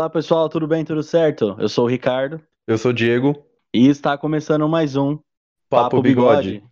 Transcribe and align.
Olá 0.00 0.08
pessoal, 0.08 0.48
tudo 0.48 0.66
bem? 0.66 0.82
Tudo 0.82 1.02
certo? 1.02 1.54
Eu 1.58 1.68
sou 1.68 1.84
o 1.84 1.86
Ricardo. 1.86 2.40
Eu 2.66 2.78
sou 2.78 2.90
o 2.90 2.94
Diego. 2.94 3.36
E 3.70 3.86
está 3.86 4.16
começando 4.16 4.66
mais 4.66 4.96
um 4.96 5.16
Papo, 5.68 5.90
Papo 5.90 6.00
Bigode. 6.00 6.52
Bigode. 6.52 6.70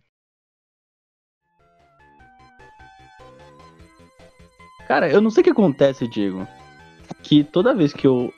Cara, 4.87 5.11
eu 5.11 5.21
não 5.21 5.29
sei 5.29 5.41
o 5.41 5.43
que 5.43 5.51
acontece, 5.51 6.07
Diego. 6.07 6.47
Que 7.21 7.43
toda 7.43 7.75
vez 7.75 7.93
que 7.93 8.07
eu, 8.07 8.33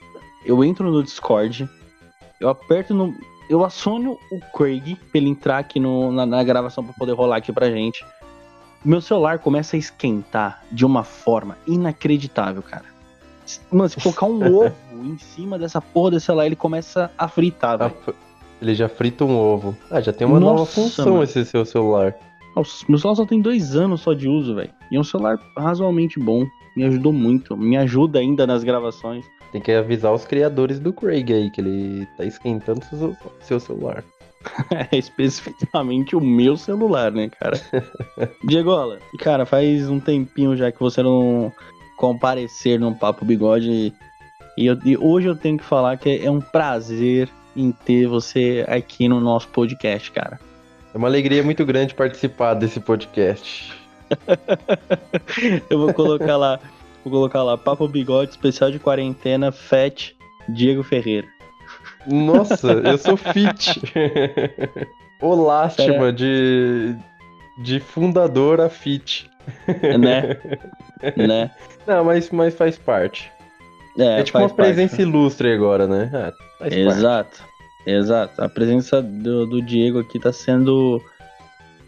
eu 0.46 0.62
entro 0.62 0.92
no 0.92 1.02
Discord, 1.02 1.70
eu 2.42 2.50
aperto 2.50 2.94
no. 2.94 3.16
Eu 3.50 3.64
aciono 3.64 4.18
o 4.30 4.42
Craig 4.54 4.98
pra 4.98 5.22
ele 5.22 5.30
entrar 5.30 5.60
aqui 5.60 5.80
no, 5.80 6.12
na, 6.12 6.26
na 6.26 6.44
gravação 6.44 6.84
pra 6.84 6.94
poder 6.96 7.14
rolar 7.14 7.38
aqui 7.38 7.54
pra 7.54 7.72
gente. 7.72 8.06
Meu 8.84 9.00
celular 9.00 9.40
começa 9.40 9.78
a 9.78 9.80
esquentar 9.80 10.62
de 10.70 10.86
uma 10.86 11.06
forma 11.06 11.58
inacreditável, 11.66 12.62
cara. 12.62 12.91
Mano, 13.72 13.90
se 13.90 14.02
colocar 14.02 14.26
um 14.26 14.42
ovo 14.66 14.74
em 15.04 15.18
cima 15.18 15.58
dessa 15.58 15.82
porra 15.82 16.12
desse 16.12 16.28
celular, 16.28 16.46
ele 16.46 16.56
começa 16.56 17.12
a 17.18 17.28
fritar, 17.28 17.78
velho. 17.78 17.94
Ele 18.62 18.76
já 18.76 18.88
frita 18.88 19.26
um 19.26 19.36
ovo. 19.36 19.76
Ah, 19.90 20.00
já 20.00 20.14
tem 20.14 20.28
uma 20.28 20.40
Nossa, 20.40 20.54
nova 20.54 20.66
função 20.66 21.14
mano. 21.14 21.24
esse 21.24 21.44
seu 21.46 21.66
celular. 21.66 22.16
Nossa, 22.56 22.86
meu 22.88 23.00
celular 23.00 23.16
só 23.16 23.26
tem 23.26 23.42
dois 23.42 23.76
anos 23.76 24.02
só 24.02 24.14
de 24.14 24.28
uso, 24.28 24.54
velho. 24.54 24.70
E 24.92 24.96
é 24.96 25.00
um 25.00 25.04
celular 25.04 25.40
razoavelmente 25.58 26.20
bom. 26.20 26.46
Me 26.76 26.84
ajudou 26.84 27.12
muito. 27.12 27.58
Me 27.58 27.76
ajuda 27.76 28.20
ainda 28.20 28.46
nas 28.46 28.64
gravações. 28.64 29.26
Tem 29.52 29.60
que 29.60 29.72
avisar 29.72 30.14
os 30.14 30.26
criadores 30.26 30.80
do 30.80 30.94
Craig 30.94 31.34
aí, 31.34 31.50
que 31.50 31.60
ele 31.60 32.08
tá 32.16 32.24
esquentando 32.24 32.86
seu, 32.86 33.18
seu 33.42 33.60
celular. 33.60 34.04
é 34.92 34.98
especificamente 34.98 36.16
o 36.16 36.22
meu 36.22 36.56
celular, 36.58 37.12
né, 37.12 37.30
cara? 37.30 37.60
Diegola, 38.44 39.00
cara, 39.20 39.46
faz 39.46 39.90
um 39.90 40.00
tempinho 40.00 40.56
já 40.56 40.72
que 40.72 40.80
você 40.80 41.04
não 41.04 41.52
comparecer 42.02 42.80
num 42.80 42.96
Papo 42.96 43.24
Bigode. 43.24 43.94
E, 44.58 44.66
eu, 44.66 44.76
e 44.84 44.98
hoje 44.98 45.28
eu 45.28 45.36
tenho 45.36 45.60
que 45.60 45.64
falar 45.64 45.98
que 45.98 46.20
é 46.26 46.32
um 46.32 46.42
prazer 46.42 47.30
em 47.56 47.72
ter 47.72 48.08
você 48.08 48.66
aqui 48.68 49.08
no 49.08 49.22
nosso 49.22 49.48
podcast, 49.50 50.10
cara. 50.12 50.40
É 50.92 50.98
uma 50.98 51.08
alegria 51.08 51.44
muito 51.44 51.64
grande 51.64 51.94
participar 51.94 52.56
desse 52.56 52.80
podcast. 52.80 53.72
eu 55.70 55.78
vou 55.78 55.94
colocar 55.94 56.38
lá, 56.38 56.60
vou 57.04 57.14
colocar 57.14 57.44
lá 57.44 57.56
Papo 57.56 57.88
Bigode 57.88 58.32
especial 58.32 58.72
de 58.72 58.80
quarentena 58.80 59.52
Fat 59.52 60.16
Diego 60.50 60.82
Ferreira. 60.82 61.28
Nossa, 62.08 62.72
eu 62.72 62.98
sou 62.98 63.16
fit. 63.16 63.80
o 65.22 65.36
lástima 65.36 66.12
de 66.12 66.96
de 67.60 67.80
fundador 67.80 68.60
a 68.60 68.70
fit. 68.70 69.30
Né? 70.00 70.38
né? 71.16 71.52
Não, 71.86 72.04
mas, 72.04 72.30
mas 72.30 72.54
faz 72.54 72.78
parte. 72.78 73.32
É, 73.98 74.20
é 74.20 74.24
tipo 74.24 74.38
uma 74.38 74.50
presença 74.50 74.96
parte. 74.96 75.02
ilustre 75.02 75.52
agora, 75.54 75.88
né? 75.88 76.10
É, 76.62 76.80
exato, 76.80 77.40
parte. 77.40 77.90
exato. 77.90 78.42
A 78.42 78.50
presença 78.50 79.02
do, 79.02 79.46
do 79.46 79.62
Diego 79.62 80.00
aqui 80.00 80.20
tá 80.20 80.32
sendo. 80.32 81.02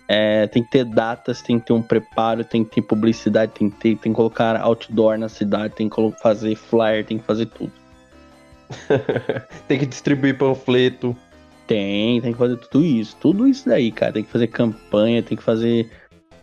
É, 0.08 0.48
tem 0.48 0.62
que 0.62 0.70
ter 0.70 0.84
datas, 0.84 1.42
tem 1.42 1.60
que 1.60 1.68
ter 1.68 1.74
um 1.74 1.82
preparo, 1.82 2.44
tem 2.44 2.64
que 2.64 2.76
ter 2.76 2.82
publicidade, 2.82 3.54
tem 3.54 3.70
que, 3.70 3.78
ter, 3.78 3.96
tem 3.96 4.12
que 4.12 4.16
colocar 4.16 4.60
outdoor 4.60 5.18
na 5.18 5.30
cidade, 5.30 5.74
tem 5.76 5.90
que 5.90 5.96
fazer 6.22 6.56
flyer, 6.56 7.06
tem 7.06 7.18
que 7.18 7.24
fazer 7.24 7.46
tudo. 7.46 7.72
tem 9.68 9.80
que 9.80 9.86
distribuir 9.86 10.38
panfleto. 10.38 11.16
Tem, 11.66 12.20
tem 12.20 12.34
que 12.34 12.38
fazer 12.38 12.58
tudo 12.58 12.84
isso. 12.84 13.16
Tudo 13.22 13.48
isso 13.48 13.68
daí, 13.70 13.92
cara. 13.92 14.12
Tem 14.12 14.24
que 14.24 14.30
fazer 14.30 14.48
campanha, 14.48 15.24
tem 15.24 15.38
que 15.38 15.44
fazer 15.44 15.90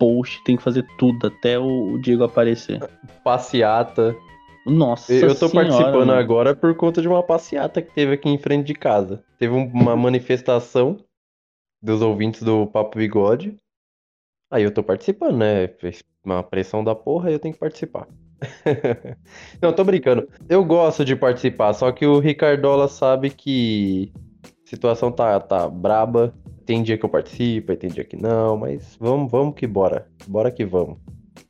post, 0.00 0.42
tem 0.42 0.56
que 0.56 0.62
fazer 0.62 0.84
tudo 0.98 1.26
até 1.26 1.58
o, 1.58 1.98
Diego 1.98 2.24
aparecer. 2.24 2.80
Passeata. 3.22 4.16
Nossa 4.66 5.12
Eu 5.12 5.34
tô 5.34 5.48
senhora, 5.48 5.68
participando 5.68 6.06
mano. 6.06 6.12
agora 6.12 6.56
por 6.56 6.74
conta 6.74 7.00
de 7.00 7.08
uma 7.08 7.22
passeata 7.22 7.80
que 7.82 7.94
teve 7.94 8.14
aqui 8.14 8.28
em 8.28 8.38
frente 8.38 8.66
de 8.66 8.74
casa. 8.74 9.22
Teve 9.38 9.52
uma 9.54 9.94
manifestação 9.96 10.96
dos 11.82 12.00
ouvintes 12.02 12.42
do 12.42 12.66
Papo 12.66 12.98
Bigode. 12.98 13.56
Aí 14.50 14.64
eu 14.64 14.72
tô 14.72 14.82
participando, 14.82 15.36
né? 15.36 15.68
Fez 15.68 16.02
uma 16.24 16.42
pressão 16.42 16.82
da 16.82 16.94
porra 16.94 17.30
e 17.30 17.34
eu 17.34 17.38
tenho 17.38 17.54
que 17.54 17.60
participar. 17.60 18.08
Não, 19.60 19.72
tô 19.72 19.84
brincando. 19.84 20.28
Eu 20.48 20.64
gosto 20.64 21.04
de 21.04 21.14
participar, 21.14 21.72
só 21.74 21.92
que 21.92 22.06
o 22.06 22.18
Ricardola 22.18 22.88
sabe 22.88 23.30
que 23.30 24.12
a 24.44 24.68
situação 24.68 25.12
tá, 25.12 25.38
tá 25.40 25.68
braba 25.68 26.34
tem 26.70 26.84
dia 26.84 26.96
que 26.96 27.04
eu 27.04 27.08
participo, 27.08 27.74
tem 27.74 27.90
dia 27.90 28.04
que 28.04 28.14
não, 28.14 28.56
mas 28.56 28.96
vamos, 29.00 29.28
vamos 29.28 29.56
que 29.56 29.66
bora. 29.66 30.06
Bora 30.28 30.52
que 30.52 30.64
vamos. 30.64 30.98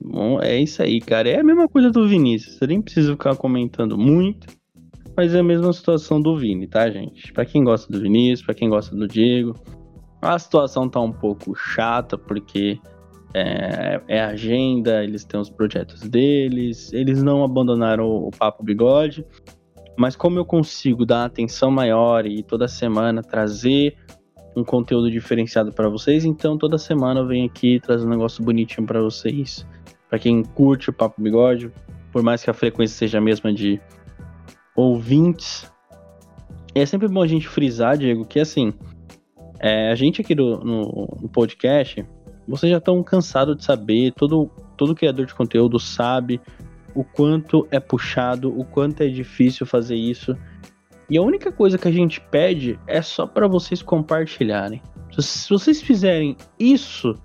Bom, 0.02 0.40
é 0.40 0.58
isso 0.58 0.82
aí, 0.82 0.98
cara. 0.98 1.28
É 1.28 1.40
a 1.40 1.44
mesma 1.44 1.68
coisa 1.68 1.90
do 1.90 2.08
Vinícius. 2.08 2.54
Você 2.54 2.66
nem 2.66 2.80
precisa 2.80 3.12
ficar 3.12 3.36
comentando 3.36 3.98
muito, 3.98 4.46
mas 5.14 5.34
é 5.34 5.40
a 5.40 5.42
mesma 5.42 5.74
situação 5.74 6.22
do 6.22 6.38
Vini, 6.38 6.66
tá, 6.66 6.88
gente? 6.88 7.34
Para 7.34 7.44
quem 7.44 7.62
gosta 7.62 7.92
do 7.92 8.00
Vinícius, 8.00 8.46
para 8.46 8.54
quem 8.54 8.70
gosta 8.70 8.96
do 8.96 9.06
Diego, 9.06 9.54
a 10.22 10.38
situação 10.38 10.88
tá 10.88 11.00
um 11.00 11.12
pouco 11.12 11.54
chata 11.54 12.16
porque 12.16 12.78
é, 13.34 14.00
é, 14.08 14.22
agenda, 14.22 15.04
eles 15.04 15.22
têm 15.22 15.38
os 15.38 15.50
projetos 15.50 16.00
deles, 16.00 16.94
eles 16.94 17.22
não 17.22 17.44
abandonaram 17.44 18.06
o, 18.06 18.28
o 18.28 18.30
Papo 18.30 18.64
Bigode, 18.64 19.22
mas 19.98 20.16
como 20.16 20.38
eu 20.38 20.46
consigo 20.46 21.04
dar 21.04 21.26
atenção 21.26 21.70
maior 21.70 22.24
e 22.24 22.42
toda 22.42 22.66
semana 22.66 23.22
trazer 23.22 23.94
um 24.56 24.64
conteúdo 24.64 25.10
diferenciado 25.10 25.72
para 25.72 25.88
vocês. 25.88 26.24
Então 26.24 26.56
toda 26.58 26.78
semana 26.78 27.20
eu 27.20 27.26
venho 27.26 27.46
aqui 27.46 27.80
trazer 27.80 28.06
um 28.06 28.10
negócio 28.10 28.42
bonitinho 28.44 28.86
para 28.86 29.00
vocês. 29.00 29.66
Para 30.08 30.18
quem 30.18 30.42
curte 30.42 30.90
o 30.90 30.92
Papo 30.92 31.22
Bigode, 31.22 31.70
por 32.12 32.22
mais 32.22 32.42
que 32.42 32.50
a 32.50 32.54
frequência 32.54 32.96
seja 32.96 33.18
a 33.18 33.20
mesma 33.20 33.52
de 33.52 33.80
ouvintes. 34.74 35.70
É 36.74 36.84
sempre 36.86 37.08
bom 37.08 37.22
a 37.22 37.26
gente 37.26 37.48
frisar, 37.48 37.96
Diego, 37.96 38.24
que 38.24 38.40
assim, 38.40 38.72
é, 39.58 39.90
a 39.90 39.94
gente 39.94 40.20
aqui 40.20 40.34
do, 40.34 40.58
no, 40.58 41.18
no 41.22 41.28
podcast, 41.28 42.04
vocês 42.46 42.70
já 42.70 42.78
estão 42.78 43.02
cansados 43.02 43.56
de 43.56 43.64
saber, 43.64 44.12
todo, 44.12 44.50
todo 44.76 44.94
criador 44.94 45.26
de 45.26 45.34
conteúdo 45.34 45.78
sabe 45.78 46.40
o 46.94 47.04
quanto 47.04 47.66
é 47.70 47.78
puxado, 47.78 48.48
o 48.58 48.64
quanto 48.64 49.02
é 49.02 49.08
difícil 49.08 49.66
fazer 49.66 49.96
isso. 49.96 50.36
E 51.10 51.18
a 51.18 51.22
única 51.22 51.50
coisa 51.50 51.76
que 51.76 51.88
a 51.88 51.92
gente 51.92 52.20
pede 52.20 52.78
é 52.86 53.02
só 53.02 53.26
para 53.26 53.48
vocês 53.48 53.82
compartilharem. 53.82 54.80
Se 55.18 55.50
vocês 55.50 55.82
fizerem 55.82 56.36
isso, 56.56 57.18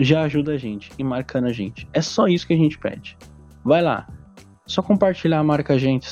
já 0.00 0.22
ajuda 0.22 0.54
a 0.54 0.58
gente 0.58 0.90
e 0.98 1.04
marcando 1.04 1.46
a 1.46 1.52
gente. 1.52 1.88
É 1.92 2.02
só 2.02 2.26
isso 2.26 2.44
que 2.44 2.52
a 2.52 2.56
gente 2.56 2.76
pede. 2.76 3.16
Vai 3.64 3.82
lá. 3.82 4.08
Só 4.66 4.82
compartilhar, 4.82 5.42
marca 5.44 5.74
a 5.74 5.78
gente. 5.78 6.08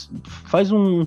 Faz 0.46 0.70
um, 0.70 1.04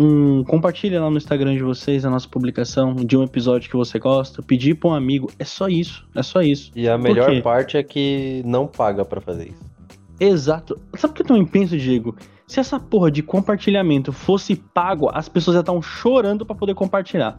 um 0.00 0.42
compartilha 0.42 1.00
lá 1.00 1.08
no 1.08 1.16
Instagram 1.16 1.54
de 1.54 1.62
vocês 1.62 2.04
a 2.04 2.10
nossa 2.10 2.28
publicação 2.28 2.96
de 2.96 3.16
um 3.16 3.22
episódio 3.22 3.70
que 3.70 3.76
você 3.76 4.00
gosta, 4.00 4.42
pedir 4.42 4.74
para 4.74 4.90
um 4.90 4.94
amigo, 4.94 5.30
é 5.38 5.44
só 5.44 5.68
isso, 5.68 6.08
é 6.14 6.24
só 6.24 6.42
isso. 6.42 6.72
E 6.74 6.88
a 6.88 6.98
melhor 6.98 7.40
parte 7.40 7.76
é 7.76 7.84
que 7.84 8.42
não 8.44 8.66
paga 8.66 9.04
para 9.04 9.20
fazer 9.20 9.50
isso. 9.50 9.68
Exato. 10.18 10.76
Sabe 10.96 11.12
o 11.12 11.14
que 11.14 11.22
eu 11.22 11.26
também 11.26 11.46
penso, 11.46 11.76
Diego? 11.76 12.16
Se 12.48 12.58
essa 12.58 12.80
porra 12.80 13.10
de 13.10 13.22
compartilhamento 13.22 14.10
fosse 14.10 14.56
pago, 14.56 15.10
as 15.12 15.28
pessoas 15.28 15.54
já 15.54 15.60
estão 15.60 15.82
chorando 15.82 16.46
para 16.46 16.56
poder 16.56 16.74
compartilhar. 16.74 17.36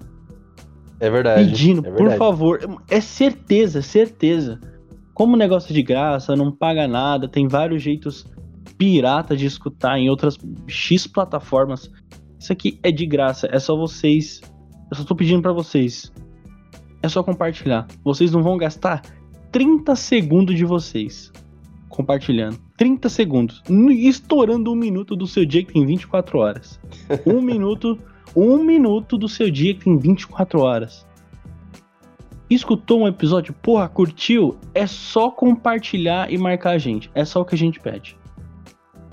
É 1.00 1.09
verdade. 1.09 1.50
Pedindo, 1.50 1.80
é 1.80 1.90
verdade. 1.90 2.10
por 2.10 2.18
favor. 2.18 2.81
É 2.88 3.01
certeza, 3.01 3.81
certeza. 3.81 4.60
Como 5.16 5.36
negócio 5.36 5.74
de 5.74 5.81
graça, 5.81 6.36
não 6.36 6.51
paga 6.51 6.88
nada, 6.88 7.28
tem 7.28 7.48
vários 7.48 7.81
jeitos 7.81 8.25
pirata 8.78 9.36
de 9.36 9.48
escutar 9.48 9.98
em 9.98 10.12
outras 10.12 10.38
X 10.68 11.07
plataformas. 11.07 11.89
Isso 12.38 12.54
aqui 12.54 12.80
é 12.84 12.92
de 12.92 13.07
graça, 13.07 13.50
é 13.51 13.57
só 13.57 13.75
vocês. 13.75 14.42
Eu 14.92 14.98
só 14.98 15.04
tô 15.04 15.16
pedindo 15.16 15.42
para 15.42 15.51
vocês. 15.51 16.13
É 17.01 17.10
só 17.10 17.24
compartilhar. 17.24 17.88
Vocês 18.04 18.31
não 18.31 18.44
vão 18.44 18.57
gastar 18.57 19.01
30 19.51 19.95
segundos 19.95 20.56
de 20.56 20.66
vocês 20.66 21.31
compartilhando. 21.89 22.69
30 22.80 23.10
segundos. 23.10 23.62
Estourando 23.90 24.72
um 24.72 24.76
minuto 24.76 25.14
do 25.14 25.28
seu 25.28 25.46
dia 25.46 25.66
que 25.66 25.74
tem 25.74 25.86
24 25.86 26.40
horas. 26.40 26.80
Um 27.28 27.42
minuto. 27.44 28.00
Um 28.34 28.64
minuto 28.64 29.18
do 29.18 29.28
seu 29.28 29.52
dia 29.52 29.74
que 29.74 29.84
tem 29.84 29.98
24 29.98 30.62
horas. 30.62 31.06
Escutou 32.50 33.02
um 33.02 33.08
episódio? 33.08 33.54
Porra, 33.54 33.90
curtiu? 33.90 34.58
É 34.74 34.88
só 34.88 35.30
compartilhar 35.30 36.31
e 36.31 36.38
marcar 36.38 36.72
a 36.72 36.78
gente. 36.78 37.12
É 37.14 37.26
só 37.26 37.42
o 37.42 37.46
que 37.46 37.54
a 37.54 37.58
gente 37.58 37.81
pede. 37.81 38.18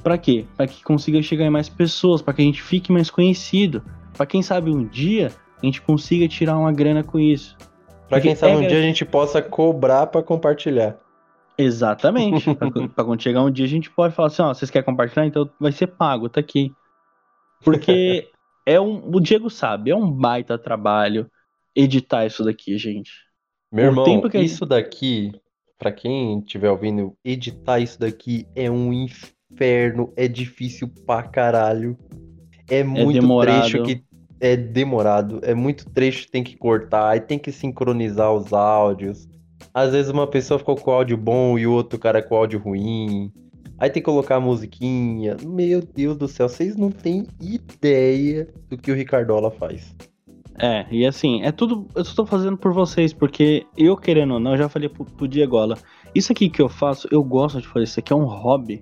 Para 0.00 0.16
quê? 0.16 0.44
Para 0.56 0.68
que 0.68 0.84
consiga 0.84 1.20
chegar 1.20 1.44
em 1.44 1.50
mais 1.50 1.68
pessoas, 1.68 2.22
para 2.22 2.34
que 2.34 2.42
a 2.42 2.44
gente 2.44 2.62
fique 2.62 2.92
mais 2.92 3.10
conhecido, 3.10 3.82
para 4.16 4.26
quem 4.26 4.42
sabe 4.42 4.70
um 4.70 4.84
dia 4.84 5.32
a 5.60 5.66
gente 5.66 5.82
consiga 5.82 6.28
tirar 6.28 6.56
uma 6.56 6.70
grana 6.70 7.02
com 7.02 7.18
isso. 7.18 7.56
Para 8.08 8.20
quem 8.20 8.36
sabe 8.36 8.52
é... 8.52 8.56
um 8.58 8.68
dia 8.68 8.78
a 8.78 8.82
gente 8.82 9.04
possa 9.04 9.42
cobrar 9.42 10.06
para 10.06 10.22
compartilhar. 10.22 10.98
Exatamente. 11.58 12.44
pra, 12.94 13.04
quando 13.04 13.22
chegar 13.22 13.42
um 13.42 13.50
dia 13.50 13.64
a 13.64 13.68
gente 13.68 13.90
pode 13.90 14.14
falar 14.14 14.28
assim, 14.28 14.42
ó, 14.42 14.52
vocês 14.52 14.70
querem 14.70 14.84
compartilhar? 14.84 15.26
Então 15.26 15.50
vai 15.58 15.72
ser 15.72 15.86
pago, 15.88 16.28
tá 16.28 16.40
aqui. 16.40 16.72
Porque 17.62 18.28
é 18.66 18.80
um. 18.80 19.14
O 19.14 19.20
Diego 19.20 19.48
sabe, 19.48 19.90
é 19.90 19.96
um 19.96 20.10
baita 20.10 20.58
trabalho 20.58 21.30
editar 21.74 22.24
isso 22.24 22.42
daqui, 22.42 22.76
gente. 22.78 23.12
Meu 23.70 23.86
o 23.86 23.88
irmão, 23.90 24.28
que 24.28 24.38
isso 24.38 24.64
daqui, 24.64 25.32
para 25.78 25.92
quem 25.92 26.38
estiver 26.38 26.70
ouvindo, 26.70 27.14
editar 27.24 27.78
isso 27.78 28.00
daqui 28.00 28.46
é 28.54 28.70
um 28.70 28.92
inferno, 28.92 30.12
é 30.16 30.26
difícil 30.26 30.88
pra 31.06 31.22
caralho. 31.22 31.96
É 32.68 32.82
muito 32.82 33.20
demorado. 33.20 33.68
trecho 33.68 33.82
que 33.84 34.02
é 34.40 34.56
demorado, 34.56 35.40
é 35.42 35.54
muito 35.54 35.88
trecho 35.90 36.24
que 36.24 36.30
tem 36.30 36.42
que 36.42 36.56
cortar, 36.56 37.10
aí 37.10 37.20
tem 37.20 37.38
que 37.38 37.52
sincronizar 37.52 38.32
os 38.32 38.52
áudios. 38.52 39.28
Às 39.72 39.92
vezes 39.92 40.10
uma 40.10 40.26
pessoa 40.26 40.58
ficou 40.58 40.76
com 40.76 40.90
áudio 40.90 41.16
bom 41.16 41.58
e 41.58 41.66
o 41.66 41.72
outro 41.72 41.98
cara 41.98 42.22
com 42.22 42.36
áudio 42.36 42.58
ruim. 42.58 43.32
Aí 43.78 43.90
tem 43.90 44.02
que 44.02 44.06
colocar 44.06 44.36
a 44.36 44.40
musiquinha. 44.40 45.36
Meu 45.44 45.82
Deus 45.82 46.16
do 46.16 46.26
céu, 46.26 46.48
vocês 46.48 46.76
não 46.76 46.90
têm 46.90 47.26
ideia 47.40 48.48
do 48.70 48.78
que 48.78 48.90
o 48.90 48.94
Ricardola 48.94 49.50
faz. 49.50 49.94
É, 50.58 50.86
e 50.90 51.04
assim, 51.04 51.42
é 51.42 51.52
tudo. 51.52 51.86
Eu 51.94 52.02
estou 52.02 52.24
fazendo 52.24 52.56
por 52.56 52.72
vocês, 52.72 53.12
porque 53.12 53.66
eu, 53.76 53.96
querendo 53.96 54.34
ou 54.34 54.40
não, 54.40 54.52
eu 54.52 54.58
já 54.58 54.68
falei 54.68 54.88
pro, 54.88 55.04
pro 55.04 55.28
Diegola. 55.28 55.76
Isso 56.14 56.32
aqui 56.32 56.48
que 56.48 56.62
eu 56.62 56.68
faço, 56.68 57.06
eu 57.10 57.22
gosto 57.22 57.60
de 57.60 57.68
fazer. 57.68 57.84
Isso 57.84 58.00
aqui 58.00 58.12
é 58.12 58.16
um 58.16 58.24
hobby. 58.24 58.80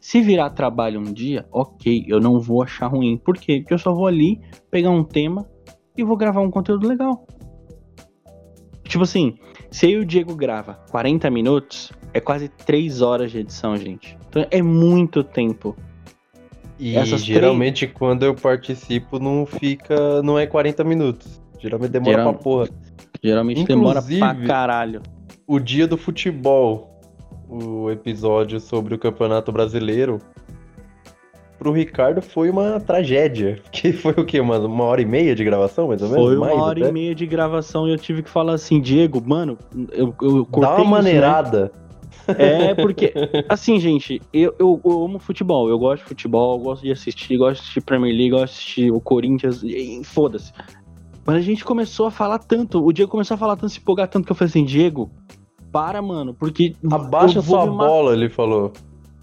Se 0.00 0.20
virar 0.20 0.50
trabalho 0.50 1.00
um 1.00 1.12
dia, 1.12 1.46
ok, 1.50 2.04
eu 2.06 2.20
não 2.20 2.38
vou 2.38 2.62
achar 2.62 2.88
ruim. 2.88 3.16
Por 3.16 3.38
quê? 3.38 3.60
Porque 3.60 3.72
eu 3.72 3.78
só 3.78 3.94
vou 3.94 4.06
ali 4.06 4.38
pegar 4.70 4.90
um 4.90 5.02
tema 5.02 5.48
e 5.96 6.04
vou 6.04 6.16
gravar 6.16 6.42
um 6.42 6.50
conteúdo 6.50 6.86
legal. 6.86 7.26
Tipo 8.82 9.04
assim, 9.04 9.34
se 9.74 9.86
eu 9.90 10.00
e 10.00 10.02
o 10.02 10.04
Diego 10.04 10.34
grava 10.36 10.74
40 10.90 11.28
minutos, 11.30 11.92
é 12.12 12.20
quase 12.20 12.48
3 12.48 13.02
horas 13.02 13.32
de 13.32 13.38
edição, 13.38 13.76
gente. 13.76 14.16
Então 14.28 14.46
é 14.50 14.62
muito 14.62 15.24
tempo. 15.24 15.76
E 16.78 16.96
Essas 16.96 17.24
geralmente 17.24 17.86
quando 17.86 18.24
eu 18.24 18.34
participo 18.34 19.18
não 19.18 19.44
fica. 19.46 20.22
não 20.22 20.38
é 20.38 20.46
40 20.46 20.84
minutos. 20.84 21.40
Geralmente 21.60 21.90
demora 21.90 22.16
Geral- 22.18 22.34
pra 22.34 22.42
porra. 22.42 22.68
Geralmente 23.22 23.64
demora 23.64 24.00
pra 24.02 24.12
Inclusive- 24.14 24.46
caralho. 24.46 25.02
O 25.46 25.58
dia 25.58 25.86
do 25.86 25.96
futebol, 25.96 27.00
o 27.48 27.90
episódio 27.90 28.60
sobre 28.60 28.94
o 28.94 28.98
Campeonato 28.98 29.50
Brasileiro, 29.50 30.18
pro 31.64 31.72
Ricardo 31.72 32.20
foi 32.20 32.50
uma 32.50 32.78
tragédia. 32.78 33.58
Que 33.72 33.92
foi 33.92 34.12
o 34.12 34.24
quê? 34.24 34.38
Uma, 34.38 34.58
uma 34.58 34.84
hora 34.84 35.00
e 35.00 35.04
meia 35.04 35.34
de 35.34 35.42
gravação, 35.42 35.88
mais 35.88 36.02
ou 36.02 36.08
menos? 36.08 36.24
Foi 36.24 36.36
uma 36.36 36.46
Mais 36.46 36.58
hora 36.58 36.80
até? 36.80 36.88
e 36.88 36.92
meia 36.92 37.14
de 37.14 37.26
gravação 37.26 37.88
e 37.88 37.92
eu 37.92 37.98
tive 37.98 38.22
que 38.22 38.30
falar 38.30 38.52
assim, 38.52 38.80
Diego, 38.80 39.22
mano, 39.24 39.58
eu, 39.92 40.14
eu 40.22 40.46
cortei 40.46 40.60
Dá 40.60 40.74
uma 40.76 40.82
isso, 40.82 40.84
né? 40.84 40.90
maneirada. 40.90 41.72
É, 42.28 42.74
porque, 42.76 43.12
assim, 43.48 43.78
gente, 43.80 44.20
eu, 44.32 44.54
eu, 44.58 44.80
eu 44.84 45.04
amo 45.04 45.18
futebol, 45.18 45.68
eu 45.68 45.78
gosto 45.78 46.02
de 46.02 46.08
futebol, 46.08 46.58
eu 46.58 46.62
gosto 46.62 46.82
de 46.82 46.92
assistir, 46.92 47.36
gosto 47.36 47.56
de 47.56 47.60
assistir 47.62 47.80
Premier 47.80 48.14
League, 48.14 48.30
gosto 48.30 48.44
de 48.46 48.52
assistir 48.52 48.92
o 48.92 49.00
Corinthians, 49.00 49.62
foda-se. 50.04 50.52
Mas 51.26 51.36
a 51.36 51.40
gente 51.40 51.64
começou 51.64 52.06
a 52.06 52.10
falar 52.10 52.38
tanto, 52.38 52.84
o 52.84 52.92
Diego 52.92 53.10
começou 53.10 53.34
a 53.34 53.38
falar 53.38 53.56
tanto, 53.56 53.70
se 53.70 53.80
empolgar 53.80 54.08
tanto, 54.08 54.26
que 54.26 54.32
eu 54.32 54.36
falei 54.36 54.50
assim, 54.50 54.64
Diego, 54.64 55.10
para, 55.72 56.00
mano, 56.00 56.34
porque. 56.34 56.74
Abaixa 56.90 57.42
sua 57.42 57.66
bola, 57.66 58.12
ele 58.12 58.28
falou. 58.28 58.72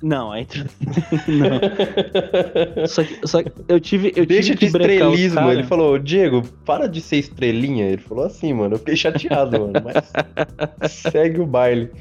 Não, 0.01 0.31
aí. 0.31 0.48
não. 1.27 2.88
Só 2.88 3.03
que, 3.03 3.27
só 3.27 3.44
que 3.44 3.51
eu 3.68 3.80
tive, 3.80 4.12
eu 4.15 4.25
Deixa 4.25 4.56
tive 4.56 4.59
de 4.59 4.65
estrelismo. 4.65 5.51
Ele 5.51 5.63
falou, 5.63 6.00
Diego, 6.00 6.42
para 6.65 6.88
de 6.88 7.01
ser 7.01 7.18
estrelinha. 7.18 7.86
Ele 7.88 8.01
falou 8.01 8.25
assim, 8.25 8.53
mano. 8.53 8.75
Eu 8.75 8.80
fiquei 8.80 8.95
chateado, 8.95 9.59
mano. 9.59 9.74
Mas 9.83 10.92
segue 11.12 11.39
o 11.39 11.45
baile. 11.45 11.92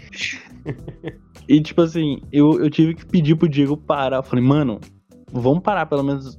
E 1.48 1.60
tipo 1.60 1.82
assim, 1.82 2.20
eu, 2.32 2.60
eu 2.62 2.70
tive 2.70 2.94
que 2.94 3.04
pedir 3.04 3.34
pro 3.34 3.48
Diego 3.48 3.76
parar. 3.76 4.16
Eu 4.18 4.22
falei, 4.22 4.44
mano, 4.44 4.80
vamos 5.32 5.62
parar 5.62 5.86
pelo 5.86 6.02
menos. 6.04 6.38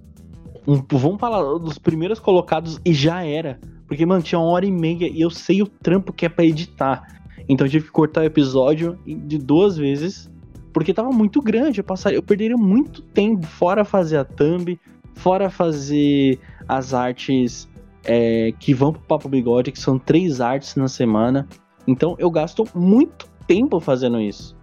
um- 0.68 0.82
vamos 0.92 1.20
falar 1.20 1.42
dos 1.60 1.78
primeiros 1.78 2.20
colocados 2.20 2.80
e 2.86 2.94
já 2.94 3.24
era. 3.24 3.60
Porque, 3.88 4.06
mano, 4.06 4.24
tinha 4.24 4.40
uma 4.40 4.48
hora 4.50 4.66
e 4.66 4.72
meia 4.72 5.08
e 5.08 5.20
eu 5.20 5.30
sei 5.30 5.62
o 5.62 5.68
trampo 5.68 6.14
que 6.14 6.26
é 6.26 6.30
pra 6.30 6.46
editar. 6.46 7.04
Então 7.50 7.68
eu 7.68 7.72
tive 7.72 7.86
que 7.88 7.92
cortar 7.92 8.22
o 8.22 8.24
episódio 8.24 8.98
de 9.06 9.38
duas 9.38 9.76
vezes. 9.76 10.31
Porque 10.74 10.94
tava 10.94 11.10
muito 11.10 11.42
grande. 11.42 11.80
Eu, 11.80 11.84
passaria, 11.84 12.18
eu 12.18 12.24
perderia 12.24 12.58
muito 12.58 13.02
tempo. 13.02 13.46
Fora 13.46 13.84
fazer 13.84 14.18
a 14.18 14.26
thumb, 14.26 14.80
fora 15.16 15.50
fazer 15.50 16.40
as 16.68 16.94
artes 16.94 17.68
é, 18.04 18.54
que 18.60 18.74
vão 18.74 18.94
pro 18.94 19.02
Papo 19.02 19.30
Bigode, 19.30 19.72
que 19.72 19.80
são 19.80 20.00
três 20.00 20.42
artes 20.42 20.76
na 20.76 20.88
semana. 20.88 21.48
Então 21.88 22.16
eu 22.20 22.30
gasto 22.30 22.68
muito 22.74 23.30
tempo 23.48 23.80
fazendo 23.80 24.20
isso. 24.20 24.56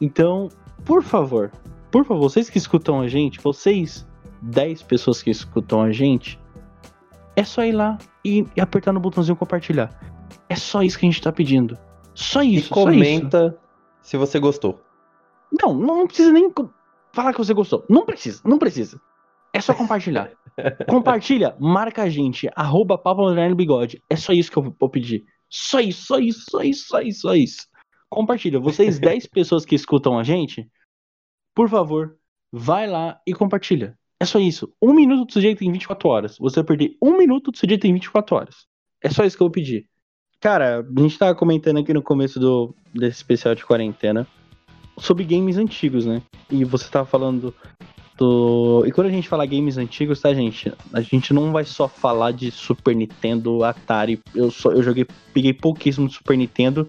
Então, 0.00 0.48
por 0.84 1.02
favor, 1.02 1.50
por 1.90 2.04
favor, 2.04 2.28
vocês 2.28 2.50
que 2.50 2.58
escutam 2.58 3.00
a 3.00 3.08
gente, 3.08 3.40
vocês, 3.40 4.06
10 4.42 4.82
pessoas 4.82 5.22
que 5.22 5.30
escutam 5.30 5.80
a 5.82 5.90
gente, 5.90 6.38
é 7.34 7.44
só 7.44 7.64
ir 7.64 7.72
lá 7.72 7.98
e, 8.24 8.46
e 8.54 8.60
apertar 8.60 8.92
no 8.92 9.00
botãozinho 9.00 9.36
compartilhar. 9.36 9.90
É 10.48 10.54
só 10.56 10.82
isso 10.82 10.98
que 10.98 11.06
a 11.06 11.10
gente 11.10 11.22
tá 11.22 11.32
pedindo. 11.32 11.76
Só 12.14 12.42
E 12.42 12.56
isso, 12.56 12.68
só 12.68 12.80
isso. 12.80 12.84
comenta 12.84 13.58
se 14.00 14.16
você 14.16 14.38
gostou. 14.38 14.80
Não, 15.52 15.74
não, 15.74 16.06
precisa 16.06 16.32
nem 16.32 16.52
falar 17.12 17.32
que 17.32 17.38
você 17.38 17.54
gostou. 17.54 17.84
Não 17.88 18.04
precisa, 18.04 18.40
não 18.44 18.58
precisa. 18.58 19.00
É 19.52 19.60
só 19.60 19.72
compartilhar. 19.72 20.30
Compartilha, 20.88 21.56
marca 21.58 22.02
a 22.02 22.08
gente, 22.08 22.48
arroba 22.54 23.00
Bigode. 23.54 24.02
É 24.08 24.16
só 24.16 24.32
isso 24.32 24.50
que 24.50 24.58
eu 24.58 24.74
vou 24.78 24.88
pedir. 24.88 25.24
Só 25.48 25.80
isso, 25.80 26.06
só 26.06 26.18
isso, 26.18 26.44
só 26.50 26.62
isso, 26.62 26.86
só 26.88 27.00
isso, 27.00 27.20
só 27.20 27.34
isso. 27.34 27.66
Compartilha. 28.08 28.60
Vocês 28.60 28.98
10 29.00 29.26
pessoas 29.26 29.64
que 29.64 29.74
escutam 29.74 30.18
a 30.18 30.22
gente, 30.22 30.68
por 31.54 31.68
favor, 31.68 32.16
vai 32.52 32.86
lá 32.86 33.20
e 33.26 33.32
compartilha. 33.32 33.96
É 34.20 34.24
só 34.24 34.38
isso. 34.38 34.72
Um 34.82 34.94
minuto 34.94 35.26
do 35.26 35.32
seu 35.32 35.42
dia 35.42 35.56
tem 35.56 35.70
24 35.70 36.08
horas. 36.08 36.38
Você 36.38 36.56
vai 36.56 36.64
perder 36.64 36.96
um 37.02 37.16
minuto 37.16 37.50
do 37.50 37.58
seu 37.58 37.66
dia 37.66 37.78
tem 37.78 37.92
24 37.92 38.36
horas. 38.36 38.66
É 39.02 39.10
só 39.10 39.24
isso 39.24 39.36
que 39.36 39.42
eu 39.42 39.46
vou 39.46 39.52
pedir. 39.52 39.88
Cara, 40.40 40.80
a 40.80 41.00
gente 41.00 41.18
tava 41.18 41.34
comentando 41.34 41.78
aqui 41.78 41.92
no 41.92 42.02
começo 42.02 42.38
do, 42.38 42.74
desse 42.94 43.16
especial 43.16 43.54
de 43.54 43.64
quarentena 43.64 44.26
sobre 44.98 45.24
games 45.24 45.56
antigos, 45.56 46.06
né? 46.06 46.22
E 46.50 46.64
você 46.64 46.88
tava 46.88 47.06
falando 47.06 47.54
do. 48.16 48.84
E 48.86 48.92
quando 48.92 49.08
a 49.08 49.10
gente 49.10 49.28
fala 49.28 49.46
games 49.46 49.76
antigos, 49.76 50.20
tá, 50.20 50.32
gente? 50.32 50.72
A 50.92 51.00
gente 51.00 51.32
não 51.32 51.52
vai 51.52 51.64
só 51.64 51.86
falar 51.86 52.32
de 52.32 52.50
Super 52.50 52.94
Nintendo, 52.94 53.62
Atari. 53.62 54.20
Eu, 54.34 54.50
só, 54.50 54.70
eu 54.72 54.82
joguei, 54.82 55.06
peguei 55.32 55.52
pouquíssimo 55.52 56.08
de 56.08 56.14
Super 56.14 56.36
Nintendo 56.36 56.88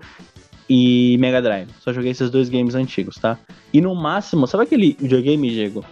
e 0.69 1.17
Mega 1.19 1.41
Drive. 1.41 1.69
Só 1.79 1.93
joguei 1.93 2.11
esses 2.11 2.29
dois 2.29 2.49
games 2.49 2.75
antigos, 2.75 3.15
tá? 3.15 3.37
E 3.73 3.81
no 3.81 3.93
máximo, 3.93 4.47
sabe 4.47 4.63
aquele 4.63 4.95
videogame, 4.99 5.49
Diego? 5.49 5.83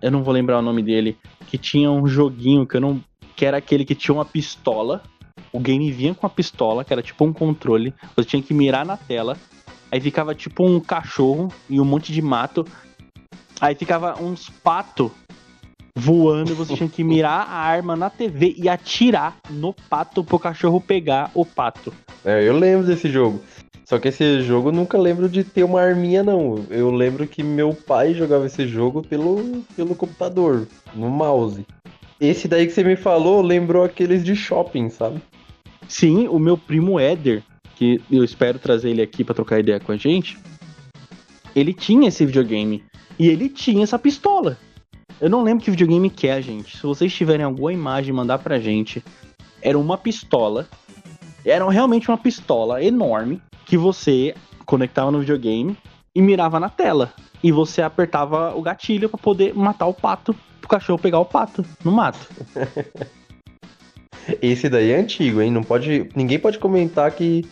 Eu 0.00 0.10
não 0.10 0.22
vou 0.22 0.32
lembrar 0.34 0.58
o 0.58 0.62
nome 0.62 0.82
dele. 0.82 1.16
Que 1.46 1.58
tinha 1.58 1.90
um 1.90 2.06
joguinho 2.06 2.66
que 2.66 2.76
eu 2.76 2.80
não. 2.80 3.00
Que 3.36 3.44
era 3.44 3.56
aquele 3.56 3.84
que 3.84 3.94
tinha 3.94 4.14
uma 4.14 4.24
pistola. 4.24 5.02
O 5.52 5.58
game 5.58 5.90
vinha 5.90 6.14
com 6.14 6.26
a 6.26 6.30
pistola, 6.30 6.84
que 6.84 6.92
era 6.92 7.02
tipo 7.02 7.24
um 7.24 7.32
controle. 7.32 7.94
Você 8.16 8.28
tinha 8.28 8.42
que 8.42 8.52
mirar 8.52 8.84
na 8.84 8.96
tela. 8.96 9.36
Aí 9.90 10.00
ficava 10.00 10.34
tipo 10.34 10.64
um 10.66 10.80
cachorro 10.80 11.52
e 11.68 11.80
um 11.80 11.84
monte 11.84 12.12
de 12.12 12.20
mato. 12.20 12.66
Aí 13.60 13.74
ficava 13.74 14.20
uns 14.20 14.48
pato 14.48 15.10
voando 15.96 16.50
e 16.50 16.54
você 16.54 16.74
tinha 16.74 16.88
que 16.88 17.04
mirar 17.04 17.46
a 17.48 17.56
arma 17.56 17.94
na 17.94 18.10
TV 18.10 18.54
e 18.58 18.68
atirar 18.68 19.36
no 19.48 19.72
pato 19.88 20.24
pro 20.24 20.38
cachorro 20.38 20.80
pegar 20.80 21.30
o 21.34 21.44
pato. 21.44 21.92
É, 22.24 22.42
eu 22.42 22.56
lembro 22.56 22.86
desse 22.86 23.08
jogo. 23.08 23.40
Só 23.84 23.98
que 23.98 24.08
esse 24.08 24.42
jogo 24.42 24.70
eu 24.70 24.72
nunca 24.72 24.96
lembro 24.96 25.28
de 25.28 25.44
ter 25.44 25.62
uma 25.62 25.80
arminha, 25.80 26.22
não. 26.22 26.64
Eu 26.70 26.90
lembro 26.90 27.26
que 27.26 27.42
meu 27.42 27.74
pai 27.74 28.14
jogava 28.14 28.46
esse 28.46 28.66
jogo 28.66 29.02
pelo, 29.02 29.62
pelo 29.76 29.94
computador, 29.94 30.66
no 30.94 31.10
mouse. 31.10 31.66
Esse 32.18 32.48
daí 32.48 32.66
que 32.66 32.72
você 32.72 32.82
me 32.82 32.96
falou 32.96 33.42
lembrou 33.42 33.84
aqueles 33.84 34.24
de 34.24 34.34
shopping, 34.34 34.88
sabe? 34.88 35.20
Sim, 35.86 36.28
o 36.28 36.38
meu 36.38 36.56
primo 36.56 36.98
Éder, 36.98 37.42
que 37.76 38.00
eu 38.10 38.24
espero 38.24 38.58
trazer 38.58 38.90
ele 38.90 39.02
aqui 39.02 39.24
pra 39.24 39.34
trocar 39.34 39.60
ideia 39.60 39.80
com 39.80 39.92
a 39.92 39.96
gente, 39.96 40.38
ele 41.54 41.72
tinha 41.72 42.08
esse 42.08 42.24
videogame 42.24 42.84
e 43.18 43.28
ele 43.28 43.48
tinha 43.48 43.84
essa 43.84 43.98
pistola. 43.98 44.58
Eu 45.20 45.30
não 45.30 45.42
lembro 45.42 45.64
que 45.64 45.70
videogame 45.70 46.10
que 46.10 46.26
é, 46.26 46.42
gente. 46.42 46.76
Se 46.76 46.82
vocês 46.82 47.12
tiverem 47.12 47.44
alguma 47.44 47.72
imagem, 47.72 48.12
mandar 48.12 48.38
pra 48.38 48.58
gente. 48.58 49.02
Era 49.62 49.78
uma 49.78 49.96
pistola. 49.96 50.68
Era 51.44 51.68
realmente 51.70 52.08
uma 52.08 52.18
pistola 52.18 52.82
enorme 52.82 53.40
que 53.64 53.76
você 53.76 54.34
conectava 54.66 55.10
no 55.10 55.20
videogame 55.20 55.76
e 56.14 56.20
mirava 56.20 56.58
na 56.58 56.68
tela. 56.68 57.12
E 57.42 57.52
você 57.52 57.82
apertava 57.82 58.54
o 58.56 58.62
gatilho 58.62 59.08
pra 59.08 59.18
poder 59.18 59.54
matar 59.54 59.86
o 59.86 59.94
pato, 59.94 60.34
pro 60.60 60.68
cachorro 60.68 60.98
pegar 60.98 61.18
o 61.18 61.24
pato 61.24 61.64
no 61.84 61.92
mato. 61.92 62.28
Esse 64.40 64.68
daí 64.68 64.90
é 64.90 64.96
antigo, 64.96 65.40
hein? 65.42 65.50
Não 65.50 65.62
pode, 65.62 66.08
ninguém 66.14 66.38
pode 66.38 66.58
comentar 66.58 67.10
que 67.10 67.44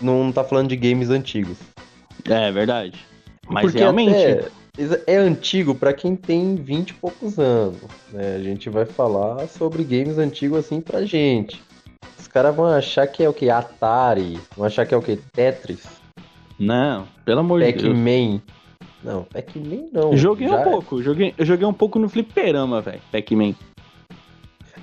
não 0.00 0.30
tá 0.32 0.42
falando 0.44 0.68
de 0.68 0.76
games 0.76 1.10
antigos. 1.10 1.58
É 2.28 2.50
verdade. 2.50 2.98
Mas 3.48 3.62
Porque 3.66 3.78
realmente. 3.78 4.44
é 5.06 5.16
antigo 5.16 5.74
pra 5.74 5.92
quem 5.92 6.16
tem 6.16 6.56
20 6.56 6.90
e 6.90 6.94
poucos 6.94 7.38
anos. 7.38 7.78
Né? 8.12 8.36
A 8.36 8.42
gente 8.42 8.68
vai 8.68 8.84
falar 8.84 9.46
sobre 9.46 9.84
games 9.84 10.18
antigos 10.18 10.58
assim 10.58 10.80
pra 10.80 11.04
gente. 11.04 11.62
Os 12.18 12.26
caras 12.28 12.54
vão 12.54 12.66
achar 12.66 13.06
que 13.06 13.22
é 13.22 13.28
o 13.28 13.32
que? 13.32 13.48
Atari. 13.48 14.38
Vão 14.56 14.66
achar 14.66 14.84
que 14.84 14.92
é 14.92 14.96
o 14.96 15.02
que? 15.02 15.16
Tetris. 15.32 15.84
Não, 16.58 17.06
pelo 17.24 17.40
amor 17.40 17.60
de 17.62 17.70
Deus. 17.72 17.82
Pac-Man. 17.84 18.40
Não, 19.04 19.22
Pac-Man 19.24 19.84
não. 19.92 20.16
Joguei 20.16 20.48
Já- 20.48 20.58
um 20.58 20.62
pouco, 20.64 21.02
joguei, 21.02 21.32
eu 21.38 21.44
joguei 21.46 21.66
um 21.66 21.72
pouco 21.72 21.98
no 21.98 22.08
fliperama, 22.08 22.80
velho, 22.80 23.00
Pac-Man. 23.12 23.54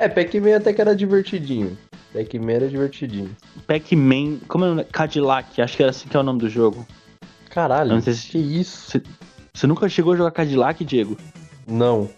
É, 0.04 0.10
Pac-Man 0.10 0.58
até 0.58 0.74
que 0.74 0.82
era 0.82 0.94
divertidinho. 0.94 1.78
Pac-Man 2.12 2.52
era 2.52 2.68
divertidinho. 2.68 3.34
Pac-Man, 3.66 4.40
como 4.50 4.66
é 4.66 4.68
o 4.68 4.76
nome? 4.76 4.84
Cadillac, 4.92 5.62
acho 5.62 5.78
que 5.78 5.84
era 5.84 5.92
assim 5.92 6.10
que 6.10 6.18
é 6.18 6.20
o 6.20 6.24
nome 6.24 6.40
do 6.40 6.50
jogo. 6.50 6.86
Caralho, 7.50 8.02
se- 8.02 8.30
que 8.32 8.38
isso? 8.38 9.02
Você 9.54 9.66
nunca 9.66 9.88
chegou 9.88 10.14
a 10.14 10.18
jogar 10.18 10.32
Cadillac, 10.32 10.84
Diego? 10.84 11.16
Não. 11.66 12.10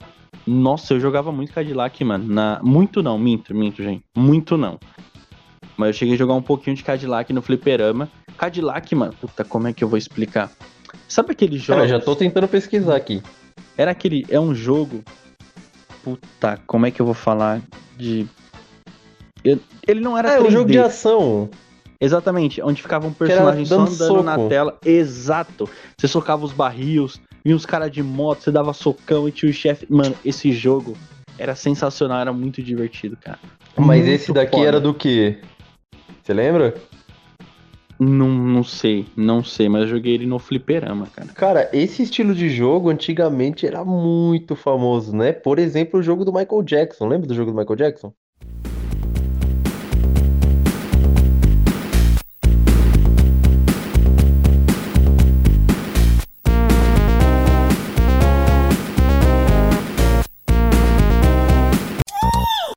Nossa, 0.48 0.96
eu 0.96 1.00
jogava 1.00 1.32
muito 1.32 1.54
Cadillac, 1.54 2.04
mano. 2.04 2.26
Na... 2.34 2.60
Muito 2.64 3.04
não, 3.04 3.20
minto, 3.20 3.54
minto, 3.54 3.84
gente. 3.84 4.04
Muito 4.16 4.58
não. 4.58 4.80
Mas 5.78 5.90
eu 5.90 5.94
cheguei 5.94 6.16
a 6.16 6.18
jogar 6.18 6.34
um 6.34 6.42
pouquinho 6.42 6.76
de 6.76 6.84
Cadillac 6.84 7.32
no 7.34 7.42
fliperama. 7.42 8.10
Cadillac, 8.38 8.96
mano, 8.96 9.14
puta, 9.14 9.44
como 9.46 9.68
é 9.68 9.74
que 9.74 9.84
eu 9.84 9.88
vou 9.88 9.98
explicar? 9.98 10.50
Sabe 11.08 11.34
aquele 11.34 11.60
jogo? 11.60 11.78
Cara, 11.78 11.88
já 11.88 12.00
tô 12.00 12.16
tentando 12.16 12.48
pesquisar 12.48 12.96
aqui. 12.96 13.22
Era 13.78 13.92
aquele. 13.92 14.26
É 14.30 14.40
um 14.40 14.56
jogo. 14.56 15.04
Puta, 16.06 16.60
como 16.68 16.86
é 16.86 16.92
que 16.92 17.02
eu 17.02 17.06
vou 17.06 17.16
falar 17.16 17.62
de. 17.98 18.26
Eu- 19.44 19.60
Ele 19.88 20.00
não 20.00 20.18
era 20.18 20.30
É, 20.34 20.38
3D. 20.38 20.48
um 20.48 20.52
jogo 20.52 20.72
de 20.72 20.80
ação. 20.80 21.50
Exatamente, 22.00 22.62
onde 22.62 22.82
ficava 22.82 23.08
um 23.08 23.14
personagem 23.14 23.66
só 23.66 23.78
dando 23.78 23.88
andando 23.94 24.08
soco. 24.08 24.24
na 24.24 24.38
tela. 24.50 24.78
Exato. 24.86 25.68
Você 25.98 26.08
socava 26.08 26.46
os 26.46 26.52
barris, 26.54 27.20
vinha 27.44 27.56
os 27.56 27.66
caras 27.66 27.90
de 27.92 28.04
moto, 28.04 28.44
você 28.44 28.52
dava 28.52 28.72
socão 28.74 29.28
e 29.28 29.32
tinha 29.32 29.50
o 29.50 29.54
chefe. 29.54 29.88
Mano, 29.90 30.16
esse 30.24 30.52
jogo 30.52 30.96
era 31.40 31.56
sensacional, 31.56 32.20
era 32.20 32.32
muito 32.34 32.62
divertido, 32.62 33.18
cara. 33.18 33.40
Mas 33.76 34.02
Muito 34.04 34.10
esse 34.10 34.32
daqui 34.32 34.56
foda. 34.58 34.68
era 34.68 34.80
do 34.80 34.94
quê? 34.94 35.40
Você 36.24 36.34
lembra? 36.34 36.76
Não, 37.98 38.28
não 38.28 38.64
sei, 38.64 39.06
não 39.16 39.42
sei, 39.44 39.70
mas 39.70 39.84
eu 39.84 39.88
joguei 39.88 40.14
ele 40.14 40.26
no 40.26 40.38
fliperama, 40.38 41.08
cara. 41.08 41.30
Cara, 41.34 41.70
esse 41.72 42.04
estilo 42.04 42.36
de 42.36 42.50
jogo 42.50 42.90
antigamente 42.90 43.66
era 43.66 43.86
muito 43.86 44.56
famoso, 44.56 45.16
né? 45.16 45.32
Por 45.32 45.60
exemplo, 45.60 46.00
o 46.00 46.04
jogo 46.04 46.26
do 46.26 46.34
Michael 46.34 46.64
Jackson. 46.64 47.08
Lembra 47.08 47.28
do 47.28 47.34
jogo 47.34 47.52
do 47.52 47.58
Michael 47.58 47.78
Jackson? 47.78 48.14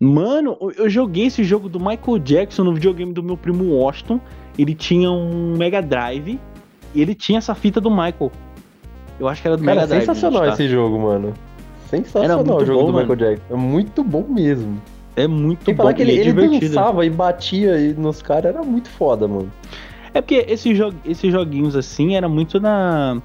Mano, 0.00 0.56
eu- 0.60 0.70
eu 0.72 0.88
joguei 0.90 1.26
esse 1.26 1.42
jogo 1.42 1.68
do 1.68 1.80
Michael 1.80 2.18
Jackson 2.20 2.62
no 2.64 2.72
videogame 2.74 3.12
do 3.12 3.22
meu 3.22 3.36
primo 3.36 3.64
Washington. 3.74 4.20
Ele 4.58 4.74
tinha 4.74 5.10
um 5.10 5.56
Mega 5.56 5.80
Drive 5.80 6.38
e 6.94 7.00
ele 7.00 7.14
tinha 7.14 7.38
essa 7.38 7.54
fita 7.54 7.80
do 7.80 7.90
Michael. 7.90 8.32
Eu 9.20 9.28
acho 9.28 9.40
que 9.40 9.48
era 9.48 9.56
do 9.56 9.64
Cara, 9.64 9.76
Mega 9.76 9.86
Drive. 9.86 10.00
sensacional 10.00 10.44
gente, 10.44 10.56
tá? 10.56 10.62
esse 10.62 10.68
jogo, 10.68 10.98
mano. 10.98 11.34
Sensacional 11.88 12.56
o 12.56 12.66
jogo 12.66 12.80
bom, 12.80 12.86
do 12.86 12.92
mano. 12.92 13.08
Michael 13.08 13.30
Jackson. 13.36 13.54
É 13.54 13.56
muito 13.56 14.04
bom 14.04 14.26
mesmo. 14.28 14.80
É 15.16 15.26
muito 15.26 15.64
Tem 15.64 15.74
bom 15.74 15.82
falar 15.82 15.94
que 15.94 16.02
ele, 16.02 16.18
é 16.18 16.26
ele 16.26 16.60
dançava 16.60 17.04
e 17.04 17.10
batia 17.10 17.74
aí 17.74 17.94
nos 17.94 18.22
caras, 18.22 18.54
era 18.54 18.62
muito 18.62 18.88
foda, 18.88 19.26
mano. 19.26 19.50
É 20.14 20.20
porque 20.20 20.44
esses, 20.48 20.76
jo 20.76 20.92
esses 21.04 21.32
joguinhos 21.32 21.76
assim 21.76 22.14
era 22.16 22.28
muito 22.28 22.60
na. 22.60 23.20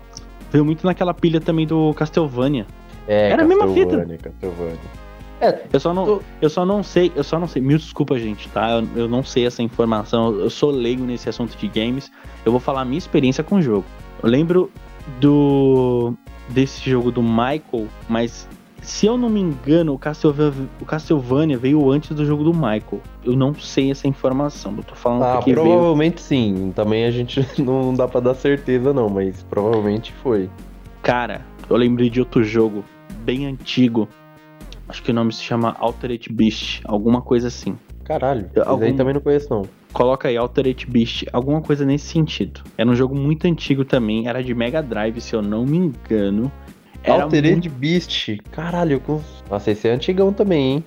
Veio 0.51 0.65
muito 0.65 0.85
naquela 0.85 1.13
pilha 1.13 1.39
também 1.39 1.65
do 1.65 1.93
Castlevania. 1.93 2.65
É, 3.07 3.29
Era 3.31 3.43
a 3.43 3.45
mesma 3.45 3.67
fita. 3.73 4.05
Castlevania. 4.21 5.02
É, 5.43 5.63
Eu 5.73 5.79
só 5.79 5.93
não, 5.93 6.05
Tô- 6.05 6.21
eu 6.41 6.49
só 6.49 6.65
não 6.65 6.81
sei, 6.83 7.11
eu 7.15 7.23
só 7.23 7.39
não 7.39 7.47
sei. 7.47 7.61
Mil 7.61 7.77
desculpa, 7.77 8.17
gente, 8.17 8.47
tá? 8.49 8.71
Eu, 8.71 8.87
eu 9.03 9.07
não 9.09 9.23
sei 9.23 9.45
essa 9.45 9.61
informação. 9.61 10.33
Eu 10.39 10.49
sou 10.49 10.71
leigo 10.71 11.03
nesse 11.03 11.27
assunto 11.29 11.57
de 11.57 11.67
games. 11.67 12.11
Eu 12.45 12.51
vou 12.51 12.59
falar 12.61 12.81
a 12.81 12.85
minha 12.85 12.97
experiência 12.97 13.43
com 13.43 13.55
o 13.55 13.61
jogo. 13.61 13.85
Eu 14.21 14.29
lembro 14.29 14.71
do 15.19 16.13
desse 16.49 16.89
jogo 16.89 17.11
do 17.11 17.21
Michael, 17.21 17.87
mas 18.07 18.47
se 18.81 19.05
eu 19.05 19.17
não 19.17 19.29
me 19.29 19.39
engano, 19.39 19.93
o 19.93 19.97
Castlevania, 19.97 20.67
o 20.79 20.85
Castlevania 20.85 21.57
veio 21.57 21.89
antes 21.89 22.11
do 22.15 22.25
jogo 22.25 22.43
do 22.43 22.53
Michael. 22.53 23.01
Eu 23.23 23.35
não 23.35 23.53
sei 23.55 23.89
essa 23.91 24.07
informação. 24.07 24.73
Eu 24.77 24.83
tô 24.83 24.93
falando 24.95 25.23
ah, 25.23 25.35
porque 25.37 25.53
veio. 25.53 25.65
provavelmente 25.65 26.21
sim. 26.21 26.71
Também 26.75 27.05
a 27.05 27.11
gente 27.11 27.45
não 27.61 27.93
dá 27.93 28.07
pra 28.07 28.19
dar 28.19 28.33
certeza 28.35 28.93
não, 28.93 29.09
mas 29.09 29.41
provavelmente 29.49 30.13
foi. 30.21 30.49
Cara, 31.01 31.45
eu 31.69 31.77
lembrei 31.77 32.09
de 32.09 32.19
outro 32.19 32.43
jogo 32.43 32.83
bem 33.23 33.45
antigo. 33.45 34.07
Acho 34.87 35.01
que 35.01 35.11
o 35.11 35.13
nome 35.13 35.31
se 35.33 35.41
chama 35.41 35.75
Altered 35.79 36.27
Beast, 36.31 36.81
alguma 36.85 37.21
coisa 37.21 37.47
assim. 37.47 37.77
Caralho, 38.03 38.49
Eu- 38.53 38.63
aí 38.63 38.67
algum- 38.69 38.95
também 38.95 39.13
não 39.13 39.21
conheço 39.21 39.47
não. 39.49 39.63
Coloca 39.93 40.27
aí 40.27 40.35
Altered 40.35 40.85
Beast, 40.87 41.25
alguma 41.31 41.61
coisa 41.61 41.85
nesse 41.85 42.05
sentido. 42.07 42.61
Era 42.77 42.89
um 42.89 42.95
jogo 42.95 43.15
muito 43.15 43.45
antigo 43.47 43.85
também, 43.85 44.27
era 44.27 44.43
de 44.43 44.53
Mega 44.53 44.81
Drive, 44.83 45.21
se 45.21 45.33
eu 45.35 45.41
não 45.41 45.65
me 45.65 45.77
engano. 45.77 46.51
Era 47.03 47.23
Altered 47.23 47.51
muito, 47.51 47.69
Beast. 47.69 48.37
Caralho, 48.51 48.99
com... 48.99 49.21
Nossa, 49.49 49.71
esse 49.71 49.87
é 49.87 49.91
antigão 49.91 50.31
também, 50.33 50.73
hein? 50.73 50.83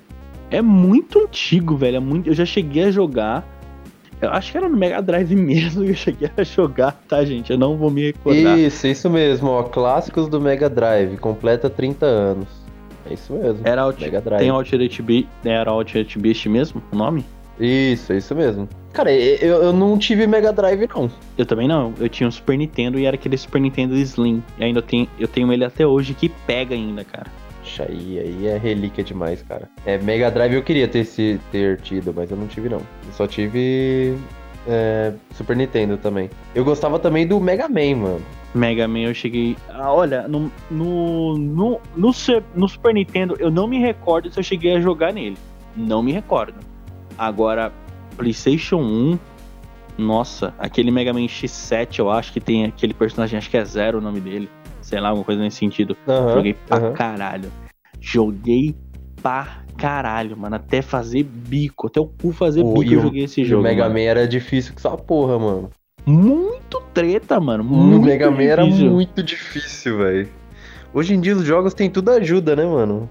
é 0.50 0.62
muito 0.62 1.18
antigo, 1.18 1.76
velho. 1.76 1.96
É 1.96 2.00
muito, 2.00 2.28
eu 2.28 2.34
já 2.34 2.44
cheguei 2.44 2.84
a 2.84 2.90
jogar. 2.92 3.44
Eu 4.20 4.30
acho 4.30 4.52
que 4.52 4.56
era 4.56 4.68
no 4.68 4.76
Mega 4.76 5.02
Drive 5.02 5.34
mesmo 5.36 5.82
e 5.84 5.88
eu 5.88 5.94
cheguei 5.94 6.30
a 6.36 6.42
jogar, 6.44 6.92
tá, 7.08 7.24
gente? 7.24 7.50
Eu 7.50 7.58
não 7.58 7.76
vou 7.76 7.90
me 7.90 8.06
recordar. 8.06 8.56
Isso, 8.58 8.86
isso 8.86 9.10
mesmo, 9.10 9.48
ó. 9.50 9.62
Clássicos 9.64 10.28
do 10.28 10.40
Mega 10.40 10.70
Drive, 10.70 11.16
completa 11.18 11.68
30 11.68 12.06
anos. 12.06 12.46
É 13.10 13.14
isso 13.14 13.32
mesmo. 13.32 13.60
Era 13.64 13.82
Alt- 13.82 14.00
Mega 14.00 14.20
Drive. 14.20 14.40
tem 14.40 14.50
Altered 14.50 15.02
Beast, 15.02 15.28
era 15.44 15.70
Altered 15.70 16.18
Beast 16.18 16.46
mesmo, 16.46 16.82
o 16.92 16.96
nome? 16.96 17.24
Isso, 17.58 18.12
é 18.12 18.18
isso 18.18 18.34
mesmo. 18.34 18.68
Cara, 18.92 19.10
eu, 19.12 19.62
eu 19.62 19.72
não 19.72 19.96
tive 19.98 20.26
Mega 20.26 20.52
Drive, 20.52 20.86
não. 20.94 21.10
Eu 21.38 21.46
também 21.46 21.66
não. 21.66 21.94
Eu 21.98 22.08
tinha 22.08 22.28
um 22.28 22.30
Super 22.30 22.56
Nintendo 22.58 22.98
e 22.98 23.06
era 23.06 23.14
aquele 23.16 23.36
Super 23.38 23.60
Nintendo 23.60 23.94
Slim. 23.96 24.42
E 24.58 24.64
ainda 24.64 24.78
eu 24.80 24.82
tenho, 24.82 25.08
eu 25.18 25.26
tenho 25.28 25.50
ele 25.52 25.64
até 25.64 25.86
hoje 25.86 26.12
que 26.12 26.28
pega 26.46 26.74
ainda, 26.74 27.02
cara. 27.04 27.26
Puxa, 27.62 27.84
aí, 27.88 28.18
aí 28.18 28.46
é 28.46 28.58
relíquia 28.58 29.02
demais, 29.02 29.42
cara. 29.42 29.68
É, 29.86 29.96
Mega 29.98 30.30
Drive 30.30 30.52
eu 30.54 30.62
queria 30.62 30.86
ter, 30.86 31.04
se, 31.04 31.40
ter 31.50 31.80
tido, 31.80 32.12
mas 32.14 32.30
eu 32.30 32.36
não 32.36 32.46
tive, 32.46 32.68
não. 32.68 32.78
Eu 32.78 33.12
só 33.12 33.26
tive 33.26 34.16
é, 34.68 35.12
Super 35.34 35.56
Nintendo 35.56 35.96
também. 35.96 36.28
Eu 36.54 36.62
gostava 36.64 36.98
também 36.98 37.26
do 37.26 37.40
Mega 37.40 37.68
Man, 37.68 37.96
mano. 37.96 38.22
Mega 38.56 38.88
Man 38.88 39.00
eu 39.00 39.14
cheguei. 39.14 39.56
Ah, 39.68 39.92
olha, 39.92 40.26
no, 40.26 40.50
no, 40.70 41.36
no, 41.38 41.80
no, 41.96 42.12
no 42.54 42.68
Super 42.68 42.94
Nintendo 42.94 43.36
eu 43.38 43.50
não 43.50 43.66
me 43.68 43.78
recordo 43.78 44.30
se 44.32 44.38
eu 44.38 44.42
cheguei 44.42 44.76
a 44.76 44.80
jogar 44.80 45.12
nele. 45.12 45.36
Não 45.76 46.02
me 46.02 46.12
recordo. 46.12 46.54
Agora, 47.18 47.72
PlayStation 48.16 48.76
1. 48.78 49.18
Nossa, 49.98 50.52
aquele 50.58 50.90
Mega 50.90 51.12
Man 51.12 51.20
X7 51.26 51.98
eu 52.00 52.10
acho 52.10 52.32
que 52.32 52.40
tem 52.40 52.64
aquele 52.66 52.92
personagem, 52.92 53.38
acho 53.38 53.48
que 53.48 53.56
é 53.56 53.64
Zero 53.64 53.98
o 53.98 54.00
nome 54.00 54.20
dele. 54.20 54.48
Sei 54.82 55.00
lá, 55.00 55.08
alguma 55.08 55.24
coisa 55.24 55.40
nesse 55.40 55.56
sentido. 55.56 55.96
Aham, 56.06 56.32
Joguei 56.34 56.54
pra 56.54 56.76
aham. 56.76 56.92
caralho. 56.92 57.50
Joguei 58.00 58.74
pra 59.22 59.64
caralho, 59.76 60.36
mano. 60.36 60.56
Até 60.56 60.80
fazer 60.82 61.22
bico, 61.24 61.86
até 61.88 61.98
o 62.00 62.06
cu 62.06 62.30
fazer 62.32 62.62
O- 62.62 62.74
bico 62.74 62.94
eu 62.94 63.00
joguei 63.02 63.24
esse 63.24 63.40
E 63.40 63.44
o 63.44 63.46
jogo. 63.46 63.62
Mega 63.62 63.82
mano. 63.84 63.94
Man 63.94 64.00
era 64.00 64.28
difícil 64.28 64.74
com 64.74 64.78
essa 64.78 64.96
porra, 64.96 65.38
mano. 65.38 65.70
Muito 66.06 66.80
treta, 66.94 67.40
mano. 67.40 67.64
O 67.64 67.66
Muito 67.66 68.06
Mega 68.06 68.30
Man 68.30 68.42
era 68.44 68.64
muito 68.64 69.22
difícil, 69.22 69.98
velho. 69.98 70.28
Hoje 70.94 71.14
em 71.14 71.20
dia 71.20 71.36
os 71.36 71.44
jogos 71.44 71.74
têm 71.74 71.90
tudo 71.90 72.10
ajuda, 72.12 72.54
né, 72.54 72.64
mano? 72.64 73.10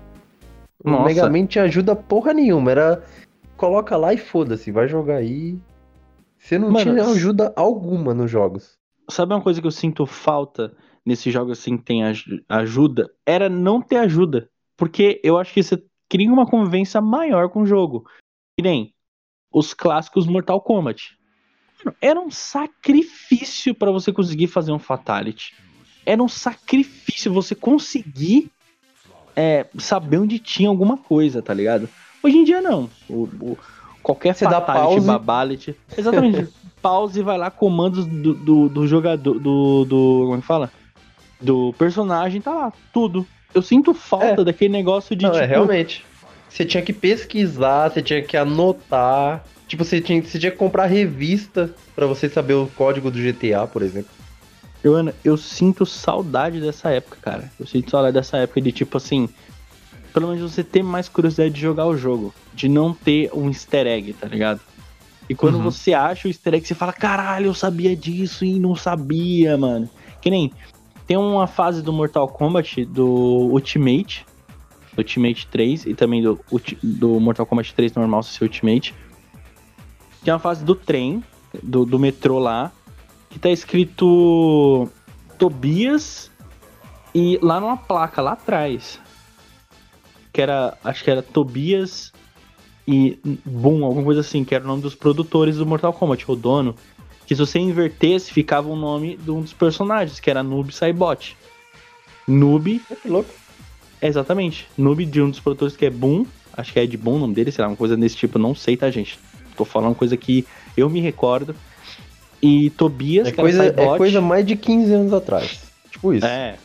O 0.84 0.90
Nossa. 0.90 1.04
Mega 1.06 1.30
Man 1.30 1.46
te 1.46 1.60
ajuda 1.60 1.96
porra 1.96 2.34
nenhuma. 2.34 2.72
Era. 2.72 3.04
Coloca 3.58 3.96
lá 3.96 4.14
e 4.14 4.18
foda-se, 4.18 4.72
vai 4.72 4.88
jogar 4.88 5.16
aí. 5.18 5.58
Você 6.38 6.58
não 6.58 6.72
Mano, 6.72 6.92
tinha 6.92 7.06
ajuda 7.06 7.54
alguma 7.56 8.14
nos 8.14 8.30
jogos. 8.30 8.74
Sabe 9.10 9.34
uma 9.34 9.42
coisa 9.42 9.62
que 9.62 9.68
eu 9.68 9.72
sinto 9.72 10.06
falta 10.06 10.74
nesses 11.06 11.34
jogos 11.34 11.60
assim 11.60 11.78
que 11.78 11.84
tem 11.84 12.04
aj- 12.04 12.26
ajuda? 12.50 13.10
Era 13.26 13.50
não 13.50 13.82
ter 13.82 13.98
ajuda. 13.98 14.50
Porque 14.78 15.22
eu 15.24 15.38
acho 15.38 15.54
que 15.54 15.64
você 15.64 15.82
cria 16.10 16.32
uma 16.32 16.46
convivência 16.46 17.00
maior 17.02 17.50
com 17.50 17.62
o 17.62 17.66
jogo. 17.66 18.06
Que 18.58 18.64
nem 18.64 18.94
os 19.54 19.74
clássicos 19.74 20.28
Mortal 20.28 20.62
Kombat. 20.62 21.18
Mano, 21.86 21.96
era 22.02 22.20
um 22.20 22.32
sacrifício 22.32 23.76
pra 23.76 23.92
você 23.92 24.12
conseguir 24.12 24.48
fazer 24.48 24.72
um 24.72 24.80
Fatality. 24.80 25.54
Era 26.06 26.22
um 26.22 26.28
sacrifício 26.28 27.32
você 27.32 27.54
conseguir 27.54 28.50
é, 29.36 29.66
saber 29.78 30.18
onde 30.18 30.40
tinha 30.40 30.70
alguma 30.70 30.98
coisa, 30.98 31.42
tá 31.42 31.54
ligado? 31.54 31.88
Hoje 32.24 32.38
em 32.38 32.44
dia 32.44 32.62
não. 32.62 32.90
O, 33.10 33.24
o- 33.40 33.58
qualquer 34.02 34.34
Você 34.34 34.46
dá 34.46 34.60
Fatality, 34.62 34.86
pause. 34.96 35.08
Babality. 35.08 35.76
Exatamente. 35.98 36.48
pause 36.82 37.20
e 37.20 37.24
vai 37.24 37.38
lá, 37.38 37.50
comandos 37.52 38.06
do, 38.06 38.34
do, 38.34 38.70
do 38.70 38.88
jogador. 38.88 39.40
Do, 39.40 39.86
do. 39.86 40.22
Como 40.26 40.36
é 40.36 40.42
que 40.42 40.48
fala? 40.48 40.72
Do 41.42 41.74
personagem, 41.78 42.42
tá 42.42 42.52
lá, 42.54 42.74
tudo. 42.94 43.26
Eu 43.54 43.62
sinto 43.62 43.94
falta 43.94 44.42
É. 44.42 44.44
daquele 44.44 44.72
negócio 44.74 45.16
de 45.16 45.24
Não, 45.26 45.32
tipo. 45.32 45.44
é 45.44 45.48
realmente. 45.48 46.06
Você 46.50 46.64
tinha 46.66 46.82
que 46.84 46.94
pesquisar, 46.94 47.90
você 47.90 48.02
tinha 48.02 48.22
que 48.22 48.38
anotar. 48.38 49.44
Tipo, 49.68 49.84
você 49.84 50.00
tinha, 50.00 50.22
você 50.22 50.38
tinha 50.40 50.52
que 50.52 50.58
comprar 50.58 50.86
revista 50.86 51.74
pra 51.96 52.06
você 52.06 52.30
saber 52.30 52.54
o 52.54 52.68
código 52.68 53.10
do 53.10 53.18
GTA, 53.20 53.66
por 53.66 53.82
exemplo. 53.82 54.12
Eu, 54.84 54.94
Ana, 54.94 55.16
eu 55.24 55.36
sinto 55.36 55.86
saudade 55.86 56.62
dessa 56.62 56.90
época, 56.92 57.18
cara. 57.22 57.52
Eu 57.60 57.66
sinto 57.66 57.90
saudade 57.90 58.14
dessa 58.14 58.38
época 58.38 58.62
de 58.62 58.72
tipo 58.72 58.98
assim. 58.98 59.28
Pelo 60.14 60.28
menos 60.28 60.50
você 60.54 60.64
ter 60.64 60.84
mais 60.84 61.10
curiosidade 61.10 61.54
de 61.54 61.60
jogar 61.60 61.88
o 61.88 61.98
jogo. 61.98 62.34
De 62.54 62.70
não 62.70 62.94
ter 62.94 63.30
um 63.34 63.48
easter 63.50 63.88
egg, 63.88 64.14
tá 64.14 64.28
ligado? 64.28 64.62
E 65.28 65.34
quando 65.34 65.56
Uhum. 65.56 65.64
você 65.64 65.94
acha 65.94 66.28
o 66.28 66.30
easter 66.30 66.54
egg, 66.54 66.68
você 66.68 66.76
fala, 66.76 66.94
caralho, 66.94 67.48
eu 67.48 67.54
sabia 67.56 67.96
disso 67.96 68.46
e 68.46 68.60
não 68.60 68.76
sabia, 68.76 69.58
mano. 69.58 69.90
Que 70.22 70.30
nem. 70.30 70.52
Tem 71.08 71.18
uma 71.18 71.48
fase 71.48 71.82
do 71.82 71.92
Mortal 71.92 72.28
Kombat 72.28 72.86
do 72.86 73.06
Ultimate. 73.52 74.26
Ultimate 74.98 75.48
3 75.48 75.86
e 75.88 75.94
também 75.94 76.22
do, 76.22 76.40
do 76.82 77.20
Mortal 77.20 77.46
Kombat 77.46 77.74
3 77.74 77.94
normal, 77.96 78.24
se 78.24 78.34
ser 78.38 78.44
Ultimate. 78.44 78.94
Tem 80.26 80.34
uma 80.34 80.40
fase 80.40 80.66
do 80.66 80.74
trem, 80.74 81.24
do, 81.62 81.86
do 81.86 82.00
metrô 82.00 82.40
lá, 82.40 82.72
que 83.30 83.38
tá 83.38 83.52
escrito 83.52 84.90
Tobias 85.38 86.32
e 87.14 87.38
lá 87.44 87.60
numa 87.60 87.78
placa 87.78 88.24
lá 88.24 88.32
atrás. 88.32 89.00
que 90.34 90.42
era. 90.42 90.76
Acho 90.84 91.04
que 91.04 91.12
era 91.12 91.22
Tobias 91.22 92.12
e 92.88 93.20
Boom, 93.46 93.86
alguma 93.86 94.04
coisa 94.04 94.22
assim, 94.22 94.44
que 94.44 94.56
era 94.56 94.64
o 94.64 94.68
nome 94.68 94.82
dos 94.82 94.96
produtores 94.96 95.58
do 95.58 95.66
Mortal 95.66 95.94
Kombat, 95.94 96.30
o 96.30 96.36
dono. 96.36 96.76
Que 97.28 97.36
se 97.36 97.40
você 97.40 97.60
invertesse, 97.60 98.34
ficava 98.34 98.68
o 98.68 98.76
nome 98.76 99.18
de 99.18 99.30
um 99.30 99.42
dos 99.42 99.54
personagens, 99.54 100.20
que 100.20 100.30
era 100.30 100.42
Noob 100.42 100.74
Saibot. 100.74 101.38
Noob. 102.28 102.82
Que 103.00 103.08
louco. 103.08 103.30
Exatamente. 104.02 104.68
Noob 104.76 105.06
de 105.06 105.22
um 105.22 105.30
dos 105.30 105.40
produtores 105.40 105.78
que 105.78 105.86
é 105.86 105.90
Boom. 105.92 106.26
Acho 106.52 106.74
que 106.74 106.80
é 106.80 106.84
Ed 106.84 106.98
Boon 106.98 107.18
o 107.18 107.20
nome 107.20 107.36
dele, 107.36 107.52
sei 107.52 107.62
lá, 107.64 107.70
uma 107.70 107.78
coisa 107.78 107.96
desse 107.96 108.16
tipo, 108.16 108.40
não 108.40 108.56
sei, 108.56 108.76
tá, 108.76 108.90
gente? 108.90 109.20
Tô 109.56 109.66
falando 109.66 109.96
coisa 109.96 110.16
que 110.18 110.46
eu 110.76 110.90
me 110.90 111.00
recordo. 111.02 111.56
E 112.42 112.70
Tobias, 112.72 113.28
É 113.28 113.30
era 113.30 113.38
coisa, 113.38 113.64
é 113.66 113.74
Saibot. 113.74 113.98
coisa 113.98 114.22
mais 114.22 114.46
de 114.46 114.56
15 114.56 114.94
anos 114.94 115.14
atrás. 115.14 115.60
Tipo 115.90 116.14
isso. 116.14 116.26
É. 116.26 116.58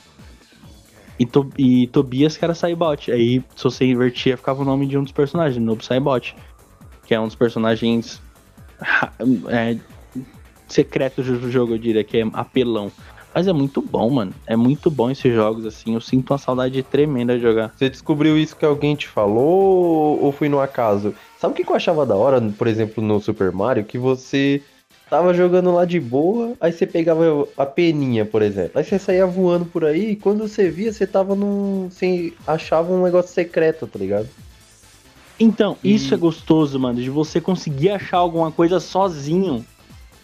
E, 1.18 1.24
To- 1.26 1.50
e 1.56 1.86
Tobias, 1.88 2.36
que 2.36 2.44
era 2.44 2.54
Saibot. 2.54 3.10
Aí, 3.12 3.42
se 3.54 3.64
você 3.64 3.84
invertia, 3.84 4.36
ficava 4.36 4.62
o 4.62 4.64
nome 4.64 4.86
de 4.86 4.96
um 4.98 5.02
dos 5.02 5.12
personagens, 5.12 5.62
Noob 5.62 5.84
Saibot. 5.84 6.34
Que 7.06 7.14
é 7.14 7.20
um 7.20 7.26
dos 7.26 7.36
personagens 7.36 8.20
é, 9.48 9.76
secretos 10.68 11.26
do 11.26 11.50
jogo, 11.50 11.74
eu 11.74 11.78
diria, 11.78 12.04
que 12.04 12.18
é 12.18 12.26
apelão. 12.32 12.90
Mas 13.34 13.46
é 13.46 13.52
muito 13.52 13.80
bom, 13.80 14.10
mano. 14.10 14.34
É 14.46 14.56
muito 14.56 14.90
bom 14.90 15.10
esses 15.10 15.32
jogos, 15.32 15.64
assim. 15.64 15.94
Eu 15.94 16.00
sinto 16.00 16.32
uma 16.32 16.38
saudade 16.38 16.82
tremenda 16.82 17.36
de 17.36 17.42
jogar. 17.42 17.72
Você 17.76 17.88
descobriu 17.88 18.36
isso 18.36 18.56
que 18.56 18.64
alguém 18.64 18.96
te 18.96 19.06
falou 19.06 20.20
ou 20.20 20.32
foi 20.32 20.48
no 20.48 20.60
acaso? 20.60 21.14
Sabe 21.38 21.52
o 21.52 21.56
que 21.64 21.70
eu 21.70 21.76
achava 21.76 22.04
da 22.04 22.16
hora, 22.16 22.40
por 22.40 22.66
exemplo, 22.66 23.02
no 23.02 23.20
Super 23.20 23.52
Mario? 23.52 23.84
Que 23.84 23.98
você 23.98 24.60
tava 25.08 25.32
jogando 25.32 25.72
lá 25.72 25.84
de 25.84 25.98
boa, 26.00 26.52
aí 26.60 26.72
você 26.72 26.86
pegava 26.86 27.46
a 27.56 27.66
peninha, 27.66 28.24
por 28.24 28.42
exemplo. 28.42 28.72
Aí 28.78 28.84
você 28.84 28.98
saía 28.98 29.26
voando 29.26 29.64
por 29.66 29.84
aí 29.84 30.10
e 30.10 30.16
quando 30.16 30.46
você 30.46 30.68
via, 30.68 30.92
você 30.92 31.06
tava 31.06 31.34
num. 31.34 31.88
Você 31.90 32.32
achava 32.46 32.92
um 32.92 33.02
negócio 33.02 33.32
secreto, 33.32 33.86
tá 33.86 33.98
ligado? 33.98 34.28
Então, 35.38 35.78
E- 35.82 35.94
isso 35.94 36.14
é 36.14 36.16
gostoso, 36.18 36.78
mano. 36.78 37.00
De 37.00 37.08
você 37.08 37.40
conseguir 37.40 37.90
achar 37.90 38.18
alguma 38.18 38.52
coisa 38.52 38.78
sozinho. 38.78 39.64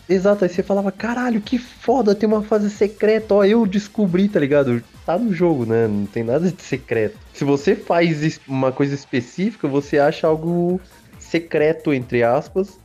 Exato, 0.09 0.45
aí 0.45 0.49
você 0.51 0.63
falava, 0.63 0.93
caralho, 0.93 1.41
que 1.41 1.59
foda, 1.59 2.15
tem 2.15 2.29
uma 2.29 2.43
fase 2.43 2.71
secreta, 2.71 3.35
ó, 3.35 3.45
eu 3.45 3.67
descobri, 3.67 4.29
tá 4.29 4.39
ligado? 4.39 4.83
Tá 5.05 5.19
no 5.19 5.33
jogo, 5.33 5.67
né? 5.67 5.89
Não 5.89 6.07
tem 6.07 6.23
nada 6.23 6.51
de 6.51 6.63
secreto. 6.63 7.17
Se 7.33 7.45
você 7.45 7.75
faz 7.75 8.41
uma 8.47 8.71
coisa 8.71 8.95
específica, 8.95 9.67
você 9.67 9.99
acha 9.99 10.29
algo 10.29 10.81
secreto, 11.19 11.93
entre 11.93 12.23
aspas, 12.23 12.79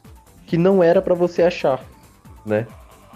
que 0.47 0.57
não 0.57 0.81
era 0.81 0.99
pra 1.01 1.13
você 1.13 1.43
achar, 1.43 1.83
né? 2.43 2.65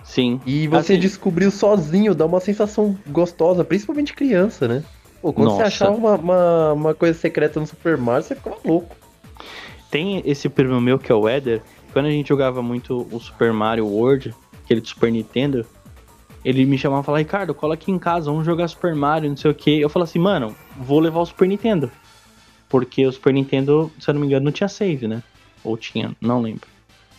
Sim. 0.03 0.39
E 0.45 0.67
você 0.67 0.93
Assim- 0.93 1.01
descobriu 1.01 1.49
sozinho, 1.49 2.13
dá 2.13 2.27
uma 2.27 2.39
sensação 2.39 2.95
gostosa, 3.09 3.65
principalmente 3.65 4.13
criança, 4.13 4.67
né? 4.67 4.83
Pô, 5.19 5.33
quando 5.33 5.49
você 5.49 5.63
Nossa. 5.63 5.67
achava 5.67 5.97
uma, 5.97 6.13
uma, 6.15 6.73
uma 6.73 6.93
coisa 6.93 7.17
secreta 7.17 7.59
no 7.59 7.65
Super 7.65 7.97
Mario, 7.97 8.21
você 8.23 8.35
ficava 8.35 8.57
louco. 8.63 8.95
Tem 9.89 10.21
esse 10.25 10.47
primo 10.47 10.79
meu 10.79 10.99
que 10.99 11.11
é 11.11 11.15
o 11.15 11.27
Eder. 11.27 11.61
Quando 11.95 12.07
a 12.07 12.11
gente 12.11 12.27
jogava 12.27 12.61
muito 12.61 13.07
o 13.09 13.21
Super 13.21 13.53
Mario 13.53 13.87
World, 13.87 14.35
aquele 14.65 14.81
do 14.81 14.87
Super 14.89 15.09
Nintendo, 15.09 15.65
ele 16.43 16.65
me 16.65 16.77
chamava 16.77 17.01
e 17.01 17.05
falava, 17.05 17.19
Ricardo, 17.19 17.53
cola 17.53 17.75
aqui 17.75 17.89
em 17.89 17.97
casa, 17.97 18.29
vamos 18.29 18.45
jogar 18.45 18.67
Super 18.67 18.93
Mario, 18.93 19.29
não 19.29 19.37
sei 19.37 19.49
o 19.49 19.55
que. 19.55 19.79
Eu 19.79 19.87
falava 19.87 20.09
assim, 20.09 20.19
mano, 20.19 20.53
vou 20.77 20.99
levar 20.99 21.21
o 21.21 21.25
Super 21.25 21.47
Nintendo. 21.47 21.89
Porque 22.67 23.07
o 23.07 23.11
Super 23.13 23.33
Nintendo, 23.33 23.89
se 23.97 24.09
eu 24.09 24.13
não 24.13 24.19
me 24.19 24.27
engano, 24.27 24.43
não 24.43 24.51
tinha 24.51 24.67
save, 24.67 25.07
né? 25.07 25.23
Ou 25.63 25.77
tinha, 25.77 26.11
não 26.19 26.41
lembro. 26.41 26.67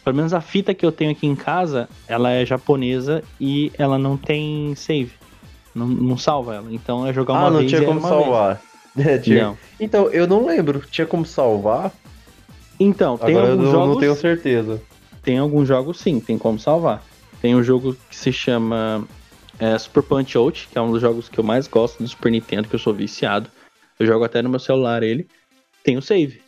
Pelo 0.05 0.15
menos 0.15 0.35
a 0.35 0.43
fita 0.43 0.75
que 0.75 0.85
eu 0.85 0.93
tenho 0.93 1.11
aqui 1.13 1.27
em 1.27 1.35
casa, 1.35 1.89
ela 2.07 2.31
é 2.31 2.45
japonesa 2.45 3.25
e 3.41 3.73
ela 3.79 3.97
não 3.97 4.19
tem 4.19 4.75
save. 4.75 5.13
Não, 5.75 5.87
não 5.89 6.19
salva 6.19 6.55
ela. 6.55 6.67
Então 6.71 7.07
é 7.07 7.15
jogar 7.15 7.33
uma 7.33 7.47
ah, 7.47 7.51
não 7.51 7.59
vez 7.61 7.71
tinha 7.71 7.81
e 7.81 7.85
era 7.85 7.95
como 7.95 8.01
uma 8.01 8.11
vez. 8.11 8.23
salvar. 8.25 8.61
É, 8.99 9.17
tinha- 9.17 9.45
Não. 9.45 9.59
Então, 9.81 10.11
eu 10.11 10.27
não 10.27 10.45
lembro, 10.45 10.83
tinha 10.91 11.07
como 11.07 11.25
salvar, 11.25 11.93
Então, 12.79 13.17
tem 13.17 13.31
agora 13.31 13.47
eu 13.47 13.53
alguns 13.53 13.65
não, 13.65 13.73
jogos... 13.73 13.89
não 13.89 14.01
tenho 14.01 14.15
certeza. 14.15 14.83
Tem 15.23 15.39
alguns 15.39 15.67
jogos 15.67 15.99
sim, 15.99 16.21
tem 16.21 16.39
como 16.39 16.59
salvar. 16.59 17.03
Tem 17.41 17.55
um 17.55 17.63
jogo 17.63 17.97
que 18.09 18.17
se 18.17 18.33
chama 18.33 19.07
é, 19.59 19.77
Super 19.79 20.03
Punch 20.03 20.37
Out, 20.37 20.69
que 20.71 20.79
é 20.79 20.81
um 20.81 20.91
dos 20.91 21.01
jogos 21.01 21.29
que 21.29 21.39
eu 21.39 21.45
mais 21.45 21.67
gosto 21.67 22.03
do 22.03 22.09
Super 22.09 22.31
Nintendo, 22.31 22.69
que 22.69 22.75
eu 22.75 22.79
sou 22.79 22.95
viciado. 22.95 23.51
Eu 23.99 24.07
jogo 24.07 24.25
até 24.25 24.43
no 24.43 24.49
meu 24.49 24.59
celular 24.59 25.03
ele. 25.03 25.27
Tem 25.83 25.97
o 25.97 26.03
save. 26.03 26.41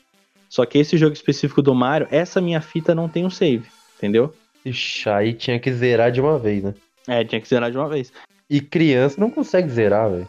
Só 0.49 0.65
que 0.65 0.79
esse 0.79 0.97
jogo 0.97 1.13
específico 1.13 1.61
do 1.63 1.75
Mario, 1.75 2.09
essa 2.11 2.41
minha 2.41 2.61
fita 2.61 2.95
não 2.95 3.09
tem 3.09 3.25
o 3.27 3.31
save, 3.31 3.67
entendeu? 3.97 4.35
Ixi, 4.65 5.09
aí 5.09 5.35
tinha 5.35 5.59
que 5.59 5.73
zerar 5.73 6.11
de 6.11 6.21
uma 6.21 6.39
vez, 6.39 6.65
né? 6.65 6.75
É, 7.07 7.25
tinha 7.25 7.41
que 7.41 7.49
zerar 7.49 7.71
de 7.71 7.77
uma 7.77 7.89
vez. 7.89 8.13
E 8.49 8.61
criança 8.61 9.21
não 9.21 9.31
consegue 9.31 9.69
zerar, 9.69 10.11
velho. 10.11 10.29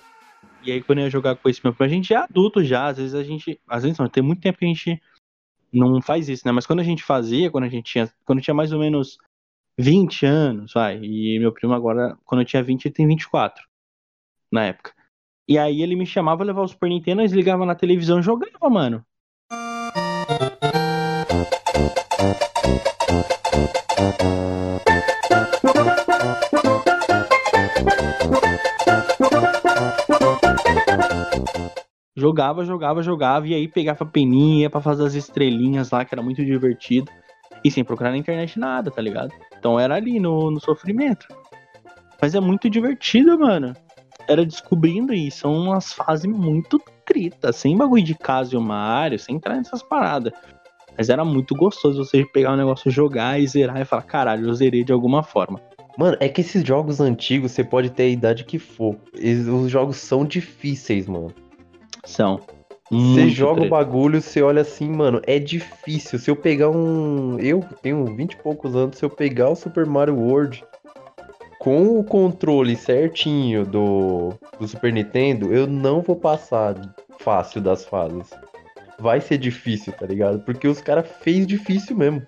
E 0.63 0.71
aí 0.71 0.81
quando 0.81 0.99
eu 0.99 1.05
ia 1.05 1.09
jogar 1.09 1.35
com 1.35 1.49
esse 1.49 1.62
meu 1.63 1.73
primo, 1.73 1.89
a 1.89 1.93
gente 1.93 2.13
é 2.13 2.17
adulto 2.17 2.63
já, 2.63 2.88
às 2.88 2.97
vezes 2.97 3.15
a 3.15 3.23
gente. 3.23 3.59
Às 3.67 3.83
vezes 3.83 3.97
não, 3.97 4.07
tem 4.07 4.21
muito 4.21 4.41
tempo 4.41 4.59
que 4.59 4.65
a 4.65 4.67
gente 4.67 5.01
não 5.71 6.01
faz 6.01 6.29
isso, 6.29 6.45
né? 6.45 6.51
Mas 6.51 6.65
quando 6.65 6.79
a 6.79 6.84
gente 6.84 7.03
fazia, 7.03 7.51
quando 7.51 7.65
a 7.65 7.69
gente 7.69 7.91
tinha. 7.91 8.12
Quando 8.25 8.41
tinha 8.41 8.53
mais 8.53 8.71
ou 8.71 8.79
menos 8.79 9.17
20 9.77 10.25
anos, 10.25 10.73
vai. 10.73 10.99
E 11.01 11.39
meu 11.39 11.51
primo 11.51 11.73
agora, 11.73 12.17
quando 12.25 12.41
eu 12.41 12.45
tinha 12.45 12.63
20, 12.63 12.86
ele 12.86 12.93
tem 12.93 13.08
24. 13.08 13.63
Na 14.51 14.65
época. 14.65 14.93
E 15.47 15.58
aí 15.58 15.82
ele 15.82 15.95
me 15.95 16.05
chamava, 16.05 16.43
levava 16.43 16.65
o 16.65 16.67
Super 16.67 16.89
Nintendo, 16.89 17.21
eles 17.21 17.32
ligavam 17.32 17.65
na 17.65 17.75
televisão 17.75 18.19
e 18.19 18.23
jogava, 18.23 18.69
mano. 18.69 19.03
Jogava, 32.19 32.65
jogava, 32.65 33.01
jogava, 33.01 33.47
e 33.47 33.53
aí 33.53 33.67
pegava 33.67 34.05
peninha 34.05 34.69
pra 34.69 34.82
fazer 34.82 35.05
as 35.05 35.13
estrelinhas 35.13 35.89
lá, 35.89 36.03
que 36.03 36.13
era 36.13 36.21
muito 36.21 36.43
divertido. 36.43 37.10
E 37.63 37.71
sem 37.71 37.84
procurar 37.84 38.12
na 38.12 38.17
internet 38.17 38.60
nada, 38.60 38.91
tá 38.91 39.01
ligado? 39.01 39.34
Então 39.58 39.79
era 39.79 39.95
ali 39.95 40.19
no, 40.19 40.51
no 40.51 40.60
sofrimento. 40.60 41.27
Mas 42.21 42.36
é 42.36 42.39
muito 42.39 42.69
divertido, 42.69 43.39
mano. 43.39 43.73
Era 44.27 44.45
descobrindo 44.45 45.13
e 45.13 45.32
são 45.32 45.53
umas 45.53 45.93
fases 45.93 46.25
muito 46.25 46.82
tritas, 47.05 47.55
sem 47.55 47.77
bagulho 47.77 48.03
de 48.03 48.15
casa 48.15 48.53
e 48.53 48.58
o 48.58 48.62
Mario, 48.62 49.17
sem 49.17 49.38
entrar 49.38 49.55
nessas 49.55 49.82
paradas. 49.82 50.34
Mas 50.97 51.10
era 51.10 51.23
muito 51.23 51.55
gostoso 51.55 52.03
você 52.03 52.25
pegar 52.25 52.51
um 52.53 52.58
negócio, 52.58 52.91
jogar 52.91 53.39
e 53.39 53.47
zerar 53.47 53.79
e 53.79 53.86
falar, 53.86 54.03
caralho, 54.03 54.47
eu 54.47 54.53
zerei 54.53 54.84
de 54.84 54.91
alguma 54.91 55.23
forma. 55.23 55.62
Mano, 55.97 56.17
é 56.19 56.27
que 56.29 56.41
esses 56.41 56.63
jogos 56.63 56.99
antigos, 56.99 57.51
você 57.51 57.63
pode 57.63 57.89
ter 57.89 58.03
a 58.03 58.10
idade 58.10 58.43
que 58.43 58.60
for. 58.60 58.97
Os 59.15 59.71
jogos 59.71 59.97
são 59.97 60.25
difíceis, 60.25 61.08
mano. 61.08 61.34
São. 62.05 62.39
Você 62.91 63.29
joga 63.29 63.62
o 63.62 63.69
bagulho, 63.69 64.19
você 64.19 64.41
olha 64.41 64.63
assim, 64.63 64.89
mano, 64.89 65.21
é 65.27 65.38
difícil. 65.38 66.17
Se 66.17 66.31
eu 66.31 66.35
pegar 66.35 66.69
um. 66.69 67.38
Eu 67.39 67.63
tenho 67.83 68.03
20 68.03 68.33
e 68.33 68.38
poucos 68.38 68.75
anos, 68.75 68.97
se 68.97 69.05
eu 69.05 69.09
pegar 69.09 69.49
o 69.49 69.55
Super 69.55 69.85
Mario 69.85 70.15
World 70.15 70.63
com 71.59 71.99
o 71.99 72.03
controle 72.03 72.75
certinho 72.75 73.65
do, 73.65 74.33
do 74.59 74.67
Super 74.67 74.91
Nintendo, 74.91 75.53
eu 75.53 75.67
não 75.67 76.01
vou 76.01 76.15
passar 76.15 76.75
fácil 77.19 77.62
das 77.62 77.85
fases. 77.85 78.31
Vai 78.97 79.21
ser 79.21 79.38
difícil, 79.38 79.93
tá 79.93 80.07
ligado? 80.07 80.39
Porque 80.39 80.67
os 80.67 80.81
caras 80.81 81.07
fez 81.21 81.45
difícil 81.45 81.95
mesmo. 81.95 82.23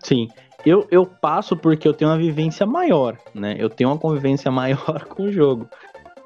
Sim. 0.00 0.28
Eu, 0.66 0.86
eu 0.90 1.06
passo 1.06 1.56
porque 1.56 1.86
eu 1.86 1.94
tenho 1.94 2.10
uma 2.10 2.18
vivência 2.18 2.66
maior, 2.66 3.16
né? 3.34 3.56
Eu 3.58 3.70
tenho 3.70 3.90
uma 3.90 3.98
convivência 3.98 4.50
maior 4.52 5.04
com 5.08 5.24
o 5.24 5.32
jogo. 5.32 5.68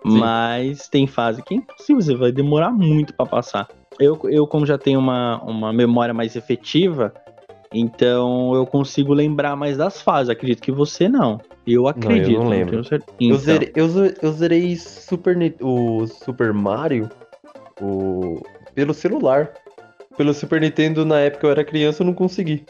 Sim. 0.07 0.19
Mas 0.19 0.89
tem 0.89 1.07
fase 1.07 1.43
que 1.43 1.55
é 1.55 1.57
impossível, 1.59 2.01
você 2.03 2.15
vai 2.15 2.33
demorar 2.33 2.71
muito 2.71 3.13
pra 3.15 3.27
passar. 3.27 3.69
Eu, 3.99 4.19
eu 4.25 4.47
como 4.47 4.65
já 4.65 4.79
tenho 4.79 5.01
uma, 5.01 5.43
uma 5.43 5.73
memória 5.73 6.15
mais 6.15 6.37
efetiva, 6.37 7.13
então 7.73 8.55
eu 8.55 8.65
consigo 8.67 9.13
lembrar 9.13 9.57
mais 9.57 9.77
das 9.77 10.01
fases. 10.01 10.31
Acredito 10.31 10.63
que 10.63 10.73
você 10.73 11.09
não. 11.09 11.41
Eu 11.67 11.87
acredito. 11.87 12.39
não 12.39 12.49
lembro. 12.49 12.71
tenho 12.71 12.85
cer- 12.85 13.03
Eu, 13.09 13.15
Então, 13.21 13.39
zerei, 13.39 13.73
eu, 13.75 13.87
eu 14.23 14.33
zerei 14.33 14.77
Super, 14.77 15.37
o 15.61 16.07
Super 16.07 16.53
Mario 16.53 17.11
o, 17.81 18.41
pelo 18.75 18.95
celular. 18.95 19.53
Pelo 20.17 20.33
Super 20.35 20.61
Nintendo, 20.61 21.05
na 21.05 21.21
época 21.21 21.47
eu 21.47 21.51
era 21.51 21.65
criança, 21.65 22.03
eu 22.03 22.07
não 22.07 22.15
consegui. 22.15 22.65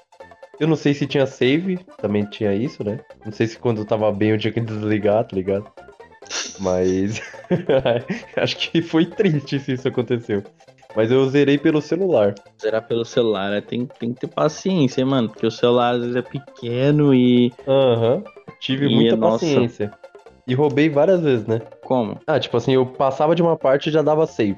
Eu 0.61 0.67
não 0.67 0.77
sei 0.77 0.93
se 0.93 1.07
tinha 1.07 1.25
save, 1.27 1.79
também 1.99 2.25
tinha 2.25 2.53
isso, 2.53 2.83
né? 2.83 2.99
Não 3.25 3.31
sei 3.33 3.47
se 3.47 3.59
quando 3.59 3.79
eu 3.83 3.85
tava 3.85 4.11
bem 4.11 4.31
eu 4.31 4.38
tinha 4.38 4.53
que 4.53 4.61
desligar, 4.61 5.25
tá 5.25 5.37
ligado? 5.37 5.64
Mas 6.59 7.20
acho 8.37 8.57
que 8.57 8.83
foi 8.83 9.07
triste 9.07 9.59
se 9.61 9.72
isso 9.72 9.88
aconteceu. 9.88 10.42
Mas 10.96 11.11
eu 11.11 11.28
zerei 11.28 11.59
pelo 11.59 11.81
celular. 11.81 12.35
zerar 12.61 12.83
pelo 12.87 13.04
celular 13.04 13.50
né? 13.50 13.61
tem, 13.61 13.87
tem 14.00 14.12
que 14.12 14.20
ter 14.20 14.26
paciência, 14.26 15.04
mano. 15.07 15.28
Porque 15.28 15.46
o 15.46 15.50
celular 15.50 15.94
às 15.94 16.00
vezes 16.00 16.16
é 16.16 16.22
pequeno 16.22 17.14
e. 17.14 17.52
Aham. 17.66 18.22
Tive 18.61 18.87
E, 18.87 18.94
muita 18.94 19.16
nossa. 19.16 19.44
paciência. 19.44 19.92
E 20.46 20.54
roubei 20.54 20.88
várias 20.88 21.20
vezes, 21.20 21.46
né? 21.46 21.61
Como? 21.85 22.18
Ah, 22.26 22.40
tipo 22.40 22.57
assim, 22.57 22.72
eu 22.72 22.85
passava 22.87 23.35
de 23.35 23.42
uma 23.42 23.57
parte 23.57 23.88
e 23.88 23.92
já 23.92 24.00
dava 24.02 24.26
save. 24.26 24.57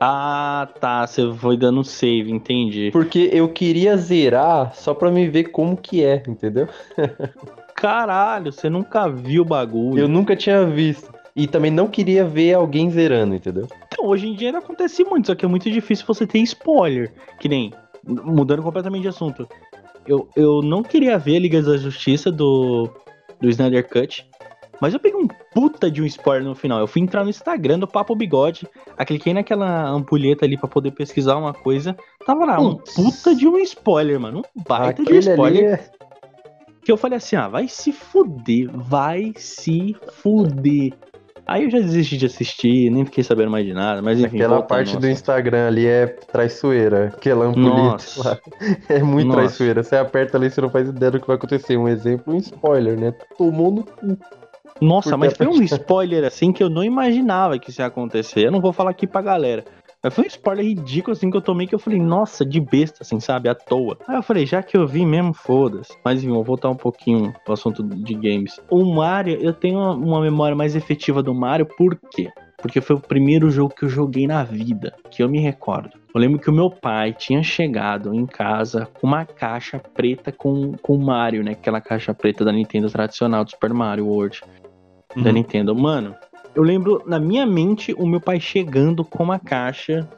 Ah, 0.00 0.66
tá. 0.80 1.06
Você 1.06 1.30
foi 1.34 1.56
dando 1.56 1.84
save, 1.84 2.32
entendi. 2.32 2.90
Porque 2.90 3.30
eu 3.32 3.48
queria 3.50 3.96
zerar 3.96 4.74
só 4.74 4.94
pra 4.94 5.10
me 5.10 5.28
ver 5.28 5.44
como 5.44 5.76
que 5.76 6.02
é, 6.02 6.22
entendeu? 6.26 6.68
Caralho, 7.82 8.52
você 8.52 8.70
nunca 8.70 9.08
viu 9.08 9.42
o 9.42 9.44
bagulho. 9.44 9.98
Eu 9.98 10.06
nunca 10.06 10.36
tinha 10.36 10.64
visto. 10.64 11.12
E 11.34 11.48
também 11.48 11.68
não 11.68 11.88
queria 11.88 12.24
ver 12.24 12.54
alguém 12.54 12.88
zerando, 12.88 13.34
entendeu? 13.34 13.66
Então, 13.88 14.06
hoje 14.06 14.28
em 14.28 14.36
dia 14.36 14.50
ainda 14.50 14.60
acontece 14.60 15.02
muito, 15.02 15.26
só 15.26 15.34
que 15.34 15.44
é 15.44 15.48
muito 15.48 15.68
difícil 15.68 16.06
você 16.06 16.24
ter 16.24 16.38
spoiler. 16.38 17.12
Que 17.40 17.48
nem, 17.48 17.72
mudando 18.06 18.62
completamente 18.62 19.02
de 19.02 19.08
assunto. 19.08 19.48
Eu, 20.06 20.28
eu 20.36 20.62
não 20.62 20.84
queria 20.84 21.18
ver 21.18 21.38
a 21.38 21.40
Liga 21.40 21.60
da 21.60 21.76
Justiça 21.76 22.30
do, 22.30 22.88
do 23.40 23.48
Snyder 23.48 23.88
Cut, 23.88 24.30
mas 24.80 24.94
eu 24.94 25.00
peguei 25.00 25.20
um 25.20 25.26
puta 25.52 25.90
de 25.90 26.00
um 26.00 26.06
spoiler 26.06 26.44
no 26.44 26.54
final. 26.54 26.78
Eu 26.78 26.86
fui 26.86 27.02
entrar 27.02 27.24
no 27.24 27.30
Instagram 27.30 27.80
do 27.80 27.88
Papo 27.88 28.14
Bigode, 28.14 28.68
cliquei 29.04 29.34
naquela 29.34 29.88
ampulheta 29.88 30.44
ali 30.44 30.56
pra 30.56 30.68
poder 30.68 30.92
pesquisar 30.92 31.36
uma 31.36 31.52
coisa. 31.52 31.96
Tava 32.24 32.44
lá, 32.44 32.60
um 32.60 32.76
puta 32.76 33.34
de 33.34 33.48
um 33.48 33.58
spoiler, 33.58 34.20
mano. 34.20 34.42
Um 34.56 34.62
baita 34.62 35.02
de 35.02 35.12
um 35.12 35.18
spoiler. 35.18 35.64
É... 35.64 36.01
Que 36.84 36.90
eu 36.90 36.96
falei 36.96 37.16
assim, 37.16 37.36
ah, 37.36 37.48
vai 37.48 37.68
se 37.68 37.92
fuder, 37.92 38.68
vai 38.72 39.32
se 39.36 39.96
fuder. 40.14 40.92
Aí 41.46 41.64
eu 41.64 41.70
já 41.70 41.78
desisti 41.80 42.16
de 42.16 42.26
assistir, 42.26 42.90
nem 42.90 43.04
fiquei 43.04 43.24
sabendo 43.24 43.50
mais 43.50 43.66
de 43.66 43.74
nada, 43.74 44.00
mas 44.00 44.18
enfim. 44.20 44.36
Aquela 44.36 44.62
parte 44.62 44.96
do 44.96 45.08
Instagram 45.08 45.66
ali 45.66 45.86
é 45.86 46.06
traiçoeira, 46.06 47.12
aquela 47.16 47.46
ampulheta 47.46 48.04
lá. 48.16 48.38
É 48.88 49.02
muito 49.02 49.28
Nossa. 49.28 49.40
traiçoeira. 49.40 49.82
Você 49.82 49.96
aperta 49.96 50.36
ali, 50.38 50.50
você 50.50 50.60
não 50.60 50.70
faz 50.70 50.88
ideia 50.88 51.10
do 51.10 51.20
que 51.20 51.26
vai 51.26 51.36
acontecer. 51.36 51.76
Um 51.76 51.88
exemplo, 51.88 52.32
um 52.32 52.36
spoiler, 52.36 52.98
né? 52.98 53.12
Tomou 53.36 53.72
no 53.72 53.84
cu. 53.84 54.16
Nossa, 54.80 55.16
mas 55.16 55.34
foi 55.34 55.46
um 55.46 55.62
spoiler 55.62 56.24
assim 56.24 56.52
que 56.52 56.62
eu 56.62 56.68
não 56.68 56.82
imaginava 56.82 57.58
que 57.58 57.70
isso 57.70 57.80
ia 57.80 57.86
acontecer. 57.86 58.46
Eu 58.46 58.50
não 58.50 58.60
vou 58.60 58.72
falar 58.72 58.90
aqui 58.90 59.06
pra 59.06 59.22
galera. 59.22 59.64
Mas 60.02 60.14
foi 60.14 60.24
um 60.24 60.26
spoiler 60.26 60.64
ridículo 60.64 61.12
assim 61.12 61.30
que 61.30 61.36
eu 61.36 61.40
tomei 61.40 61.66
que 61.66 61.74
eu 61.74 61.78
falei, 61.78 62.00
nossa, 62.00 62.44
de 62.44 62.60
besta, 62.60 62.98
assim, 63.02 63.20
sabe? 63.20 63.48
À 63.48 63.54
toa. 63.54 63.96
Aí 64.08 64.16
eu 64.16 64.22
falei, 64.22 64.44
já 64.44 64.62
que 64.62 64.76
eu 64.76 64.86
vi 64.86 65.06
mesmo, 65.06 65.32
foda-se. 65.32 65.96
Mas 66.04 66.18
enfim, 66.18 66.32
vou 66.32 66.42
voltar 66.42 66.70
um 66.70 66.76
pouquinho 66.76 67.32
pro 67.44 67.54
assunto 67.54 67.84
de 67.84 68.14
games. 68.14 68.58
O 68.68 68.84
Mario, 68.84 69.38
eu 69.40 69.52
tenho 69.52 69.78
uma 69.78 70.20
memória 70.20 70.56
mais 70.56 70.74
efetiva 70.74 71.22
do 71.22 71.32
Mario, 71.32 71.66
por 71.66 71.96
quê? 72.10 72.30
Porque 72.56 72.80
foi 72.80 72.96
o 72.96 73.00
primeiro 73.00 73.50
jogo 73.50 73.74
que 73.74 73.84
eu 73.84 73.88
joguei 73.88 74.26
na 74.26 74.42
vida, 74.42 74.94
que 75.10 75.22
eu 75.22 75.28
me 75.28 75.40
recordo. 75.40 75.90
Eu 76.14 76.20
lembro 76.20 76.38
que 76.38 76.50
o 76.50 76.52
meu 76.52 76.70
pai 76.70 77.12
tinha 77.12 77.42
chegado 77.42 78.14
em 78.14 78.26
casa 78.26 78.86
com 78.86 79.06
uma 79.06 79.24
caixa 79.24 79.78
preta 79.78 80.30
com, 80.30 80.72
com 80.82 80.96
Mario, 80.96 81.42
né? 81.42 81.52
Aquela 81.52 81.80
caixa 81.80 82.12
preta 82.12 82.44
da 82.44 82.52
Nintendo 82.52 82.90
tradicional, 82.90 83.44
do 83.44 83.50
Super 83.50 83.72
Mario 83.72 84.06
World 84.06 84.42
uhum. 85.16 85.22
da 85.22 85.32
Nintendo. 85.32 85.74
Mano, 85.74 86.14
eu 86.54 86.62
lembro 86.62 87.02
na 87.06 87.18
minha 87.18 87.46
mente 87.46 87.94
o 87.94 88.06
meu 88.06 88.20
pai 88.20 88.38
chegando 88.38 89.04
com 89.04 89.22
uma 89.22 89.38
caixa, 89.38 90.08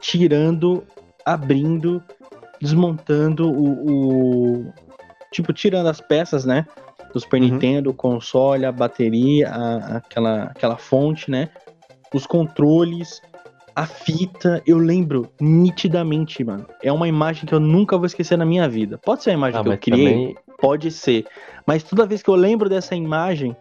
tirando, 0.00 0.84
abrindo, 1.24 2.02
desmontando 2.60 3.50
o, 3.50 4.62
o. 4.62 4.72
tipo, 5.32 5.52
tirando 5.52 5.86
as 5.88 6.00
peças, 6.00 6.44
né? 6.44 6.66
Do 7.12 7.20
Super 7.20 7.40
uhum. 7.40 7.48
Nintendo, 7.48 7.90
o 7.90 7.94
console, 7.94 8.64
a 8.64 8.72
bateria, 8.72 9.48
a, 9.48 9.96
aquela, 9.96 10.42
aquela 10.44 10.76
fonte, 10.76 11.30
né? 11.30 11.48
Os 12.12 12.26
controles, 12.26 13.20
a 13.74 13.86
fita, 13.86 14.62
eu 14.66 14.78
lembro 14.78 15.30
nitidamente, 15.40 16.42
mano. 16.44 16.66
É 16.82 16.92
uma 16.92 17.08
imagem 17.08 17.46
que 17.46 17.54
eu 17.54 17.60
nunca 17.60 17.96
vou 17.96 18.06
esquecer 18.06 18.36
na 18.36 18.44
minha 18.44 18.68
vida. 18.68 18.98
Pode 18.98 19.22
ser 19.22 19.30
a 19.30 19.34
imagem 19.34 19.60
ah, 19.60 19.62
que 19.62 19.68
eu 19.68 19.78
criei? 19.78 20.12
Também... 20.12 20.36
Pode 20.60 20.90
ser. 20.90 21.26
Mas 21.66 21.82
toda 21.82 22.06
vez 22.06 22.22
que 22.22 22.28
eu 22.28 22.34
lembro 22.34 22.68
dessa 22.68 22.94
imagem, 22.94 23.56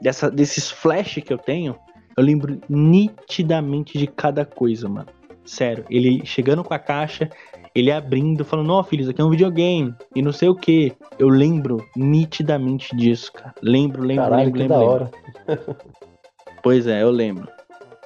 dessa, 0.00 0.30
desses 0.30 0.70
flash 0.70 1.20
que 1.24 1.32
eu 1.32 1.38
tenho, 1.38 1.76
eu 2.16 2.24
lembro 2.24 2.60
nitidamente 2.68 3.98
de 3.98 4.06
cada 4.06 4.44
coisa, 4.44 4.88
mano. 4.88 5.08
Sério, 5.44 5.84
ele 5.88 6.26
chegando 6.26 6.62
com 6.62 6.74
a 6.74 6.78
caixa, 6.78 7.30
ele 7.74 7.90
abrindo, 7.90 8.44
falando, 8.44 8.72
ó, 8.72 8.82
filho, 8.82 9.02
isso 9.02 9.10
aqui 9.10 9.20
é 9.20 9.24
um 9.24 9.30
videogame, 9.30 9.94
e 10.14 10.20
não 10.20 10.32
sei 10.32 10.48
o 10.48 10.54
que. 10.54 10.92
Eu 11.18 11.28
lembro 11.28 11.78
nitidamente 11.96 12.94
disso, 12.94 13.32
cara. 13.32 13.54
Lembro, 13.62 14.02
lembro, 14.02 14.24
Caralho, 14.24 14.44
lembro, 14.44 14.60
lembro. 14.60 14.76
Da 14.76 14.82
hora. 14.82 15.10
pois 16.62 16.86
é, 16.86 17.02
eu 17.02 17.10
lembro. 17.10 17.48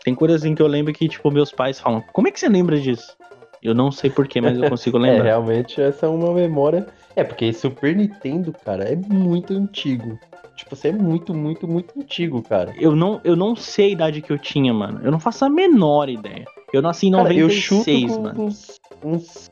Tem 0.05 0.14
coisas 0.14 0.42
assim 0.42 0.55
que 0.55 0.62
eu 0.62 0.66
lembro 0.66 0.92
que, 0.92 1.09
tipo, 1.09 1.31
meus 1.31 1.50
pais 1.50 1.81
falam, 1.81 2.02
como 2.12 2.28
é 2.28 2.31
que 2.31 2.38
você 2.38 2.48
lembra 2.48 2.78
disso? 2.78 3.16
Eu 3.62 3.74
não 3.74 3.92
sei 3.92 4.11
porquê, 4.11 4.40
mas 4.40 4.59
eu 4.59 4.68
consigo 4.68 4.98
lembrar. 4.98 5.20
é, 5.20 5.28
realmente, 5.28 5.81
essa 5.81 6.07
é 6.07 6.09
uma 6.09 6.35
memória. 6.35 6.87
É, 7.14 7.22
porque 7.22 7.53
Super 7.53 7.94
Nintendo, 7.94 8.53
cara, 8.64 8.85
é 8.85 8.96
muito 8.96 9.53
antigo. 9.53 10.18
Tipo, 10.57 10.77
você 10.77 10.88
é 10.88 10.92
muito, 10.92 11.35
muito, 11.35 11.66
muito 11.66 11.98
antigo, 11.98 12.42
cara. 12.42 12.75
Eu 12.79 12.94
não, 12.94 13.20
eu 13.25 13.35
não 13.35 13.57
sei 13.57 13.87
a 13.87 13.92
idade 13.92 14.22
que 14.22 14.33
eu 14.33 14.38
tinha, 14.38 14.72
mano. 14.72 15.01
Eu 15.03 15.11
não 15.11 15.20
faço 15.20 15.44
a 15.44 15.51
menor 15.51 16.09
ideia. 16.09 16.44
Eu 16.72 16.81
nasci 16.81 17.09
em 17.09 17.12
cara, 17.12 17.25
96, 17.25 18.03
eu 18.03 18.09
chuto 18.09 18.22
mano. 18.22 18.44
Uns, 18.44 18.81
uns 19.03 19.51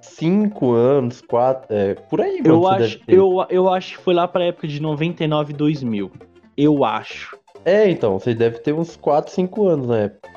5 0.00 0.72
anos, 0.72 1.20
4, 1.22 1.66
é, 1.70 1.94
por 1.94 2.20
aí, 2.20 2.42
mano. 2.42 2.54
Eu 2.54 2.68
acho, 2.68 3.00
eu, 3.06 3.46
eu 3.48 3.68
acho 3.68 3.96
que 3.96 4.02
foi 4.02 4.14
lá 4.14 4.26
pra 4.26 4.44
época 4.44 4.66
de 4.66 4.80
99, 4.80 5.52
2000. 5.52 6.10
Eu 6.56 6.84
acho. 6.84 7.36
É, 7.64 7.88
então, 7.88 8.18
você 8.18 8.34
deve 8.34 8.58
ter 8.58 8.72
uns 8.72 8.96
4, 8.96 9.32
5 9.32 9.68
anos 9.68 9.88
na 9.88 9.98
época. 9.98 10.28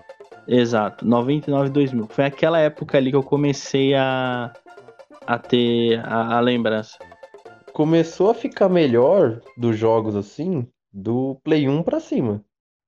Exato, 0.47 1.05
99, 1.07 1.69
2000. 1.69 2.07
Foi 2.07 2.25
aquela 2.25 2.59
época 2.59 2.97
ali 2.97 3.09
que 3.09 3.17
eu 3.17 3.23
comecei 3.23 3.95
a, 3.95 4.53
a 5.27 5.39
ter 5.39 5.99
a, 6.05 6.37
a 6.37 6.39
lembrança 6.39 6.99
começou 7.73 8.29
a 8.29 8.33
ficar 8.33 8.69
melhor 8.69 9.41
dos 9.57 9.77
jogos 9.77 10.15
assim, 10.15 10.67
do 10.93 11.35
Play 11.43 11.67
1 11.67 11.83
pra 11.83 11.99
cima. 11.99 12.43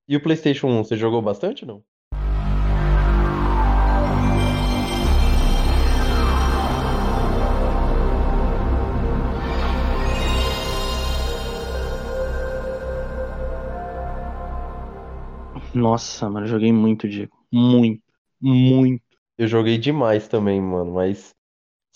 E 0.08 0.15
o 0.15 0.21
PlayStation 0.21 0.67
1, 0.67 0.84
você 0.84 0.95
jogou 0.95 1.21
bastante 1.21 1.65
ou 1.65 1.67
não? 1.67 1.84
Nossa, 15.73 16.30
mano, 16.30 16.45
eu 16.45 16.50
joguei 16.50 16.71
muito, 16.71 17.08
Diego. 17.08 17.38
Muito, 17.52 18.02
muito. 18.41 19.04
Eu 19.38 19.47
joguei 19.47 19.78
demais 19.78 20.28
também, 20.28 20.62
mano, 20.62 20.93
mas. 20.93 21.37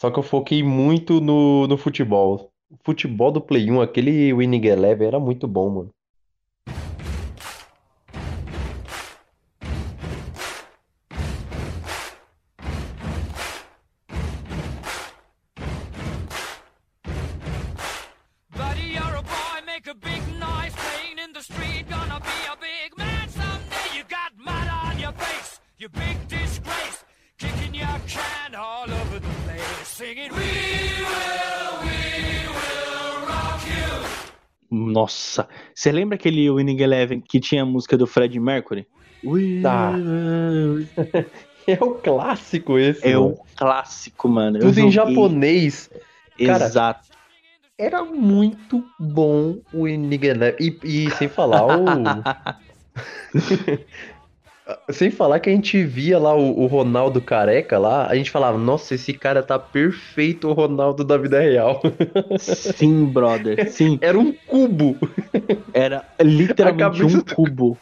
Só 0.02 0.10
que 0.10 0.18
eu 0.18 0.24
foquei 0.24 0.64
muito 0.64 1.22
no, 1.22 1.68
no 1.68 1.78
futebol. 1.78 2.52
O 2.72 2.78
futebol 2.84 3.32
do 3.32 3.40
Play 3.40 3.70
1, 3.70 3.82
aquele 3.82 4.34
Winning 4.34 4.66
Eleven 4.66 5.08
era 5.08 5.20
muito 5.20 5.48
bom, 5.48 5.70
mano. 5.70 5.90
Nossa, 35.02 35.48
você 35.74 35.92
lembra 35.92 36.14
aquele 36.14 36.52
Winning 36.52 36.80
Eleven 36.80 37.22
que 37.22 37.40
tinha 37.40 37.64
a 37.64 37.66
música 37.66 37.98
do 37.98 38.06
Fred 38.06 38.40
Mercury? 38.40 38.86
We 39.24 39.62
tá. 39.62 39.94
É 41.68 41.78
o 41.80 41.94
clássico 41.94 42.80
esse. 42.80 43.08
É 43.08 43.14
mano. 43.14 43.28
o 43.28 43.40
clássico, 43.56 44.28
mano. 44.28 44.60
Tudo 44.60 44.80
em 44.80 44.90
japonês. 44.90 45.92
Cara, 46.44 46.66
Exato. 46.66 47.08
Era 47.78 48.04
muito 48.04 48.84
bom 49.00 49.60
o 49.72 49.84
Winning 49.84 50.26
Eleven. 50.26 50.56
E, 50.60 50.80
e 50.84 51.12
sem 51.12 51.30
falar 51.30 51.68
o. 51.68 51.86
Sem 54.90 55.10
falar 55.10 55.40
que 55.40 55.50
a 55.50 55.54
gente 55.54 55.84
via 55.84 56.20
lá 56.20 56.36
o, 56.36 56.62
o, 56.62 56.68
Ronaldo 56.68 57.20
careca 57.20 57.78
lá, 57.78 58.08
a 58.08 58.16
gente 58.16 58.30
falava, 58.30 58.58
nossa, 58.58 58.96
esse 58.96 59.12
cara 59.14 59.42
tá 59.42 59.58
perfeito 59.58 60.48
o 60.48 60.54
Ronaldo 60.54 61.04
da 61.04 61.18
vida 61.18 61.40
real. 61.40 61.82
Sim, 62.40 63.06
brother, 63.06 63.70
sim. 63.72 63.98
Era 64.02 64.18
um 64.18 64.32
cubo. 64.32 64.98
Era 65.74 66.06
literalmente 66.22 67.04
um 67.04 67.22
cubo. 67.22 67.78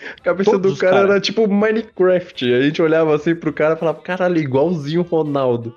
A 0.00 0.22
cabeça 0.22 0.52
Todos 0.52 0.74
do 0.74 0.78
cara, 0.78 0.96
cara, 0.96 1.08
era 1.12 1.20
tipo 1.20 1.48
Minecraft. 1.48 2.54
A 2.54 2.62
gente 2.62 2.80
olhava 2.80 3.16
assim 3.16 3.34
pro 3.34 3.52
cara 3.52 3.74
e 3.74 3.78
falava, 3.78 4.00
caralho, 4.00 4.38
igualzinho 4.38 5.00
o 5.00 5.04
Ronaldo. 5.04 5.74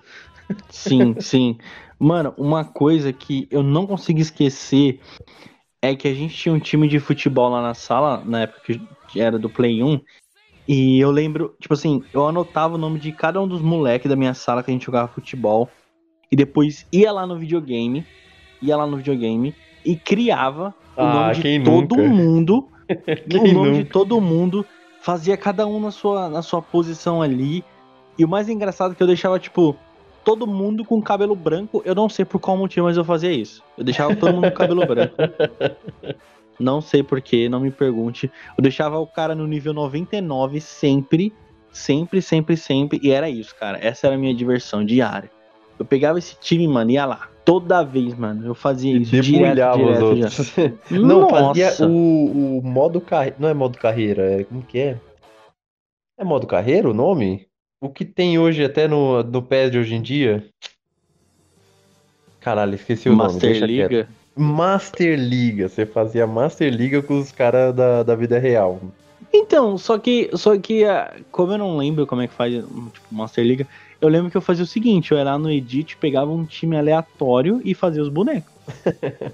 Sim, 0.69 1.15
sim. 1.19 1.57
Mano, 1.97 2.33
uma 2.37 2.63
coisa 2.65 3.11
que 3.11 3.47
eu 3.49 3.63
não 3.63 3.87
consigo 3.87 4.19
esquecer 4.19 4.99
é 5.81 5.95
que 5.95 6.07
a 6.07 6.13
gente 6.13 6.35
tinha 6.35 6.53
um 6.53 6.59
time 6.59 6.87
de 6.87 6.99
futebol 6.99 7.49
lá 7.49 7.61
na 7.61 7.73
sala, 7.73 8.23
na 8.25 8.41
época 8.41 8.79
que 9.07 9.19
era 9.19 9.39
do 9.39 9.49
Play 9.49 9.81
1, 9.83 9.99
e 10.73 11.01
eu 11.01 11.11
lembro, 11.11 11.53
tipo 11.59 11.73
assim, 11.73 12.01
eu 12.13 12.25
anotava 12.25 12.75
o 12.75 12.77
nome 12.77 12.97
de 12.97 13.11
cada 13.11 13.41
um 13.41 13.45
dos 13.45 13.61
moleques 13.61 14.09
da 14.09 14.15
minha 14.15 14.33
sala 14.33 14.63
que 14.63 14.71
a 14.71 14.73
gente 14.73 14.85
jogava 14.85 15.09
futebol. 15.09 15.69
E 16.31 16.35
depois 16.37 16.87
ia 16.93 17.11
lá 17.11 17.27
no 17.27 17.37
videogame, 17.37 18.05
ia 18.61 18.77
lá 18.77 18.87
no 18.87 18.95
videogame 18.95 19.53
e 19.83 19.97
criava 19.97 20.73
o 20.95 21.01
ah, 21.01 21.13
nome 21.13 21.43
de 21.43 21.59
todo 21.65 21.97
nunca? 21.97 22.09
mundo. 22.09 22.69
o 22.87 23.37
nome 23.37 23.53
nunca? 23.53 23.71
de 23.73 23.83
todo 23.83 24.21
mundo. 24.21 24.65
Fazia 25.01 25.35
cada 25.35 25.67
um 25.67 25.77
na 25.77 25.91
sua, 25.91 26.29
na 26.29 26.41
sua 26.41 26.61
posição 26.61 27.21
ali. 27.21 27.65
E 28.17 28.23
o 28.23 28.29
mais 28.29 28.47
engraçado 28.47 28.93
é 28.93 28.95
que 28.95 29.03
eu 29.03 29.07
deixava, 29.07 29.37
tipo, 29.37 29.75
todo 30.23 30.47
mundo 30.47 30.85
com 30.85 31.01
cabelo 31.01 31.35
branco. 31.35 31.81
Eu 31.83 31.93
não 31.93 32.07
sei 32.07 32.23
por 32.23 32.39
qual 32.39 32.55
motivo, 32.55 32.85
mas 32.85 32.95
eu 32.95 33.03
fazia 33.03 33.33
isso. 33.33 33.61
Eu 33.77 33.83
deixava 33.83 34.15
todo 34.15 34.33
mundo 34.35 34.49
com 34.49 34.55
cabelo 34.55 34.87
branco. 34.87 35.15
Não 36.59 36.81
sei 36.81 37.01
porquê, 37.01 37.49
não 37.49 37.59
me 37.59 37.71
pergunte. 37.71 38.31
Eu 38.57 38.61
deixava 38.61 38.99
o 38.99 39.07
cara 39.07 39.33
no 39.33 39.47
nível 39.47 39.73
99 39.73 40.61
sempre, 40.61 41.33
sempre, 41.71 42.21
sempre, 42.21 42.55
sempre. 42.57 42.99
E 43.01 43.11
era 43.11 43.29
isso, 43.29 43.55
cara. 43.55 43.79
Essa 43.81 44.07
era 44.07 44.15
a 44.15 44.19
minha 44.19 44.33
diversão 44.33 44.85
diária. 44.85 45.29
Eu 45.79 45.85
pegava 45.85 46.19
esse 46.19 46.35
time, 46.39 46.67
mano, 46.67 46.91
ia 46.91 47.05
lá. 47.05 47.29
Toda 47.43 47.83
vez, 47.83 48.13
mano. 48.13 48.45
Eu 48.45 48.53
fazia 48.53 48.95
isso. 48.95 49.19
Direto, 49.19 49.43
debulhava 49.43 49.77
os 49.77 49.85
direto, 49.85 50.05
outros. 50.05 50.53
já. 50.55 50.71
Não, 50.99 51.29
fazia 51.29 51.87
o, 51.87 52.59
o 52.59 52.61
modo 52.63 53.01
carreira. 53.01 53.35
Não 53.39 53.49
é 53.49 53.53
modo 53.53 53.77
carreira, 53.77 54.41
é 54.41 54.43
como 54.43 54.61
que 54.61 54.77
é? 54.77 54.97
É 56.19 56.23
modo 56.23 56.45
carreira 56.45 56.87
o 56.87 56.93
nome? 56.93 57.47
O 57.81 57.89
que 57.89 58.05
tem 58.05 58.37
hoje 58.37 58.63
até 58.63 58.87
no, 58.87 59.23
no 59.23 59.41
PES 59.41 59.71
de 59.71 59.79
hoje 59.79 59.95
em 59.95 60.01
dia? 60.03 60.45
Caralho, 62.39 62.75
esqueci 62.75 63.09
o 63.09 63.15
nome. 63.15 63.33
Master 63.33 63.49
deixa 63.51 63.67
quieto. 63.67 64.07
Master 64.35 65.19
Liga. 65.19 65.67
Você 65.67 65.85
fazia 65.85 66.25
Master 66.25 66.73
Liga 66.73 67.01
com 67.01 67.19
os 67.19 67.31
caras 67.31 67.75
da, 67.75 68.03
da 68.03 68.15
vida 68.15 68.39
real. 68.39 68.79
Então, 69.33 69.77
só 69.77 69.97
que, 69.97 70.29
só 70.33 70.57
que, 70.57 70.83
ah, 70.83 71.15
como 71.31 71.53
eu 71.53 71.57
não 71.57 71.77
lembro 71.77 72.05
como 72.05 72.21
é 72.21 72.27
que 72.27 72.33
faz, 72.33 72.53
tipo, 72.53 73.07
Master 73.09 73.45
Liga, 73.45 73.67
eu 74.01 74.09
lembro 74.09 74.29
que 74.29 74.35
eu 74.35 74.41
fazia 74.41 74.63
o 74.63 74.67
seguinte, 74.67 75.11
eu 75.11 75.23
lá 75.23 75.37
no 75.37 75.49
Edit, 75.49 75.95
pegava 75.97 76.31
um 76.31 76.43
time 76.43 76.77
aleatório 76.77 77.61
e 77.63 77.73
fazia 77.73 78.01
os 78.01 78.09
bonecos. 78.09 78.51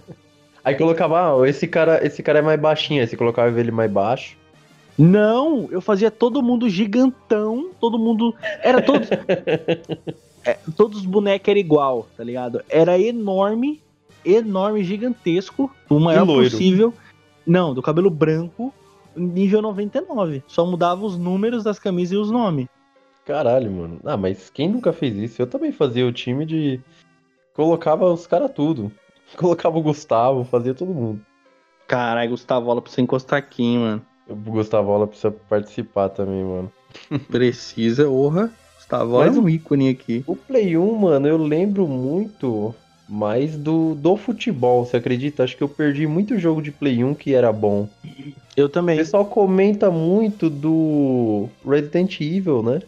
Aí 0.63 0.75
colocava, 0.75 1.41
ah, 1.41 1.49
esse 1.49 1.65
cara, 1.65 2.05
esse 2.05 2.21
cara 2.21 2.39
é 2.39 2.41
mais 2.41 2.59
baixinho, 2.59 3.01
aí 3.01 3.07
você 3.07 3.15
colocava 3.15 3.57
ele 3.57 3.71
mais 3.71 3.89
baixo. 3.89 4.35
Não, 4.97 5.69
eu 5.71 5.79
fazia 5.79 6.11
todo 6.11 6.43
mundo 6.43 6.69
gigantão, 6.69 7.69
todo 7.79 7.97
mundo, 7.97 8.35
era 8.61 8.81
todos, 8.81 9.07
é, 10.43 10.57
todos 10.75 10.99
os 10.99 11.05
bonecos 11.05 11.47
eram 11.47 11.59
igual, 11.61 12.07
tá 12.17 12.21
ligado? 12.21 12.61
Era 12.67 12.99
enorme, 12.99 13.81
enorme, 14.35 14.83
gigantesco, 14.83 15.71
o 15.89 15.99
maior 15.99 16.25
possível, 16.25 16.93
não, 17.45 17.73
do 17.73 17.81
cabelo 17.81 18.09
branco, 18.09 18.73
nível 19.15 19.61
99, 19.61 20.43
só 20.47 20.65
mudava 20.65 21.05
os 21.05 21.17
números 21.17 21.63
das 21.63 21.79
camisas 21.79 22.13
e 22.13 22.17
os 22.17 22.29
nomes. 22.29 22.67
Caralho, 23.25 23.71
mano. 23.71 23.99
Ah, 24.05 24.17
mas 24.17 24.49
quem 24.49 24.69
nunca 24.69 24.93
fez 24.93 25.15
isso? 25.15 25.41
Eu 25.41 25.47
também 25.47 25.71
fazia 25.71 26.05
o 26.05 26.13
time 26.13 26.45
de. 26.45 26.79
Colocava 27.53 28.05
os 28.11 28.25
caras 28.25 28.51
tudo. 28.51 28.91
Colocava 29.35 29.77
o 29.77 29.81
Gustavo, 29.81 30.45
fazia 30.45 30.73
todo 30.73 30.93
mundo. 30.93 31.21
Caralho, 31.87 32.31
Gustavo, 32.31 32.81
pra 32.81 32.91
você 32.91 33.01
encostar 33.01 33.39
aqui, 33.39 33.63
hein, 33.63 33.79
mano. 33.79 34.01
O 34.29 34.35
Gustavo 34.35 34.91
Ola 34.91 35.07
precisa 35.07 35.31
participar 35.31 36.09
também, 36.09 36.43
mano. 36.43 36.71
Precisa, 37.31 38.09
orra. 38.09 38.51
Gustavo 38.75 39.17
Mas 39.19 39.37
é 39.37 39.39
um 39.39 39.47
ícone 39.47 39.89
aqui. 39.89 40.23
O 40.27 40.35
Play 40.35 40.77
1, 40.77 40.95
mano, 40.95 41.27
eu 41.27 41.37
lembro 41.37 41.87
muito 41.87 42.75
mais 43.07 43.55
do, 43.55 43.95
do 43.95 44.17
futebol, 44.17 44.85
você 44.85 44.97
acredita? 44.97 45.43
Acho 45.43 45.55
que 45.55 45.63
eu 45.63 45.69
perdi 45.69 46.05
muito 46.05 46.37
jogo 46.37 46.61
de 46.61 46.71
Play 46.71 47.03
1 47.03 47.13
que 47.13 47.33
era 47.33 47.51
bom. 47.53 47.87
Eu 48.55 48.65
O 48.65 48.69
também. 48.69 48.97
pessoal 48.97 49.25
comenta 49.25 49.89
muito 49.89 50.49
do 50.49 51.47
Resident 51.65 52.19
Evil, 52.19 52.61
né? 52.61 52.81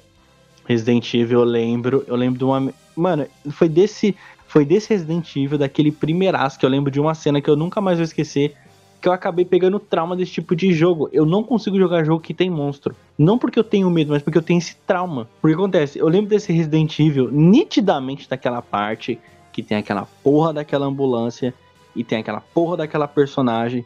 Resident 0.67 1.13
Evil, 1.13 1.39
eu 1.39 1.45
lembro. 1.45 2.03
Eu 2.07 2.15
lembro 2.15 2.37
de 2.37 2.43
uma. 2.43 2.73
Mano, 2.95 3.25
foi 3.51 3.69
desse. 3.69 4.15
Foi 4.47 4.65
desse 4.65 4.89
Resident 4.89 5.35
Evil, 5.35 5.57
daquele 5.59 5.91
primeiraço, 5.91 6.57
que 6.59 6.65
eu 6.65 6.69
lembro 6.69 6.89
de 6.91 6.99
uma 6.99 7.13
cena 7.13 7.39
que 7.39 7.49
eu 7.49 7.55
nunca 7.55 7.79
mais 7.79 7.97
vou 7.97 8.03
esquecer. 8.03 8.55
Que 8.99 9.07
eu 9.07 9.13
acabei 9.13 9.45
pegando 9.45 9.79
trauma 9.79 10.15
desse 10.15 10.31
tipo 10.33 10.55
de 10.55 10.73
jogo. 10.73 11.07
Eu 11.13 11.25
não 11.25 11.43
consigo 11.43 11.77
jogar 11.77 12.03
jogo 12.03 12.19
que 12.21 12.33
tem 12.33 12.49
monstro. 12.49 12.95
Não 13.17 13.37
porque 13.37 13.57
eu 13.57 13.63
tenho 13.63 13.89
medo, 13.89 14.11
mas 14.11 14.21
porque 14.21 14.37
eu 14.37 14.41
tenho 14.41 14.57
esse 14.57 14.75
trauma. 14.87 15.29
Porque 15.39 15.53
acontece, 15.55 15.97
eu 15.99 16.07
lembro 16.09 16.29
desse 16.29 16.51
Resident 16.51 16.99
Evil 16.99 17.29
nitidamente 17.31 18.27
daquela 18.27 18.61
parte 18.61 19.17
que 19.51 19.63
tem 19.63 19.77
aquela 19.77 20.07
porra 20.23 20.53
daquela 20.53 20.85
ambulância 20.85 21.53
e 21.95 22.03
tem 22.03 22.19
aquela 22.19 22.41
porra 22.41 22.77
daquela 22.77 23.07
personagem, 23.07 23.85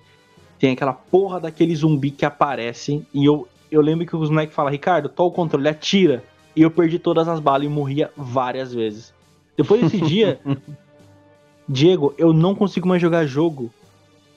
tem 0.60 0.72
aquela 0.72 0.94
porra 0.94 1.40
daquele 1.40 1.76
zumbi 1.76 2.12
que 2.12 2.26
aparece 2.26 3.06
e 3.14 3.26
eu, 3.26 3.48
eu 3.72 3.82
lembro 3.82 4.06
que 4.06 4.16
os 4.16 4.30
moleques 4.30 4.56
falam, 4.56 4.72
Ricardo, 4.72 5.10
toma 5.10 5.30
o 5.30 5.32
controle, 5.32 5.68
atira. 5.68 6.24
E 6.56 6.62
eu 6.62 6.70
perdi 6.70 7.00
todas 7.00 7.28
as 7.28 7.40
balas 7.40 7.66
e 7.66 7.70
morria 7.70 8.12
várias 8.16 8.72
vezes. 8.72 9.12
Depois 9.58 9.82
desse 9.82 10.00
dia, 10.06 10.40
Diego, 11.68 12.14
eu 12.18 12.32
não 12.32 12.54
consigo 12.54 12.88
mais 12.88 13.02
jogar 13.02 13.26
jogo 13.26 13.72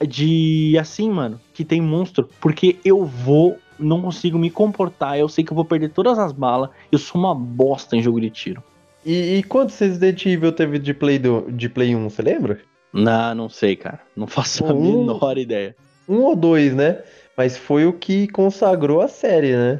de 0.05 0.77
assim, 0.79 1.09
mano, 1.09 1.39
que 1.53 1.63
tem 1.63 1.81
monstro, 1.81 2.29
porque 2.39 2.77
eu 2.83 3.05
vou, 3.05 3.57
não 3.79 4.01
consigo 4.01 4.37
me 4.37 4.49
comportar, 4.49 5.17
eu 5.17 5.29
sei 5.29 5.43
que 5.43 5.51
eu 5.51 5.55
vou 5.55 5.65
perder 5.65 5.89
todas 5.89 6.17
as 6.19 6.31
balas, 6.31 6.69
eu 6.91 6.99
sou 6.99 7.19
uma 7.19 7.33
bosta 7.33 7.95
em 7.95 8.01
jogo 8.01 8.21
de 8.21 8.29
tiro. 8.29 8.63
E, 9.07 9.37
e 9.37 9.43
quantos 9.43 9.79
Resident 9.79 10.25
Evil 10.25 10.51
teve 10.51 10.77
de 10.79 10.93
Play, 10.93 11.17
do, 11.17 11.49
de 11.49 11.69
Play 11.69 11.95
1, 11.95 12.09
você 12.09 12.21
lembra? 12.21 12.59
Não, 12.91 13.33
não 13.33 13.49
sei, 13.49 13.75
cara. 13.75 14.01
Não 14.15 14.27
faço 14.27 14.65
a 14.65 14.73
Um- 14.73 15.05
menor 15.05 15.37
ideia. 15.37 15.75
Um 16.09 16.19
ou 16.23 16.35
dois, 16.35 16.75
né? 16.75 16.99
Mas 17.37 17.55
foi 17.57 17.85
o 17.85 17.93
que 17.93 18.27
consagrou 18.27 18.99
a 19.01 19.07
série, 19.07 19.55
né? 19.55 19.79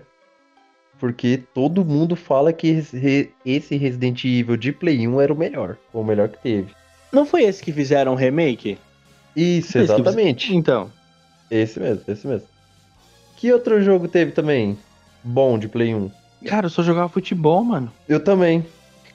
Porque 1.00 1.44
todo 1.54 1.84
mundo 1.86 2.16
fala 2.16 2.52
que 2.54 2.68
esse 2.70 3.32
esse 3.46 3.76
Resident 3.76 4.24
Evil 4.26 4.58
de 4.58 4.72
Play 4.72 5.08
1 5.08 5.22
era 5.22 5.34
o 5.34 5.38
melhor. 5.38 5.78
O 5.94 6.04
melhor 6.04 6.30
que 6.30 6.38
teve. 6.42 6.68
Não 7.12 7.26
foi 7.26 7.44
esse 7.44 7.62
que 7.64 7.72
fizeram 7.72 8.14
o 8.14 8.16
remake? 8.16 8.78
Isso, 9.36 9.78
Esse 9.78 9.80
exatamente. 9.94 10.56
Então, 10.56 10.92
Esse 11.52 11.80
mesmo, 11.80 12.02
esse 12.08 12.26
mesmo. 12.28 12.48
Que 13.36 13.52
outro 13.54 13.82
jogo 13.82 14.08
teve 14.08 14.32
também? 14.32 14.78
Bom 15.24 15.60
de 15.60 15.68
Play 15.68 15.94
1? 15.94 16.10
cara, 16.48 16.66
eu 16.68 16.70
só 16.70 16.82
jogava 16.82 17.10
futebol, 17.10 17.64
mano. 17.64 17.92
Eu 18.08 18.20
também. 18.24 18.66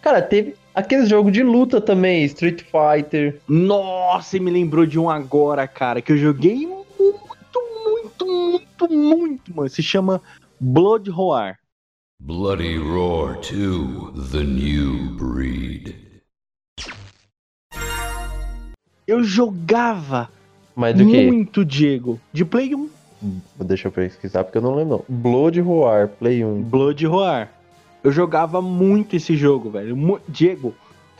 Cara, 0.02 0.20
teve 0.20 0.56
aqueles 0.74 1.08
jogos 1.08 1.32
de 1.32 1.44
luta 1.44 1.80
também, 1.80 2.24
Street 2.24 2.62
Fighter. 2.64 3.40
Nossa, 3.48 4.36
e 4.36 4.40
me 4.40 4.50
lembrou 4.50 4.84
de 4.84 4.98
um 4.98 5.08
agora, 5.08 5.66
cara, 5.68 6.02
que 6.02 6.10
eu 6.10 6.16
joguei 6.16 6.66
muito, 6.66 6.84
muito, 7.84 8.26
muito, 8.26 8.92
muito, 8.92 9.56
mano. 9.56 9.68
Se 9.68 9.80
chama 9.80 10.20
Blood 10.60 11.08
Roar. 11.08 11.56
Bloody 12.20 12.76
Roar 12.76 13.34
2 13.34 14.30
The 14.30 14.42
New 14.44 15.10
Breed. 15.16 15.94
Eu 19.06 19.22
jogava 19.24 20.30
Mas 20.74 20.96
do 20.96 21.04
que? 21.08 21.26
muito, 21.26 21.64
Diego. 21.64 22.20
De 22.32 22.44
Play 22.44 22.74
1. 22.74 22.88
Deixa 23.56 23.88
eu 23.88 23.92
pesquisar 23.92 24.42
porque 24.44 24.58
eu 24.58 24.62
não 24.62 24.74
lembro. 24.74 25.04
não. 25.08 25.16
Blood 25.16 25.60
Roar, 25.60 26.08
Play 26.08 26.44
1. 26.44 26.62
Blood 26.62 27.06
Roar. 27.06 27.52
Eu 28.02 28.10
jogava 28.10 28.60
muito 28.60 29.14
esse 29.16 29.36
jogo, 29.36 29.70
velho. 29.70 29.96
Mu- 29.96 30.20
Diego. 30.28 30.74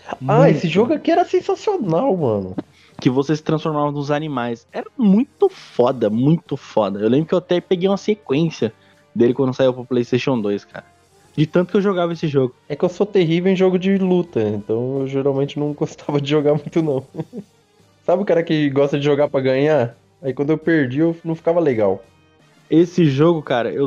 Ah, 0.07 0.16
muito. 0.42 0.51
esse 0.57 0.68
jogo 0.68 0.92
aqui 0.92 1.11
era 1.11 1.25
sensacional, 1.25 2.16
mano. 2.16 2.57
Que 3.01 3.09
você 3.09 3.35
se 3.37 3.42
transformava 3.42 3.90
nos 3.92 4.11
animais. 4.11 4.66
Era 4.73 4.87
muito 4.99 5.49
foda, 5.49 6.11
muito 6.11 6.57
foda. 6.57 7.01
Eu 7.01 7.09
lembro 7.09 7.27
que 7.27 7.35
eu 7.35 7.38
até 7.38 7.61
peguei 7.61 7.88
uma 7.88 7.97
sequência 7.97 8.73
dele 9.14 9.33
quando 9.35 9.55
saiu 9.55 9.73
pro 9.73 9.85
PlayStation 9.85 10.40
2, 10.40 10.64
cara. 10.64 10.85
De 11.37 11.47
tanto 11.47 11.71
que 11.71 11.77
eu 11.77 11.81
jogava 11.83 12.12
esse 12.12 12.27
jogo. 12.29 12.55
É 12.68 12.77
que 12.77 12.85
eu 12.85 12.88
sou 12.88 13.07
terrível 13.07 13.51
em 13.51 13.57
jogo 13.57 13.79
de 13.79 13.97
luta, 13.97 14.40
então 14.42 15.01
eu 15.01 15.07
geralmente 15.09 15.59
não 15.59 15.73
gostava 15.75 16.21
de 16.21 16.29
jogar 16.31 16.53
muito, 16.55 16.83
não. 16.83 17.05
Sabe 18.05 18.23
o 18.23 18.27
cara 18.27 18.42
que 18.42 18.68
gosta 18.71 18.99
de 18.99 19.05
jogar 19.05 19.29
pra 19.29 19.40
ganhar? 19.40 19.97
Aí 20.21 20.35
quando 20.35 20.51
eu 20.51 20.59
perdi, 20.59 20.99
eu 20.99 21.16
não 21.25 21.35
ficava 21.35 21.61
legal. 21.61 22.03
Esse 22.68 23.05
jogo, 23.07 23.40
cara, 23.42 23.71
eu, 23.71 23.87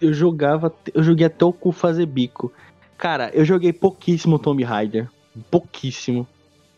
eu 0.00 0.12
jogava. 0.12 0.72
Eu 0.94 1.02
joguei 1.02 1.26
até 1.26 1.44
o 1.44 1.52
cu 1.52 1.72
fazer 1.72 2.06
bico. 2.06 2.52
Cara, 2.96 3.30
eu 3.32 3.44
joguei 3.44 3.72
pouquíssimo 3.72 4.38
Tomb 4.38 4.62
Raider. 4.62 5.08
Pouquíssimo. 5.50 6.26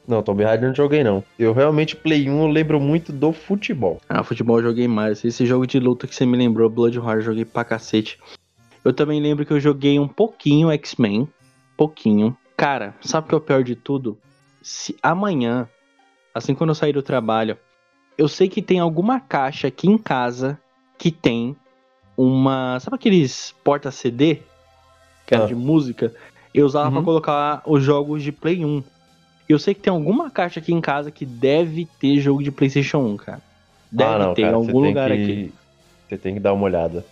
Não, 0.06 0.22
Tomb 0.22 0.42
Raider 0.42 0.68
não 0.68 0.74
joguei, 0.74 1.04
não. 1.04 1.22
Eu 1.38 1.52
realmente, 1.52 1.94
Play 1.94 2.28
1, 2.28 2.40
eu 2.42 2.48
lembro 2.48 2.80
muito 2.80 3.12
do 3.12 3.32
futebol. 3.32 4.00
Ah, 4.08 4.22
futebol 4.22 4.58
eu 4.58 4.64
joguei 4.64 4.88
mais. 4.88 5.24
Esse 5.24 5.46
jogo 5.46 5.66
de 5.66 5.78
luta 5.78 6.06
que 6.06 6.14
você 6.14 6.26
me 6.26 6.36
lembrou, 6.36 6.68
Blood 6.68 6.98
Roar, 6.98 7.16
eu 7.16 7.22
joguei 7.22 7.44
pra 7.44 7.64
cacete. 7.64 8.18
Eu 8.84 8.92
também 8.92 9.20
lembro 9.20 9.46
que 9.46 9.52
eu 9.52 9.60
joguei 9.60 9.98
um 9.98 10.08
pouquinho 10.08 10.70
X-Men. 10.72 11.28
Pouquinho. 11.76 12.36
Cara, 12.56 12.94
sabe 13.00 13.26
o 13.26 13.28
que 13.28 13.34
é 13.34 13.38
o 13.38 13.40
pior 13.40 13.62
de 13.62 13.76
tudo? 13.76 14.18
Se 14.60 14.96
amanhã, 15.02 15.68
assim 16.34 16.54
quando 16.54 16.70
eu 16.70 16.74
sair 16.74 16.92
do 16.92 17.02
trabalho, 17.02 17.56
eu 18.18 18.28
sei 18.28 18.48
que 18.48 18.62
tem 18.62 18.78
alguma 18.78 19.20
caixa 19.20 19.68
aqui 19.68 19.88
em 19.88 19.98
casa 19.98 20.58
que 20.98 21.10
tem 21.10 21.56
uma. 22.16 22.78
Sabe 22.80 22.96
aqueles 22.96 23.54
porta-CD? 23.64 24.38
Que 25.26 25.34
era 25.34 25.44
Ah. 25.44 25.46
de 25.46 25.54
música? 25.54 26.12
Eu 26.54 26.66
usava 26.66 26.88
Uhum. 26.88 26.94
pra 26.94 27.02
colocar 27.02 27.62
os 27.66 27.82
jogos 27.82 28.22
de 28.22 28.30
Play 28.32 28.64
1. 28.64 28.82
Eu 29.48 29.58
sei 29.58 29.74
que 29.74 29.80
tem 29.80 29.92
alguma 29.92 30.30
caixa 30.30 30.60
aqui 30.60 30.72
em 30.72 30.80
casa 30.80 31.10
que 31.10 31.24
deve 31.24 31.86
ter 31.98 32.20
jogo 32.20 32.42
de 32.42 32.50
PlayStation 32.50 32.98
1, 32.98 33.16
cara. 33.16 33.40
Deve 33.90 34.10
ah, 34.14 34.18
não, 34.18 34.34
ter 34.34 34.42
cara, 34.42 34.52
em 34.52 34.56
algum 34.56 34.80
lugar 34.80 35.10
que... 35.10 35.22
aqui. 35.22 35.52
Você 36.08 36.16
tem 36.18 36.34
que 36.34 36.40
dar 36.40 36.52
uma 36.52 36.64
olhada. 36.64 37.04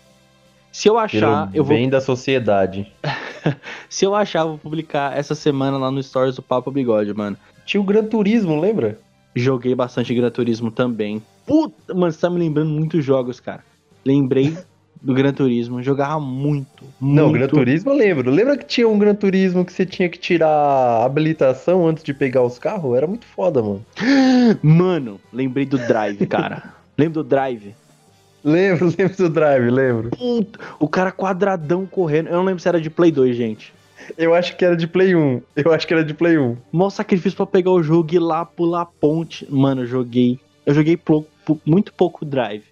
Se 0.73 0.89
eu 0.89 0.99
achar, 0.99 1.47
Pelo 1.51 1.57
eu 1.57 1.65
vou. 1.65 1.75
bem 1.77 1.89
da 1.89 2.01
sociedade. 2.01 2.91
Se 3.89 4.05
eu 4.05 4.15
achar, 4.15 4.41
eu 4.43 4.49
vou 4.51 4.59
publicar 4.59 5.17
essa 5.17 5.35
semana 5.35 5.77
lá 5.79 5.91
no 5.91 6.03
Stories 6.03 6.37
do 6.37 6.43
Papo 6.43 6.71
Bigode, 6.71 7.13
mano. 7.15 7.37
Tinha 7.65 7.81
o 7.81 7.85
Gran 7.85 8.05
Turismo, 8.05 8.61
lembra? 8.61 8.99
Joguei 9.35 9.75
bastante 9.75 10.15
Gran 10.15 10.31
Turismo 10.31 10.71
também. 10.71 11.23
Puta, 11.47 11.95
mano, 11.95 12.13
você 12.13 12.21
tá 12.21 12.31
me 12.31 12.39
lembrando 12.39 12.71
muitos 12.71 13.05
jogos, 13.05 13.41
cara. 13.41 13.65
Lembrei 14.05 14.57
do 15.01 15.15
Gran 15.15 15.33
Turismo. 15.33 15.83
Jogava 15.83 16.21
muito. 16.21 16.85
Não, 17.01 17.25
muito. 17.31 17.39
Gran 17.39 17.49
Turismo 17.49 17.91
eu 17.91 17.97
lembro. 17.97 18.31
Lembra 18.31 18.57
que 18.57 18.65
tinha 18.67 18.89
um 18.89 18.99
Gran 18.99 19.15
Turismo 19.15 19.65
que 19.65 19.73
você 19.73 19.87
tinha 19.87 20.09
que 20.09 20.19
tirar 20.19 20.49
a 20.49 21.05
habilitação 21.05 21.87
antes 21.87 22.03
de 22.05 22.13
pegar 22.13 22.43
os 22.43 22.59
carros? 22.59 22.97
Era 22.97 23.07
muito 23.07 23.25
foda, 23.27 23.63
mano. 23.63 23.85
Mano, 24.63 25.21
lembrei 25.33 25.65
do 25.67 25.79
Drive, 25.79 26.27
cara. 26.27 26.75
Lembra 26.99 27.23
do 27.23 27.29
Drive? 27.29 27.75
Lembro, 28.45 28.87
lembro 28.99 29.17
do 29.17 29.29
Drive, 29.31 29.71
lembro. 29.71 30.11
Puta, 30.11 30.59
o 30.79 30.89
cara 30.89 31.11
quadradão 31.13 31.87
correndo. 31.87 32.29
Eu 32.29 32.37
não 32.37 32.45
lembro 32.45 32.61
se 32.61 32.69
era 32.69 32.81
de 32.81 32.91
Play 32.91 33.11
2, 33.11 33.37
gente. 33.37 33.73
Eu 34.19 34.35
acho 34.35 34.57
que 34.57 34.65
era 34.65 34.77
de 34.77 34.87
Play 34.87 35.15
1. 35.15 35.41
Eu 35.57 35.73
acho 35.73 35.87
que 35.87 35.95
era 35.95 36.05
de 36.05 36.13
Play 36.15 36.37
1. 36.39 36.57
Mó 36.73 36.91
sacrifício 36.91 37.37
pra 37.37 37.47
pegar 37.47 37.71
o 37.71 37.83
jogo 37.83 38.09
e 38.13 38.17
ir 38.17 38.19
lá 38.19 38.45
pular 38.45 38.83
a 38.83 38.87
ponte. 38.87 39.47
Mano, 39.51 39.83
eu 39.83 39.87
joguei. 39.87 40.39
Eu 40.67 40.75
joguei 40.75 40.97
pou- 40.97 41.27
pou- 41.45 41.61
muito 41.65 41.93
pouco 41.93 42.25
Drive. 42.25 42.65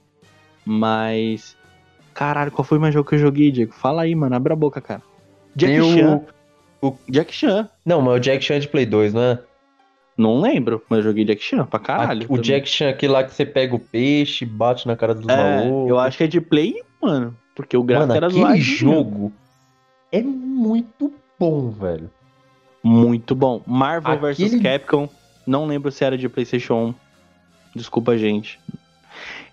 Mas. 0.64 1.56
Caralho, 2.18 2.50
qual 2.50 2.64
foi 2.64 2.78
o 2.78 2.80
mais 2.80 2.92
jogo 2.92 3.08
que 3.08 3.14
eu 3.14 3.18
joguei, 3.20 3.52
Diego? 3.52 3.72
Fala 3.72 4.02
aí, 4.02 4.12
mano. 4.12 4.34
Abre 4.34 4.52
a 4.52 4.56
boca, 4.56 4.80
cara. 4.80 5.00
Jack 5.54 5.72
Tem 5.72 5.80
o- 5.80 5.94
Chan. 5.94 6.20
Jack 7.08 7.32
Chan. 7.32 7.68
Não, 7.86 8.02
mas 8.02 8.16
o 8.16 8.20
Jack 8.20 8.44
Chan 8.44 8.54
é 8.54 8.58
de 8.58 8.66
Play 8.68 8.86
2, 8.86 9.14
não 9.14 9.22
é? 9.22 9.38
Não 10.16 10.40
lembro, 10.40 10.82
mas 10.88 10.98
eu 10.98 11.04
joguei 11.04 11.24
Jack 11.24 11.40
Chan 11.40 11.64
pra 11.64 11.78
caralho. 11.78 12.22
A- 12.22 12.24
o 12.24 12.28
também. 12.28 12.42
Jack 12.42 12.68
Chan, 12.68 12.88
aquele 12.90 13.12
lá 13.12 13.22
que 13.22 13.32
você 13.32 13.46
pega 13.46 13.72
o 13.76 13.78
peixe, 13.78 14.44
bate 14.44 14.84
na 14.88 14.96
cara 14.96 15.14
dos 15.14 15.28
É, 15.28 15.36
malucos. 15.62 15.90
eu 15.90 15.98
acho 16.00 16.18
que 16.18 16.24
é 16.24 16.26
de 16.26 16.40
Play, 16.40 16.82
mano. 17.00 17.36
Porque 17.54 17.76
o 17.76 17.84
gráfico 17.84 18.08
Mano, 18.08 18.16
era 18.16 18.26
aquele 18.26 18.42
zoado. 18.42 18.58
jogo 18.60 19.32
é 20.10 20.20
muito 20.20 21.12
bom, 21.38 21.70
velho. 21.70 22.10
Muito 22.82 23.34
bom. 23.36 23.62
Marvel 23.64 24.18
vs 24.18 24.40
Aquele- 24.54 24.60
Capcom. 24.62 25.08
Não 25.46 25.66
lembro 25.66 25.92
se 25.92 26.04
era 26.04 26.18
de 26.18 26.28
PlayStation 26.28 26.74
1. 26.88 26.94
Desculpa, 27.76 28.18
gente. 28.18 28.58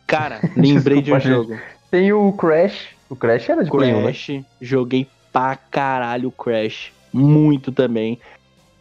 Cara, 0.08 0.40
lembrei 0.58 1.02
de 1.02 1.14
um 1.14 1.18
Desculpa, 1.18 1.46
gente. 1.46 1.60
jogo. 1.60 1.75
Tem 1.90 2.12
o 2.12 2.32
Crash. 2.34 2.90
O 3.10 3.16
Crash 3.16 3.50
era 3.50 3.64
de 3.64 3.70
Play 3.70 3.94
1, 3.94 3.98
né? 3.98 4.04
Crash. 4.04 4.42
Joguei 4.60 5.08
pra 5.32 5.56
caralho 5.56 6.32
Crash. 6.32 6.92
Muito 7.14 7.72
também. 7.72 8.20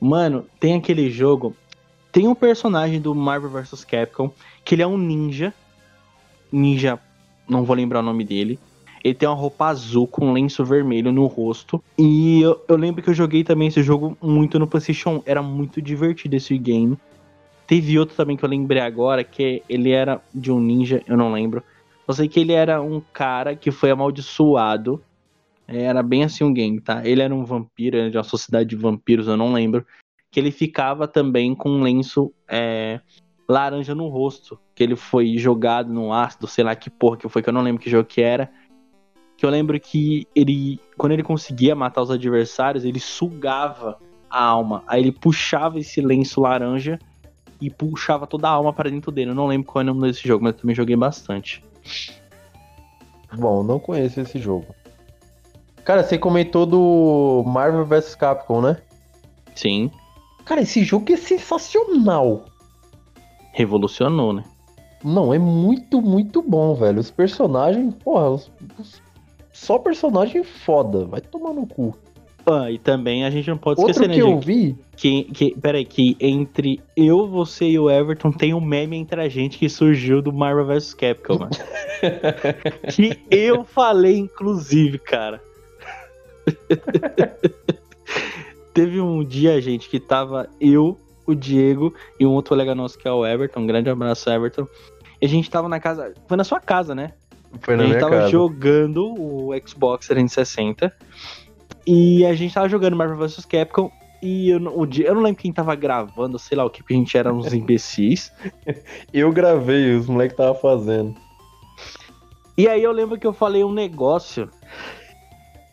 Mano, 0.00 0.44
tem 0.58 0.74
aquele 0.74 1.10
jogo. 1.10 1.54
Tem 2.10 2.28
um 2.28 2.34
personagem 2.34 3.00
do 3.00 3.14
Marvel 3.14 3.50
vs 3.50 3.84
Capcom 3.84 4.30
que 4.64 4.74
ele 4.74 4.82
é 4.82 4.86
um 4.86 4.98
ninja. 4.98 5.52
Ninja, 6.50 6.98
não 7.48 7.64
vou 7.64 7.76
lembrar 7.76 8.00
o 8.00 8.02
nome 8.02 8.24
dele. 8.24 8.58
Ele 9.02 9.14
tem 9.14 9.28
uma 9.28 9.34
roupa 9.34 9.66
azul 9.66 10.06
com 10.06 10.28
um 10.28 10.32
lenço 10.32 10.64
vermelho 10.64 11.12
no 11.12 11.26
rosto. 11.26 11.82
E 11.98 12.40
eu, 12.40 12.62
eu 12.66 12.76
lembro 12.76 13.02
que 13.02 13.10
eu 13.10 13.14
joguei 13.14 13.44
também 13.44 13.68
esse 13.68 13.82
jogo 13.82 14.16
muito 14.22 14.58
no 14.58 14.66
PlayStation 14.66 15.16
1. 15.16 15.22
Era 15.26 15.42
muito 15.42 15.82
divertido 15.82 16.36
esse 16.36 16.56
game. 16.56 16.96
Teve 17.66 17.98
outro 17.98 18.16
também 18.16 18.36
que 18.36 18.44
eu 18.44 18.48
lembrei 18.48 18.80
agora, 18.80 19.22
que 19.22 19.62
ele 19.68 19.90
era 19.90 20.20
de 20.34 20.50
um 20.50 20.60
ninja, 20.60 21.02
eu 21.06 21.16
não 21.16 21.32
lembro. 21.32 21.62
Eu 22.06 22.14
sei 22.14 22.28
que 22.28 22.40
ele 22.40 22.52
era 22.52 22.82
um 22.82 23.00
cara 23.00 23.56
que 23.56 23.70
foi 23.70 23.90
amaldiçoado. 23.90 25.02
Era 25.66 26.02
bem 26.02 26.24
assim 26.24 26.44
um 26.44 26.52
game, 26.52 26.80
tá? 26.80 27.06
Ele 27.06 27.22
era 27.22 27.34
um 27.34 27.44
vampiro, 27.44 27.96
era 27.96 28.10
de 28.10 28.18
uma 28.18 28.24
sociedade 28.24 28.68
de 28.68 28.76
vampiros, 28.76 29.26
eu 29.26 29.36
não 29.36 29.52
lembro. 29.52 29.86
Que 30.30 30.38
ele 30.38 30.50
ficava 30.50 31.08
também 31.08 31.54
com 31.54 31.70
um 31.70 31.82
lenço 31.82 32.32
é, 32.46 33.00
laranja 33.48 33.94
no 33.94 34.08
rosto. 34.08 34.58
Que 34.74 34.82
ele 34.82 34.96
foi 34.96 35.38
jogado 35.38 35.92
no 35.92 36.12
ácido, 36.12 36.46
sei 36.46 36.64
lá 36.64 36.74
que 36.74 36.90
porra 36.90 37.16
que 37.16 37.28
foi, 37.28 37.42
que 37.42 37.48
eu 37.48 37.54
não 37.54 37.62
lembro 37.62 37.82
que 37.82 37.88
jogo 37.88 38.04
que 38.04 38.20
era. 38.20 38.50
Que 39.36 39.46
eu 39.46 39.50
lembro 39.50 39.80
que 39.80 40.26
ele, 40.34 40.78
quando 40.98 41.12
ele 41.12 41.22
conseguia 41.22 41.74
matar 41.74 42.02
os 42.02 42.10
adversários, 42.10 42.84
ele 42.84 43.00
sugava 43.00 43.98
a 44.28 44.42
alma. 44.44 44.84
Aí 44.86 45.00
ele 45.00 45.12
puxava 45.12 45.78
esse 45.78 46.02
lenço 46.02 46.42
laranja 46.42 46.98
e 47.58 47.70
puxava 47.70 48.26
toda 48.26 48.48
a 48.48 48.52
alma 48.52 48.72
para 48.72 48.90
dentro 48.90 49.10
dele. 49.10 49.30
Eu 49.30 49.34
não 49.34 49.46
lembro 49.46 49.66
qual 49.66 49.80
é 49.80 49.84
o 49.84 49.94
nome 49.94 50.08
desse 50.08 50.28
jogo, 50.28 50.44
mas 50.44 50.54
eu 50.54 50.60
também 50.60 50.76
joguei 50.76 50.94
bastante. 50.94 51.62
Bom, 53.36 53.62
não 53.62 53.78
conheço 53.78 54.20
esse 54.20 54.38
jogo. 54.38 54.66
Cara, 55.84 56.02
você 56.02 56.16
comentou 56.16 56.64
do 56.64 57.42
Marvel 57.46 57.84
vs 57.84 58.14
Capcom, 58.14 58.60
né? 58.60 58.78
Sim, 59.54 59.90
Cara, 60.44 60.60
esse 60.60 60.84
jogo 60.84 61.10
é 61.12 61.16
sensacional. 61.16 62.44
revolucionou, 63.52 64.32
né? 64.32 64.44
Não, 65.02 65.32
é 65.32 65.38
muito, 65.38 66.00
muito 66.02 66.42
bom, 66.42 66.74
velho. 66.74 66.98
Os 67.00 67.10
personagens, 67.10 67.94
porra, 68.02 68.30
os- 68.30 68.50
os- 68.78 69.02
só 69.52 69.78
personagem 69.78 70.42
foda. 70.42 71.04
Vai 71.06 71.20
tomar 71.20 71.52
no 71.52 71.66
cu. 71.66 71.96
Ah, 72.46 72.70
e 72.70 72.78
também 72.78 73.24
a 73.24 73.30
gente 73.30 73.48
não 73.48 73.56
pode 73.56 73.80
Outro 73.80 73.92
esquecer, 73.92 74.08
né, 74.08 74.14
que 74.14 74.20
eu 74.20 74.38
Diego? 74.38 74.40
vi, 74.40 74.76
Que, 74.96 75.24
que, 75.24 75.58
peraí, 75.58 75.84
que 75.84 76.14
entre 76.20 76.80
eu, 76.94 77.26
você 77.26 77.64
e 77.66 77.78
o 77.78 77.90
Everton 77.90 78.30
tem 78.30 78.52
um 78.52 78.60
meme 78.60 78.96
entre 78.96 79.20
a 79.20 79.28
gente 79.28 79.58
que 79.58 79.68
surgiu 79.68 80.20
do 80.20 80.32
Marvel 80.32 80.66
vs 80.66 80.92
Capcom, 80.94 81.38
mano. 81.38 81.50
que 82.94 83.18
eu 83.30 83.64
falei, 83.64 84.18
inclusive, 84.18 84.98
cara. 84.98 85.40
Teve 88.74 89.00
um 89.00 89.24
dia, 89.24 89.60
gente, 89.60 89.88
que 89.88 90.00
tava 90.00 90.48
eu, 90.60 90.98
o 91.26 91.34
Diego 91.34 91.94
e 92.18 92.26
um 92.26 92.32
outro 92.32 92.50
colega 92.50 92.74
nosso 92.74 92.98
que 92.98 93.06
é 93.08 93.12
o 93.12 93.24
Everton. 93.24 93.60
Um 93.60 93.66
grande 93.66 93.88
abraço, 93.88 94.28
Everton. 94.28 94.66
E 95.20 95.26
a 95.26 95.28
gente 95.28 95.48
tava 95.48 95.68
na 95.68 95.80
casa. 95.80 96.12
Foi 96.28 96.36
na 96.36 96.44
sua 96.44 96.60
casa, 96.60 96.94
né? 96.94 97.12
foi 97.60 97.74
a 97.74 97.76
na 97.76 97.82
gente 97.84 97.92
minha 97.92 98.00
tava 98.00 98.16
casa. 98.16 98.30
jogando 98.30 99.14
o 99.14 99.50
Xbox 99.64 100.08
360 100.08 100.92
e 101.86 102.24
a 102.24 102.34
gente 102.34 102.54
tava 102.54 102.68
jogando 102.68 102.96
Marvel 102.96 103.16
vs 103.18 103.44
Capcom 103.44 103.90
e 104.22 104.48
eu, 104.50 104.58
não- 104.60 104.78
o 104.78 104.86
dia, 104.86 105.06
eu 105.06 105.14
não 105.14 105.22
lembro 105.22 105.42
quem 105.42 105.52
tava 105.52 105.74
gravando, 105.74 106.38
sei 106.38 106.56
lá 106.56 106.64
o 106.64 106.70
que, 106.70 106.82
porque 106.82 106.94
a 106.94 106.96
gente 106.96 107.16
era 107.18 107.32
uns 107.32 107.52
imbecis. 107.52 108.32
Eu 109.12 109.30
gravei, 109.32 109.94
os 109.94 110.06
moleques 110.06 110.36
tava 110.36 110.54
fazendo. 110.54 111.14
E 112.56 112.66
aí 112.68 112.82
eu 112.82 112.92
lembro 112.92 113.18
que 113.18 113.26
eu 113.26 113.32
falei 113.32 113.64
um 113.64 113.72
negócio 113.72 114.48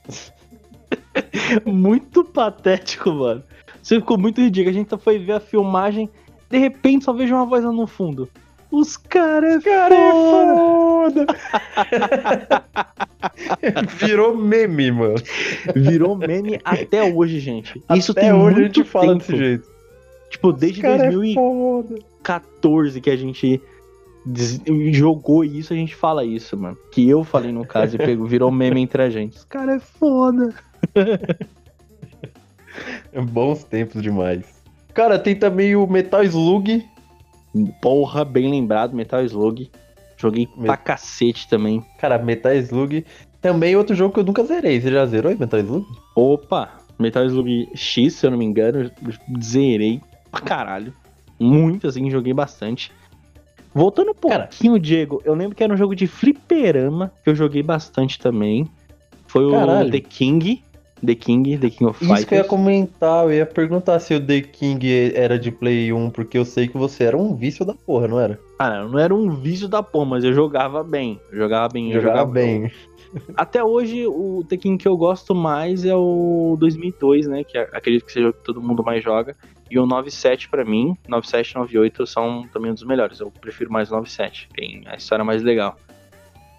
muito 1.66 2.24
patético, 2.24 3.12
mano. 3.12 3.44
Você 3.82 4.00
ficou 4.00 4.18
muito 4.18 4.42
ridículo. 4.42 4.70
A 4.70 4.74
gente 4.80 4.98
foi 4.98 5.18
ver 5.20 5.34
a 5.34 5.40
filmagem, 5.40 6.10
de 6.50 6.58
repente 6.58 7.06
só 7.06 7.14
vejo 7.14 7.36
uma 7.36 7.46
voz 7.46 7.64
lá 7.64 7.72
no 7.72 7.88
fundo. 7.88 8.28
Os 8.72 8.96
caras 8.96 9.66
é 9.66 9.90
foda. 9.90 11.26
Virou 14.00 14.38
meme, 14.38 14.92
mano. 14.92 15.16
Virou 15.76 16.16
meme 16.16 16.60
até 16.64 17.04
hoje, 17.04 17.40
gente. 17.40 17.84
Isso 17.96 18.14
Até 18.14 18.22
tem 18.22 18.34
hoje 18.34 18.56
a 18.56 18.60
muito 18.62 18.76
gente 18.76 18.88
fala 18.90 19.08
tempo. 19.08 19.20
desse 19.20 19.38
jeito. 19.38 19.68
Tipo, 20.30 20.54
desde 20.54 20.80
Esse 20.80 20.88
cara 20.88 21.12
2000 21.12 21.32
é 21.32 21.36
foda. 21.36 22.00
14 22.24 23.02
que 23.02 23.10
a 23.10 23.16
gente 23.18 23.62
jogou 24.92 25.44
isso, 25.44 25.74
a 25.74 25.76
gente 25.76 25.96
fala 25.96 26.24
isso, 26.24 26.56
mano. 26.56 26.78
Que 26.92 27.10
eu 27.10 27.24
falei 27.24 27.52
no 27.52 27.66
caso 27.66 27.96
e 27.96 27.98
pegou, 27.98 28.26
virou 28.26 28.52
meme 28.52 28.82
entre 28.82 29.02
a 29.04 29.10
gente. 29.10 29.36
Esse 29.36 29.48
cara 29.48 29.76
é 29.76 29.80
foda. 29.80 30.54
Bons 33.32 33.64
tempos 33.66 34.02
demais. 34.02 34.46
Cara, 34.94 35.20
tem 35.20 35.36
também 35.36 35.76
o 35.76 35.86
Metal 35.88 36.24
Slug. 36.24 36.86
Porra, 37.82 38.24
bem 38.24 38.50
lembrado, 38.50 38.96
Metal 38.96 39.24
Slug. 39.26 39.70
Joguei 40.18 40.48
Me- 40.56 40.68
pra 40.68 40.78
cacete 40.78 41.48
também. 41.50 41.84
Cara, 42.00 42.18
Metal 42.18 42.54
Slug. 42.56 43.06
Também 43.42 43.76
outro 43.76 43.96
jogo 43.96 44.14
que 44.14 44.20
eu 44.20 44.24
nunca 44.24 44.44
zerei. 44.44 44.80
Você 44.80 44.92
já 44.92 45.06
zerou 45.06 45.36
Metal 45.38 45.60
Slug? 45.60 45.86
Opa, 46.16 46.70
Metal 47.00 47.26
Slug 47.26 47.70
X, 47.76 48.14
se 48.14 48.26
eu 48.26 48.32
não 48.32 48.38
me 48.38 48.46
engano, 48.46 48.90
zerei 49.42 50.00
pra 50.32 50.42
caralho. 50.42 50.94
Muito, 51.40 51.88
assim, 51.88 52.10
joguei 52.12 52.34
bastante. 52.34 52.92
Voltando 53.74 54.12
um 54.12 54.30
Cara. 54.30 54.44
pouquinho, 54.48 54.78
Diego, 54.78 55.22
eu 55.26 55.34
lembro 55.34 55.56
que 55.56 55.64
era 55.64 55.74
um 55.74 55.78
jogo 55.78 55.96
de 55.96 56.06
fliperama, 56.06 57.12
que 57.24 57.30
eu 57.30 57.36
joguei 57.36 57.64
bastante 57.64 58.20
também. 58.20 58.68
Foi 59.28 59.46
o 59.46 59.52
Caralho. 59.52 59.90
The 59.92 60.02
King. 60.02 60.62
The 61.06 61.16
King, 61.16 61.58
The 61.58 61.70
King 61.70 61.86
of 61.90 62.04
Isso 62.04 62.14
que 62.28 62.34
eu 62.34 62.38
ia 62.38 62.44
Fighters. 62.44 62.48
comentar, 62.48 63.24
eu 63.26 63.34
ia 63.34 63.46
perguntar 63.46 64.00
se 64.00 64.14
o 64.14 64.20
The 64.26 64.42
King 64.42 65.12
era 65.16 65.38
de 65.40 65.52
Play 65.52 65.92
1, 65.92 66.10
porque 66.12 66.38
eu 66.38 66.46
sei 66.46 66.68
que 66.68 66.78
você 66.78 67.06
era 67.06 67.18
um 67.18 67.36
vício 67.36 67.66
da 67.66 67.74
porra, 67.74 68.08
não 68.08 68.20
era? 68.20 68.40
Cara, 68.60 68.88
não 68.88 69.00
era 69.00 69.14
um 69.14 69.30
vício 69.36 69.68
da 69.68 69.82
porra, 69.82 70.06
mas 70.06 70.24
eu 70.24 70.34
jogava 70.34 70.84
bem. 70.84 71.20
Eu 71.32 71.38
jogava 71.40 71.70
bem. 71.74 71.92
eu 71.92 72.02
Jogava 72.02 72.26
bem. 72.32 72.72
Até 73.36 73.62
hoje, 73.62 74.08
o 74.08 74.42
Tekken 74.48 74.78
que 74.78 74.88
eu 74.88 74.96
gosto 74.96 75.36
mais 75.36 75.84
é 75.84 75.94
o 75.94 76.56
2002, 76.60 77.28
né? 77.28 77.44
Que 77.44 77.58
é- 77.58 77.70
acredito 77.74 78.06
que 78.06 78.12
seja 78.14 78.30
o 78.30 78.34
que 78.34 78.44
todo 78.44 78.62
mundo 78.62 78.82
mais 78.84 79.04
joga. 79.04 79.36
E 79.70 79.78
o 79.78 79.86
97 79.86 80.48
pra 80.50 80.64
mim, 80.64 80.96
97 81.08 81.52
e 81.52 81.56
98 81.56 82.06
são 82.08 82.48
também 82.54 82.72
um 82.72 82.74
dos 82.74 82.84
melhores. 82.84 83.20
Eu 83.20 83.30
prefiro 83.32 83.72
mais 83.72 83.90
o 83.90 83.96
97, 83.96 84.48
tem 84.56 84.84
a 84.86 84.96
história 84.96 85.26
mais 85.26 85.42
legal. 85.44 85.76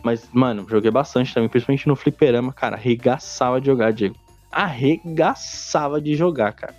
Mas, 0.04 0.28
mano, 0.32 0.66
joguei 0.68 0.90
bastante 0.90 1.32
também, 1.32 1.48
principalmente 1.48 1.86
no 1.86 1.94
fliperama, 1.96 2.52
cara, 2.52 2.76
arregaçava 2.76 3.60
de 3.60 3.66
jogar, 3.66 3.92
Diego. 3.92 4.16
Arregaçava 4.52 6.00
de 6.00 6.14
jogar, 6.14 6.52
cara. 6.52 6.74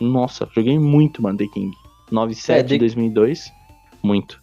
Nossa, 0.00 0.48
joguei 0.54 0.78
muito, 0.78 1.22
mano, 1.22 1.38
The 1.38 1.46
King. 1.46 1.74
97 2.10 2.58
É, 2.58 2.62
The- 2.62 2.78
2002, 2.78 3.52
muito. 4.02 4.42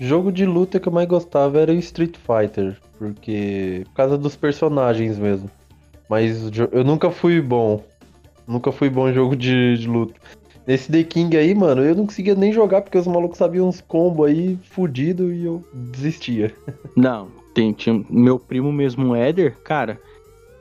Jogo 0.00 0.32
de 0.32 0.46
luta 0.46 0.80
que 0.80 0.88
eu 0.88 0.92
mais 0.92 1.06
gostava 1.06 1.60
era 1.60 1.70
o 1.70 1.74
Street 1.76 2.14
Fighter, 2.16 2.78
porque 2.98 3.82
por 3.88 3.94
causa 3.94 4.16
dos 4.18 4.34
personagens 4.34 5.18
mesmo. 5.18 5.50
Mas 6.08 6.50
eu 6.72 6.82
nunca 6.82 7.10
fui 7.10 7.40
bom. 7.40 7.84
Nunca 8.48 8.72
fui 8.72 8.88
bom 8.90 9.08
em 9.08 9.12
jogo 9.14 9.36
de, 9.36 9.76
de 9.76 9.86
luta. 9.86 10.14
Nesse 10.66 10.90
The 10.90 11.04
King 11.04 11.36
aí, 11.36 11.54
mano, 11.54 11.82
eu 11.82 11.94
não 11.94 12.06
conseguia 12.06 12.34
nem 12.34 12.52
jogar 12.52 12.82
porque 12.82 12.98
os 12.98 13.06
malucos 13.06 13.38
sabiam 13.38 13.68
uns 13.68 13.80
combos 13.80 14.26
aí 14.28 14.58
fudido 14.70 15.32
e 15.32 15.44
eu 15.44 15.62
desistia. 15.72 16.54
Não, 16.96 17.28
tem, 17.54 17.72
tinha 17.72 18.02
meu 18.10 18.38
primo 18.38 18.72
mesmo, 18.72 19.08
o 19.10 19.14
Éder, 19.16 19.56
cara, 19.62 19.98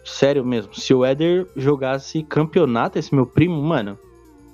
sério 0.10 0.46
mesmo, 0.46 0.74
se 0.74 0.94
o 0.94 1.06
Éder 1.06 1.48
jogasse 1.56 2.24
campeonato, 2.24 2.98
esse 2.98 3.14
meu 3.14 3.26
primo, 3.26 3.62
mano, 3.62 3.98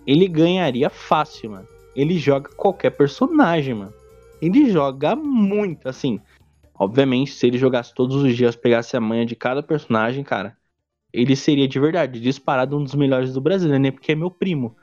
ele 0.05 0.27
ganharia 0.27 0.89
fácil, 0.89 1.51
mano. 1.51 1.67
Ele 1.95 2.17
joga 2.17 2.49
qualquer 2.55 2.91
personagem, 2.91 3.73
mano. 3.73 3.93
Ele 4.41 4.69
joga 4.69 5.15
muito, 5.15 5.87
assim. 5.87 6.19
Obviamente, 6.77 7.31
se 7.31 7.47
ele 7.47 7.57
jogasse 7.57 7.93
todos 7.93 8.17
os 8.17 8.35
dias, 8.35 8.55
pegasse 8.55 8.97
a 8.97 9.01
manha 9.01 9.25
de 9.25 9.35
cada 9.35 9.63
personagem, 9.63 10.23
cara, 10.23 10.57
ele 11.13 11.35
seria 11.35 11.67
de 11.67 11.79
verdade, 11.79 12.19
disparado 12.19 12.77
um 12.77 12.83
dos 12.83 12.93
melhores 12.93 13.33
do 13.33 13.39
Brasil, 13.39 13.69
né? 13.79 13.91
Porque 13.91 14.11
é 14.11 14.15
meu 14.15 14.29
primo. 14.29 14.75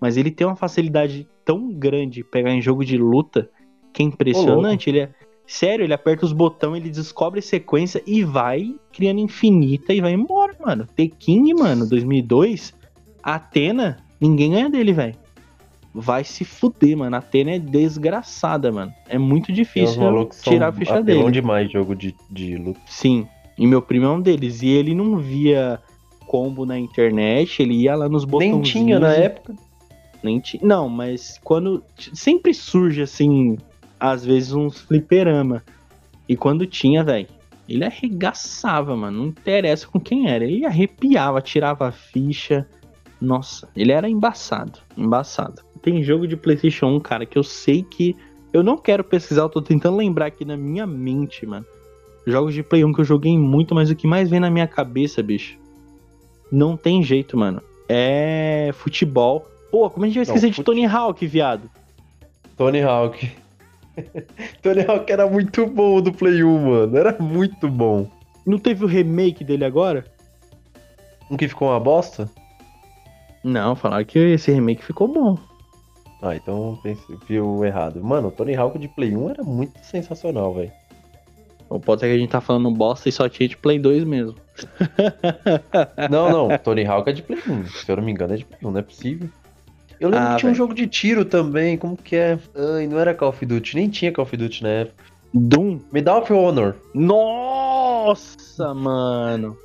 Mas 0.00 0.16
ele 0.16 0.30
tem 0.30 0.46
uma 0.46 0.56
facilidade 0.56 1.26
tão 1.44 1.72
grande 1.72 2.22
pegar 2.22 2.52
em 2.52 2.62
jogo 2.62 2.84
de 2.84 2.96
luta 2.96 3.50
que 3.92 4.02
é 4.02 4.06
impressionante. 4.06 4.88
Ele 4.88 5.00
é. 5.00 5.14
Sério, 5.50 5.82
ele 5.84 5.92
aperta 5.92 6.24
os 6.24 6.32
botões, 6.32 6.80
ele 6.80 6.90
descobre 6.90 7.42
sequência 7.42 8.00
e 8.06 8.22
vai 8.22 8.72
criando 8.92 9.18
infinita 9.18 9.92
e 9.92 10.00
vai 10.00 10.12
embora, 10.12 10.54
mano. 10.64 10.86
The 10.94 11.08
King, 11.08 11.52
mano, 11.54 11.88
2002, 11.88 12.72
Atena, 13.20 13.96
ninguém 14.20 14.52
ganha 14.52 14.70
dele, 14.70 14.92
velho. 14.92 15.16
Vai 15.92 16.22
se 16.22 16.44
fuder, 16.44 16.96
mano. 16.96 17.16
A 17.16 17.18
Atena 17.18 17.50
é 17.50 17.58
desgraçada, 17.58 18.70
mano. 18.70 18.94
É 19.08 19.18
muito 19.18 19.52
difícil 19.52 20.00
tirar 20.40 20.68
a 20.68 20.72
ficha 20.72 21.02
dele. 21.02 21.24
É 21.24 21.30
demais 21.32 21.68
jogo 21.68 21.96
de, 21.96 22.14
de 22.30 22.56
luta. 22.56 22.80
Sim, 22.86 23.26
e 23.58 23.66
meu 23.66 23.82
primo 23.82 24.06
é 24.06 24.10
um 24.10 24.20
deles. 24.20 24.62
E 24.62 24.68
ele 24.68 24.94
não 24.94 25.16
via 25.16 25.80
combo 26.28 26.64
na 26.64 26.78
internet, 26.78 27.60
ele 27.60 27.74
ia 27.74 27.96
lá 27.96 28.08
nos 28.08 28.24
botões. 28.24 28.52
Nem 28.52 28.62
tinha 28.62 29.00
na 29.00 29.12
época. 29.12 29.56
Nem 30.22 30.38
tinha. 30.38 30.62
Não, 30.64 30.88
mas 30.88 31.40
quando. 31.42 31.82
Sempre 32.14 32.54
surge 32.54 33.02
assim 33.02 33.58
às 34.00 34.24
vezes 34.24 34.52
uns 34.52 34.80
fliperama. 34.80 35.62
E 36.26 36.36
quando 36.36 36.66
tinha, 36.66 37.04
velho, 37.04 37.28
ele 37.68 37.84
arregaçava, 37.84 38.96
mano. 38.96 39.18
Não 39.18 39.26
interessa 39.26 39.86
com 39.86 40.00
quem 40.00 40.28
era. 40.28 40.44
Ele 40.44 40.64
arrepiava, 40.64 41.40
tirava 41.42 41.86
a 41.86 41.92
ficha. 41.92 42.66
Nossa, 43.20 43.68
ele 43.76 43.92
era 43.92 44.08
embaçado. 44.08 44.78
Embaçado. 44.96 45.62
Tem 45.82 46.02
jogo 46.02 46.26
de 46.26 46.36
PlayStation 46.36 46.86
1, 46.86 47.00
cara, 47.00 47.26
que 47.26 47.38
eu 47.38 47.44
sei 47.44 47.82
que. 47.82 48.16
Eu 48.52 48.64
não 48.64 48.76
quero 48.76 49.04
pesquisar, 49.04 49.42
eu 49.42 49.48
tô 49.48 49.62
tentando 49.62 49.96
lembrar 49.96 50.26
aqui 50.26 50.44
na 50.44 50.56
minha 50.56 50.84
mente, 50.86 51.46
mano. 51.46 51.64
Jogos 52.26 52.52
de 52.52 52.62
Play 52.62 52.84
1 52.84 52.92
que 52.92 53.00
eu 53.00 53.04
joguei 53.04 53.36
muito, 53.38 53.74
mas 53.74 53.90
o 53.90 53.94
que 53.94 54.06
mais 54.06 54.28
vem 54.28 54.40
na 54.40 54.50
minha 54.50 54.66
cabeça, 54.66 55.22
bicho. 55.22 55.56
Não 56.50 56.76
tem 56.76 57.02
jeito, 57.02 57.36
mano. 57.36 57.62
É 57.88 58.70
futebol. 58.74 59.46
Pô, 59.70 59.88
como 59.88 60.04
a 60.04 60.08
gente 60.08 60.16
vai 60.16 60.24
esquecer 60.24 60.46
não, 60.46 60.50
de 60.50 60.56
fute... 60.56 60.66
Tony 60.66 60.84
Hawk, 60.84 61.26
viado? 61.26 61.70
Tony 62.56 62.82
Hawk. 62.82 63.30
Tony 64.62 64.84
Hawk 64.86 65.10
era 65.10 65.28
muito 65.28 65.66
bom 65.66 66.00
do 66.00 66.12
Play 66.12 66.42
1, 66.42 66.58
mano. 66.58 66.96
Era 66.96 67.16
muito 67.20 67.68
bom. 67.68 68.08
Não 68.46 68.58
teve 68.58 68.84
o 68.84 68.88
remake 68.88 69.44
dele 69.44 69.64
agora? 69.64 70.04
Um 71.30 71.36
que 71.36 71.48
ficou 71.48 71.68
uma 71.68 71.80
bosta? 71.80 72.28
Não, 73.44 73.74
falaram 73.74 74.04
que 74.04 74.18
esse 74.18 74.50
remake 74.50 74.84
ficou 74.84 75.08
bom. 75.08 75.38
Ah, 76.22 76.36
então 76.36 76.78
pensei, 76.82 77.16
viu 77.26 77.64
errado. 77.64 78.02
Mano, 78.02 78.28
o 78.28 78.30
Tony 78.30 78.54
Hawk 78.54 78.78
de 78.78 78.88
Play 78.88 79.16
1 79.16 79.30
era 79.30 79.42
muito 79.42 79.78
sensacional, 79.82 80.52
velho. 80.54 80.72
Ou 81.68 81.78
pode 81.78 82.00
ser 82.00 82.08
que 82.08 82.14
a 82.14 82.18
gente 82.18 82.30
tá 82.30 82.40
falando 82.40 82.70
bosta 82.72 83.08
e 83.08 83.12
só 83.12 83.28
tinha 83.28 83.48
de 83.48 83.56
Play 83.56 83.78
2 83.78 84.04
mesmo. 84.04 84.34
não, 86.10 86.48
não, 86.48 86.58
Tony 86.58 86.84
Hawk 86.84 87.08
é 87.08 87.12
de 87.12 87.22
Play 87.22 87.38
1. 87.48 87.66
Se 87.66 87.90
eu 87.90 87.96
não 87.96 88.02
me 88.02 88.10
engano, 88.10 88.34
é 88.34 88.36
de 88.36 88.44
Play 88.44 88.60
1, 88.62 88.70
não 88.70 88.80
é 88.80 88.82
possível. 88.82 89.30
Eu 90.00 90.08
lembro 90.08 90.28
ah, 90.28 90.30
que 90.30 90.38
tinha 90.38 90.50
véio. 90.50 90.52
um 90.52 90.56
jogo 90.56 90.74
de 90.74 90.86
tiro 90.86 91.24
também, 91.26 91.76
como 91.76 91.94
que 91.94 92.16
é? 92.16 92.38
Ai, 92.54 92.86
não 92.86 92.98
era 92.98 93.14
Call 93.14 93.28
of 93.28 93.44
Duty, 93.44 93.76
nem 93.76 93.88
tinha 93.90 94.10
Call 94.10 94.24
of 94.24 94.34
Duty 94.34 94.62
na 94.62 94.68
época. 94.70 95.04
Doom? 95.32 95.78
Medal 95.92 96.22
of 96.22 96.32
Honor. 96.32 96.74
Nossa, 96.94 98.72
mano. 98.74 99.56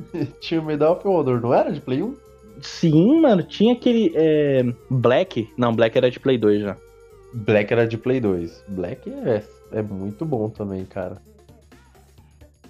tinha 0.41 0.59
o 0.59 0.65
Medal 0.65 0.97
of 0.97 1.07
Honor, 1.07 1.41
não 1.41 1.53
era 1.53 1.71
de 1.71 1.79
Play 1.79 2.03
1? 2.03 2.15
Sim, 2.61 3.21
mano, 3.21 3.43
tinha 3.43 3.73
aquele 3.73 4.11
é... 4.13 4.63
Black. 4.89 5.49
Não, 5.57 5.73
Black 5.73 5.97
era 5.97 6.11
de 6.11 6.19
Play 6.19 6.37
2 6.37 6.61
já. 6.61 6.77
Black 7.33 7.71
era 7.71 7.87
de 7.87 7.97
Play 7.97 8.19
2. 8.19 8.63
Black 8.67 9.09
é, 9.09 9.43
é 9.71 9.81
muito 9.81 10.25
bom 10.25 10.49
também, 10.49 10.83
cara. 10.85 11.17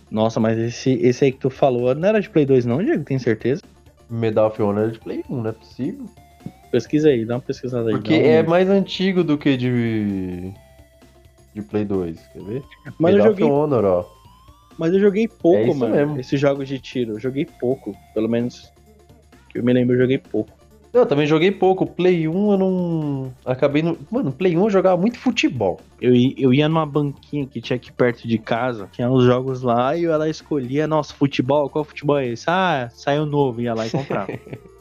Nossa, 0.10 0.40
mas 0.40 0.58
esse, 0.58 0.94
esse 1.02 1.26
aí 1.26 1.32
que 1.32 1.40
tu 1.40 1.50
falou 1.50 1.94
não 1.96 2.08
era 2.08 2.22
de 2.22 2.30
Play 2.30 2.46
2 2.46 2.66
não, 2.66 2.84
Diego? 2.84 3.04
Tem 3.04 3.18
certeza? 3.18 3.64
Medal 4.10 4.48
of 4.48 4.62
Honor 4.62 4.84
era 4.84 4.92
de 4.92 5.00
Play 5.00 5.24
1, 5.30 5.42
não 5.42 5.50
é 5.50 5.54
possível. 5.54 6.06
Pesquisa 6.76 7.08
aí, 7.08 7.24
dá 7.24 7.36
uma 7.36 7.42
pesquisada 7.42 7.88
aí. 7.88 7.94
Porque 7.94 8.14
é 8.14 8.44
mais 8.44 8.70
antigo 8.70 9.24
do 9.24 9.38
que 9.38 9.56
de. 9.56 10.52
de 11.54 11.62
Play 11.62 11.86
2, 11.86 12.20
quer 12.34 12.44
ver? 12.44 12.64
Mas 13.00 13.14
Medal 13.14 13.28
eu 13.28 13.32
joguei. 13.32 13.46
Honor, 13.50 13.86
ó. 13.86 14.06
Mas 14.78 14.94
eu 14.94 15.00
joguei 15.00 15.26
pouco, 15.26 15.72
é 15.72 15.74
mano. 15.74 15.96
Mesmo. 15.96 16.20
Esses 16.20 16.38
jogos 16.38 16.68
de 16.68 16.78
tiro. 16.78 17.14
Eu 17.14 17.20
joguei 17.22 17.46
pouco. 17.46 17.96
Pelo 18.14 18.28
menos. 18.28 18.70
Que 19.50 19.60
eu 19.60 19.64
me 19.64 19.72
lembro, 19.72 19.96
eu 19.96 20.02
joguei 20.02 20.18
pouco. 20.18 20.52
Eu 20.92 21.06
também 21.06 21.26
joguei 21.26 21.50
pouco. 21.50 21.86
Play 21.86 22.28
1 22.28 22.52
eu 22.52 22.58
não. 22.58 23.34
Acabei 23.46 23.82
no. 23.82 23.98
Mano, 24.12 24.34
Play 24.34 24.58
1 24.58 24.64
eu 24.64 24.70
jogava 24.70 25.00
muito 25.00 25.18
futebol. 25.18 25.80
Eu, 26.02 26.12
eu 26.38 26.54
ia 26.54 26.68
numa 26.68 26.86
banquinha 26.86 27.48
que 27.48 27.62
tinha 27.62 27.78
aqui 27.78 27.90
perto 27.90 28.28
de 28.28 28.38
casa, 28.38 28.90
tinha 28.92 29.10
os 29.10 29.24
jogos 29.24 29.62
lá, 29.62 29.96
e 29.96 30.04
eu 30.04 30.12
ela 30.12 30.30
escolhia, 30.30 30.88
nossa, 30.88 31.14
futebol, 31.14 31.70
qual 31.70 31.86
futebol 31.86 32.18
é 32.18 32.28
esse? 32.28 32.44
Ah, 32.50 32.90
saiu 32.94 33.26
novo, 33.26 33.62
ia 33.62 33.74
lá 33.74 33.88
e 33.88 33.90
comprava. 33.90 34.28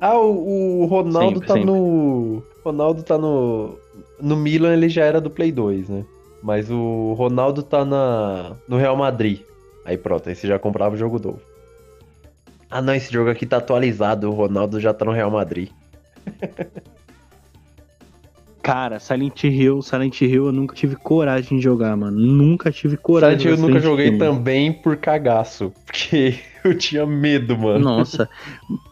Ah, 0.00 0.16
o, 0.16 0.82
o 0.82 0.86
Ronaldo 0.86 1.34
sempre, 1.34 1.46
tá 1.48 1.54
sempre. 1.54 1.70
no. 1.70 2.42
Ronaldo 2.64 3.02
tá 3.02 3.18
no. 3.18 3.78
No 4.20 4.36
Milan 4.36 4.72
ele 4.72 4.88
já 4.88 5.04
era 5.04 5.20
do 5.20 5.30
Play 5.30 5.52
2, 5.52 5.88
né? 5.88 6.04
Mas 6.42 6.70
o 6.70 7.14
Ronaldo 7.14 7.62
tá 7.62 7.84
na, 7.84 8.56
no 8.68 8.76
Real 8.76 8.96
Madrid. 8.96 9.40
Aí 9.84 9.96
pronto, 9.96 10.28
aí 10.28 10.34
você 10.34 10.46
já 10.46 10.58
comprava 10.58 10.94
o 10.94 10.98
jogo 10.98 11.18
novo. 11.18 11.40
Ah 12.70 12.82
não, 12.82 12.94
esse 12.94 13.12
jogo 13.12 13.30
aqui 13.30 13.46
tá 13.46 13.56
atualizado, 13.56 14.30
o 14.30 14.34
Ronaldo 14.34 14.78
já 14.78 14.92
tá 14.92 15.04
no 15.04 15.12
Real 15.12 15.30
Madrid. 15.30 15.70
Cara, 18.62 19.00
Silent 19.00 19.44
Hill, 19.44 19.80
Silent 19.80 20.20
Hill 20.20 20.46
eu 20.46 20.52
nunca 20.52 20.76
tive 20.76 20.94
coragem 20.94 21.56
de 21.56 21.64
jogar, 21.64 21.96
mano. 21.96 22.18
Nunca 22.20 22.70
tive 22.70 22.98
coragem 22.98 23.38
Silent 23.38 23.58
Hill 23.58 23.64
eu 23.64 23.68
nunca 23.70 23.80
joguei 23.80 24.18
também 24.18 24.70
por 24.72 24.98
cagaço. 24.98 25.72
Porque 25.86 26.38
eu 26.62 26.76
tinha 26.76 27.06
medo, 27.06 27.56
mano. 27.56 27.78
Nossa. 27.78 28.28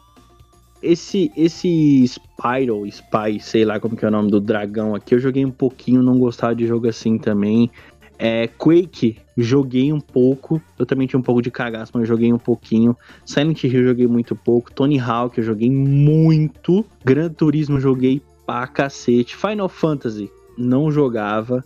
Esse, 0.86 1.32
esse 1.36 2.04
Spyro, 2.06 2.86
Spy, 2.86 3.40
sei 3.40 3.64
lá 3.64 3.80
como 3.80 3.96
que 3.96 4.04
é 4.04 4.08
o 4.08 4.10
nome 4.10 4.30
do 4.30 4.40
dragão 4.40 4.94
aqui, 4.94 5.14
eu 5.14 5.18
joguei 5.18 5.44
um 5.44 5.50
pouquinho, 5.50 6.02
não 6.02 6.18
gostava 6.18 6.54
de 6.54 6.66
jogo 6.66 6.88
assim 6.88 7.18
também. 7.18 7.70
É, 8.18 8.46
Quake, 8.46 9.18
joguei 9.36 9.92
um 9.92 10.00
pouco. 10.00 10.60
Eu 10.78 10.86
também 10.86 11.06
tinha 11.06 11.18
um 11.20 11.22
pouco 11.22 11.42
de 11.42 11.50
cagaço, 11.50 11.92
mas 11.94 12.08
joguei 12.08 12.32
um 12.32 12.38
pouquinho. 12.38 12.96
Silent 13.24 13.64
Hill, 13.64 13.84
joguei 13.84 14.06
muito 14.06 14.34
pouco. 14.34 14.72
Tony 14.72 14.98
Hawk, 14.98 15.36
eu 15.36 15.44
joguei 15.44 15.70
muito. 15.70 16.84
Gran 17.04 17.28
Turismo, 17.28 17.80
joguei 17.80 18.22
pra 18.46 18.66
cacete. 18.66 19.36
Final 19.36 19.68
Fantasy, 19.68 20.30
não 20.56 20.90
jogava. 20.90 21.64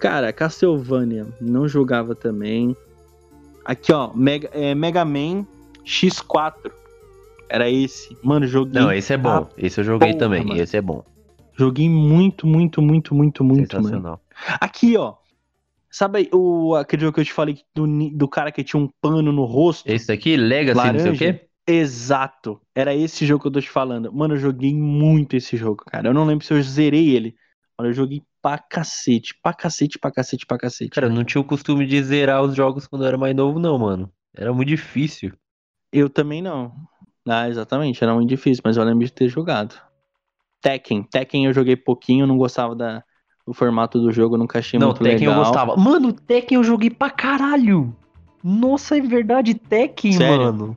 Cara, 0.00 0.32
Castlevania, 0.32 1.26
não 1.40 1.68
jogava 1.68 2.14
também. 2.14 2.76
Aqui, 3.64 3.92
ó, 3.92 4.12
Mega, 4.14 4.50
é, 4.52 4.74
Mega 4.74 5.04
Man 5.04 5.46
X4. 5.84 6.72
Era 7.48 7.70
esse. 7.70 8.16
Mano, 8.22 8.46
joguei. 8.46 8.80
Não, 8.80 8.92
esse 8.92 9.12
é 9.12 9.16
bom. 9.16 9.48
Esse 9.56 9.80
eu 9.80 9.84
joguei 9.84 10.08
porra, 10.08 10.18
também. 10.18 10.44
Mano. 10.44 10.60
Esse 10.60 10.76
é 10.76 10.80
bom. 10.80 11.04
Joguei 11.56 11.88
muito, 11.88 12.46
muito, 12.46 12.82
muito, 12.82 13.14
muito, 13.14 13.44
muito. 13.44 13.82
Mano. 13.82 14.20
Aqui, 14.60 14.96
ó. 14.96 15.14
Sabe 15.90 16.28
o, 16.32 16.74
aquele 16.74 17.02
jogo 17.02 17.14
que 17.14 17.20
eu 17.20 17.24
te 17.24 17.32
falei 17.32 17.58
do, 17.74 17.86
do 18.10 18.28
cara 18.28 18.52
que 18.52 18.62
tinha 18.62 18.82
um 18.82 18.88
pano 19.00 19.32
no 19.32 19.44
rosto? 19.44 19.90
Esse 19.90 20.08
daqui, 20.08 20.36
Legacy, 20.36 20.76
laranja? 20.76 20.92
não 21.08 21.16
sei 21.16 21.30
o 21.30 21.32
quê? 21.32 21.46
Exato. 21.66 22.60
Era 22.74 22.94
esse 22.94 23.24
jogo 23.24 23.42
que 23.42 23.48
eu 23.48 23.52
tô 23.52 23.60
te 23.60 23.70
falando. 23.70 24.12
Mano, 24.12 24.34
eu 24.34 24.38
joguei 24.38 24.74
muito 24.74 25.36
esse 25.36 25.56
jogo, 25.56 25.84
cara. 25.86 26.08
Eu 26.08 26.14
não 26.14 26.24
lembro 26.24 26.44
se 26.44 26.52
eu 26.52 26.62
zerei 26.62 27.16
ele. 27.16 27.34
Mas 27.78 27.88
eu 27.88 27.92
joguei 27.92 28.22
pra 28.40 28.58
cacete, 28.58 29.34
pra 29.42 29.52
cacete, 29.52 29.98
pra 29.98 30.10
cacete, 30.10 30.46
pra 30.46 30.58
cacete. 30.58 30.90
Cara, 30.90 31.08
eu 31.08 31.12
não 31.12 31.24
tinha 31.24 31.40
o 31.40 31.44
costume 31.44 31.86
de 31.86 32.02
zerar 32.02 32.42
os 32.42 32.54
jogos 32.54 32.86
quando 32.86 33.02
eu 33.02 33.08
era 33.08 33.18
mais 33.18 33.34
novo, 33.34 33.58
não, 33.58 33.78
mano. 33.78 34.10
Era 34.34 34.52
muito 34.52 34.68
difícil. 34.68 35.32
Eu 35.92 36.08
também 36.08 36.40
não. 36.40 36.72
Ah, 37.26 37.48
exatamente, 37.48 38.02
era 38.02 38.14
muito 38.14 38.28
difícil, 38.28 38.62
mas 38.64 38.76
eu 38.76 38.84
lembro 38.84 39.04
de 39.04 39.12
ter 39.12 39.28
jogado. 39.28 39.74
Tekken, 40.60 41.02
Tekken 41.02 41.46
eu 41.46 41.52
joguei 41.52 41.76
pouquinho, 41.76 42.26
não 42.26 42.38
gostava 42.38 42.74
da, 42.74 43.02
do 43.46 43.52
formato 43.52 44.00
do 44.00 44.12
jogo, 44.12 44.36
nunca 44.36 44.58
achei 44.58 44.78
não, 44.78 44.88
muito 44.88 45.02
Tekken 45.02 45.28
legal. 45.28 45.34
Não, 45.36 45.44
Tekken 45.44 45.60
eu 45.60 45.66
gostava. 45.66 45.90
Mano, 45.90 46.12
Tekken 46.12 46.56
eu 46.56 46.64
joguei 46.64 46.90
pra 46.90 47.10
caralho. 47.10 47.94
Nossa, 48.42 48.96
é 48.96 49.00
verdade, 49.00 49.54
Tekken, 49.54 50.12
Sério? 50.12 50.38
mano. 50.38 50.76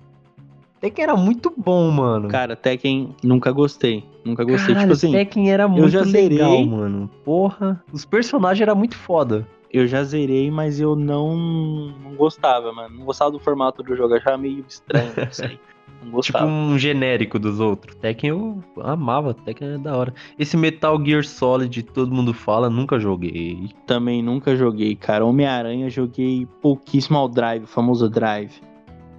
Tekken 0.81 1.03
era 1.03 1.15
muito 1.15 1.53
bom, 1.55 1.91
mano. 1.91 2.29
Cara, 2.29 2.55
Tekken 2.55 3.15
nunca 3.23 3.51
gostei. 3.51 4.03
Nunca 4.23 4.43
gostei. 4.43 4.73
Caralho, 4.73 4.79
tipo 4.79 4.93
assim, 4.93 5.11
Tekken 5.11 5.51
era 5.51 5.67
muito 5.67 5.83
eu 5.83 5.89
já 5.89 6.01
legal, 6.01 6.51
zerei, 6.51 6.65
mano. 6.65 7.09
Porra, 7.23 7.83
os 7.91 8.05
personagens 8.05 8.61
eram 8.61 8.75
muito 8.75 8.95
foda. 8.95 9.45
Eu 9.71 9.87
já 9.87 10.03
zerei, 10.03 10.49
mas 10.49 10.79
eu 10.79 10.95
não, 10.95 11.35
não 12.03 12.15
gostava, 12.15 12.73
mano. 12.73 12.97
Não 12.97 13.05
gostava 13.05 13.31
do 13.31 13.39
formato 13.39 13.83
do 13.83 13.95
jogo, 13.95 14.13
eu 14.13 14.17
achava 14.17 14.37
meio 14.37 14.65
estranho, 14.67 15.11
não 15.15 15.31
sei. 15.31 15.59
Não 16.01 16.11
gostava. 16.11 16.45
Tipo 16.45 16.57
um 16.57 16.77
genérico 16.77 17.37
dos 17.37 17.59
outros. 17.59 17.95
Tekken 17.95 18.29
eu 18.29 18.63
amava, 18.79 19.33
Tekken 19.33 19.73
é 19.73 19.77
da 19.77 19.97
hora. 19.97 20.13
Esse 20.37 20.55
Metal 20.55 20.97
Gear 21.03 21.25
Solid, 21.25 21.83
todo 21.83 22.13
mundo 22.13 22.33
fala, 22.33 22.69
nunca 22.69 22.97
joguei. 22.99 23.69
Também 23.85 24.23
nunca 24.23 24.55
joguei, 24.55 24.95
cara. 24.95 25.25
Homem-Aranha 25.25 25.89
joguei 25.89 26.47
pouquíssimo 26.61 27.17
ao 27.17 27.27
Drive, 27.27 27.63
o 27.63 27.67
famoso 27.67 28.09
Drive. 28.09 28.61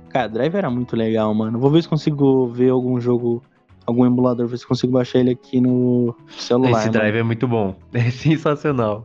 Cara, 0.08 0.28
Drive 0.28 0.54
era 0.54 0.70
muito 0.70 0.96
legal, 0.96 1.32
mano. 1.34 1.58
Vou 1.58 1.70
ver 1.70 1.82
se 1.82 1.88
consigo 1.88 2.46
ver 2.48 2.70
algum 2.70 3.00
jogo, 3.00 3.42
algum 3.86 4.04
emulador, 4.06 4.46
ver 4.46 4.58
se 4.58 4.66
consigo 4.66 4.92
baixar 4.92 5.20
ele 5.20 5.30
aqui 5.30 5.60
no 5.60 6.14
celular. 6.30 6.80
Esse 6.80 6.90
Drive 6.90 7.16
é 7.16 7.22
muito 7.22 7.46
bom. 7.46 7.76
É 7.92 8.10
sensacional. 8.10 9.04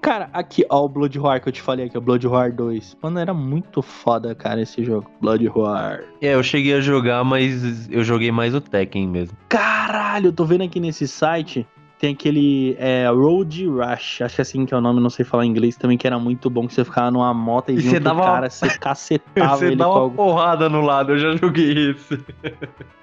Cara, 0.00 0.30
aqui, 0.32 0.64
ó, 0.70 0.84
o 0.84 0.88
Blood 0.88 1.18
Roar 1.18 1.40
que 1.42 1.48
eu 1.48 1.52
te 1.52 1.60
falei 1.60 1.86
aqui, 1.86 1.98
o 1.98 2.00
Blood 2.00 2.26
Roar 2.26 2.52
2. 2.52 2.96
Mano, 3.02 3.18
era 3.18 3.34
muito 3.34 3.82
foda, 3.82 4.34
cara, 4.34 4.60
esse 4.62 4.84
jogo. 4.84 5.10
Blood 5.20 5.44
Roar. 5.48 6.02
É, 6.20 6.34
eu 6.34 6.42
cheguei 6.42 6.74
a 6.74 6.80
jogar, 6.80 7.24
mas 7.24 7.90
eu 7.90 8.04
joguei 8.04 8.30
mais 8.30 8.54
o 8.54 8.60
Tekken 8.60 9.08
mesmo. 9.08 9.36
Caralho, 9.48 10.28
eu 10.28 10.32
tô 10.32 10.44
vendo 10.44 10.62
aqui 10.64 10.78
nesse 10.80 11.06
site. 11.08 11.66
Tem 11.98 12.12
aquele 12.12 12.76
é, 12.78 13.08
Road 13.08 13.66
Rush, 13.66 14.22
acho 14.22 14.34
que 14.36 14.40
é 14.40 14.42
assim 14.42 14.64
que 14.64 14.72
é 14.72 14.76
o 14.76 14.80
nome, 14.80 15.00
não 15.00 15.10
sei 15.10 15.24
falar 15.24 15.44
inglês 15.44 15.76
também, 15.76 15.98
que 15.98 16.06
era 16.06 16.16
muito 16.16 16.48
bom, 16.48 16.64
que 16.68 16.72
você 16.72 16.84
ficava 16.84 17.10
numa 17.10 17.34
moto 17.34 17.70
e, 17.70 17.74
E 17.74 17.78
vinha 17.78 17.98
dava 17.98 18.22
cara, 18.22 18.48
você 18.48 18.68
cacetava 18.78 19.56
Você 19.56 19.66
ele 19.66 19.74
dá 19.76 19.88
uma 19.90 20.08
porrada 20.08 20.68
no 20.68 20.80
lado, 20.80 21.14
eu 21.14 21.18
já 21.18 21.34
joguei 21.36 21.90
isso. 21.90 22.16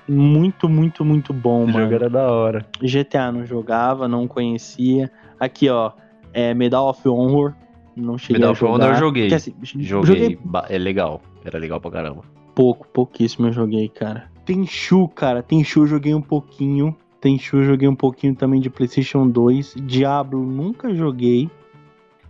muito, 0.07 0.69
muito, 0.69 1.03
muito 1.03 1.33
bom, 1.33 1.63
O 1.63 1.67
mano. 1.67 1.79
jogo 1.81 1.93
era 1.93 2.09
da 2.09 2.31
hora. 2.31 2.65
GTA 2.81 3.33
não 3.33 3.45
jogava, 3.45 4.07
não 4.07 4.29
conhecia. 4.29 5.11
Aqui, 5.37 5.67
ó, 5.69 5.91
é 6.35 6.53
Medal 6.53 6.89
of 6.89 7.07
Honor, 7.07 7.53
não 7.95 8.17
cheguei 8.17 8.35
Medal 8.35 8.49
a 8.49 8.51
of 8.51 8.59
jogar. 8.59 8.73
Honor 8.73 8.89
eu 8.89 8.95
joguei. 8.99 9.27
Dizer, 9.29 9.53
Joguei. 9.79 10.37
ba- 10.43 10.65
É 10.69 10.77
legal. 10.77 11.21
Era 11.43 11.57
legal 11.57 11.79
pra 11.81 11.89
caramba. 11.91 12.21
pouco, 12.53 12.87
pouquíssimo 12.89 13.47
eu 13.47 13.51
joguei, 13.53 13.87
cara. 13.89 14.29
Tenchu, 14.45 15.07
cara, 15.07 15.41
Tenchu 15.41 15.81
eu 15.83 15.87
joguei 15.87 16.13
um 16.13 16.21
pouquinho. 16.21 16.95
Tenchu 17.21 17.57
eu 17.57 17.63
joguei 17.65 17.87
um 17.87 17.95
pouquinho 17.95 18.35
também 18.35 18.59
de 18.61 18.69
PlayStation 18.69 19.27
2. 19.27 19.75
Diablo 19.83 20.45
nunca 20.45 20.93
joguei. 20.93 21.49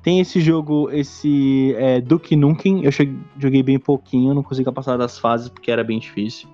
Tem 0.02 0.20
esse 0.20 0.40
jogo, 0.40 0.90
esse 0.92 1.74
é, 1.78 2.00
Duke 2.00 2.36
Nukem, 2.36 2.84
eu 2.86 2.92
cheguei- 2.92 3.18
joguei 3.40 3.64
bem 3.64 3.80
pouquinho, 3.80 4.34
não 4.36 4.44
conseguia 4.44 4.72
passar 4.72 4.98
das 4.98 5.18
fases 5.18 5.50
porque 5.50 5.72
era 5.72 5.84
bem 5.84 5.98
difícil. 6.00 6.48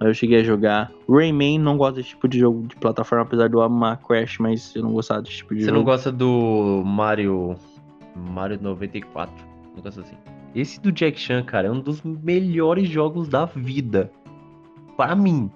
Aí 0.00 0.06
eu 0.08 0.14
cheguei 0.14 0.40
a 0.40 0.44
jogar. 0.44 0.92
Rayman, 1.08 1.58
não 1.58 1.76
gosto 1.76 1.96
desse 1.96 2.10
tipo 2.10 2.28
de 2.28 2.38
jogo 2.38 2.66
de 2.68 2.76
plataforma, 2.76 3.24
apesar 3.24 3.48
de 3.48 3.54
eu 3.54 3.62
amar 3.62 3.98
Crash, 3.98 4.38
mas 4.38 4.74
eu 4.76 4.82
não 4.82 4.92
gostava 4.92 5.22
desse 5.22 5.38
tipo 5.38 5.54
de 5.54 5.60
Você 5.62 5.66
jogo. 5.66 5.78
não 5.78 5.84
gosta 5.84 6.12
do 6.12 6.82
Mario. 6.86 7.56
Mario 8.14 8.58
94? 8.62 9.34
Não 9.74 9.82
gosta 9.82 10.00
assim. 10.02 10.14
Esse 10.54 10.80
do 10.80 10.90
Jack 10.92 11.18
Chan, 11.20 11.42
cara, 11.42 11.68
é 11.68 11.70
um 11.70 11.80
dos 11.80 12.02
melhores 12.02 12.88
jogos 12.88 13.28
da 13.28 13.44
vida. 13.44 14.10
Para 14.96 15.14
mim. 15.14 15.50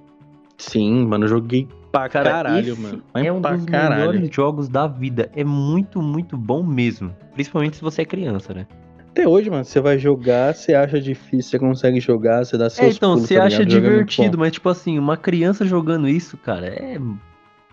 Sim, 0.58 1.06
mano, 1.06 1.24
eu 1.24 1.28
joguei 1.28 1.66
pra 1.90 2.08
Cara, 2.08 2.30
caralho, 2.30 2.76
mano. 2.76 3.02
Mas 3.12 3.24
é 3.24 3.32
um 3.32 3.40
dos 3.40 3.64
caralho. 3.64 4.12
melhores 4.12 4.34
jogos 4.34 4.68
da 4.68 4.86
vida. 4.86 5.30
É 5.34 5.42
muito, 5.44 6.00
muito 6.00 6.36
bom 6.36 6.62
mesmo. 6.62 7.14
Principalmente 7.34 7.76
se 7.76 7.82
você 7.82 8.02
é 8.02 8.04
criança, 8.04 8.52
né? 8.54 8.66
Até 9.12 9.28
hoje, 9.28 9.50
mano, 9.50 9.62
você 9.62 9.78
vai 9.78 9.98
jogar, 9.98 10.54
você 10.54 10.72
acha 10.74 10.98
difícil, 10.98 11.50
você 11.50 11.58
consegue 11.58 12.00
jogar, 12.00 12.44
você 12.46 12.56
dá 12.56 12.64
É, 12.64 12.70
seus 12.70 12.96
então, 12.96 13.12
pulos, 13.12 13.28
você 13.28 13.36
tá 13.36 13.44
acha 13.44 13.62
é 13.62 13.66
divertido, 13.66 14.38
mas 14.38 14.52
tipo 14.52 14.70
assim, 14.70 14.98
uma 14.98 15.18
criança 15.18 15.66
jogando 15.66 16.08
isso, 16.08 16.38
cara, 16.38 16.66
é, 16.68 16.98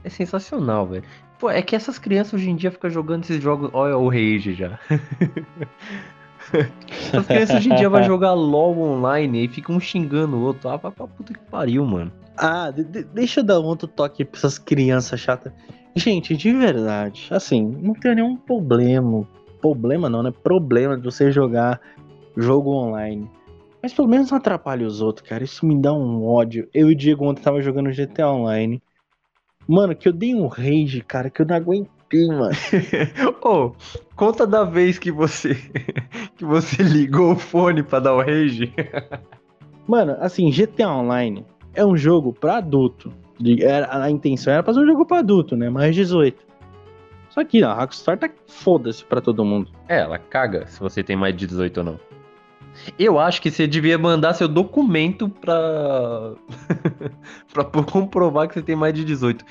é 0.04 0.10
sensacional, 0.10 0.86
velho. 0.86 1.04
Pô, 1.40 1.50
é 1.50 1.62
que 1.62 1.74
essas 1.78 1.98
crianças 1.98 2.34
hoje 2.34 2.50
em 2.50 2.58
dia 2.58 2.70
ficam 2.70 2.90
jogando 2.90 3.24
esses 3.24 3.42
jogos. 3.42 3.70
Olha 3.72 3.98
o 3.98 4.10
Rage 4.10 4.54
já. 4.54 4.78
Essas 7.14 7.28
crianças 7.28 7.56
hoje 7.58 7.72
em 7.72 7.76
dia 7.76 7.90
vão 7.90 8.04
jogar 8.04 8.34
LOL 8.34 8.78
online 8.80 9.46
e 9.46 9.48
ficam 9.48 9.76
um 9.76 9.80
xingando 9.80 10.36
o 10.36 10.42
outro. 10.42 10.68
Ah, 10.68 10.78
vai 10.78 10.92
pra 10.92 11.08
puta 11.08 11.34
que 11.34 11.40
pariu, 11.50 11.86
mano. 11.86 12.12
Ah, 12.36 12.72
de- 12.72 12.84
de- 12.84 13.04
deixa 13.04 13.40
eu 13.40 13.44
dar 13.44 13.60
outro 13.60 13.88
toque 13.88 14.26
pra 14.26 14.38
essas 14.38 14.58
crianças 14.58 15.20
chatas. 15.20 15.54
Gente, 15.96 16.36
de 16.36 16.52
verdade, 16.54 17.28
assim, 17.32 17.62
não 17.82 17.94
tem 17.94 18.16
nenhum 18.16 18.36
problema. 18.36 19.28
Problema 19.62 20.10
não, 20.10 20.24
né? 20.24 20.32
Problema 20.44 20.98
de 20.98 21.04
você 21.04 21.32
jogar 21.32 21.80
jogo 22.36 22.72
online. 22.72 23.30
Mas 23.82 23.94
pelo 23.94 24.08
menos 24.08 24.30
não 24.30 24.38
atrapalha 24.38 24.86
os 24.86 25.02
outros, 25.02 25.28
cara. 25.28 25.44
Isso 25.44 25.66
me 25.66 25.80
dá 25.80 25.94
um 25.94 26.26
ódio. 26.26 26.68
Eu 26.74 26.90
e 26.90 26.94
o 26.94 26.96
Diego 26.96 27.26
ontem 27.26 27.42
tava 27.42 27.62
jogando 27.62 27.92
GTA 27.92 28.30
Online. 28.30 28.82
Mano, 29.68 29.96
que 29.96 30.08
eu 30.08 30.14
dei 30.14 30.34
um 30.34 30.48
rage, 30.48 31.02
cara, 31.02 31.30
que 31.30 31.42
eu 31.42 31.46
não 31.46 31.56
aguentei, 31.56 32.28
mano. 32.28 32.56
Ô, 33.44 33.72
conta 34.16 34.46
da 34.46 34.64
vez 34.64 34.98
que 34.98 35.12
você 35.12 35.56
que 36.36 36.44
você 36.44 36.82
ligou 36.82 37.34
o 37.34 37.36
fone 37.36 37.84
pra 37.84 38.00
dar 38.00 38.14
o 38.14 38.22
Rage. 38.22 38.74
Mano, 39.88 40.16
assim, 40.20 40.52
GTA 40.52 40.88
Online 40.88 41.44
é 41.74 41.84
um 41.84 41.98
jogo 41.98 42.32
pra 42.32 42.58
adulto. 42.58 43.12
A 43.90 44.10
intenção 44.12 44.54
era 44.54 44.62
fazer 44.62 44.82
um 44.82 44.86
jogo 44.86 45.06
pra 45.06 45.20
adulto, 45.20 45.56
né? 45.56 45.70
Mais 45.70 45.96
18. 45.96 46.49
Só 47.30 47.44
que 47.44 47.64
a 47.64 47.74
Rockstar 47.74 48.18
tá 48.18 48.30
foda-se 48.48 49.04
pra 49.06 49.22
todo 49.22 49.46
mundo. 49.46 49.70
É, 49.88 50.00
ela 50.00 50.18
caga 50.18 50.66
se 50.68 50.80
você 50.80 51.04
tem 51.04 51.16
mais 51.16 51.36
de 51.36 51.46
18 51.48 51.78
ou 51.78 51.84
não. 51.84 52.00
Eu 52.98 53.20
acho 53.20 53.42
que 53.42 53.52
você 53.52 53.68
devia 53.68 53.98
mandar 53.98 54.34
seu 54.34 54.48
documento 54.48 55.28
pra. 55.30 56.34
pra 57.54 57.64
comprovar 57.64 58.48
que 58.48 58.54
você 58.54 58.62
tem 58.62 58.76
mais 58.76 58.94
de 58.94 59.04
18. 59.04 59.44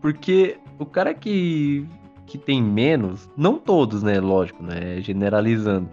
Porque 0.00 0.58
o 0.78 0.84
cara 0.84 1.14
que, 1.14 1.86
que 2.26 2.36
tem 2.36 2.62
menos, 2.62 3.28
não 3.36 3.58
todos, 3.58 4.02
né? 4.02 4.20
Lógico, 4.20 4.62
né? 4.62 5.00
Generalizando. 5.00 5.88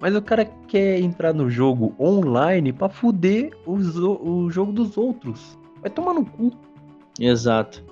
Mas 0.00 0.14
o 0.14 0.20
cara 0.20 0.44
quer 0.68 1.00
entrar 1.00 1.32
no 1.32 1.48
jogo 1.48 1.94
online 1.98 2.72
pra 2.72 2.88
fuder 2.88 3.50
os 3.64 3.96
o- 3.96 4.20
o 4.22 4.50
jogo 4.50 4.72
dos 4.72 4.98
outros. 4.98 5.58
Vai 5.80 5.90
tomar 5.90 6.12
no 6.14 6.24
cu. 6.26 6.50
Exato. 7.18 7.83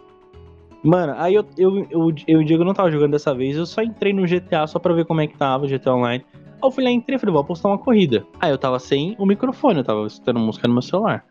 Mano, 0.83 1.14
aí 1.16 1.35
eu, 1.35 1.47
eu, 1.57 1.87
eu, 1.91 2.14
eu 2.26 2.43
Diego 2.43 2.64
não 2.64 2.74
tava 2.74 2.91
jogando 2.91 3.12
dessa 3.12 3.33
vez, 3.33 3.57
eu 3.57 3.64
só 3.64 3.83
entrei 3.83 4.12
no 4.12 4.26
GTA 4.26 4.66
só 4.66 4.80
pra 4.80 4.93
ver 4.93 5.05
como 5.05 5.20
é 5.20 5.26
que 5.28 5.37
tava 5.37 5.64
o 5.64 5.68
GTA 5.68 5.95
Online. 5.95 6.24
Aí 6.35 6.68
eu 6.68 6.70
fui 6.70 6.83
lá, 6.83 6.91
entrei 6.91 7.18
falei, 7.18 7.33
vou 7.33 7.45
postar 7.45 7.68
uma 7.68 7.78
corrida. 7.78 8.26
Aí 8.41 8.51
eu 8.51 8.59
tava 8.59 8.78
sem 8.80 9.14
o 9.18 9.24
microfone, 9.24 9.78
eu 9.78 9.85
tava 9.85 10.07
escutando 10.07 10.41
música 10.41 10.66
no 10.66 10.74
meu 10.74 10.83
celular, 10.83 11.24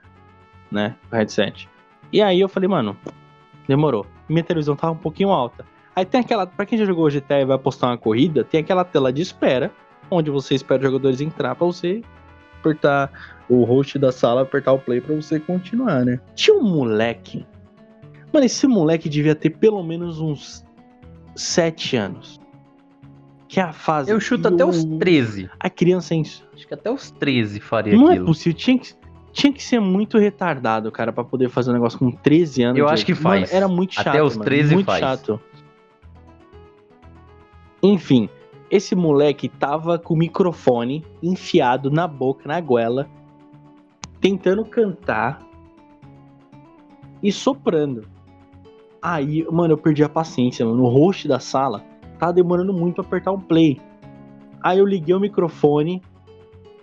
né, 0.72 0.96
o 1.12 1.16
headset. 1.16 1.68
E 2.14 2.22
aí 2.22 2.40
eu 2.40 2.48
falei, 2.48 2.70
mano, 2.70 2.96
demorou. 3.68 4.06
Minha 4.30 4.44
televisão 4.44 4.76
tava 4.76 4.94
um 4.94 4.98
pouquinho 4.98 5.30
alta. 5.30 5.66
Aí 5.94 6.06
tem 6.06 6.22
aquela, 6.22 6.48
pra 6.48 6.66
quem 6.66 6.78
já 6.78 6.86
jogou 6.86 7.10
GTA 7.10 7.42
e 7.42 7.46
vai 7.46 7.58
postar 7.58 7.88
uma 7.88 7.98
corrida, 7.98 8.46
tem 8.46 8.62
aquela 8.62 8.86
tela 8.86 9.12
de 9.12 9.22
espera, 9.22 9.70
onde 10.10 10.30
você 10.30 10.56
espera 10.56 10.80
os 10.80 10.88
jogadores 10.88 11.20
entrar 11.20 11.56
pra 11.56 11.68
você 11.68 12.02
apertar 12.62 13.12
o 13.50 13.64
host 13.66 14.00
da 14.00 14.12
sala, 14.12 14.44
apertar 14.44 14.72
o 14.72 14.80
play 14.80 15.02
pra 15.02 15.16
você 15.16 15.40
continuar, 15.40 16.06
né. 16.06 16.22
Tinha 16.36 16.56
um 16.56 16.64
moleque 16.64 17.46
Mano, 18.34 18.46
esse 18.46 18.66
moleque 18.68 19.10
devia 19.10 19.36
ter 19.36 19.50
pelo 19.52 19.84
menos 19.84 20.20
uns 20.20 20.64
7 21.36 21.98
anos. 21.98 22.40
Que 23.48 23.60
é 23.60 23.64
a 23.64 23.74
fase. 23.74 24.10
Eu 24.10 24.20
chuto 24.20 24.48
até 24.48 24.64
o- 24.64 24.70
os 24.70 24.84
13. 24.86 25.50
A 25.60 25.70
criança 25.70 26.14
é 26.14 26.18
isso. 26.20 26.48
Acho 26.54 26.66
que 26.68 26.74
até 26.74 26.90
os 26.90 27.12
13 27.12 27.60
faria 27.60 27.94
Não 27.96 28.08
é 28.08 28.12
aquilo. 28.12 28.28
possível. 28.28 28.58
Tinha 28.58 28.80
que, 28.80 28.94
tinha 29.34 29.52
que 29.52 29.62
ser 29.62 29.82
muito 29.82 30.18
retardado, 30.18 30.90
cara, 30.92 31.12
pra 31.12 31.24
poder 31.26 31.50
fazer 31.50 31.70
um 31.72 31.74
negócio 31.74 32.00
com 32.00 32.10
13 32.12 32.64
anos. 32.64 32.80
Eu 32.80 32.88
acho 32.88 33.06
que 33.06 33.12
Mano, 33.14 33.24
faz. 33.24 33.54
era 33.54 33.68
muito 33.68 33.94
chato. 33.96 34.08
Até 34.08 34.24
os 34.24 34.36
mano, 34.38 34.46
13 34.46 34.74
muito 34.74 34.86
faz. 34.86 35.00
chato. 35.02 35.40
Enfim, 37.84 38.30
esse 38.70 38.96
moleque 38.96 39.50
tava 39.50 39.98
com 40.00 40.14
o 40.14 40.18
microfone 40.18 41.04
enfiado 41.22 41.90
na 41.90 42.08
boca, 42.08 42.48
na 42.48 42.62
goela, 42.62 43.10
tentando 44.20 44.64
cantar 44.64 45.42
e 47.22 47.32
soprando. 47.32 48.08
Aí, 49.02 49.46
mano, 49.52 49.74
eu 49.74 49.78
perdi 49.78 50.04
a 50.04 50.10
paciência, 50.10 50.66
mano. 50.66 50.84
O 50.84 50.90
host 50.90 51.28
da 51.28 51.40
sala 51.40 51.84
tava 52.20 52.34
demorando 52.34 52.72
muito 52.72 52.96
pra 52.96 53.04
apertar 53.04 53.32
o 53.32 53.40
play. 53.40 53.82
Aí 54.62 54.78
eu 54.78 54.86
liguei 54.86 55.16
o 55.16 55.20
microfone 55.20 56.02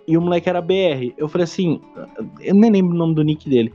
e 0.05 0.17
o 0.17 0.21
moleque 0.21 0.49
era 0.49 0.61
BR. 0.61 1.13
Eu 1.17 1.29
falei 1.29 1.45
assim, 1.45 1.79
eu 2.41 2.53
nem 2.53 2.71
lembro 2.71 2.93
o 2.93 2.97
nome 2.97 3.15
do 3.15 3.23
nick 3.23 3.49
dele. 3.49 3.73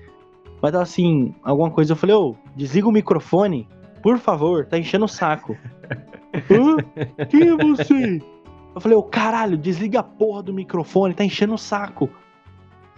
Mas 0.60 0.72
tava 0.72 0.82
assim, 0.82 1.34
alguma 1.42 1.70
coisa. 1.70 1.92
Eu 1.92 1.96
falei, 1.96 2.14
ô, 2.14 2.34
desliga 2.54 2.86
o 2.88 2.92
microfone, 2.92 3.66
por 4.02 4.18
favor, 4.18 4.66
tá 4.66 4.78
enchendo 4.78 5.06
o 5.06 5.08
saco. 5.08 5.56
Hã? 6.50 7.24
Quem 7.30 7.48
é 7.48 7.56
você? 7.56 8.20
Eu 8.74 8.80
falei, 8.80 8.98
ô 8.98 9.02
caralho, 9.02 9.56
desliga 9.56 10.00
a 10.00 10.02
porra 10.02 10.42
do 10.42 10.52
microfone, 10.52 11.14
tá 11.14 11.24
enchendo 11.24 11.54
o 11.54 11.58
saco. 11.58 12.10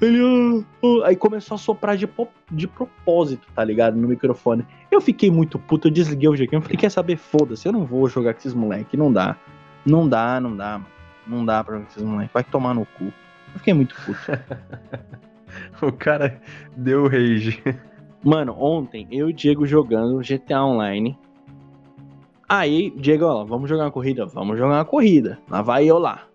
Ele, 0.00 0.20
"Ah, 0.20 0.64
ah." 0.82 1.06
aí 1.08 1.16
começou 1.16 1.54
a 1.54 1.58
soprar 1.58 1.96
de, 1.96 2.08
de 2.50 2.66
propósito, 2.66 3.46
tá 3.54 3.62
ligado? 3.62 3.96
No 3.96 4.08
microfone. 4.08 4.66
Eu 4.90 5.00
fiquei 5.00 5.30
muito 5.30 5.58
puto, 5.58 5.88
eu 5.88 5.92
desliguei 5.92 6.28
o. 6.28 6.34
Eu 6.34 6.62
falei, 6.62 6.76
quer 6.76 6.90
saber? 6.90 7.16
Foda-se, 7.16 7.66
eu 7.66 7.72
não 7.72 7.84
vou 7.84 8.08
jogar 8.08 8.34
com 8.34 8.40
esses 8.40 8.54
moleques, 8.54 8.98
não 8.98 9.12
dá. 9.12 9.36
Não 9.84 10.08
dá, 10.08 10.40
não 10.40 10.56
dá, 10.56 10.78
mano. 10.78 10.86
Não 11.26 11.44
dá 11.44 11.62
pra 11.64 11.74
jogar 11.74 11.86
com 11.86 11.92
esses 11.92 12.02
moleques, 12.02 12.32
vai 12.32 12.44
tomar 12.44 12.74
no 12.74 12.86
cu. 12.86 13.04
Eu 13.04 13.58
fiquei 13.58 13.74
muito 13.74 13.94
puto. 13.94 14.18
O 15.80 15.92
cara 15.92 16.40
deu 16.76 17.06
rage. 17.08 17.62
Mano, 18.22 18.54
ontem 18.58 19.06
eu 19.10 19.28
e 19.28 19.32
o 19.32 19.34
Diego 19.34 19.66
jogando 19.66 20.20
GTA 20.20 20.62
Online. 20.64 21.18
Aí, 22.48 22.90
Diego, 22.96 23.24
ó, 23.24 23.44
vamos 23.44 23.68
jogar 23.68 23.84
uma 23.84 23.90
corrida? 23.90 24.26
Vamos 24.26 24.58
jogar 24.58 24.74
uma 24.74 24.84
corrida. 24.84 25.38
Lá 25.48 25.62
vai 25.62 25.86
eu 25.86 25.98
lá. 25.98 26.26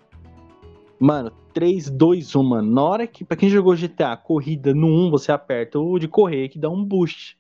Mano, 1.00 1.32
3, 1.54 1.90
2, 1.90 2.36
1, 2.36 2.44
mano. 2.44 2.72
Na 2.72 2.84
hora 2.84 3.08
que, 3.08 3.24
pra 3.24 3.38
quem 3.38 3.50
jogou 3.50 3.76
GTA, 3.76 4.16
corrida 4.18 4.74
no 4.74 4.88
1, 4.88 5.10
você 5.10 5.32
aperta 5.32 5.80
o 5.80 5.98
de 5.98 6.08
correr 6.08 6.50
que 6.50 6.60
dá 6.60 6.70
um 6.70 6.84
boost. 6.84 7.38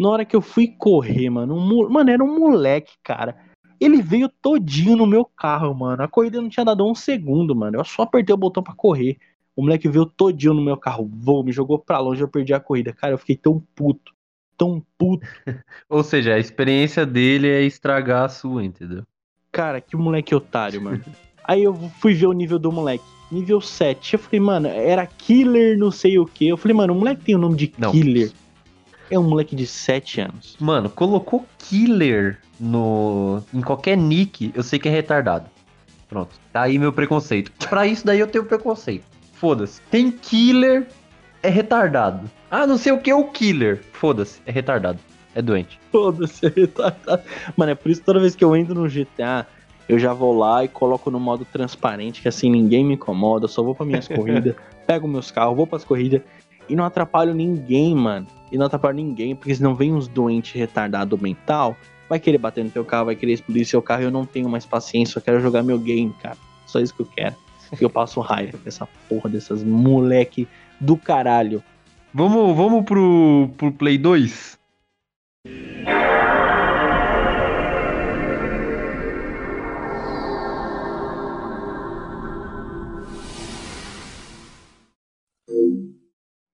Na 0.00 0.08
hora 0.08 0.24
que 0.24 0.34
eu 0.34 0.40
fui 0.40 0.66
correr, 0.66 1.28
mano, 1.28 1.54
um, 1.54 1.90
mano, 1.90 2.10
era 2.10 2.24
um 2.24 2.38
moleque, 2.38 2.92
cara. 3.02 3.36
Ele 3.78 4.00
veio 4.00 4.30
todinho 4.30 4.96
no 4.96 5.06
meu 5.06 5.26
carro, 5.26 5.74
mano. 5.74 6.02
A 6.02 6.08
corrida 6.08 6.40
não 6.40 6.48
tinha 6.48 6.64
dado 6.64 6.86
um 6.86 6.94
segundo, 6.94 7.54
mano. 7.54 7.78
Eu 7.78 7.84
só 7.84 8.02
apertei 8.02 8.34
o 8.34 8.38
botão 8.38 8.62
pra 8.62 8.72
correr. 8.72 9.18
O 9.54 9.62
moleque 9.62 9.90
veio 9.90 10.06
todinho 10.06 10.54
no 10.54 10.62
meu 10.62 10.76
carro, 10.78 11.06
voou, 11.12 11.44
me 11.44 11.52
jogou 11.52 11.78
pra 11.78 11.98
longe, 11.98 12.22
eu 12.22 12.28
perdi 12.28 12.54
a 12.54 12.60
corrida. 12.60 12.94
Cara, 12.94 13.12
eu 13.12 13.18
fiquei 13.18 13.36
tão 13.36 13.62
puto, 13.74 14.14
tão 14.56 14.82
puto. 14.96 15.26
Ou 15.86 16.02
seja, 16.02 16.34
a 16.34 16.38
experiência 16.38 17.04
dele 17.04 17.48
é 17.48 17.62
estragar 17.62 18.24
a 18.24 18.28
sua, 18.30 18.64
entendeu? 18.64 19.04
cara, 19.52 19.80
que 19.82 19.96
moleque 19.96 20.34
otário, 20.34 20.80
mano. 20.80 21.04
Aí 21.44 21.62
eu 21.62 21.74
fui 21.98 22.14
ver 22.14 22.26
o 22.26 22.32
nível 22.32 22.58
do 22.58 22.72
moleque. 22.72 23.04
Nível 23.30 23.60
7. 23.60 24.14
Eu 24.14 24.18
falei, 24.18 24.40
mano, 24.40 24.68
era 24.68 25.04
killer 25.06 25.76
não 25.76 25.90
sei 25.90 26.18
o 26.18 26.24
que. 26.24 26.48
Eu 26.48 26.56
falei, 26.56 26.74
mano, 26.74 26.94
o 26.94 26.96
moleque 26.96 27.24
tem 27.24 27.34
o 27.34 27.38
nome 27.38 27.56
de 27.56 27.72
Não. 27.76 27.92
killer. 27.92 28.30
É 29.10 29.18
um 29.18 29.28
moleque 29.28 29.56
de 29.56 29.66
7 29.66 30.20
anos. 30.20 30.56
Mano, 30.60 30.88
colocou 30.88 31.44
killer 31.58 32.38
no 32.58 33.42
em 33.52 33.60
qualquer 33.60 33.96
nick, 33.96 34.52
eu 34.54 34.62
sei 34.62 34.78
que 34.78 34.88
é 34.88 34.92
retardado. 34.92 35.46
Pronto. 36.08 36.30
Tá 36.52 36.62
aí 36.62 36.78
meu 36.78 36.92
preconceito. 36.92 37.52
Pra 37.68 37.86
isso 37.86 38.04
daí 38.06 38.20
eu 38.20 38.26
tenho 38.26 38.44
preconceito. 38.44 39.04
Foda-se. 39.34 39.80
Tem 39.90 40.10
killer, 40.10 40.86
é 41.42 41.48
retardado. 41.48 42.30
Ah, 42.50 42.66
não 42.66 42.76
sei 42.76 42.92
o 42.92 42.98
que 42.98 43.10
é 43.10 43.14
o 43.14 43.24
killer. 43.24 43.80
Foda-se, 43.92 44.40
é 44.44 44.50
retardado. 44.52 44.98
É 45.34 45.40
doente. 45.40 45.78
Foda-se, 45.90 46.46
é 46.46 46.48
retardado. 46.48 47.22
Mano, 47.56 47.72
é 47.72 47.74
por 47.74 47.90
isso 47.90 48.00
que 48.00 48.06
toda 48.06 48.20
vez 48.20 48.34
que 48.34 48.44
eu 48.44 48.56
entro 48.56 48.74
no 48.74 48.88
GTA, 48.88 49.46
eu 49.88 49.98
já 49.98 50.12
vou 50.12 50.36
lá 50.36 50.64
e 50.64 50.68
coloco 50.68 51.10
no 51.10 51.18
modo 51.18 51.44
transparente, 51.44 52.20
que 52.22 52.28
assim 52.28 52.50
ninguém 52.50 52.84
me 52.84 52.94
incomoda, 52.94 53.44
eu 53.44 53.48
só 53.48 53.62
vou 53.62 53.74
pra 53.74 53.86
minhas 53.86 54.06
corridas, 54.08 54.54
pego 54.86 55.08
meus 55.08 55.30
carros, 55.30 55.56
vou 55.56 55.66
pras 55.66 55.84
corridas 55.84 56.22
e 56.68 56.76
não 56.76 56.84
atrapalho 56.84 57.34
ninguém, 57.34 57.94
mano. 57.94 58.26
E 58.50 58.58
não 58.58 58.66
atrapalho 58.66 58.96
ninguém, 58.96 59.34
porque 59.34 59.54
senão 59.54 59.74
vem 59.74 59.92
uns 59.92 60.08
doentes 60.08 60.52
retardados 60.52 61.20
mental, 61.20 61.76
vai 62.08 62.18
querer 62.18 62.38
bater 62.38 62.64
no 62.64 62.70
teu 62.70 62.84
carro, 62.84 63.06
vai 63.06 63.14
querer 63.14 63.34
explodir 63.34 63.66
seu 63.66 63.80
carro 63.80 64.02
e 64.02 64.04
eu 64.04 64.10
não 64.10 64.26
tenho 64.26 64.48
mais 64.48 64.66
paciência, 64.66 65.18
eu 65.18 65.22
quero 65.22 65.40
jogar 65.40 65.62
meu 65.62 65.78
game, 65.78 66.12
cara. 66.20 66.36
Só 66.66 66.80
isso 66.80 66.94
que 66.94 67.02
eu 67.02 67.06
quero. 67.06 67.36
E 67.80 67.84
eu 67.84 67.90
passo 67.90 68.20
raiva 68.20 68.58
com 68.58 68.68
essa 68.68 68.88
porra 69.08 69.30
dessas 69.30 69.62
moleque 69.62 70.48
do 70.80 70.96
caralho. 70.96 71.62
Vamos, 72.12 72.56
vamos 72.56 72.84
pro, 72.84 73.48
pro 73.56 73.70
Play 73.70 73.96
2? 73.96 74.58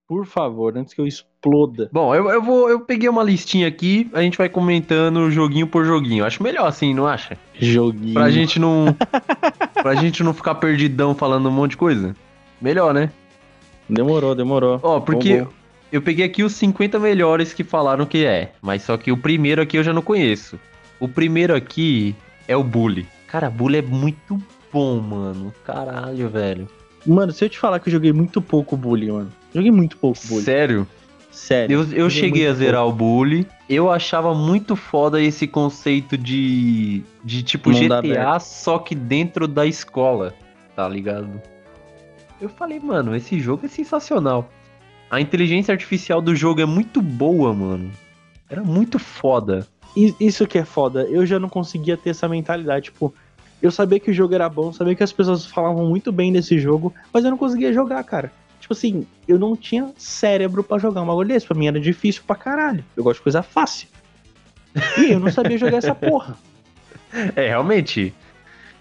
Por 0.07 0.25
favor, 0.25 0.77
antes 0.77 0.93
que 0.93 1.01
eu 1.01 1.05
exploda. 1.05 1.89
Bom, 1.91 2.15
eu, 2.15 2.29
eu 2.29 2.41
vou. 2.41 2.69
Eu 2.69 2.79
peguei 2.79 3.09
uma 3.09 3.21
listinha 3.21 3.67
aqui, 3.67 4.09
a 4.13 4.21
gente 4.21 4.37
vai 4.37 4.47
comentando 4.47 5.29
joguinho 5.29 5.67
por 5.67 5.83
joguinho. 5.83 6.23
Acho 6.23 6.41
melhor 6.41 6.65
assim, 6.65 6.93
não 6.93 7.05
acha? 7.05 7.37
Joguinho. 7.59 8.13
Pra 8.13 8.29
gente 8.29 8.57
não. 8.57 8.95
pra 9.83 9.95
gente 9.95 10.23
não 10.23 10.33
ficar 10.33 10.55
perdidão 10.55 11.13
falando 11.13 11.49
um 11.49 11.51
monte 11.51 11.71
de 11.71 11.77
coisa. 11.77 12.15
Melhor, 12.61 12.93
né? 12.93 13.11
Demorou, 13.89 14.33
demorou. 14.33 14.79
Ó, 14.81 15.01
porque 15.01 15.39
Bom, 15.39 15.45
bom. 15.45 15.51
eu 15.91 16.01
peguei 16.01 16.25
aqui 16.25 16.41
os 16.41 16.53
50 16.53 16.97
melhores 16.99 17.53
que 17.53 17.63
falaram 17.65 18.05
que 18.05 18.25
é. 18.25 18.53
Mas 18.61 18.83
só 18.83 18.95
que 18.95 19.11
o 19.11 19.17
primeiro 19.17 19.61
aqui 19.61 19.77
eu 19.77 19.83
já 19.83 19.91
não 19.91 20.01
conheço. 20.01 20.57
O 21.01 21.07
primeiro 21.09 21.53
aqui 21.53 22.15
é 22.47 22.55
o 22.55 22.63
Bully. 22.63 23.05
Cara, 23.27 23.49
Bully 23.49 23.79
é 23.79 23.81
muito 23.81 24.41
bom, 24.71 25.01
mano. 25.01 25.53
Caralho, 25.65 26.29
velho. 26.29 26.67
Mano, 27.05 27.31
se 27.31 27.43
eu 27.43 27.49
te 27.49 27.59
falar 27.59 27.79
que 27.79 27.89
eu 27.89 27.93
joguei 27.93 28.13
muito 28.13 28.41
pouco 28.41 28.75
Bully, 28.75 29.11
mano. 29.11 29.31
Joguei 29.53 29.71
muito 29.71 29.97
pouco 29.97 30.19
Bully. 30.27 30.43
Sério? 30.43 30.87
Sério. 31.31 31.81
Eu, 31.91 31.93
eu 31.93 32.09
cheguei 32.09 32.47
a 32.47 32.53
zerar 32.53 32.85
o 32.85 32.91
Bully. 32.91 33.47
Eu 33.69 33.91
achava 33.91 34.33
muito 34.33 34.75
foda 34.75 35.21
esse 35.21 35.47
conceito 35.47 36.17
de. 36.17 37.03
de 37.23 37.43
tipo 37.43 37.69
Mundo 37.69 37.83
GTA, 37.83 37.97
aberto. 37.97 38.41
só 38.41 38.79
que 38.79 38.95
dentro 38.95 39.47
da 39.47 39.65
escola. 39.65 40.33
Tá 40.75 40.87
ligado? 40.87 41.41
Eu 42.41 42.49
falei, 42.49 42.79
mano, 42.79 43.15
esse 43.15 43.39
jogo 43.39 43.65
é 43.65 43.69
sensacional. 43.69 44.49
A 45.09 45.21
inteligência 45.21 45.71
artificial 45.71 46.21
do 46.21 46.35
jogo 46.35 46.61
é 46.61 46.65
muito 46.65 47.01
boa, 47.01 47.53
mano. 47.53 47.91
Era 48.49 48.63
muito 48.63 48.99
foda. 48.99 49.65
Isso 49.95 50.45
que 50.45 50.57
é 50.57 50.65
foda. 50.65 51.03
Eu 51.03 51.25
já 51.25 51.39
não 51.39 51.49
conseguia 51.49 51.97
ter 51.97 52.11
essa 52.11 52.27
mentalidade. 52.27 52.85
Tipo, 52.85 53.13
eu 53.61 53.71
sabia 53.71 53.99
que 53.99 54.11
o 54.11 54.13
jogo 54.13 54.35
era 54.35 54.47
bom, 54.47 54.71
sabia 54.71 54.95
que 54.95 55.03
as 55.03 55.11
pessoas 55.11 55.45
falavam 55.45 55.87
muito 55.87 56.11
bem 56.11 56.31
desse 56.31 56.59
jogo, 56.59 56.93
mas 57.11 57.23
eu 57.23 57.31
não 57.31 57.37
conseguia 57.37 57.73
jogar, 57.73 58.03
cara. 58.03 58.31
Tipo 58.67 58.73
assim, 58.73 59.07
eu 59.25 59.39
não 59.39 59.55
tinha 59.55 59.93
cérebro 59.95 60.61
pra 60.61 60.77
jogar 60.77 61.01
um 61.01 61.05
bagulho 61.05 61.29
desse. 61.29 61.47
Pra 61.47 61.55
mim 61.55 61.67
era 61.67 61.79
difícil 61.79 62.21
pra 62.27 62.35
caralho. 62.35 62.83
Eu 62.97 63.03
gosto 63.03 63.19
de 63.19 63.23
coisa 63.23 63.41
fácil. 63.41 63.87
E 64.97 65.13
eu 65.13 65.21
não 65.21 65.31
sabia 65.31 65.57
jogar 65.57 65.77
essa 65.77 65.95
porra. 65.95 66.35
É, 67.37 67.47
realmente. 67.47 68.13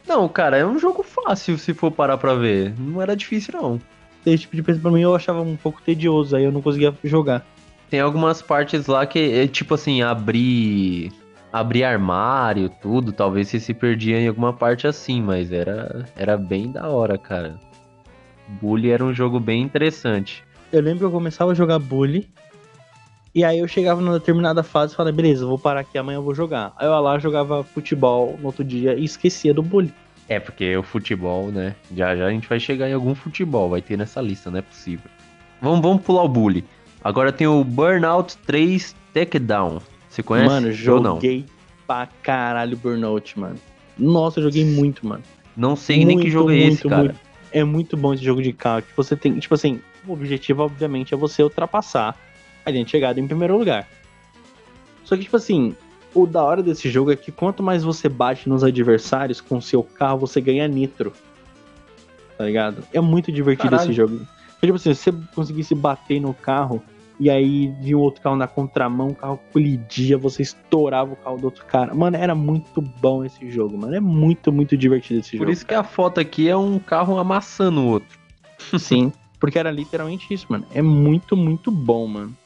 Não, 0.05 0.29
cara, 0.29 0.57
é 0.57 0.67
um 0.67 0.81
jogo 0.81 1.05
fácil 1.05 1.57
se 1.57 1.73
for 1.73 1.93
parar 1.93 2.19
pra 2.19 2.35
ver. 2.35 2.75
Não 2.77 3.01
era 3.01 3.15
difícil, 3.15 3.55
não. 3.55 3.81
Esse 4.27 4.39
tipo 4.39 4.57
de 4.57 4.65
coisa 4.65 4.81
pra 4.81 4.91
mim 4.91 5.01
eu 5.01 5.15
achava 5.15 5.41
um 5.41 5.55
pouco 5.55 5.81
tedioso, 5.81 6.35
aí 6.35 6.43
eu 6.43 6.51
não 6.51 6.61
conseguia 6.61 6.93
jogar. 7.05 7.47
Tem 7.89 8.01
algumas 8.01 8.43
partes 8.43 8.89
lá 8.89 9.07
que 9.07 9.33
é 9.33 9.47
tipo 9.47 9.75
assim, 9.75 10.03
abrir. 10.03 11.13
Abrir 11.53 11.85
armário, 11.85 12.69
tudo. 12.69 13.13
Talvez 13.13 13.47
você 13.47 13.61
se 13.61 13.73
perdia 13.73 14.21
em 14.21 14.27
alguma 14.27 14.53
parte 14.53 14.89
assim, 14.89 15.23
mas 15.23 15.53
era, 15.53 16.05
era 16.17 16.37
bem 16.37 16.73
da 16.73 16.89
hora, 16.89 17.17
cara. 17.17 17.61
Bully 18.49 18.91
era 18.91 19.05
um 19.05 19.13
jogo 19.13 19.41
bem 19.41 19.63
interessante. 19.63 20.45
Eu 20.73 20.81
lembro 20.81 21.01
que 21.01 21.05
eu 21.05 21.11
começava 21.11 21.53
a 21.53 21.55
jogar 21.55 21.79
bully. 21.79 22.29
E 23.35 23.45
aí 23.45 23.59
eu 23.59 23.69
chegava 23.69 24.01
numa 24.01 24.19
determinada 24.19 24.63
fase 24.63 24.95
e 24.95 24.97
falava, 24.97 25.15
beleza, 25.15 25.45
vou 25.45 25.59
parar 25.59 25.81
aqui, 25.81 25.99
amanhã 25.99 26.17
eu 26.17 26.23
vou 26.23 26.35
jogar. 26.35 26.73
Aí 26.79 26.87
eu 26.87 26.93
ia 26.93 26.99
lá, 26.99 27.19
jogava 27.19 27.63
futebol 27.63 28.39
no 28.41 28.47
outro 28.47 28.65
dia 28.65 28.95
e 28.95 29.05
esquecia 29.05 29.53
do 29.53 29.63
bully. 29.63 29.93
É, 30.29 30.41
porque 30.41 30.77
o 30.77 30.83
futebol, 30.83 31.49
né? 31.53 31.75
Já 31.95 32.17
já 32.17 32.27
a 32.27 32.31
gente 32.31 32.49
vai 32.49 32.59
chegar 32.59 32.89
em 32.89 32.95
algum 32.95 33.15
futebol, 33.15 33.69
vai 33.69 33.83
ter 33.83 33.97
nessa 33.97 34.21
lista, 34.21 34.51
não 34.51 34.59
é 34.59 34.63
possível. 34.63 35.11
Vamos, 35.61 35.81
vamos 35.81 36.03
pular 36.03 36.25
o 36.25 36.29
Bully. 36.29 36.65
Agora 37.03 37.31
tem 37.31 37.47
o 37.47 37.63
Burnout 37.63 38.37
3 38.39 38.95
Takedown. 39.15 39.81
Você 40.09 40.23
conhece? 40.23 40.49
Mano, 40.49 40.73
joguei 40.73 41.45
pra 41.87 42.09
caralho 42.23 42.77
Burnout, 42.77 43.39
mano. 43.39 43.57
Nossa, 43.99 44.41
eu 44.41 44.45
joguei 44.45 44.65
muito, 44.65 45.07
mano. 45.07 45.23
Não 45.57 45.77
sei 45.77 46.05
nem 46.05 46.17
que 46.17 46.25
Muito, 46.25 46.31
jogo 46.31 46.51
é 46.51 46.57
esse, 46.57 46.69
muito, 46.69 46.89
cara. 46.89 47.05
muito. 47.05 47.21
É 47.57 47.65
muito 47.65 47.97
bom 47.97 48.13
esse 48.13 48.23
jogo 48.23 48.43
de 48.43 48.53
carro. 48.53 48.83
que 48.83 48.95
Você 48.95 49.17
tem, 49.17 49.39
tipo 49.39 49.55
assim, 49.55 49.81
o 50.07 50.13
objetivo, 50.13 50.63
obviamente, 50.63 51.15
é 51.15 51.17
você 51.17 51.43
ultrapassar 51.43 52.15
a 52.63 52.71
linha 52.71 52.85
de 52.85 52.91
chegada 52.91 53.19
em 53.19 53.27
primeiro 53.27 53.57
lugar. 53.57 53.89
Só 55.03 55.17
que, 55.17 55.23
tipo 55.23 55.39
assim, 55.39 55.75
o 56.15 56.27
da 56.27 56.45
hora 56.45 56.63
desse 56.63 56.91
jogo 56.91 57.11
é 57.11 57.17
que 57.17 57.33
quanto 57.33 57.63
mais 57.63 57.83
você 57.83 58.11
bate 58.11 58.47
nos 58.47 58.63
adversários 58.63 59.41
com 59.41 59.57
o 59.57 59.63
seu 59.63 59.83
carro, 59.83 60.19
você 60.19 60.39
ganha 60.39 60.69
nitro. 60.69 61.15
Tá 62.37 62.45
ligado? 62.45 62.85
É 62.93 63.01
muito 63.01 63.33
divertido 63.33 63.71
Caralho. 63.71 63.89
esse 63.89 63.97
jogo. 63.97 64.21
Tipo 64.61 64.75
assim, 64.75 64.93
se 64.93 65.11
você 65.11 65.19
conseguisse 65.35 65.75
bater 65.75 66.21
no 66.21 66.35
carro 66.35 66.83
e 67.19 67.31
aí 67.31 67.69
vinha 67.81 67.97
o 67.97 68.01
outro 68.01 68.21
carro 68.21 68.37
na 68.37 68.47
contramão, 68.47 69.09
o 69.09 69.15
carro 69.15 69.41
colidia, 69.53 70.19
você 70.19 70.43
estourava 70.43 71.13
o 71.15 71.17
carro 71.17 71.39
do 71.39 71.45
outro 71.45 71.65
cara. 71.65 71.95
Mano, 71.95 72.17
era 72.17 72.35
muito 72.35 72.81
bom 72.83 73.25
esse 73.25 73.51
jogo, 73.51 73.77
mano. 73.79 73.95
É 73.95 74.01
muito, 74.01 74.53
muito 74.53 74.77
divertido 74.77 75.21
esse 75.21 75.33
Por 75.33 75.39
jogo. 75.39 75.51
isso 75.51 75.67
que 75.67 75.75
a 75.75 75.83
foto 75.83 76.21
aqui 76.21 76.49
é 76.49 76.57
um 76.57 76.79
carro 76.79 77.19
amassando 77.19 77.81
o 77.81 77.87
outro. 77.87 78.19
Sim, 78.79 79.13
porque 79.41 79.59
era 79.59 79.71
literalmente 79.71 80.33
isso, 80.33 80.47
mano. 80.49 80.67
É 80.73 80.83
muito, 80.83 81.37
muito 81.37 81.71
bom, 81.71 82.07
mano. 82.07 82.37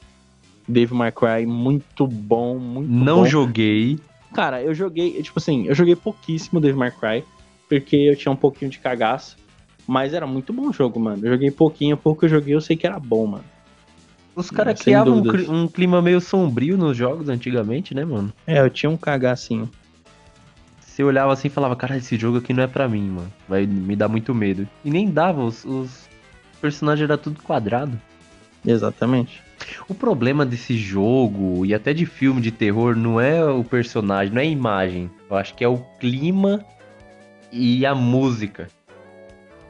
Dave 0.69 0.95
May 0.95 1.11
Cry, 1.11 1.47
muito 1.47 2.07
bom, 2.07 2.57
muito 2.59 2.89
Não 2.89 3.19
bom. 3.19 3.27
joguei. 3.27 3.99
Cara, 4.33 4.63
eu 4.63 4.73
joguei, 4.73 5.21
tipo 5.21 5.39
assim, 5.41 5.67
eu 5.67 5.75
joguei 5.75 5.97
pouquíssimo 5.97 6.61
Dave 6.61 6.79
May 6.79 6.93
Cry, 6.93 7.25
porque 7.69 7.97
eu 7.97 8.15
tinha 8.15 8.31
um 8.31 8.37
pouquinho 8.37 8.71
de 8.71 8.79
cagaço. 8.79 9.37
Mas 9.85 10.15
era 10.15 10.25
muito 10.29 10.53
bom 10.53 10.69
o 10.69 10.73
jogo, 10.73 11.01
mano. 11.01 11.27
Eu 11.27 11.33
joguei 11.33 11.51
pouquinho, 11.51 11.97
pouco 11.97 12.25
eu 12.25 12.29
joguei, 12.29 12.55
eu 12.55 12.61
sei 12.61 12.77
que 12.77 12.87
era 12.87 13.01
bom, 13.01 13.27
mano. 13.27 13.45
Os 14.35 14.51
caras 14.51 14.81
criavam 14.81 15.15
um, 15.49 15.63
um 15.63 15.69
clima 15.69 16.01
meio 16.01 16.21
sombrio 16.21 16.77
nos 16.79 16.97
jogos 16.97 17.29
antigamente, 17.29 17.95
né, 17.95 18.05
mano? 18.05 18.33
É, 18.47 18.61
eu 18.61 18.71
tinha 18.71 18.89
um 18.89 18.97
cagacinho. 18.97 19.69
Você 20.81 21.03
olhava 21.05 21.33
assim 21.33 21.49
e 21.49 21.51
falava, 21.51 21.75
cara, 21.77 21.97
esse 21.97 22.17
jogo 22.17 22.39
aqui 22.39 22.53
não 22.53 22.63
é 22.63 22.67
pra 22.67 22.89
mim, 22.89 23.09
mano. 23.09 23.33
Vai 23.49 23.67
me 23.67 23.97
dar 23.97 24.09
muito 24.09 24.35
medo. 24.35 24.69
E 24.85 24.91
nem 24.91 25.11
dava, 25.11 25.43
os, 25.43 25.65
os 25.65 26.09
personagens 26.61 27.09
eram 27.09 27.19
tudo 27.21 27.43
quadrado. 27.43 27.99
Exatamente. 28.67 29.43
O 29.89 29.95
problema 29.95 30.45
desse 30.45 30.77
jogo 30.77 31.65
e 31.67 31.75
até 31.75 31.93
de 31.93 32.07
filme 32.07 32.41
de 32.41 32.51
terror 32.51 32.95
não 32.97 33.21
é 33.21 33.45
o 33.45 33.63
personagem, 33.65 34.33
não 34.33 34.41
é 34.41 34.45
a 34.45 34.49
imagem. 34.49 35.11
Eu 35.29 35.37
acho 35.37 35.55
que 35.55 35.65
é 35.65 35.69
o 35.69 35.79
clima 35.99 36.65
e 37.53 37.85
a 37.85 37.95
música. 37.95 38.69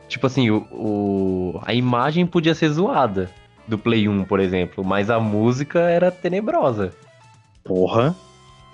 Tipo 0.08 0.26
assim, 0.26 0.50
o, 0.50 0.66
o- 0.72 1.60
a 1.64 1.72
imagem 1.74 2.26
podia 2.26 2.54
ser 2.54 2.68
zoada 2.70 3.30
do 3.70 3.78
Play 3.78 4.08
1, 4.08 4.24
por 4.24 4.40
exemplo, 4.40 4.84
mas 4.84 5.08
a 5.10 5.18
música 5.18 5.80
era 5.80 6.10
tenebrosa. 6.10 6.92
Porra. 7.64 8.14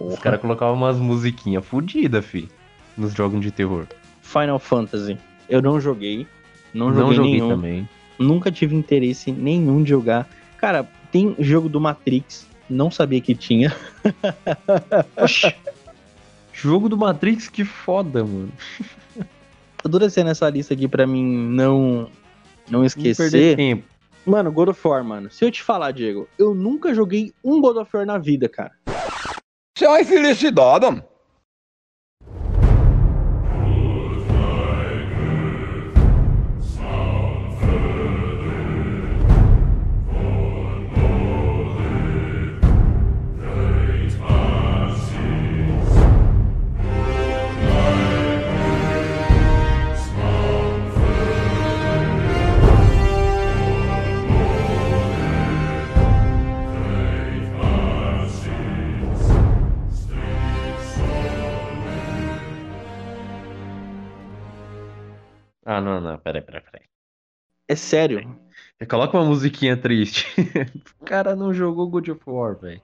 Os 0.00 0.08
Porra. 0.10 0.16
caras 0.20 0.40
colocavam 0.40 0.74
umas 0.74 0.96
musiquinhas 0.98 1.64
fodidas, 1.64 2.24
fi, 2.24 2.48
nos 2.96 3.12
jogos 3.14 3.40
de 3.40 3.50
terror. 3.50 3.86
Final 4.22 4.58
Fantasy. 4.58 5.16
Eu 5.48 5.62
não 5.62 5.80
joguei. 5.80 6.26
Não 6.74 6.88
Não, 6.90 6.94
joguei, 6.96 7.16
joguei 7.16 7.32
nenhum. 7.32 7.48
também. 7.48 7.88
Nunca 8.18 8.50
tive 8.50 8.74
interesse 8.74 9.30
nenhum 9.32 9.82
de 9.82 9.90
jogar. 9.90 10.28
Cara, 10.58 10.86
tem 11.12 11.34
jogo 11.38 11.68
do 11.68 11.80
Matrix. 11.80 12.46
Não 12.68 12.90
sabia 12.90 13.20
que 13.20 13.34
tinha. 13.34 13.74
Oxi. 15.16 15.54
Jogo 16.52 16.88
do 16.88 16.96
Matrix, 16.96 17.48
que 17.48 17.64
foda, 17.64 18.24
mano. 18.24 18.50
Adora 19.84 20.10
ser 20.10 20.24
nessa 20.24 20.48
lista 20.50 20.74
aqui 20.74 20.88
pra 20.88 21.06
mim 21.06 21.22
não 21.24 22.08
não 22.68 22.80
Não 22.82 22.88
perder 22.88 23.10
esquecer. 23.10 23.56
tempo. 23.56 23.84
Mano, 24.26 24.50
God 24.50 24.70
of 24.70 24.88
War, 24.88 25.04
mano. 25.04 25.30
Se 25.30 25.44
eu 25.44 25.52
te 25.52 25.62
falar, 25.62 25.92
Diego, 25.92 26.28
eu 26.36 26.52
nunca 26.52 26.92
joguei 26.92 27.32
um 27.44 27.60
God 27.60 27.76
of 27.76 27.96
War 27.96 28.04
na 28.04 28.18
vida, 28.18 28.48
cara. 28.48 28.72
Isso 29.76 29.84
é 29.84 29.88
uma 29.88 30.00
infelicidade. 30.00 31.00
Ah, 65.68 65.80
não, 65.80 66.00
não, 66.00 66.16
peraí, 66.16 66.40
peraí, 66.40 66.62
peraí. 66.62 66.86
É 67.68 67.74
sério. 67.74 68.38
Coloca 68.88 69.18
uma 69.18 69.26
musiquinha 69.26 69.76
triste. 69.76 70.24
o 71.00 71.04
cara 71.04 71.34
não 71.34 71.52
jogou 71.52 71.88
God 71.88 72.08
of 72.08 72.20
War, 72.24 72.56
velho. 72.56 72.80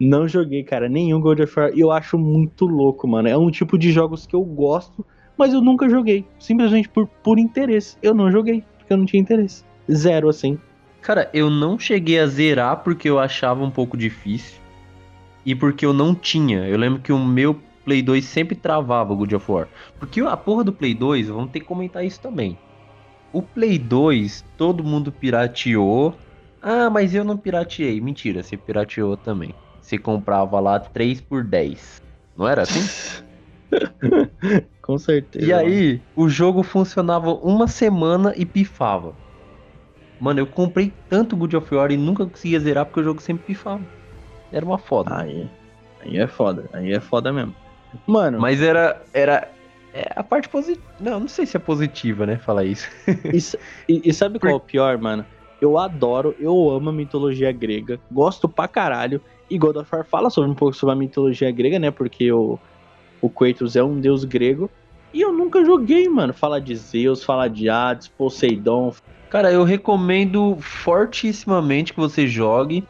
Não 0.00 0.26
joguei, 0.26 0.64
cara, 0.64 0.88
nenhum 0.88 1.20
God 1.20 1.40
of 1.40 1.60
War. 1.60 1.70
E 1.74 1.80
eu 1.80 1.90
acho 1.90 2.16
muito 2.16 2.64
louco, 2.64 3.06
mano. 3.06 3.28
É 3.28 3.36
um 3.36 3.50
tipo 3.50 3.76
de 3.76 3.92
jogos 3.92 4.26
que 4.26 4.34
eu 4.34 4.42
gosto, 4.42 5.04
mas 5.36 5.52
eu 5.52 5.60
nunca 5.60 5.90
joguei. 5.90 6.24
Simplesmente 6.38 6.88
por, 6.88 7.06
por 7.06 7.38
interesse. 7.38 7.98
Eu 8.02 8.14
não 8.14 8.32
joguei, 8.32 8.64
porque 8.78 8.94
eu 8.94 8.96
não 8.96 9.04
tinha 9.04 9.20
interesse. 9.20 9.62
Zero, 9.92 10.30
assim. 10.30 10.58
Cara, 11.02 11.28
eu 11.34 11.50
não 11.50 11.78
cheguei 11.78 12.18
a 12.18 12.26
zerar 12.26 12.82
porque 12.82 13.10
eu 13.10 13.18
achava 13.18 13.62
um 13.62 13.70
pouco 13.70 13.94
difícil. 13.94 14.58
E 15.44 15.54
porque 15.54 15.84
eu 15.84 15.92
não 15.92 16.14
tinha. 16.14 16.66
Eu 16.66 16.78
lembro 16.78 17.02
que 17.02 17.12
o 17.12 17.18
meu 17.18 17.60
Play 17.84 18.02
2 18.02 18.24
sempre 18.24 18.54
travava 18.54 19.12
o 19.12 19.16
God 19.16 19.32
of 19.32 19.50
War. 19.50 19.68
Porque 19.98 20.20
a 20.20 20.36
porra 20.36 20.64
do 20.64 20.72
Play 20.72 20.94
2, 20.94 21.28
vamos 21.28 21.50
ter 21.50 21.60
que 21.60 21.66
comentar 21.66 22.04
isso 22.04 22.20
também. 22.20 22.56
O 23.32 23.42
Play 23.42 23.78
2, 23.78 24.44
todo 24.56 24.84
mundo 24.84 25.10
pirateou. 25.10 26.14
Ah, 26.60 26.88
mas 26.90 27.14
eu 27.14 27.24
não 27.24 27.36
pirateei. 27.36 28.00
Mentira, 28.00 28.42
você 28.42 28.56
pirateou 28.56 29.16
também. 29.16 29.54
Você 29.80 29.98
comprava 29.98 30.60
lá 30.60 30.78
3 30.78 31.20
por 31.20 31.42
10. 31.42 32.00
Não 32.36 32.46
era 32.46 32.62
assim? 32.62 33.22
Com 34.82 34.98
certeza. 34.98 35.46
E 35.46 35.52
aí, 35.52 36.00
o 36.14 36.28
jogo 36.28 36.62
funcionava 36.62 37.32
uma 37.32 37.66
semana 37.66 38.32
e 38.36 38.44
pifava. 38.44 39.14
Mano, 40.20 40.40
eu 40.40 40.46
comprei 40.46 40.92
tanto 41.08 41.36
God 41.36 41.54
of 41.54 41.74
War 41.74 41.90
e 41.90 41.96
nunca 41.96 42.26
conseguia 42.26 42.60
zerar 42.60 42.86
porque 42.86 43.00
o 43.00 43.04
jogo 43.04 43.20
sempre 43.20 43.44
pifava. 43.46 43.82
Era 44.52 44.64
uma 44.64 44.78
foda. 44.78 45.16
Aí, 45.16 45.48
aí 46.00 46.18
é 46.18 46.26
foda. 46.26 46.68
Aí 46.72 46.92
é 46.92 47.00
foda 47.00 47.32
mesmo. 47.32 47.54
Mano. 48.06 48.40
Mas 48.40 48.62
era. 48.62 49.02
era 49.12 49.48
é 49.94 50.10
a 50.16 50.22
parte 50.22 50.48
positiva. 50.48 50.82
Não, 50.98 51.20
não 51.20 51.28
sei 51.28 51.44
se 51.44 51.56
é 51.56 51.60
positiva, 51.60 52.24
né? 52.24 52.38
Falar 52.38 52.64
isso. 52.64 52.88
e, 53.86 54.08
e, 54.08 54.12
sabe 54.12 54.38
qual 54.38 54.52
é 54.52 54.56
o 54.56 54.60
pior, 54.60 54.96
mano? 54.96 55.24
Eu 55.60 55.78
adoro, 55.78 56.34
eu 56.40 56.70
amo 56.70 56.88
a 56.88 56.92
mitologia 56.92 57.52
grega, 57.52 58.00
gosto 58.10 58.48
pra 58.48 58.66
caralho. 58.66 59.20
E 59.50 59.58
God 59.58 59.76
of 59.76 59.94
War 59.94 60.04
fala 60.04 60.30
sobre 60.30 60.50
um 60.50 60.54
pouco 60.54 60.74
sobre 60.74 60.94
a 60.94 60.96
mitologia 60.96 61.50
grega, 61.50 61.78
né? 61.78 61.90
Porque 61.90 62.32
o, 62.32 62.58
o 63.20 63.28
Kratos 63.28 63.76
é 63.76 63.82
um 63.82 64.00
deus 64.00 64.24
grego. 64.24 64.70
E 65.12 65.20
eu 65.20 65.30
nunca 65.30 65.62
joguei, 65.62 66.08
mano. 66.08 66.32
Fala 66.32 66.58
de 66.58 66.74
Zeus, 66.74 67.22
fala 67.22 67.48
de 67.48 67.68
Hades, 67.68 68.08
Poseidon. 68.08 68.94
Cara, 69.28 69.52
eu 69.52 69.62
recomendo 69.62 70.56
fortissimamente 70.58 71.92
que 71.92 72.00
você 72.00 72.26
jogue. 72.26 72.82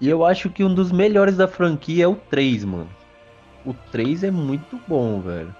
E 0.00 0.08
eu 0.08 0.24
acho 0.24 0.50
que 0.50 0.64
um 0.64 0.74
dos 0.74 0.90
melhores 0.90 1.36
da 1.36 1.46
franquia 1.46 2.04
é 2.04 2.08
o 2.08 2.16
3, 2.16 2.64
mano. 2.64 2.97
O 3.64 3.74
3 3.90 4.24
é 4.24 4.30
muito 4.30 4.80
bom, 4.86 5.20
velho. 5.20 5.54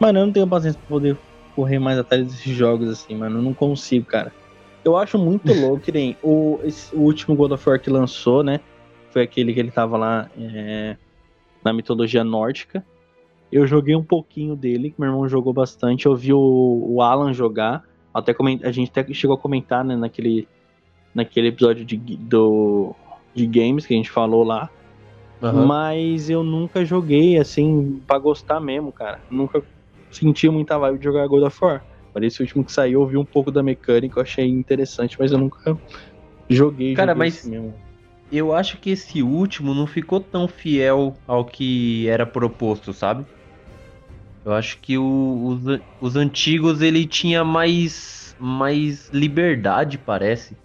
Mano, 0.00 0.18
eu 0.18 0.26
não 0.26 0.32
tenho 0.32 0.46
paciência 0.46 0.78
pra 0.80 0.88
poder 0.88 1.16
correr 1.54 1.78
mais 1.78 1.98
atrás 1.98 2.24
desses 2.24 2.54
jogos 2.54 2.88
assim, 2.88 3.14
mano. 3.16 3.38
Eu 3.38 3.42
não 3.42 3.54
consigo, 3.54 4.06
cara. 4.06 4.32
Eu 4.84 4.96
acho 4.96 5.18
muito 5.18 5.52
louco 5.54 5.80
que 5.80 5.92
nem 5.92 6.16
o, 6.22 6.60
esse, 6.64 6.94
o 6.94 7.00
último 7.00 7.34
God 7.34 7.52
of 7.52 7.68
War 7.68 7.80
que 7.80 7.90
lançou, 7.90 8.42
né? 8.42 8.60
Foi 9.10 9.22
aquele 9.22 9.54
que 9.54 9.60
ele 9.60 9.70
tava 9.70 9.96
lá 9.96 10.28
é, 10.36 10.96
na 11.64 11.72
mitologia 11.72 12.24
nórdica. 12.24 12.84
Eu 13.50 13.66
joguei 13.66 13.94
um 13.94 14.02
pouquinho 14.02 14.56
dele, 14.56 14.90
que 14.90 15.00
meu 15.00 15.10
irmão 15.10 15.28
jogou 15.28 15.52
bastante. 15.52 16.06
Eu 16.06 16.16
vi 16.16 16.32
o, 16.32 16.84
o 16.88 17.00
Alan 17.00 17.32
jogar. 17.32 17.84
Até 18.12 18.34
coment, 18.34 18.60
a 18.64 18.72
gente 18.72 18.90
até 18.90 19.12
chegou 19.12 19.36
a 19.36 19.38
comentar, 19.38 19.84
né, 19.84 19.96
naquele, 19.96 20.48
naquele 21.14 21.48
episódio 21.48 21.84
de, 21.84 21.96
do, 21.96 22.94
de 23.32 23.46
games 23.46 23.86
que 23.86 23.94
a 23.94 23.96
gente 23.96 24.10
falou 24.10 24.42
lá. 24.42 24.68
Uhum. 25.52 25.66
Mas 25.66 26.30
eu 26.30 26.42
nunca 26.42 26.84
joguei 26.84 27.38
assim 27.38 28.02
pra 28.06 28.18
gostar 28.18 28.60
mesmo, 28.60 28.92
cara. 28.92 29.20
Nunca 29.30 29.62
senti 30.10 30.48
muita 30.48 30.78
vibe 30.78 30.98
de 30.98 31.04
jogar 31.04 31.26
God 31.26 31.42
of 31.42 31.58
War. 31.60 31.84
Para 32.12 32.24
esse 32.24 32.40
último 32.40 32.64
que 32.64 32.72
saiu, 32.72 33.02
eu 33.02 33.06
vi 33.08 33.16
um 33.16 33.24
pouco 33.24 33.50
da 33.50 33.62
mecânica, 33.62 34.18
eu 34.18 34.22
achei 34.22 34.48
interessante, 34.48 35.16
mas 35.18 35.32
eu 35.32 35.38
nunca 35.38 35.76
joguei. 36.48 36.94
Cara, 36.94 37.12
joguei 37.12 37.28
mas 37.28 37.44
mesmo. 37.44 37.74
eu 38.30 38.54
acho 38.54 38.78
que 38.78 38.90
esse 38.90 39.22
último 39.22 39.74
não 39.74 39.86
ficou 39.86 40.20
tão 40.20 40.46
fiel 40.46 41.14
ao 41.26 41.44
que 41.44 42.06
era 42.08 42.24
proposto, 42.24 42.92
sabe? 42.92 43.26
Eu 44.44 44.52
acho 44.52 44.78
que 44.80 44.96
o, 44.96 45.46
os, 45.46 45.80
os 46.00 46.16
antigos 46.16 46.80
ele 46.80 47.06
tinha 47.06 47.42
mais 47.44 48.34
mais 48.38 49.08
liberdade, 49.10 49.98
parece. 49.98 50.56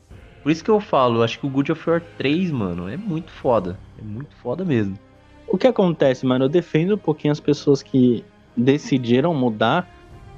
Por 0.41 0.51
isso 0.51 0.63
que 0.63 0.71
eu 0.71 0.79
falo, 0.79 1.21
acho 1.21 1.39
que 1.39 1.45
o 1.45 1.49
God 1.49 1.69
of 1.69 1.89
War 1.89 2.01
3, 2.17 2.51
mano, 2.51 2.87
é 2.87 2.95
muito 2.95 3.31
foda. 3.31 3.77
É 3.97 4.01
muito 4.01 4.35
foda 4.37 4.63
mesmo. 4.63 4.97
O 5.47 5.57
que 5.57 5.67
acontece, 5.67 6.25
mano? 6.25 6.45
Eu 6.45 6.49
defendo 6.49 6.95
um 6.95 6.97
pouquinho 6.97 7.31
as 7.31 7.39
pessoas 7.39 7.83
que 7.83 8.23
decidiram 8.55 9.33
mudar 9.33 9.87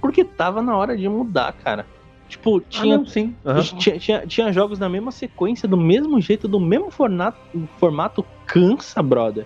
porque 0.02 0.24
tava 0.24 0.62
na 0.62 0.76
hora 0.76 0.98
de 0.98 1.08
mudar, 1.08 1.54
cara. 1.54 1.86
Tipo, 2.28 2.62
tinha, 2.62 2.96
ah, 2.96 2.98
não, 2.98 3.06
sim. 3.06 3.36
Uhum. 3.46 3.62
Tinha, 3.78 4.00
tinha, 4.00 4.26
tinha, 4.26 4.52
jogos 4.54 4.80
na 4.80 4.90
mesma 4.90 5.12
sequência, 5.12 5.68
do 5.68 5.78
mesmo 5.78 6.20
jeito, 6.20 6.48
do 6.48 6.60
mesmo 6.60 6.90
formato, 6.90 7.38
formato 7.78 8.26
cansa, 8.46 9.04
brother. 9.04 9.46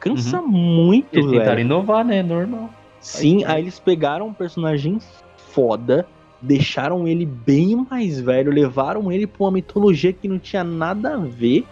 Cansa 0.00 0.40
uhum. 0.40 0.48
muito, 0.48 1.08
eles 1.12 1.26
velho. 1.26 1.38
tentaram 1.38 1.60
inovar, 1.60 2.04
né? 2.04 2.22
Normal. 2.22 2.70
Sim, 3.00 3.44
aí 3.44 3.62
eles 3.62 3.78
pegaram 3.78 4.26
um 4.26 4.34
personagem 4.34 4.98
foda, 5.36 6.08
deixaram 6.44 7.08
ele 7.08 7.24
bem 7.24 7.86
mais 7.90 8.20
velho, 8.20 8.52
levaram 8.52 9.10
ele 9.10 9.26
pra 9.26 9.44
uma 9.44 9.50
mitologia 9.50 10.12
que 10.12 10.28
não 10.28 10.38
tinha 10.38 10.62
nada 10.62 11.14
a 11.14 11.18
ver 11.18 11.64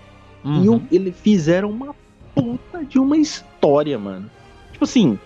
uhum. 0.45 0.81
e 0.91 0.97
ele 0.97 1.13
fizeram 1.13 1.71
uma 1.71 1.95
puta 2.35 2.85
de 2.85 2.99
uma 2.99 3.17
história, 3.17 3.99
mano. 3.99 4.31
Tipo 4.73 4.85
assim, 4.85 5.19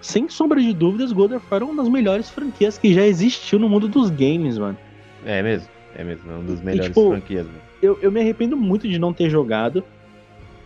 sem 0.00 0.28
sombra 0.28 0.60
de 0.60 0.72
dúvidas, 0.72 1.12
God 1.12 1.32
of 1.32 1.46
War 1.50 1.62
é 1.62 1.64
uma 1.64 1.82
das 1.82 1.88
melhores 1.88 2.28
franquias 2.28 2.76
que 2.76 2.92
já 2.92 3.06
existiu 3.06 3.58
no 3.58 3.68
mundo 3.68 3.88
dos 3.88 4.10
games, 4.10 4.58
mano. 4.58 4.76
É 5.24 5.42
mesmo, 5.42 5.68
é 5.94 6.04
mesmo, 6.04 6.30
é 6.30 6.34
uma 6.34 6.44
das 6.44 6.60
melhores 6.60 6.86
e, 6.86 6.88
tipo, 6.88 7.10
franquias. 7.10 7.46
Mano. 7.46 7.58
Eu, 7.80 7.98
eu 8.02 8.10
me 8.10 8.20
arrependo 8.20 8.56
muito 8.56 8.88
de 8.88 8.98
não 8.98 9.12
ter 9.12 9.30
jogado, 9.30 9.84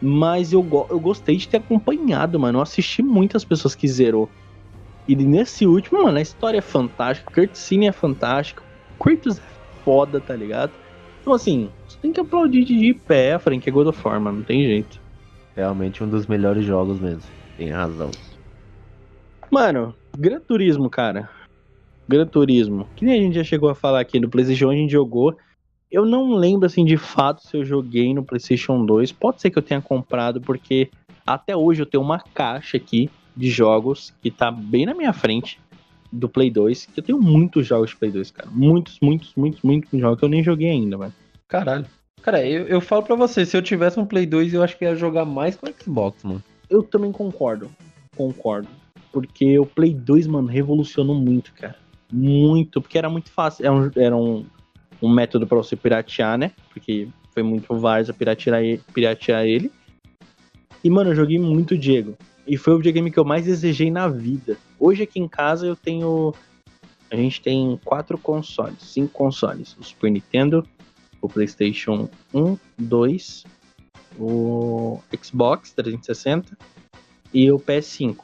mas 0.00 0.52
eu, 0.52 0.66
eu 0.90 0.98
gostei 0.98 1.36
de 1.36 1.46
ter 1.46 1.58
acompanhado, 1.58 2.38
mano. 2.40 2.58
Eu 2.58 2.62
assisti 2.62 3.02
muitas 3.02 3.44
pessoas 3.44 3.74
que 3.74 3.86
zerou. 3.86 4.30
E 5.08 5.16
nesse 5.16 5.66
último, 5.66 6.04
mano, 6.04 6.18
a 6.18 6.20
história 6.20 6.58
é 6.58 6.60
fantástica, 6.60 7.32
Cutscene 7.32 7.88
é 7.88 7.92
fantástico, 7.92 8.62
Kratos 9.00 9.38
é 9.38 9.42
foda, 9.82 10.20
tá 10.20 10.36
ligado? 10.36 10.70
Então, 11.22 11.32
assim, 11.32 11.70
você 11.86 11.96
tem 11.98 12.12
que 12.12 12.20
aplaudir 12.20 12.62
de 12.64 12.92
pé 12.92 13.32
a 13.32 13.38
franquia 13.38 13.72
God 13.72 13.86
of 13.86 14.06
War, 14.06 14.20
mano, 14.20 14.38
não 14.38 14.44
tem 14.44 14.62
jeito. 14.64 15.00
Realmente 15.56 16.04
um 16.04 16.08
dos 16.08 16.26
melhores 16.26 16.62
jogos 16.62 17.00
mesmo, 17.00 17.22
tem 17.56 17.70
razão. 17.70 18.10
Mano, 19.50 19.94
Gran 20.16 20.40
Turismo, 20.40 20.90
cara. 20.90 21.30
Gran 22.06 22.26
Turismo. 22.26 22.86
Que 22.94 23.04
nem 23.06 23.18
a 23.18 23.22
gente 23.22 23.34
já 23.34 23.44
chegou 23.44 23.70
a 23.70 23.74
falar 23.74 24.00
aqui 24.00 24.20
no 24.20 24.28
PlayStation, 24.28 24.70
a 24.70 24.74
gente 24.74 24.92
jogou. 24.92 25.34
Eu 25.90 26.04
não 26.04 26.34
lembro, 26.34 26.66
assim, 26.66 26.84
de 26.84 26.98
fato 26.98 27.42
se 27.42 27.56
eu 27.56 27.64
joguei 27.64 28.12
no 28.12 28.22
PlayStation 28.22 28.84
2. 28.84 29.10
Pode 29.12 29.40
ser 29.40 29.50
que 29.50 29.58
eu 29.58 29.62
tenha 29.62 29.80
comprado, 29.80 30.38
porque 30.38 30.90
até 31.26 31.56
hoje 31.56 31.80
eu 31.80 31.86
tenho 31.86 32.02
uma 32.02 32.18
caixa 32.18 32.76
aqui 32.76 33.10
de 33.38 33.48
jogos 33.48 34.12
que 34.20 34.32
tá 34.32 34.50
bem 34.50 34.84
na 34.84 34.94
minha 34.94 35.12
frente 35.12 35.60
do 36.10 36.28
Play 36.28 36.50
2, 36.50 36.86
que 36.86 36.98
eu 36.98 37.04
tenho 37.04 37.20
muitos 37.20 37.66
jogos 37.66 37.90
de 37.90 37.96
Play 37.96 38.10
2, 38.10 38.30
cara. 38.32 38.50
Muitos, 38.50 38.98
muitos, 39.00 39.32
muitos, 39.36 39.62
muitos 39.62 40.00
jogos 40.00 40.18
que 40.18 40.24
eu 40.24 40.28
nem 40.28 40.42
joguei 40.42 40.70
ainda, 40.70 40.98
mano. 40.98 41.14
Caralho. 41.46 41.86
Cara, 42.20 42.44
eu, 42.44 42.66
eu 42.66 42.80
falo 42.80 43.04
pra 43.04 43.14
você, 43.14 43.46
se 43.46 43.56
eu 43.56 43.62
tivesse 43.62 44.00
um 44.00 44.04
Play 44.04 44.26
2, 44.26 44.52
eu 44.52 44.62
acho 44.62 44.76
que 44.76 44.84
ia 44.84 44.96
jogar 44.96 45.24
mais 45.24 45.54
com 45.54 45.68
o 45.68 45.72
Xbox, 45.72 46.24
mano. 46.24 46.42
Eu 46.68 46.82
também 46.82 47.12
concordo. 47.12 47.70
Concordo. 48.16 48.68
Porque 49.12 49.56
o 49.56 49.64
Play 49.64 49.94
2, 49.94 50.26
mano, 50.26 50.48
revolucionou 50.48 51.14
muito, 51.14 51.52
cara. 51.54 51.76
Muito. 52.12 52.80
Porque 52.80 52.98
era 52.98 53.08
muito 53.08 53.30
fácil. 53.30 53.64
Era 53.64 53.72
um, 53.72 53.90
era 53.94 54.16
um, 54.16 54.44
um 55.00 55.08
método 55.08 55.46
para 55.46 55.58
você 55.58 55.76
piratear, 55.76 56.36
né? 56.36 56.50
Porque 56.72 57.08
foi 57.32 57.42
muito 57.44 57.78
várzea 57.78 58.12
piratear, 58.12 58.60
piratear 58.92 59.44
ele. 59.44 59.70
E, 60.82 60.90
mano, 60.90 61.10
eu 61.10 61.14
joguei 61.14 61.38
muito 61.38 61.78
Diego. 61.78 62.16
E 62.48 62.56
foi 62.56 62.72
o 62.72 62.76
videogame 62.78 63.10
que 63.10 63.18
eu 63.18 63.26
mais 63.26 63.44
desejei 63.44 63.90
na 63.90 64.08
vida. 64.08 64.56
Hoje 64.80 65.02
aqui 65.02 65.20
em 65.20 65.28
casa 65.28 65.66
eu 65.66 65.76
tenho. 65.76 66.32
A 67.10 67.16
gente 67.16 67.42
tem 67.42 67.78
quatro 67.84 68.16
consoles, 68.16 68.78
cinco 68.80 69.12
consoles. 69.12 69.76
O 69.78 69.84
Super 69.84 70.10
Nintendo, 70.10 70.66
o 71.20 71.28
PlayStation 71.28 72.08
1, 72.32 72.56
2, 72.78 73.44
o 74.18 74.98
Xbox 75.22 75.72
360 75.72 76.56
e 77.34 77.52
o 77.52 77.58
PS5. 77.58 78.16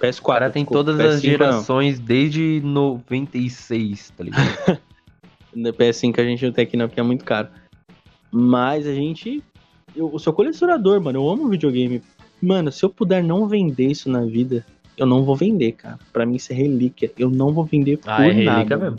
PS4. 0.00 0.20
O 0.20 0.22
cara 0.22 0.50
tem 0.50 0.64
todas 0.64 0.96
PS5 0.96 1.06
as 1.06 1.22
gerações 1.22 1.98
não. 1.98 2.06
desde 2.06 2.60
96, 2.64 4.10
tá 4.16 4.24
ligado? 4.24 4.80
no 5.54 5.72
PS5 5.74 6.18
a 6.18 6.24
gente 6.24 6.46
não 6.46 6.52
tem 6.52 6.64
aqui 6.64 6.76
não, 6.76 6.88
porque 6.88 7.00
é 7.00 7.04
muito 7.04 7.24
caro. 7.24 7.48
Mas 8.30 8.86
a 8.86 8.94
gente. 8.94 9.42
Eu, 9.94 10.10
eu 10.12 10.18
sou 10.18 10.32
colecionador, 10.32 11.00
mano. 11.02 11.18
Eu 11.18 11.28
amo 11.28 11.48
videogame 11.48 12.02
Mano, 12.40 12.70
se 12.70 12.84
eu 12.84 12.90
puder 12.90 13.22
não 13.22 13.48
vender 13.48 13.86
isso 13.86 14.08
na 14.08 14.24
vida, 14.24 14.64
eu 14.96 15.06
não 15.06 15.24
vou 15.24 15.36
vender, 15.36 15.72
cara. 15.72 15.98
Pra 16.12 16.26
mim 16.26 16.36
isso 16.36 16.52
é 16.52 16.56
relíquia. 16.56 17.12
Eu 17.18 17.30
não 17.30 17.52
vou 17.52 17.64
vender 17.64 17.98
ah, 18.06 18.16
por 18.16 18.24
é 18.24 18.42
nada. 18.42 18.76
Mesmo. 18.76 18.98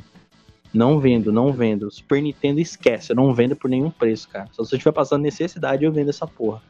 Não 0.73 0.99
vendo, 0.99 1.31
não 1.31 1.51
vendo. 1.51 1.89
Super 1.89 2.21
Nintendo 2.21 2.59
esquece, 2.59 3.11
eu 3.11 3.15
não 3.15 3.33
vendo 3.33 3.55
por 3.55 3.69
nenhum 3.69 3.89
preço, 3.89 4.29
cara. 4.29 4.47
Só 4.51 4.63
se 4.63 4.73
eu 4.73 4.77
estiver 4.77 4.91
passando 4.91 5.23
necessidade, 5.23 5.83
eu 5.83 5.91
vendo 5.91 6.09
essa 6.09 6.27
porra. 6.27 6.61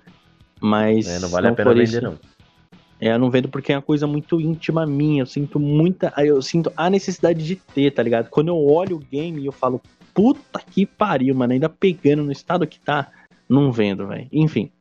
Mas. 0.59 1.07
É, 1.07 1.19
não 1.19 1.29
vale 1.29 1.47
não 1.47 1.53
a 1.53 1.55
pena 1.55 1.69
vender, 1.71 1.83
isso, 1.83 2.01
não. 2.01 2.17
É, 3.01 3.13
eu 3.13 3.19
não 3.19 3.29
vendo 3.29 3.47
porque 3.47 3.71
é 3.71 3.75
uma 3.75 3.81
coisa 3.81 4.07
muito 4.07 4.39
íntima 4.39 4.85
minha. 4.85 5.21
Eu 5.21 5.25
sinto 5.25 5.59
muita. 5.59 6.13
Eu 6.17 6.41
sinto 6.41 6.71
a 6.75 6.89
necessidade 6.89 7.45
de 7.45 7.55
ter, 7.55 7.91
tá 7.91 8.03
ligado? 8.03 8.29
Quando 8.29 8.49
eu 8.49 8.57
olho 8.57 8.97
o 8.97 8.99
game 8.99 9.41
e 9.41 9.45
eu 9.45 9.51
falo, 9.51 9.81
puta 10.13 10.59
que 10.59 10.85
pariu, 10.85 11.35
mano, 11.35 11.53
ainda 11.53 11.69
pegando 11.69 12.23
no 12.23 12.31
estado 12.31 12.67
que 12.67 12.79
tá, 12.79 13.11
não 13.47 13.71
vendo, 13.71 14.07
velho. 14.07 14.27
Enfim. 14.31 14.71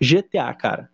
GTA, 0.00 0.52
cara. 0.54 0.90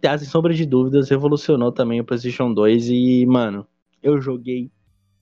GTA, 0.00 0.18
sem 0.18 0.26
sombra 0.26 0.54
de 0.54 0.64
dúvidas, 0.64 1.10
revolucionou 1.10 1.70
também 1.70 2.00
o 2.00 2.04
PlayStation 2.04 2.52
2 2.52 2.88
e, 2.88 3.26
mano, 3.26 3.66
eu 4.02 4.20
joguei 4.20 4.70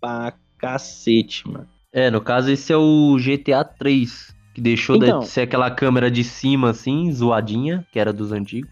pra 0.01 0.33
cacete, 0.57 1.49
mano. 1.49 1.69
É, 1.93 2.11
no 2.11 2.21
caso, 2.21 2.51
esse 2.51 2.73
é 2.73 2.77
o 2.77 3.17
GTA 3.19 3.65
3, 3.65 4.35
que 4.55 4.61
deixou 4.61 4.97
Então. 4.97 5.21
de 5.21 5.27
ser 5.27 5.43
aquela 5.43 5.71
câmera 5.71 6.11
de 6.11 6.23
cima, 6.23 6.71
assim, 6.71 7.11
zoadinha, 7.13 7.87
que 7.93 7.99
era 7.99 8.13
dos 8.13 8.31
antigos. 8.31 8.71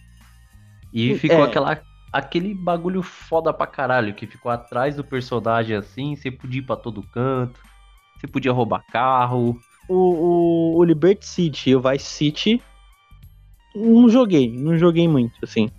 E 0.92 1.14
ficou 1.18 1.44
é. 1.44 1.48
aquela, 1.48 1.80
aquele 2.12 2.54
bagulho 2.54 3.02
foda 3.02 3.52
pra 3.52 3.66
caralho, 3.66 4.14
que 4.14 4.26
ficou 4.26 4.50
atrás 4.50 4.96
do 4.96 5.04
personagem 5.04 5.76
assim, 5.76 6.14
você 6.14 6.30
podia 6.30 6.60
ir 6.60 6.64
pra 6.64 6.76
todo 6.76 7.02
canto, 7.02 7.60
você 8.18 8.26
podia 8.26 8.52
roubar 8.52 8.84
carro. 8.90 9.58
O, 9.88 9.94
o, 9.94 10.78
o 10.78 10.84
Liberty 10.84 11.26
City 11.26 11.70
e 11.70 11.76
o 11.76 11.80
Vice 11.80 12.06
City, 12.06 12.62
não 13.74 14.08
joguei, 14.08 14.50
não 14.50 14.76
joguei 14.78 15.06
muito, 15.06 15.34
assim. 15.42 15.70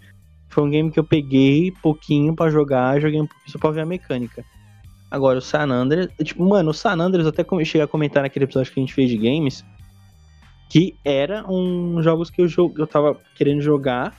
Foi 0.50 0.64
um 0.64 0.70
game 0.70 0.92
que 0.92 1.00
eu 1.00 1.04
peguei 1.04 1.72
pouquinho 1.82 2.36
pra 2.36 2.50
jogar, 2.50 3.00
joguei 3.00 3.22
um 3.22 3.28
pouquinho 3.28 3.52
só 3.52 3.60
pra 3.60 3.72
ver 3.72 3.82
a 3.82 3.86
mecânica. 3.86 4.44
Agora, 5.10 5.40
o 5.40 5.42
San 5.42 5.70
Andreas, 5.72 6.10
tipo, 6.24 6.44
mano, 6.44 6.72
o 6.72 6.74
San 6.74 7.00
Andreas, 7.00 7.28
até 7.28 7.44
cheguei 7.64 7.82
a 7.82 7.88
comentar 7.88 8.24
naquele 8.24 8.46
episódio 8.46 8.74
que 8.74 8.80
a 8.80 8.84
gente 8.84 8.94
fez 8.94 9.10
de 9.10 9.18
games, 9.18 9.64
que 10.70 10.96
era 11.04 11.50
um 11.50 12.02
jogos 12.02 12.30
que 12.30 12.42
eu, 12.42 12.48
eu 12.78 12.88
tava 12.88 13.18
querendo 13.36 13.62
jogar, 13.62 14.16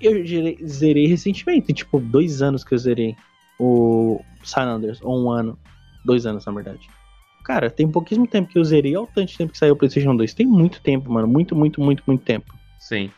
eu 0.00 0.26
zerei, 0.26 0.58
zerei 0.64 1.06
recentemente, 1.06 1.72
tipo, 1.72 2.00
dois 2.00 2.40
anos 2.40 2.64
que 2.64 2.74
eu 2.74 2.78
zerei 2.78 3.16
o 3.58 4.20
San 4.42 4.64
Andreas, 4.64 4.98
ou 5.02 5.22
um 5.22 5.30
ano, 5.30 5.58
dois 6.04 6.24
anos 6.24 6.46
na 6.46 6.52
verdade. 6.52 6.88
Cara, 7.44 7.70
tem 7.70 7.90
pouquíssimo 7.90 8.26
tempo 8.26 8.48
que 8.48 8.58
eu 8.58 8.64
zerei, 8.64 8.96
olha 8.96 9.04
o 9.04 9.06
tanto 9.06 9.28
de 9.28 9.36
tempo 9.36 9.52
que 9.52 9.58
saiu 9.58 9.74
o 9.74 9.76
PlayStation 9.76 10.14
2. 10.14 10.34
Tem 10.34 10.46
muito 10.46 10.80
tempo, 10.80 11.10
mano. 11.10 11.26
Muito, 11.26 11.56
muito, 11.56 11.80
muito, 11.80 12.02
muito 12.06 12.22
tempo. 12.22 12.54
Sim. 12.78 13.10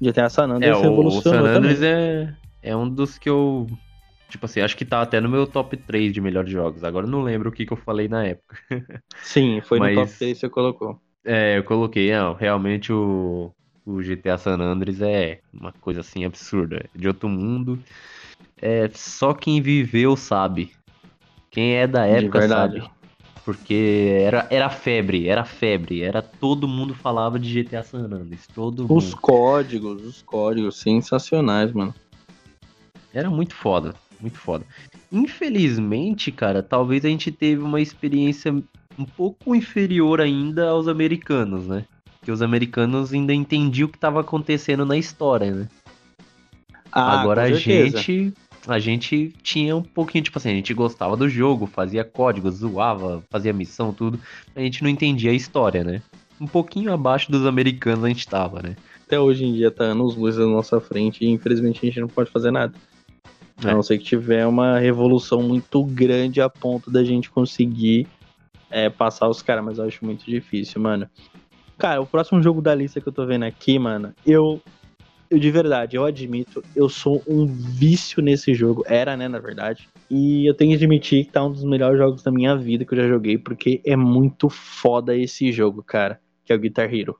GTA 0.00 0.28
San 0.30 0.50
É, 0.60 0.74
Andreas 0.74 0.74
o, 0.74 1.16
o 1.16 1.20
revolucionou 1.20 1.22
San 1.22 1.46
Andreas 1.56 1.82
é, 1.82 2.36
é 2.62 2.76
um 2.76 2.88
dos 2.88 3.18
que 3.18 3.28
eu. 3.28 3.66
Tipo 4.30 4.46
assim, 4.46 4.60
acho 4.60 4.76
que 4.76 4.84
tá 4.84 5.02
até 5.02 5.20
no 5.20 5.28
meu 5.28 5.46
top 5.46 5.76
3 5.76 6.12
de 6.12 6.20
melhores 6.20 6.50
jogos. 6.50 6.82
Agora 6.82 7.06
não 7.06 7.22
lembro 7.22 7.48
o 7.50 7.52
que, 7.52 7.64
que 7.64 7.72
eu 7.72 7.76
falei 7.76 8.08
na 8.08 8.24
época. 8.24 8.56
Sim, 9.22 9.60
foi 9.60 9.78
Mas- 9.78 9.96
no 9.96 10.02
top 10.06 10.18
3 10.18 10.34
que 10.38 10.40
você 10.40 10.48
colocou. 10.48 11.02
É, 11.24 11.58
eu 11.58 11.64
coloquei, 11.64 12.12
não, 12.12 12.34
realmente 12.34 12.92
o, 12.92 13.52
o 13.84 14.00
GTA 14.02 14.38
San 14.38 14.60
Andreas 14.60 15.00
é 15.02 15.40
uma 15.52 15.72
coisa 15.72 16.00
assim 16.00 16.24
absurda, 16.24 16.76
é 16.94 16.98
de 16.98 17.08
outro 17.08 17.28
mundo. 17.28 17.82
É, 18.60 18.88
só 18.90 19.34
quem 19.34 19.60
viveu 19.62 20.16
sabe. 20.16 20.72
Quem 21.50 21.76
é 21.76 21.86
da 21.86 22.06
época 22.06 22.42
sabe. 22.42 22.82
Porque 23.46 24.18
era, 24.22 24.44
era 24.50 24.68
febre, 24.68 25.28
era 25.28 25.44
febre, 25.44 26.02
era 26.02 26.20
todo 26.20 26.66
mundo 26.66 26.96
falava 26.96 27.38
de 27.38 27.62
GTA 27.62 27.84
San 27.84 28.00
Andreas, 28.00 28.44
todo 28.52 28.92
Os 28.92 29.04
mundo. 29.04 29.16
códigos, 29.18 30.04
os 30.04 30.20
códigos 30.22 30.80
sensacionais, 30.80 31.72
mano. 31.72 31.94
Era 33.14 33.30
muito 33.30 33.54
foda, 33.54 33.94
muito 34.20 34.36
foda. 34.36 34.66
Infelizmente, 35.12 36.32
cara, 36.32 36.60
talvez 36.60 37.04
a 37.04 37.08
gente 37.08 37.30
teve 37.30 37.62
uma 37.62 37.80
experiência 37.80 38.52
um 38.98 39.04
pouco 39.04 39.54
inferior 39.54 40.20
ainda 40.20 40.70
aos 40.70 40.88
americanos, 40.88 41.68
né? 41.68 41.84
Que 42.24 42.32
os 42.32 42.42
americanos 42.42 43.12
ainda 43.12 43.32
entendiam 43.32 43.86
o 43.86 43.92
que 43.92 43.96
estava 43.96 44.22
acontecendo 44.22 44.84
na 44.84 44.96
história, 44.96 45.52
né? 45.52 45.68
Ah, 46.90 47.20
Agora 47.20 47.42
a 47.44 47.52
gente, 47.52 48.34
a 48.66 48.78
gente 48.78 49.32
tinha 49.42 49.76
um 49.76 49.82
pouquinho, 49.82 50.24
tipo 50.24 50.38
assim, 50.38 50.50
a 50.50 50.54
gente 50.54 50.74
gostava 50.74 51.16
do 51.16 51.28
jogo, 51.28 51.66
fazia 51.66 52.04
código, 52.04 52.50
zoava, 52.50 53.22
fazia 53.30 53.52
missão, 53.52 53.92
tudo. 53.92 54.18
A 54.54 54.60
gente 54.60 54.82
não 54.82 54.90
entendia 54.90 55.30
a 55.30 55.34
história, 55.34 55.84
né? 55.84 56.02
Um 56.40 56.46
pouquinho 56.46 56.92
abaixo 56.92 57.30
dos 57.30 57.46
americanos 57.46 58.04
a 58.04 58.08
gente 58.08 58.26
tava, 58.26 58.60
né? 58.62 58.76
Até 59.06 59.18
hoje 59.20 59.44
em 59.44 59.52
dia 59.52 59.70
tá 59.70 59.84
anos 59.84 60.16
luz 60.16 60.36
na 60.36 60.46
nossa 60.46 60.80
frente 60.80 61.24
e 61.24 61.28
infelizmente 61.28 61.80
a 61.82 61.86
gente 61.86 62.00
não 62.00 62.08
pode 62.08 62.30
fazer 62.30 62.50
nada. 62.50 62.74
É. 63.64 63.70
A 63.70 63.74
não 63.74 63.82
ser 63.82 63.98
que 63.98 64.04
tiver 64.04 64.46
uma 64.46 64.78
revolução 64.78 65.42
muito 65.42 65.82
grande 65.84 66.40
a 66.40 66.48
ponto 66.48 66.90
da 66.90 67.02
gente 67.04 67.30
conseguir 67.30 68.06
é, 68.70 68.90
passar 68.90 69.28
os 69.28 69.40
caras, 69.40 69.64
mas 69.64 69.78
eu 69.78 69.84
acho 69.84 70.04
muito 70.04 70.26
difícil, 70.26 70.80
mano. 70.80 71.08
Cara, 71.78 72.00
o 72.00 72.06
próximo 72.06 72.42
jogo 72.42 72.60
da 72.60 72.74
lista 72.74 73.00
que 73.00 73.08
eu 73.08 73.12
tô 73.12 73.24
vendo 73.26 73.44
aqui, 73.44 73.78
mano, 73.78 74.14
eu. 74.26 74.60
Eu 75.28 75.38
de 75.38 75.50
verdade, 75.50 75.96
eu 75.96 76.04
admito, 76.04 76.62
eu 76.74 76.88
sou 76.88 77.22
um 77.26 77.46
vício 77.46 78.22
nesse 78.22 78.54
jogo. 78.54 78.84
Era, 78.86 79.16
né, 79.16 79.28
na 79.28 79.38
verdade. 79.38 79.88
E 80.08 80.48
eu 80.48 80.54
tenho 80.54 80.70
que 80.70 80.76
admitir 80.76 81.24
que 81.24 81.32
tá 81.32 81.44
um 81.44 81.50
dos 81.50 81.64
melhores 81.64 81.98
jogos 81.98 82.22
da 82.22 82.30
minha 82.30 82.56
vida 82.56 82.84
que 82.84 82.94
eu 82.94 82.98
já 82.98 83.08
joguei, 83.08 83.36
porque 83.36 83.80
é 83.84 83.96
muito 83.96 84.48
foda 84.48 85.16
esse 85.16 85.50
jogo, 85.50 85.82
cara. 85.82 86.20
Que 86.44 86.52
é 86.52 86.56
o 86.56 86.58
Guitar 86.60 86.92
Hero. 86.92 87.18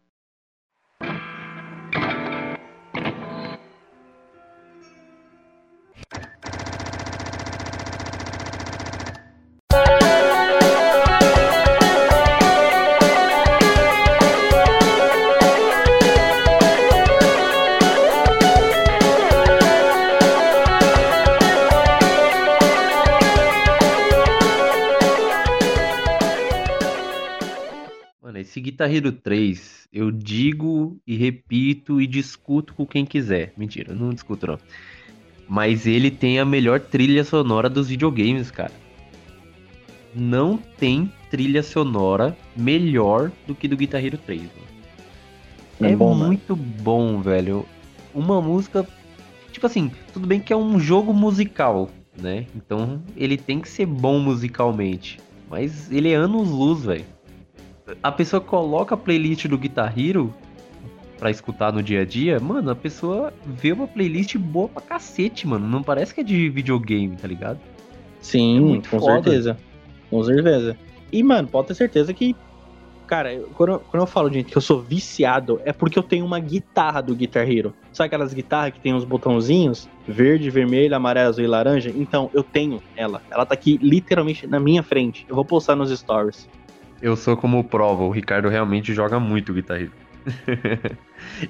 Esse 28.46 28.60
Guitar 28.60 28.94
Hero 28.94 29.10
3, 29.10 29.88
eu 29.92 30.10
digo 30.10 30.96
e 31.04 31.16
repito 31.16 32.00
e 32.00 32.06
discuto 32.06 32.74
com 32.74 32.86
quem 32.86 33.04
quiser. 33.04 33.52
Mentira, 33.56 33.92
não 33.92 34.10
discuto 34.10 34.46
não. 34.46 34.58
Mas 35.48 35.86
ele 35.86 36.10
tem 36.10 36.38
a 36.38 36.44
melhor 36.44 36.80
trilha 36.80 37.24
sonora 37.24 37.68
dos 37.68 37.88
videogames, 37.88 38.50
cara. 38.50 38.72
Não 40.14 40.56
tem 40.56 41.12
trilha 41.30 41.62
sonora 41.62 42.36
melhor 42.56 43.30
do 43.46 43.54
que 43.54 43.68
do 43.68 43.76
Guitar 43.76 44.04
Hero 44.04 44.16
3. 44.16 44.42
Mano. 44.42 44.52
É 45.80 45.92
É, 45.92 45.96
bom, 45.96 46.14
muito 46.14 46.54
bom, 46.56 47.20
velho. 47.20 47.66
Uma 48.14 48.40
música. 48.40 48.86
Tipo 49.52 49.66
assim, 49.66 49.90
tudo 50.12 50.26
bem 50.26 50.40
que 50.40 50.52
é 50.52 50.56
um 50.56 50.78
jogo 50.78 51.12
musical, 51.12 51.90
né? 52.16 52.46
Então 52.54 53.02
ele 53.16 53.36
tem 53.36 53.60
que 53.60 53.68
ser 53.68 53.86
bom 53.86 54.20
musicalmente. 54.20 55.18
Mas 55.50 55.90
ele 55.90 56.10
é 56.10 56.14
anos 56.14 56.48
luz, 56.48 56.84
velho. 56.84 57.15
A 58.02 58.10
pessoa 58.10 58.40
coloca 58.40 58.94
a 58.94 58.98
playlist 58.98 59.46
do 59.46 59.56
Guitar 59.58 59.96
Hero 59.98 60.34
pra 61.18 61.30
escutar 61.30 61.72
no 61.72 61.82
dia 61.82 62.02
a 62.02 62.04
dia, 62.04 62.38
mano, 62.38 62.70
a 62.70 62.74
pessoa 62.74 63.32
vê 63.44 63.72
uma 63.72 63.86
playlist 63.86 64.36
boa 64.36 64.68
pra 64.68 64.82
cacete, 64.82 65.46
mano. 65.46 65.66
Não 65.66 65.82
parece 65.82 66.14
que 66.14 66.20
é 66.20 66.24
de 66.24 66.48
videogame, 66.50 67.16
tá 67.16 67.26
ligado? 67.26 67.58
Sim, 68.20 68.56
É 68.56 68.60
muito 68.60 68.90
com 68.90 69.00
foda. 69.00 69.22
certeza. 69.22 69.56
Com 70.10 70.22
certeza. 70.22 70.76
E, 71.12 71.22
mano, 71.22 71.48
pode 71.48 71.68
ter 71.68 71.74
certeza 71.74 72.12
que. 72.12 72.34
Cara, 73.06 73.40
quando, 73.54 73.70
eu- 73.74 73.78
quando 73.78 74.00
eu 74.02 74.06
falo, 74.06 74.28
gente, 74.32 74.50
que 74.50 74.56
eu 74.58 74.60
sou 74.60 74.82
viciado, 74.82 75.60
é 75.64 75.72
porque 75.72 75.96
eu 75.96 76.02
tenho 76.02 76.26
uma 76.26 76.40
guitarra 76.40 77.00
do 77.00 77.14
Guitar 77.14 77.48
Hero. 77.48 77.72
Sabe 77.92 78.06
aquelas 78.08 78.34
guitarras 78.34 78.74
que 78.74 78.80
tem 78.80 78.92
uns 78.92 79.04
botãozinhos? 79.04 79.88
Verde, 80.08 80.50
vermelho, 80.50 80.94
amarelo, 80.96 81.28
azul 81.28 81.44
e 81.44 81.46
laranja? 81.46 81.92
Então, 81.94 82.28
eu 82.34 82.42
tenho 82.42 82.82
ela. 82.96 83.22
Ela 83.30 83.46
tá 83.46 83.54
aqui 83.54 83.78
literalmente 83.80 84.44
na 84.48 84.58
minha 84.58 84.82
frente. 84.82 85.24
Eu 85.28 85.36
vou 85.36 85.44
postar 85.44 85.76
nos 85.76 85.96
stories. 85.96 86.48
Eu 87.00 87.16
sou 87.16 87.36
como 87.36 87.62
prova, 87.64 88.04
o 88.04 88.10
Ricardo 88.10 88.48
realmente 88.48 88.94
joga 88.94 89.20
muito 89.20 89.52
Guitar 89.52 89.80
Hero. 89.80 89.92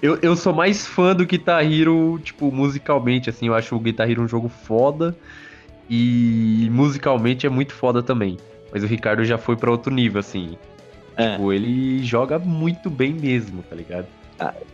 eu, 0.02 0.18
eu 0.20 0.36
sou 0.36 0.52
mais 0.52 0.86
fã 0.86 1.14
do 1.14 1.24
Guitar 1.24 1.64
Hero, 1.64 2.18
tipo, 2.22 2.50
musicalmente, 2.52 3.30
assim, 3.30 3.46
eu 3.46 3.54
acho 3.54 3.74
o 3.74 3.80
Guitar 3.80 4.10
Hero 4.10 4.22
um 4.22 4.28
jogo 4.28 4.48
foda 4.48 5.16
e 5.88 6.68
musicalmente 6.72 7.46
é 7.46 7.50
muito 7.50 7.72
foda 7.72 8.02
também. 8.02 8.36
Mas 8.72 8.82
o 8.82 8.86
Ricardo 8.86 9.24
já 9.24 9.38
foi 9.38 9.56
pra 9.56 9.70
outro 9.70 9.92
nível, 9.92 10.18
assim. 10.18 10.56
É. 11.16 11.30
Tipo, 11.32 11.52
ele 11.52 12.02
joga 12.04 12.38
muito 12.38 12.90
bem 12.90 13.12
mesmo, 13.14 13.62
tá 13.62 13.74
ligado? 13.76 14.06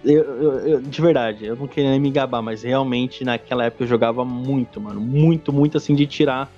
Eu, 0.04 0.22
eu- 0.24 0.58
eu- 0.66 0.80
de 0.80 1.00
verdade, 1.00 1.44
eu 1.46 1.54
não 1.54 1.68
queria 1.68 1.90
nem 1.90 2.00
me 2.00 2.10
gabar, 2.10 2.42
mas 2.42 2.64
realmente 2.64 3.24
naquela 3.24 3.66
época 3.66 3.84
eu 3.84 3.88
jogava 3.88 4.24
muito, 4.24 4.80
mano. 4.80 5.00
Muito, 5.00 5.52
muito 5.52 5.76
assim, 5.76 5.94
de 5.94 6.04
tirar 6.06 6.50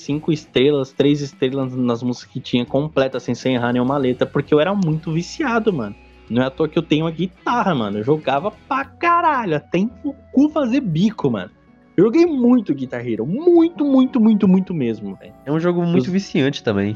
cinco 0.00 0.32
estrelas, 0.32 0.92
três 0.92 1.20
estrelas 1.20 1.74
nas 1.74 2.02
músicas 2.02 2.32
que 2.32 2.40
tinha 2.40 2.64
completa, 2.64 3.18
assim, 3.18 3.34
sem 3.34 3.54
errar 3.54 3.72
nenhuma 3.72 3.96
letra, 3.98 4.26
porque 4.26 4.52
eu 4.54 4.60
era 4.60 4.74
muito 4.74 5.12
viciado, 5.12 5.72
mano. 5.72 5.94
Não 6.30 6.42
é 6.42 6.46
à 6.46 6.50
toa 6.50 6.68
que 6.68 6.78
eu 6.78 6.82
tenho 6.82 7.04
uma 7.04 7.10
guitarra, 7.10 7.74
mano. 7.74 7.98
Eu 7.98 8.04
jogava 8.04 8.50
pra 8.68 8.84
caralho, 8.84 9.56
até 9.56 9.78
o 10.04 10.12
cu 10.32 10.48
fazer 10.50 10.80
bico, 10.80 11.30
mano. 11.30 11.50
Eu 11.96 12.04
joguei 12.04 12.24
muito 12.24 12.72
Guitar 12.74 13.06
Hero, 13.06 13.26
muito, 13.26 13.84
muito, 13.84 14.20
muito, 14.20 14.48
muito 14.48 14.72
mesmo, 14.72 15.16
velho. 15.16 15.34
É 15.44 15.52
um 15.52 15.58
jogo 15.60 15.82
muito 15.84 16.04
Os- 16.06 16.12
viciante 16.12 16.62
também. 16.62 16.94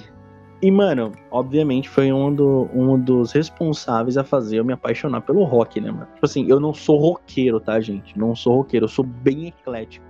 E, 0.62 0.70
mano, 0.70 1.12
obviamente 1.30 1.90
foi 1.90 2.10
um, 2.10 2.32
do- 2.34 2.70
um 2.72 2.98
dos 2.98 3.32
responsáveis 3.32 4.16
a 4.16 4.24
fazer 4.24 4.60
eu 4.60 4.64
me 4.64 4.72
apaixonar 4.72 5.20
pelo 5.20 5.44
rock, 5.44 5.78
né, 5.80 5.90
mano? 5.90 6.06
Tipo 6.14 6.24
assim, 6.24 6.46
eu 6.48 6.58
não 6.58 6.72
sou 6.72 6.96
roqueiro, 6.98 7.60
tá, 7.60 7.78
gente? 7.80 8.16
Não 8.18 8.34
sou 8.34 8.54
roqueiro, 8.56 8.84
eu 8.84 8.88
sou 8.88 9.04
bem 9.04 9.48
eclético. 9.48 10.06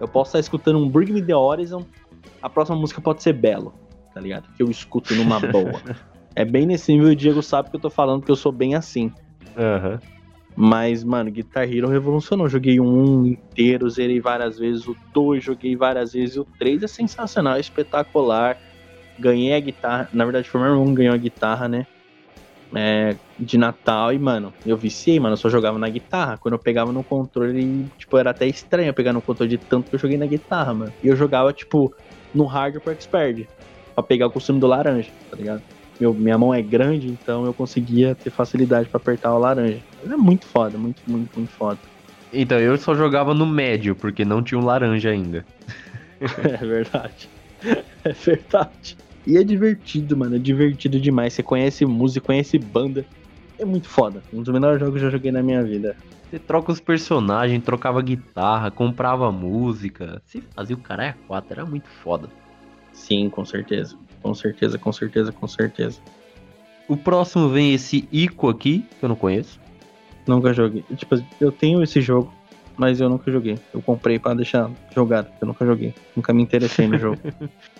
Eu 0.00 0.08
posso 0.08 0.30
estar 0.30 0.40
escutando 0.40 0.78
um 0.78 0.90
Bring 0.90 1.12
Me 1.12 1.22
The 1.22 1.34
Horizon, 1.36 1.86
a 2.44 2.50
próxima 2.50 2.76
música 2.76 3.00
pode 3.00 3.22
ser 3.22 3.32
Belo, 3.32 3.72
tá 4.12 4.20
ligado? 4.20 4.46
Que 4.54 4.62
eu 4.62 4.70
escuto 4.70 5.14
numa 5.14 5.40
boa. 5.50 5.80
é 6.36 6.44
bem 6.44 6.66
nesse 6.66 6.92
nível, 6.92 7.08
o 7.08 7.16
Diego 7.16 7.42
sabe 7.42 7.70
que 7.70 7.76
eu 7.76 7.80
tô 7.80 7.88
falando, 7.88 8.22
que 8.22 8.30
eu 8.30 8.36
sou 8.36 8.52
bem 8.52 8.74
assim. 8.74 9.10
Aham. 9.56 9.98
Mas, 10.54 11.02
mano, 11.02 11.30
Guitar 11.30 11.64
Hero 11.64 11.88
revolucionou. 11.88 12.46
Joguei 12.46 12.78
o 12.78 12.84
1 12.84 13.26
inteiro, 13.26 13.88
zerei 13.88 14.20
várias 14.20 14.58
vezes. 14.58 14.86
O 14.86 14.94
2 15.12 15.42
joguei 15.42 15.74
várias 15.74 16.12
vezes. 16.12 16.36
E 16.36 16.40
o 16.40 16.44
3 16.58 16.82
é 16.82 16.86
sensacional, 16.86 17.56
é 17.56 17.60
espetacular. 17.60 18.56
Ganhei 19.18 19.54
a 19.54 19.58
guitarra. 19.60 20.08
Na 20.12 20.24
verdade, 20.24 20.48
foi 20.48 20.60
meu 20.60 20.70
irmão 20.70 20.86
que 20.88 20.94
ganhou 20.94 21.14
a 21.14 21.18
guitarra, 21.18 21.66
né? 21.66 21.86
É, 22.76 23.16
de 23.38 23.58
Natal. 23.58 24.12
E, 24.12 24.18
mano, 24.18 24.54
eu 24.64 24.76
viciei, 24.76 25.18
mano. 25.18 25.32
Eu 25.32 25.38
só 25.38 25.48
jogava 25.48 25.78
na 25.78 25.88
guitarra. 25.88 26.38
Quando 26.38 26.54
eu 26.54 26.60
pegava 26.60 26.92
no 26.92 27.02
controle, 27.02 27.88
tipo, 27.98 28.16
era 28.16 28.30
até 28.30 28.46
estranho 28.46 28.90
eu 28.90 28.94
pegar 28.94 29.14
no 29.14 29.22
controle 29.22 29.50
de 29.50 29.58
tanto 29.58 29.90
que 29.90 29.96
eu 29.96 30.00
joguei 30.00 30.18
na 30.18 30.26
guitarra, 30.26 30.72
mano. 30.72 30.94
E 31.02 31.08
eu 31.08 31.16
jogava, 31.16 31.52
tipo, 31.52 31.92
no 32.34 32.44
hard 32.44 32.80
pro 32.80 32.92
expert. 32.92 33.46
Pra 33.94 34.02
pegar 34.02 34.26
o 34.26 34.30
costume 34.30 34.58
do 34.58 34.66
laranja, 34.66 35.10
tá 35.30 35.36
ligado? 35.36 35.62
Meu, 36.00 36.12
minha 36.12 36.36
mão 36.36 36.52
é 36.52 36.60
grande, 36.60 37.06
então 37.06 37.46
eu 37.46 37.54
conseguia 37.54 38.14
ter 38.16 38.30
facilidade 38.30 38.88
pra 38.88 38.98
apertar 38.98 39.32
o 39.32 39.38
laranja. 39.38 39.80
É 40.02 40.16
muito 40.16 40.44
foda, 40.46 40.76
muito, 40.76 41.00
muito, 41.06 41.30
muito 41.36 41.52
foda. 41.52 41.78
Então, 42.32 42.58
eu 42.58 42.76
só 42.76 42.96
jogava 42.96 43.32
no 43.32 43.46
médio, 43.46 43.94
porque 43.94 44.24
não 44.24 44.42
tinha 44.42 44.58
um 44.58 44.64
laranja 44.64 45.10
ainda. 45.10 45.44
É 46.42 46.56
verdade. 46.64 47.28
É 48.04 48.12
verdade. 48.12 48.96
E 49.26 49.36
é 49.36 49.42
divertido, 49.42 50.16
mano. 50.16 50.36
É 50.36 50.38
divertido 50.38 50.98
demais. 50.98 51.34
Você 51.34 51.42
conhece 51.42 51.84
música, 51.84 52.24
conhece 52.24 52.58
banda. 52.58 53.04
É 53.64 53.66
muito 53.66 53.88
foda. 53.88 54.22
Um 54.30 54.42
dos 54.42 54.52
melhores 54.52 54.78
jogos 54.78 54.92
que 54.92 55.06
eu 55.06 55.10
já 55.10 55.16
joguei 55.16 55.32
na 55.32 55.42
minha 55.42 55.64
vida. 55.64 55.96
Você 56.28 56.38
troca 56.38 56.70
os 56.70 56.80
personagens, 56.80 57.64
trocava 57.64 58.02
guitarra, 58.02 58.70
comprava 58.70 59.32
música. 59.32 60.20
Você 60.26 60.42
fazia 60.54 60.76
o 60.76 60.78
cara 60.78 61.06
é 61.06 61.14
quatro, 61.26 61.50
era 61.50 61.64
muito 61.64 61.88
foda. 61.88 62.28
Sim, 62.92 63.30
com 63.30 63.42
certeza. 63.42 63.96
Com 64.20 64.34
certeza, 64.34 64.78
com 64.78 64.92
certeza, 64.92 65.32
com 65.32 65.48
certeza. 65.48 65.98
O 66.86 66.94
próximo 66.94 67.48
vem 67.48 67.72
esse 67.72 68.06
Ico 68.12 68.50
aqui, 68.50 68.84
que 68.98 69.04
eu 69.06 69.08
não 69.08 69.16
conheço. 69.16 69.58
Nunca 70.26 70.52
joguei. 70.52 70.84
Tipo, 70.94 71.16
eu 71.40 71.50
tenho 71.50 71.82
esse 71.82 72.02
jogo, 72.02 72.30
mas 72.76 73.00
eu 73.00 73.08
nunca 73.08 73.32
joguei. 73.32 73.58
Eu 73.72 73.80
comprei 73.80 74.18
pra 74.18 74.34
deixar 74.34 74.70
jogado. 74.94 75.28
Eu 75.40 75.46
nunca 75.46 75.64
joguei. 75.64 75.94
Nunca 76.14 76.34
me 76.34 76.42
interessei 76.42 76.86
no 76.86 76.98
jogo. 76.98 77.18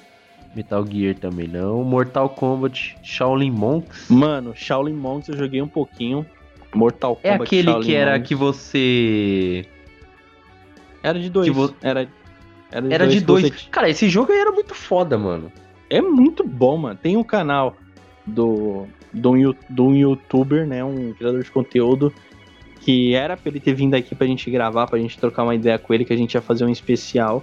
Metal 0.55 0.85
Gear 0.89 1.15
também 1.17 1.49
não. 1.49 1.83
Mortal 1.85 2.29
Kombat, 2.31 2.97
Shaolin 3.03 3.51
Monks. 3.51 4.09
Mano, 4.09 4.53
Shaolin 4.55 4.93
Monks 4.95 5.29
eu 5.29 5.37
joguei 5.37 5.61
um 5.61 5.69
pouquinho. 5.69 6.25
Mortal 6.75 7.19
É 7.23 7.33
Kombat 7.33 7.43
aquele 7.49 7.71
Shaolin 7.71 7.87
que 7.87 7.95
era 7.95 8.13
Monks. 8.15 8.29
que 8.29 8.35
você. 8.35 9.67
Era 11.03 11.19
de 11.19 11.29
dois. 11.31 11.49
vo- 11.49 11.75
Era, 11.83 12.09
era 12.71 12.89
de 12.89 12.95
Era 12.95 13.05
dois 13.05 13.19
de 13.19 13.25
dois. 13.25 13.43
você. 13.49 13.69
Cara, 13.71 13.89
esse 13.89 14.09
jogo 14.09 14.33
aí 14.33 14.39
era 14.39 14.51
muito 14.53 14.75
foda, 14.75 15.19
mano. 15.19 15.53
É 15.91 16.01
muito 16.01 16.43
bom, 16.47 16.77
mano. 16.79 16.99
Tem 17.01 17.17
um 17.17 17.23
canal 17.25 17.77
do, 18.27 18.87
do, 19.13 19.33
um 19.33 19.55
do 19.69 19.85
um 19.87 19.95
youtuber, 19.95 20.67
né? 20.67 20.83
Um 20.83 21.13
criador 21.13 21.43
de 21.43 21.51
conteúdo. 21.51 22.13
Que 22.81 23.15
era 23.15 23.35
pra 23.37 23.51
ele 23.51 23.61
ter 23.61 23.73
vindo 23.73 23.95
aqui 23.95 24.15
pra 24.15 24.27
gente 24.27 24.51
gravar, 24.51 24.87
pra 24.87 24.99
gente 24.99 25.19
trocar 25.19 25.43
uma 25.43 25.55
ideia 25.55 25.79
com 25.79 25.95
ele, 25.95 26.05
que 26.05 26.13
a 26.13 26.17
gente 26.17 26.35
ia 26.35 26.43
fazer 26.43 26.65
um 26.65 26.69
especial. 26.71 27.43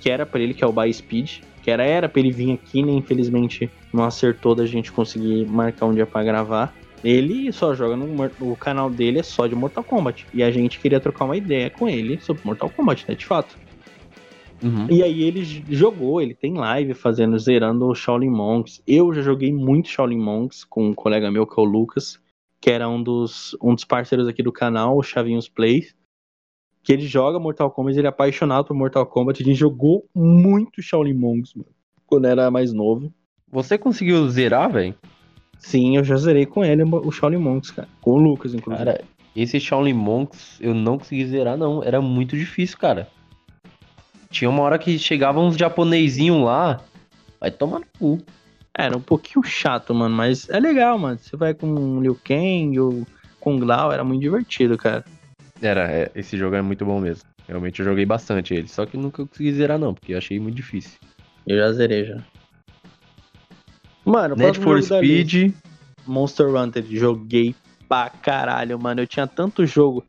Que 0.00 0.10
era 0.10 0.24
pra 0.26 0.40
ele, 0.40 0.52
que 0.54 0.62
é 0.64 0.66
o 0.66 0.72
By 0.72 0.92
Speed. 0.92 1.40
Que 1.64 1.70
era, 1.70 1.82
era 1.82 2.10
pra 2.10 2.20
ele 2.20 2.30
vir 2.30 2.52
aqui, 2.52 2.82
né? 2.82 2.92
Infelizmente 2.92 3.70
não 3.90 4.04
acertou 4.04 4.54
da 4.54 4.66
gente 4.66 4.92
conseguir 4.92 5.46
marcar 5.46 5.86
um 5.86 5.94
dia 5.94 6.04
pra 6.04 6.22
gravar. 6.22 6.74
Ele 7.02 7.50
só 7.52 7.74
joga 7.74 7.96
no 7.96 8.06
o 8.40 8.54
canal 8.54 8.90
dele 8.90 9.20
é 9.20 9.22
só 9.22 9.46
de 9.46 9.54
Mortal 9.54 9.82
Kombat. 9.82 10.26
E 10.34 10.42
a 10.42 10.50
gente 10.50 10.78
queria 10.78 11.00
trocar 11.00 11.24
uma 11.24 11.36
ideia 11.36 11.70
com 11.70 11.88
ele 11.88 12.20
sobre 12.20 12.42
Mortal 12.44 12.68
Kombat, 12.68 13.06
né? 13.08 13.14
De 13.14 13.24
fato. 13.24 13.56
Uhum. 14.62 14.86
E 14.90 15.02
aí 15.02 15.22
ele 15.22 15.42
jogou, 15.70 16.20
ele 16.20 16.34
tem 16.34 16.52
live 16.52 16.92
fazendo, 16.92 17.38
zerando 17.38 17.86
o 17.86 17.94
Shaolin 17.94 18.30
Monks. 18.30 18.82
Eu 18.86 19.12
já 19.14 19.22
joguei 19.22 19.50
muito 19.50 19.88
Shaolin 19.88 20.18
Monks 20.18 20.64
com 20.64 20.88
um 20.88 20.94
colega 20.94 21.30
meu, 21.30 21.46
que 21.46 21.58
é 21.58 21.62
o 21.62 21.66
Lucas, 21.66 22.20
que 22.60 22.70
era 22.70 22.86
um 22.88 23.02
dos, 23.02 23.56
um 23.62 23.74
dos 23.74 23.84
parceiros 23.84 24.28
aqui 24.28 24.42
do 24.42 24.52
canal, 24.52 24.98
o 24.98 25.02
Chavinhos 25.02 25.48
Plays. 25.48 25.94
Que 26.84 26.92
ele 26.92 27.06
joga 27.06 27.40
Mortal 27.40 27.70
Kombat, 27.70 27.98
ele 27.98 28.06
é 28.06 28.10
apaixonado 28.10 28.66
por 28.66 28.76
Mortal 28.76 29.06
Kombat. 29.06 29.42
A 29.42 29.46
gente 29.46 29.58
jogou 29.58 30.06
muito 30.14 30.82
Shaolin 30.82 31.14
Monks, 31.14 31.54
mano, 31.54 31.70
quando 32.06 32.26
era 32.26 32.50
mais 32.50 32.74
novo. 32.74 33.10
Você 33.50 33.78
conseguiu 33.78 34.28
zerar, 34.28 34.70
velho? 34.70 34.94
Sim, 35.58 35.96
eu 35.96 36.04
já 36.04 36.16
zerei 36.16 36.44
com 36.44 36.62
ele 36.62 36.82
o 36.82 37.10
Shaolin 37.10 37.38
Monks, 37.38 37.70
cara. 37.70 37.88
Com 38.02 38.12
o 38.12 38.18
Lucas, 38.18 38.52
inclusive. 38.52 38.84
Cara, 38.84 39.02
esse 39.34 39.58
Shaolin 39.58 39.94
Monks 39.94 40.58
eu 40.60 40.74
não 40.74 40.98
consegui 40.98 41.24
zerar, 41.24 41.56
não. 41.56 41.82
Era 41.82 42.02
muito 42.02 42.36
difícil, 42.36 42.76
cara. 42.76 43.08
Tinha 44.30 44.50
uma 44.50 44.62
hora 44.62 44.78
que 44.78 44.98
chegavam 44.98 45.46
uns 45.46 45.56
japonesinhos 45.56 46.44
lá. 46.44 46.82
Vai 47.40 47.50
tomar 47.50 47.80
no 47.80 47.86
cu. 47.98 48.18
Era 48.76 48.94
um 48.94 49.00
pouquinho 49.00 49.42
chato, 49.42 49.94
mano, 49.94 50.14
mas 50.14 50.50
é 50.50 50.60
legal, 50.60 50.98
mano. 50.98 51.18
Você 51.18 51.34
vai 51.34 51.54
com 51.54 51.66
o 51.66 52.00
Liu 52.02 52.18
Kang 52.22 52.78
ou 52.78 53.06
com 53.40 53.56
o 53.56 53.58
Glau, 53.58 53.90
era 53.90 54.04
muito 54.04 54.20
divertido, 54.20 54.76
cara. 54.76 55.04
Era, 55.64 55.90
é, 55.90 56.10
esse 56.14 56.36
jogo 56.36 56.56
é 56.56 56.62
muito 56.62 56.84
bom 56.84 57.00
mesmo. 57.00 57.24
Realmente 57.48 57.80
eu 57.80 57.84
joguei 57.84 58.04
bastante 58.04 58.54
ele. 58.54 58.68
Só 58.68 58.86
que 58.86 58.96
nunca 58.96 59.24
consegui 59.26 59.52
zerar, 59.52 59.78
não, 59.78 59.94
porque 59.94 60.12
eu 60.12 60.18
achei 60.18 60.38
muito 60.38 60.56
difícil. 60.56 60.98
Eu 61.46 61.58
já 61.58 61.72
zerei 61.72 62.04
já. 62.04 62.22
Mano, 64.04 64.36
próximo 64.36 64.64
for 64.64 64.82
Speed. 64.82 65.54
Monster 66.06 66.54
Hunter, 66.54 66.84
joguei 66.88 67.54
pra 67.88 68.10
caralho, 68.10 68.78
mano. 68.78 69.00
Eu 69.00 69.06
tinha 69.06 69.26
tanto 69.26 69.64
jogo. 69.64 70.04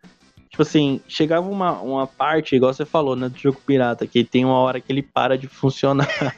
Tipo 0.55 0.61
assim, 0.61 1.01
chegava 1.05 1.49
uma, 1.49 1.81
uma 1.81 2.07
parte, 2.07 2.55
igual 2.55 2.73
você 2.73 2.85
falou, 2.85 3.13
né, 3.13 3.27
do 3.27 3.37
jogo 3.37 3.59
pirata, 3.67 4.07
que 4.07 4.23
tem 4.23 4.45
uma 4.45 4.57
hora 4.57 4.79
que 4.79 4.89
ele 4.89 5.01
para 5.01 5.37
de 5.37 5.47
funcionar. 5.47 6.07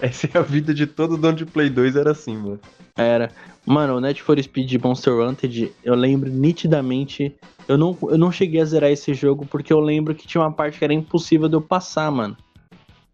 Essa 0.00 0.28
é 0.32 0.38
a 0.38 0.40
vida 0.40 0.72
de 0.72 0.86
todo 0.86 1.16
dono 1.16 1.36
de 1.36 1.44
Play 1.44 1.68
2, 1.68 1.96
era 1.96 2.12
assim, 2.12 2.36
mano. 2.36 2.60
Era. 2.94 3.32
Mano, 3.66 3.96
o 3.96 4.00
Need 4.00 4.22
for 4.22 4.40
Speed 4.40 4.80
Monster 4.80 5.14
Hunter, 5.14 5.72
eu 5.82 5.96
lembro 5.96 6.30
nitidamente. 6.30 7.34
Eu 7.66 7.76
não, 7.76 7.98
eu 8.02 8.16
não 8.16 8.30
cheguei 8.30 8.60
a 8.60 8.64
zerar 8.64 8.92
esse 8.92 9.12
jogo 9.12 9.44
porque 9.44 9.72
eu 9.72 9.80
lembro 9.80 10.14
que 10.14 10.28
tinha 10.28 10.40
uma 10.40 10.52
parte 10.52 10.78
que 10.78 10.84
era 10.84 10.94
impossível 10.94 11.48
de 11.48 11.56
eu 11.56 11.60
passar, 11.60 12.08
mano. 12.12 12.36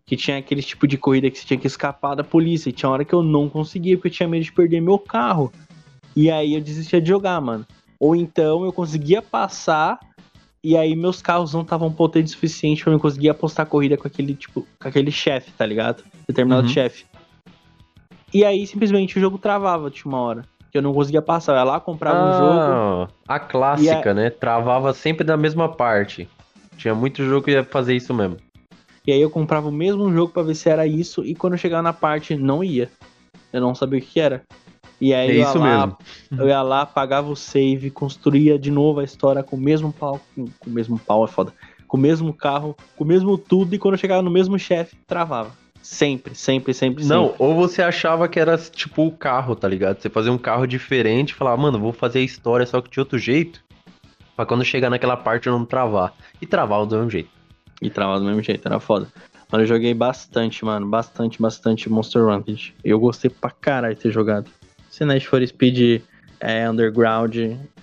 Que 0.05 0.19
tinha 0.19 0.37
aquele 0.37 0.61
tipo 0.61 0.87
de 0.87 0.99
corrida 0.99 1.31
que 1.31 1.39
você 1.39 1.47
tinha 1.47 1.59
que 1.59 1.67
escapar 1.67 2.15
da 2.15 2.23
polícia. 2.23 2.69
E 2.69 2.75
tinha 2.75 2.91
hora 2.91 3.07
que 3.07 3.15
eu 3.15 3.23
não 3.23 3.49
conseguia 3.49 3.97
porque 3.97 4.09
eu 4.09 4.13
tinha 4.13 4.29
medo 4.29 4.45
de 4.45 4.53
perder 4.53 4.83
meu 4.83 4.99
carro. 4.99 5.51
E 6.15 6.31
aí 6.31 6.53
eu 6.53 6.61
desistia 6.61 7.01
de 7.01 7.09
jogar, 7.09 7.41
mano. 7.41 7.67
Ou 8.03 8.17
então 8.17 8.65
eu 8.65 8.73
conseguia 8.73 9.23
passar 9.23 9.97
e 10.65 10.77
aí 10.77 10.97
meus 10.97 11.23
carros 11.23 11.55
não 11.55 11.63
estavam 11.63 11.93
potentes 11.93 12.33
o 12.33 12.35
suficiente 12.35 12.83
pra 12.83 12.93
eu 12.93 12.99
conseguir 12.99 13.29
apostar 13.29 13.65
a 13.65 13.69
corrida 13.69 13.97
com 13.97 14.09
aquele 14.09 14.35
tipo, 14.35 14.67
com 14.81 14.89
aquele 14.89 15.13
chefe, 15.13 15.53
tá 15.53 15.65
ligado? 15.65 16.03
Determinado 16.27 16.67
Uhum. 16.67 16.73
chefe. 16.73 17.07
E 18.35 18.45
aí 18.45 18.67
simplesmente 18.67 19.17
o 19.17 19.21
jogo 19.21 19.39
travava 19.39 19.89
de 19.89 20.05
uma 20.05 20.19
hora. 20.21 20.45
Que 20.73 20.79
eu 20.79 20.83
não 20.83 20.93
conseguia 20.93 21.23
passar. 21.23 21.53
Eu 21.53 21.59
ia 21.59 21.65
lá, 21.65 21.79
comprava 21.79 22.19
um 22.19 22.33
jogo. 22.33 22.59
Ah, 22.59 23.09
a 23.29 23.39
clássica, 23.39 24.13
né? 24.13 24.31
Travava 24.31 24.93
sempre 24.93 25.23
da 25.25 25.37
mesma 25.37 25.69
parte. 25.69 26.29
Tinha 26.77 26.97
muito 26.97 27.23
jogo 27.25 27.45
que 27.45 27.53
ia 27.53 27.63
fazer 27.63 27.95
isso 27.95 28.13
mesmo. 28.13 28.39
E 29.07 29.13
aí 29.13 29.21
eu 29.21 29.31
comprava 29.31 29.69
o 29.69 29.73
mesmo 29.73 30.13
jogo 30.13 30.33
pra 30.33 30.43
ver 30.43 30.57
se 30.57 30.69
era 30.69 30.87
isso. 30.89 31.25
E 31.25 31.37
quando 31.37 31.53
eu 31.53 31.59
chegava 31.59 31.83
na 31.83 31.93
parte, 31.93 32.35
não 32.35 32.65
ia. 32.65 32.91
Eu 33.53 33.61
não 33.61 33.75
sabia 33.77 34.01
o 34.01 34.03
que 34.03 34.19
era. 34.19 34.43
E 35.03 35.13
aí 35.13 35.31
É 35.31 35.35
eu 35.35 35.39
ia 35.41 35.53
lá. 35.53 35.99
Eu 36.31 36.49
ia 36.49 36.63
lá, 36.63 36.87
pagava 36.87 37.29
o 37.29 37.35
save, 37.35 37.91
construía 37.91 38.57
de 38.57 38.71
novo 38.71 39.01
a 39.01 39.05
história 39.05 39.43
com 39.43 39.57
o 39.57 39.61
mesmo 39.61 39.93
pau. 39.93 40.21
Com, 40.33 40.47
com 40.61 40.71
o 40.71 40.73
mesmo 40.73 40.97
pau 40.97 41.25
é 41.25 41.27
foda. 41.27 41.53
Com 41.89 41.97
o 41.97 42.01
mesmo 42.01 42.33
carro, 42.33 42.77
com 42.95 43.03
o 43.03 43.07
mesmo 43.07 43.37
tudo. 43.37 43.75
E 43.75 43.79
quando 43.79 43.95
eu 43.95 43.99
chegava 43.99 44.23
no 44.23 44.31
mesmo 44.31 44.57
chefe, 44.61 44.95
travava. 45.05 45.51
Sempre, 45.83 46.37
sempre, 46.37 46.73
sempre, 46.73 47.05
Não, 47.05 47.31
sempre. 47.31 47.45
ou 47.45 47.57
você 47.57 47.83
achava 47.83 48.29
que 48.29 48.39
era 48.39 48.57
tipo 48.57 49.05
o 49.05 49.11
carro, 49.11 49.57
tá 49.57 49.67
ligado? 49.67 50.01
Você 50.01 50.09
fazia 50.09 50.31
um 50.31 50.39
carro 50.39 50.65
diferente 50.69 51.31
e 51.31 51.35
falava, 51.35 51.61
mano, 51.61 51.81
vou 51.81 51.93
fazer 51.93 52.21
a 52.21 52.23
história 52.23 52.65
só 52.65 52.81
que 52.81 52.89
de 52.89 53.01
outro 53.01 53.19
jeito. 53.19 53.61
Pra 54.37 54.47
quando 54.47 54.65
chegar 54.65 54.89
naquela 54.89 55.17
parte 55.17 55.49
eu 55.49 55.53
não 55.53 55.65
travar. 55.65 56.15
E 56.41 56.47
travava 56.47 56.87
do 56.87 56.95
mesmo 56.95 57.11
jeito. 57.11 57.31
E 57.83 57.91
travava 57.91 58.21
do 58.21 58.27
mesmo 58.27 58.41
jeito, 58.41 58.65
era 58.69 58.79
foda. 58.79 59.09
Mano, 59.51 59.65
eu 59.65 59.69
joguei 59.69 59.93
bastante, 59.93 60.65
mano. 60.65 60.87
Bastante, 60.87 61.43
bastante 61.43 61.91
Monster 61.91 62.25
Hunter. 62.29 62.73
Eu 62.85 63.01
gostei 63.01 63.29
pra 63.29 63.51
caralho 63.51 63.97
de 63.97 64.01
ter 64.01 64.13
jogado. 64.13 64.49
Se 64.93 65.07
Need 65.07 65.27
for 65.27 65.45
Speed 65.49 66.03
é 66.39 66.69
Underground, 66.69 67.35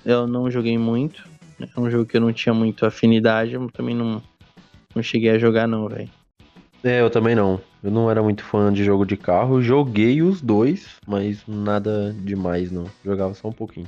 eu 0.06 0.28
não 0.28 0.52
joguei 0.52 0.78
muito. 0.78 1.28
É 1.60 1.80
um 1.80 1.90
jogo 1.90 2.06
que 2.06 2.16
eu 2.16 2.22
não 2.22 2.32
tinha 2.32 2.54
muito 2.54 2.86
afinidade, 2.86 3.56
eu 3.56 3.68
também 3.72 3.96
não, 3.96 4.22
não 4.94 5.02
cheguei 5.02 5.32
a 5.32 5.40
jogar 5.40 5.68
não, 5.68 5.90
velho. 5.90 6.08
É, 6.84 7.02
eu 7.02 7.10
também 7.10 7.34
não. 7.34 7.60
Eu 7.84 7.90
não 7.90 8.12
era 8.12 8.22
muito 8.22 8.44
fã 8.44 8.72
de 8.72 8.84
jogo 8.84 9.08
de 9.08 9.18
carro. 9.18 9.60
Joguei 9.60 10.22
os 10.22 10.40
dois, 10.40 10.98
mas 11.08 11.42
nada 11.48 12.16
demais, 12.20 12.72
não. 12.72 12.86
Jogava 13.04 13.34
só 13.34 13.48
um 13.48 13.54
pouquinho. 13.54 13.88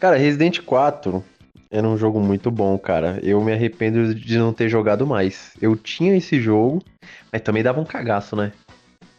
Cara, 0.00 0.16
Resident 0.16 0.60
4 0.62 1.24
era 1.70 1.86
um 1.86 1.96
jogo 1.96 2.18
muito 2.18 2.50
bom, 2.50 2.76
cara. 2.76 3.20
Eu 3.22 3.40
me 3.44 3.52
arrependo 3.52 4.12
de 4.12 4.38
não 4.38 4.52
ter 4.52 4.68
jogado 4.68 5.06
mais. 5.06 5.52
Eu 5.62 5.76
tinha 5.76 6.16
esse 6.16 6.40
jogo, 6.40 6.82
mas 7.32 7.42
também 7.42 7.62
dava 7.62 7.80
um 7.80 7.84
cagaço, 7.84 8.34
né? 8.34 8.50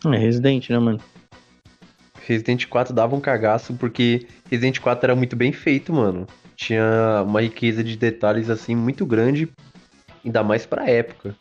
É 0.06 0.18
Resident, 0.18 0.70
né, 0.70 0.80
mano? 0.80 1.00
Resident 2.26 2.66
4 2.68 2.94
dava 2.94 3.16
um 3.16 3.22
cagaço 3.22 3.74
porque 3.76 4.28
Resident 4.50 4.80
4 4.80 5.06
era 5.06 5.16
muito 5.16 5.36
bem 5.36 5.52
feito, 5.52 5.94
mano. 5.94 6.26
Tinha 6.56 7.24
uma 7.26 7.42
riqueza 7.42 7.84
de 7.84 7.96
detalhes 7.96 8.50
assim 8.50 8.76
muito 8.76 9.06
grande, 9.06 9.48
ainda 10.24 10.44
mais 10.44 10.66
pra 10.66 10.90
época. 10.90 11.36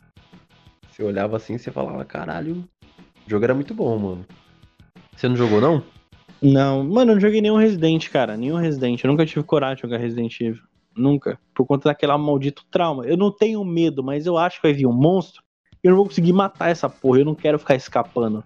Você 0.91 1.03
olhava 1.03 1.37
assim 1.37 1.55
e 1.55 1.59
falava, 1.59 2.05
caralho, 2.05 2.65
o 3.27 3.31
jogo 3.31 3.45
era 3.45 3.55
muito 3.55 3.73
bom, 3.75 3.99
mano. 3.99 4.27
Você 5.17 5.29
não 5.29 5.37
jogou, 5.37 5.61
não? 5.61 5.83
Não, 6.43 6.85
mano, 6.85 7.13
eu 7.13 7.15
não 7.15 7.21
joguei 7.21 7.41
nenhum 7.41 7.57
Resident, 7.57 8.11
cara. 8.11 8.37
Nenhum 8.37 8.57
Resident. 8.57 9.03
Eu 9.03 9.11
nunca 9.11 9.25
tive 9.25 9.43
coragem 9.43 9.77
de 9.77 9.83
jogar 9.83 9.97
Resident 9.97 10.39
Evil. 10.41 10.63
Nunca. 10.95 11.39
Por 11.55 11.67
conta 11.67 11.89
daquela 11.89 12.19
maldito 12.19 12.65
trauma. 12.71 13.07
Eu 13.07 13.17
não 13.17 13.33
tenho 13.33 13.65
medo, 13.65 14.05
mas 14.05 14.27
eu 14.27 14.37
acho 14.37 14.61
que 14.61 14.69
vai 14.69 14.75
vir 14.75 14.87
um 14.87 14.93
monstro. 14.93 15.43
Eu 15.83 15.91
não 15.91 15.97
vou 15.97 16.07
conseguir 16.07 16.33
matar 16.33 16.71
essa 16.71 16.89
porra. 16.89 17.21
Eu 17.21 17.25
não 17.25 17.35
quero 17.35 17.59
ficar 17.59 17.75
escapando. 17.75 18.45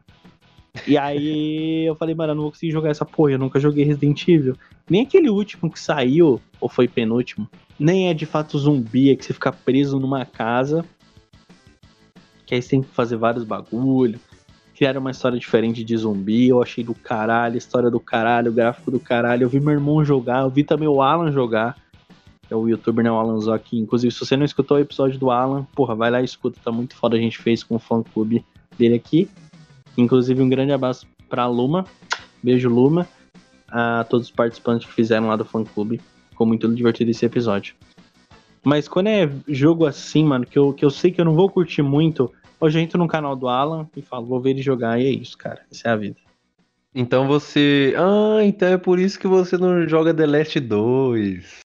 E 0.86 0.96
aí 0.96 1.84
eu 1.86 1.94
falei, 1.94 2.14
mano, 2.14 2.32
eu 2.32 2.34
não 2.36 2.42
vou 2.42 2.52
conseguir 2.52 2.72
jogar 2.72 2.90
essa 2.90 3.04
porra. 3.04 3.32
Eu 3.32 3.38
nunca 3.38 3.58
joguei 3.60 3.84
Resident 3.84 4.26
Evil. 4.28 4.56
Nem 4.88 5.02
aquele 5.02 5.28
último 5.28 5.70
que 5.70 5.80
saiu, 5.80 6.40
ou 6.60 6.68
foi 6.68 6.88
penúltimo. 6.88 7.48
Nem 7.78 8.08
é 8.08 8.14
de 8.14 8.26
fato 8.26 8.58
zumbi, 8.58 9.10
é 9.10 9.16
que 9.16 9.24
você 9.24 9.32
fica 9.32 9.52
preso 9.52 9.98
numa 9.98 10.24
casa 10.24 10.84
que 12.48 12.54
aí 12.54 12.62
você 12.62 12.70
tem 12.70 12.82
que 12.82 12.88
fazer 12.88 13.16
vários 13.16 13.44
bagulho. 13.44 14.18
Criaram 14.74 15.02
uma 15.02 15.10
história 15.10 15.38
diferente 15.38 15.84
de 15.84 15.94
zumbi, 15.94 16.48
eu 16.48 16.62
achei 16.62 16.82
do 16.82 16.94
caralho, 16.94 17.58
história 17.58 17.90
do 17.90 18.00
caralho, 18.00 18.50
gráfico 18.50 18.90
do 18.90 18.98
caralho. 18.98 19.42
Eu 19.42 19.50
vi 19.50 19.60
meu 19.60 19.72
irmão 19.74 20.02
jogar, 20.02 20.44
eu 20.44 20.50
vi 20.50 20.64
também 20.64 20.88
o 20.88 21.02
Alan 21.02 21.30
jogar. 21.30 21.76
É 22.50 22.56
o 22.56 22.66
youtuber, 22.66 23.04
né, 23.04 23.12
o 23.12 23.16
Alan 23.16 23.38
Zock. 23.38 23.76
Inclusive, 23.76 24.10
se 24.10 24.20
você 24.20 24.34
não 24.34 24.46
escutou 24.46 24.78
o 24.78 24.80
episódio 24.80 25.18
do 25.18 25.30
Alan, 25.30 25.66
porra, 25.74 25.94
vai 25.94 26.10
lá 26.10 26.22
e 26.22 26.24
escuta, 26.24 26.58
tá 26.64 26.72
muito 26.72 26.96
foda. 26.96 27.18
A 27.18 27.20
gente 27.20 27.36
fez 27.36 27.62
com 27.62 27.76
o 27.76 27.78
fã 27.78 28.02
clube 28.02 28.42
dele 28.78 28.94
aqui. 28.94 29.28
Inclusive, 29.98 30.40
um 30.40 30.48
grande 30.48 30.72
abraço 30.72 31.06
pra 31.28 31.46
Luma. 31.46 31.84
Beijo, 32.42 32.70
Luma. 32.70 33.06
A 33.68 34.04
todos 34.08 34.28
os 34.28 34.32
participantes 34.32 34.86
que 34.86 34.94
fizeram 34.94 35.26
lá 35.26 35.36
do 35.36 35.44
fã 35.44 35.64
clube. 35.64 36.00
Ficou 36.30 36.46
muito 36.46 36.72
divertido 36.72 37.10
esse 37.10 37.26
episódio. 37.26 37.74
Mas 38.64 38.88
quando 38.88 39.08
é 39.08 39.28
jogo 39.48 39.86
assim, 39.86 40.24
mano, 40.24 40.46
que 40.46 40.58
eu, 40.58 40.72
que 40.72 40.84
eu 40.84 40.90
sei 40.90 41.10
que 41.10 41.20
eu 41.20 41.24
não 41.24 41.34
vou 41.34 41.50
curtir 41.50 41.82
muito, 41.82 42.32
hoje 42.60 42.78
eu 42.78 42.82
entro 42.82 42.98
no 42.98 43.08
canal 43.08 43.34
do 43.34 43.48
Alan 43.48 43.88
e 43.96 44.00
falo, 44.00 44.26
vou 44.26 44.40
ver 44.40 44.50
ele 44.50 44.62
jogar, 44.62 45.00
e 45.00 45.06
é 45.06 45.10
isso, 45.10 45.36
cara. 45.36 45.62
Essa 45.70 45.88
é 45.88 45.90
a 45.92 45.96
vida. 45.96 46.16
Então 46.94 47.26
você. 47.26 47.94
Ah, 47.96 48.42
então 48.44 48.68
é 48.68 48.78
por 48.78 48.98
isso 48.98 49.18
que 49.18 49.26
você 49.26 49.56
não 49.58 49.86
joga 49.88 50.14
The 50.14 50.26
Last 50.26 50.58
2. 50.60 51.60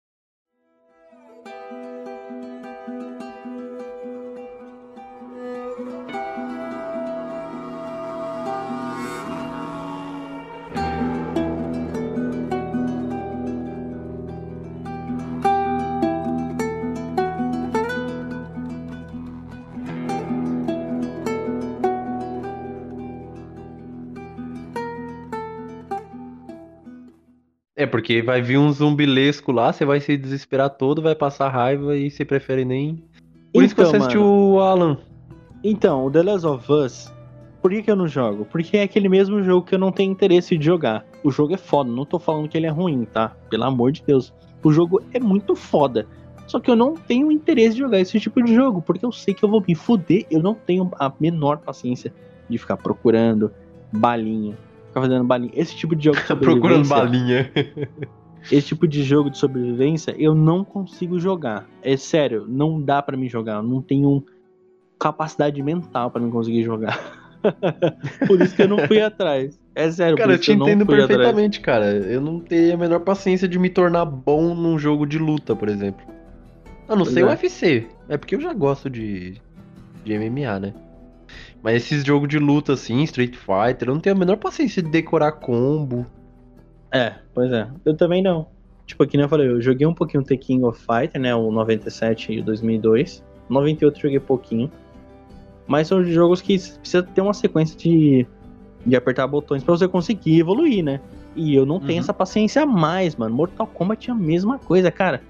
Porque 27.88 28.22
vai 28.22 28.40
vir 28.40 28.58
um 28.58 28.70
zumbilesco 28.70 29.50
lá, 29.50 29.72
você 29.72 29.84
vai 29.84 30.00
se 30.00 30.16
desesperar 30.16 30.70
todo, 30.70 31.02
vai 31.02 31.14
passar 31.14 31.48
raiva 31.48 31.96
e 31.96 32.10
você 32.10 32.24
prefere 32.24 32.64
nem. 32.64 33.02
Por 33.52 33.64
isso 33.64 33.74
que 33.74 33.80
Então, 33.80 33.90
você 33.90 33.96
assistiu 33.96 34.20
mano. 34.20 34.54
o 34.54 34.60
Alan. 34.60 34.98
Então, 35.64 36.06
o 36.06 36.10
The 36.10 36.22
Last 36.22 36.46
of 36.46 36.72
Us, 36.72 37.12
por 37.60 37.70
que, 37.70 37.82
que 37.82 37.90
eu 37.90 37.96
não 37.96 38.06
jogo? 38.06 38.44
Porque 38.44 38.76
é 38.76 38.82
aquele 38.82 39.08
mesmo 39.08 39.42
jogo 39.42 39.66
que 39.66 39.74
eu 39.74 39.78
não 39.78 39.90
tenho 39.90 40.12
interesse 40.12 40.56
de 40.56 40.64
jogar. 40.64 41.04
O 41.24 41.30
jogo 41.30 41.54
é 41.54 41.56
foda, 41.56 41.90
não 41.90 42.04
tô 42.04 42.18
falando 42.18 42.48
que 42.48 42.56
ele 42.56 42.66
é 42.66 42.70
ruim, 42.70 43.04
tá? 43.04 43.36
Pelo 43.50 43.64
amor 43.64 43.90
de 43.90 44.02
Deus. 44.06 44.32
O 44.62 44.72
jogo 44.72 45.02
é 45.12 45.18
muito 45.18 45.56
foda. 45.56 46.06
Só 46.46 46.60
que 46.60 46.70
eu 46.70 46.76
não 46.76 46.94
tenho 46.94 47.30
interesse 47.30 47.74
de 47.74 47.80
jogar 47.80 48.00
esse 48.00 48.18
tipo 48.20 48.42
de 48.42 48.54
jogo, 48.54 48.80
porque 48.80 49.04
eu 49.04 49.12
sei 49.12 49.34
que 49.34 49.44
eu 49.44 49.48
vou 49.48 49.62
me 49.66 49.74
fuder. 49.74 50.24
Eu 50.30 50.42
não 50.42 50.54
tenho 50.54 50.90
a 50.98 51.12
menor 51.20 51.58
paciência 51.58 52.12
de 52.48 52.56
ficar 52.56 52.76
procurando 52.76 53.52
balinha. 53.92 54.56
Ficar 54.88 55.00
fazendo 55.02 55.24
balinha. 55.24 55.52
Esse 55.54 55.76
tipo 55.76 55.94
de 55.94 56.04
jogo 56.06 56.16
de 56.18 56.24
Procurando 56.36 56.84
sobrevivência- 56.84 56.96
balinha. 56.96 57.50
esse 58.50 58.68
tipo 58.68 58.86
de 58.88 59.02
jogo 59.02 59.30
de 59.30 59.38
sobrevivência 59.38 60.14
eu 60.18 60.34
não 60.34 60.64
consigo 60.64 61.18
jogar. 61.18 61.66
É 61.82 61.96
sério, 61.96 62.44
não 62.48 62.80
dá 62.80 63.00
pra 63.02 63.16
mim 63.16 63.28
jogar. 63.28 63.56
Eu 63.56 63.62
não 63.62 63.80
tenho 63.82 64.24
capacidade 64.98 65.62
mental 65.62 66.10
pra 66.10 66.20
mim 66.20 66.30
conseguir 66.30 66.62
jogar. 66.64 66.98
Por 68.26 68.40
isso 68.40 68.54
que 68.56 68.62
eu 68.62 68.68
não 68.68 68.78
fui 68.86 69.00
atrás. 69.00 69.58
É 69.74 69.90
sério, 69.92 70.16
Cara, 70.16 70.32
eu 70.32 70.38
te 70.38 70.50
eu 70.50 70.56
não 70.56 70.66
entendo 70.66 70.84
fui 70.84 70.94
atrás. 70.96 71.08
perfeitamente, 71.08 71.60
cara. 71.60 71.86
Eu 71.92 72.20
não 72.20 72.40
tenho 72.40 72.74
a 72.74 72.76
menor 72.76 73.00
paciência 73.00 73.46
de 73.46 73.58
me 73.60 73.70
tornar 73.70 74.04
bom 74.04 74.54
num 74.54 74.76
jogo 74.78 75.06
de 75.06 75.18
luta, 75.18 75.54
por 75.54 75.68
exemplo. 75.68 76.04
A 76.88 76.96
não 76.96 77.04
Pois 77.04 77.14
ser 77.14 77.22
o 77.22 77.28
é. 77.28 77.30
UFC. 77.30 77.86
É 78.08 78.16
porque 78.16 78.34
eu 78.34 78.40
já 78.40 78.52
gosto 78.52 78.90
de, 78.90 79.36
de 80.04 80.18
MMA, 80.18 80.58
né? 80.58 80.74
Mas 81.62 81.76
esses 81.76 82.04
jogos 82.04 82.28
de 82.28 82.38
luta 82.38 82.72
assim, 82.74 83.02
Street 83.02 83.34
Fighter, 83.36 83.88
eu 83.88 83.94
não 83.94 84.00
tenho 84.00 84.14
a 84.14 84.18
menor 84.18 84.36
paciência 84.36 84.82
de 84.82 84.90
decorar 84.90 85.32
combo. 85.32 86.06
É, 86.92 87.14
pois 87.34 87.52
é. 87.52 87.68
Eu 87.84 87.96
também 87.96 88.22
não. 88.22 88.46
Tipo, 88.86 89.02
aqui 89.02 89.16
nem 89.16 89.24
eu 89.24 89.28
falei, 89.28 89.48
eu 89.48 89.60
joguei 89.60 89.86
um 89.86 89.92
pouquinho 89.92 90.22
The 90.24 90.36
King 90.36 90.64
of 90.64 90.78
Fighter, 90.80 91.20
né? 91.20 91.34
O 91.34 91.50
97 91.50 92.32
e 92.32 92.40
o 92.40 92.44
2002. 92.44 93.22
98 93.48 93.96
eu 93.98 94.02
joguei 94.02 94.20
pouquinho. 94.20 94.70
Mas 95.66 95.88
são 95.88 96.02
jogos 96.04 96.40
que 96.40 96.56
precisa 96.78 97.02
ter 97.02 97.20
uma 97.20 97.34
sequência 97.34 97.76
de, 97.76 98.26
de 98.86 98.96
apertar 98.96 99.26
botões 99.26 99.62
pra 99.62 99.76
você 99.76 99.86
conseguir 99.86 100.38
evoluir, 100.40 100.82
né? 100.82 101.00
E 101.36 101.54
eu 101.54 101.66
não 101.66 101.78
tenho 101.78 101.94
Uhum. 101.94 101.98
essa 102.00 102.14
paciência 102.14 102.62
a 102.62 102.66
mais, 102.66 103.14
mano. 103.16 103.34
Mortal 103.34 103.66
Kombat 103.66 104.08
é 104.08 104.12
a 104.12 104.16
mesma 104.16 104.58
coisa, 104.58 104.90
cara. 104.90 105.20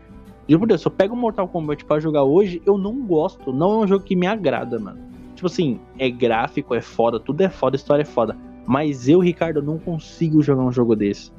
Juro 0.48 0.60
por 0.60 0.68
Deus, 0.68 0.80
se 0.80 0.86
eu 0.86 0.92
pego 0.92 1.16
Mortal 1.16 1.48
Kombat 1.48 1.84
pra 1.84 1.98
jogar 1.98 2.22
hoje, 2.22 2.62
eu 2.64 2.78
não 2.78 3.04
gosto. 3.04 3.52
Não 3.52 3.72
é 3.72 3.84
um 3.84 3.88
jogo 3.88 4.04
que 4.04 4.14
me 4.14 4.26
agrada, 4.26 4.78
mano. 4.78 4.98
Tipo 5.38 5.46
assim, 5.46 5.78
é 5.96 6.10
gráfico, 6.10 6.74
é 6.74 6.80
foda, 6.80 7.20
tudo 7.20 7.42
é 7.42 7.48
foda, 7.48 7.76
a 7.76 7.78
história 7.78 8.02
é 8.02 8.04
foda. 8.04 8.36
Mas 8.66 9.08
eu, 9.08 9.20
Ricardo, 9.20 9.62
não 9.62 9.78
consigo 9.78 10.42
jogar 10.42 10.64
um 10.64 10.72
jogo 10.72 10.96
desse. 10.96 11.30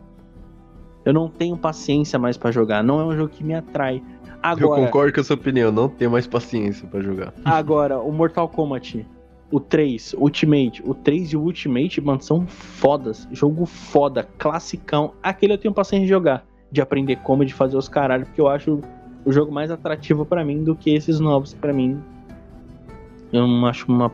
Eu 1.03 1.11
não 1.11 1.27
tenho 1.27 1.57
paciência 1.57 2.17
mais 2.17 2.38
pra 2.38 2.49
jogar. 2.49 2.81
Não 2.81 3.01
é 3.01 3.03
um 3.03 3.17
jogo 3.17 3.27
que 3.27 3.43
me 3.43 3.53
atrai. 3.53 4.01
Eu 4.26 4.34
Agora, 4.41 4.85
concordo 4.85 5.13
com 5.13 5.19
a 5.19 5.23
sua 5.26 5.35
opinião, 5.35 5.69
não 5.69 5.89
tenho 5.89 6.09
mais 6.09 6.26
paciência 6.26 6.88
pra 6.88 7.01
jogar. 7.01 7.34
agora 7.43 7.99
o 7.99 8.09
Mortal 8.09 8.47
Kombat, 8.47 9.05
o 9.51 9.59
3, 9.59 10.15
Ultimate, 10.17 10.81
o 10.85 10.93
3 10.93 11.34
e 11.34 11.35
o 11.35 11.41
Ultimate, 11.41 11.99
mano, 11.99 12.21
são 12.21 12.47
fodas. 12.47 13.27
Jogo 13.34 13.65
foda, 13.65 14.26
classicão. 14.38 15.11
Aquele 15.21 15.51
eu 15.51 15.57
tenho 15.57 15.73
paciência 15.73 16.05
de 16.05 16.09
jogar, 16.09 16.45
de 16.71 16.80
aprender 16.80 17.17
como, 17.17 17.43
de 17.43 17.53
fazer 17.53 17.76
os 17.76 17.89
caralho, 17.89 18.26
porque 18.26 18.39
eu 18.39 18.47
acho 18.47 18.80
o 19.26 19.31
jogo 19.34 19.51
mais 19.51 19.69
atrativo 19.69 20.26
pra 20.26 20.45
mim 20.45 20.63
do 20.63 20.73
que 20.73 20.91
esses 20.91 21.19
novos 21.19 21.53
pra 21.53 21.73
mim. 21.73 22.01
Eu 23.31 23.47
não 23.47 23.65
acho 23.65 23.91
uma 23.91 24.11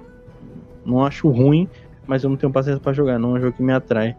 não 0.85 1.03
acho 1.03 1.29
ruim, 1.29 1.67
mas 2.05 2.23
eu 2.23 2.29
não 2.29 2.37
tenho 2.37 2.53
paciência 2.53 2.79
pra 2.79 2.93
jogar, 2.93 3.17
não 3.17 3.35
é 3.35 3.39
um 3.39 3.41
jogo 3.41 3.57
que 3.57 3.63
me 3.63 3.73
atrai. 3.73 4.15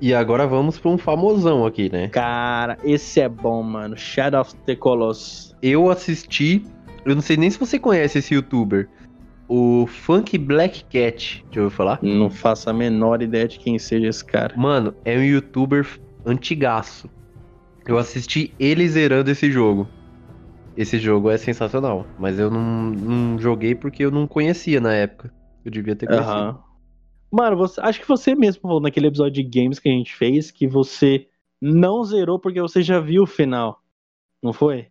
E 0.00 0.12
agora 0.12 0.46
vamos 0.46 0.78
pra 0.78 0.90
um 0.90 0.98
famosão 0.98 1.64
aqui, 1.64 1.90
né? 1.90 2.08
Cara, 2.08 2.76
esse 2.84 3.20
é 3.20 3.28
bom, 3.28 3.62
mano. 3.62 3.96
Shadow 3.96 4.42
of 4.42 4.54
the 4.66 4.76
Colossus. 4.76 5.54
Eu 5.62 5.90
assisti, 5.90 6.62
eu 7.04 7.14
não 7.14 7.22
sei 7.22 7.36
nem 7.36 7.50
se 7.50 7.58
você 7.58 7.78
conhece 7.78 8.18
esse 8.18 8.34
youtuber, 8.34 8.88
o 9.48 9.86
Funk 9.86 10.36
Black 10.36 10.84
Cat. 10.84 11.44
Já 11.50 11.62
ouviu 11.62 11.76
falar? 11.76 11.98
Não 12.02 12.28
faço 12.28 12.68
a 12.68 12.72
menor 12.72 13.22
ideia 13.22 13.48
de 13.48 13.58
quem 13.58 13.78
seja 13.78 14.08
esse 14.08 14.24
cara. 14.24 14.54
Mano, 14.56 14.94
é 15.04 15.16
um 15.16 15.22
youtuber 15.22 15.86
antigaço. 16.26 17.08
Eu 17.86 17.96
assisti 17.96 18.52
ele 18.58 18.86
zerando 18.88 19.30
esse 19.30 19.50
jogo. 19.50 19.88
Esse 20.76 20.98
jogo 20.98 21.30
é 21.30 21.38
sensacional, 21.38 22.06
mas 22.18 22.38
eu 22.38 22.50
não, 22.50 22.90
não 22.90 23.38
joguei 23.38 23.74
porque 23.74 24.04
eu 24.04 24.10
não 24.10 24.26
conhecia 24.26 24.80
na 24.80 24.92
época. 24.92 25.32
Eu 25.64 25.70
devia 25.70 25.96
ter 25.96 26.06
conhecido. 26.06 26.30
Aham. 26.30 26.58
Mano, 27.32 27.56
você, 27.56 27.80
acho 27.80 28.00
que 28.00 28.08
você 28.08 28.34
mesmo 28.34 28.62
falou 28.62 28.80
naquele 28.80 29.08
episódio 29.08 29.42
de 29.42 29.42
games 29.42 29.78
que 29.78 29.88
a 29.88 29.92
gente 29.92 30.14
fez 30.14 30.50
que 30.50 30.66
você 30.66 31.28
não 31.60 32.04
zerou 32.04 32.38
porque 32.38 32.60
você 32.60 32.82
já 32.82 33.00
viu 33.00 33.24
o 33.24 33.26
final. 33.26 33.82
Não 34.42 34.52
foi? 34.52 34.88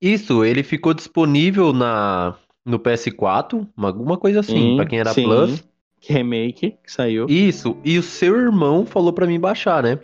Isso, 0.00 0.44
ele 0.44 0.62
ficou 0.62 0.92
disponível 0.92 1.72
na 1.72 2.36
no 2.64 2.78
PS4, 2.78 3.66
uma- 3.76 3.88
alguma 3.88 4.16
coisa 4.16 4.40
assim, 4.40 4.52
Sim, 4.52 4.76
pra 4.76 4.86
quem 4.86 5.00
era 5.00 5.12
sim. 5.12 5.24
Plus. 5.24 5.64
Remake 6.00 6.72
que 6.82 6.92
saiu. 6.92 7.26
Isso, 7.28 7.76
e 7.84 7.98
o 7.98 8.02
seu 8.02 8.36
irmão 8.36 8.84
falou 8.84 9.12
pra 9.12 9.26
mim 9.26 9.38
baixar, 9.38 9.82
né? 9.82 9.98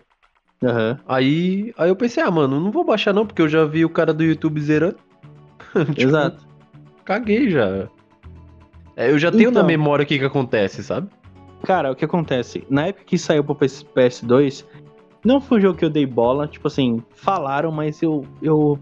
Aham. 0.62 0.98
Aí, 1.06 1.72
aí 1.78 1.88
eu 1.88 1.96
pensei, 1.96 2.22
ah, 2.22 2.30
mano, 2.30 2.58
não 2.60 2.70
vou 2.70 2.84
baixar 2.84 3.12
não, 3.12 3.26
porque 3.26 3.40
eu 3.42 3.48
já 3.48 3.64
vi 3.64 3.84
o 3.84 3.88
cara 3.90 4.12
do 4.12 4.24
YouTube 4.24 4.60
zerando. 4.60 4.96
Tipo, 5.94 6.00
Exato. 6.00 6.46
Caguei 7.04 7.50
já. 7.50 7.88
É, 8.96 9.10
Eu 9.10 9.18
já 9.18 9.30
tenho 9.30 9.50
na 9.50 9.60
Então. 9.60 9.66
memória 9.66 10.02
o 10.02 10.06
que 10.06 10.18
que 10.18 10.24
acontece, 10.24 10.82
sabe? 10.82 11.08
Cara, 11.64 11.92
o 11.92 11.94
que 11.96 12.04
acontece? 12.04 12.64
Na 12.68 12.86
época 12.86 13.04
que 13.06 13.18
saiu 13.18 13.42
pro 13.44 13.54
PS- 13.54 13.84
PS2, 13.94 14.64
não 15.24 15.40
foi 15.40 15.58
um 15.58 15.60
jogo 15.60 15.78
que 15.78 15.84
eu 15.84 15.90
dei 15.90 16.06
bola. 16.06 16.46
Tipo 16.48 16.68
assim, 16.68 17.02
falaram, 17.14 17.70
mas 17.70 18.00
eu, 18.02 18.24
eu, 18.42 18.78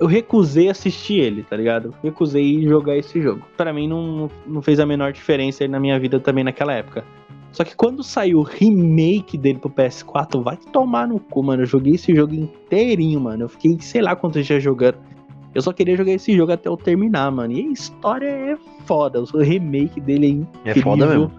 eu 0.00 0.06
recusei 0.06 0.68
assistir 0.68 1.20
ele, 1.20 1.42
tá 1.42 1.56
ligado? 1.56 1.94
Recusei 2.02 2.62
jogar 2.64 2.96
esse 2.96 3.20
jogo. 3.22 3.42
Pra 3.56 3.72
mim, 3.72 3.86
não, 3.88 4.28
não 4.46 4.62
fez 4.62 4.78
a 4.80 4.86
menor 4.86 5.12
diferença 5.12 5.62
aí 5.64 5.68
na 5.68 5.78
minha 5.80 5.98
vida 5.98 6.18
também 6.20 6.42
naquela 6.44 6.72
época. 6.72 7.04
Só 7.54 7.62
que 7.62 7.76
quando 7.76 8.02
saiu 8.02 8.40
o 8.40 8.42
remake 8.42 9.38
dele 9.38 9.60
pro 9.60 9.70
PS4, 9.70 10.42
vai 10.42 10.56
tomar 10.56 11.06
no 11.06 11.20
cu, 11.20 11.40
mano. 11.40 11.62
Eu 11.62 11.66
joguei 11.66 11.94
esse 11.94 12.12
jogo 12.12 12.34
inteirinho, 12.34 13.20
mano. 13.20 13.44
Eu 13.44 13.48
fiquei, 13.48 13.78
sei 13.80 14.02
lá 14.02 14.16
quantos 14.16 14.44
dias 14.44 14.60
jogando. 14.60 14.98
Eu 15.54 15.62
só 15.62 15.72
queria 15.72 15.96
jogar 15.96 16.10
esse 16.10 16.36
jogo 16.36 16.50
até 16.50 16.68
eu 16.68 16.76
terminar, 16.76 17.30
mano. 17.30 17.52
E 17.52 17.60
a 17.60 17.70
história 17.70 18.26
é 18.26 18.56
foda. 18.84 19.22
O 19.22 19.38
remake 19.38 20.00
dele 20.00 20.26
é 20.26 20.30
incrível. 20.30 20.50
É 20.64 20.74
foda 20.74 21.06
mesmo. 21.06 21.30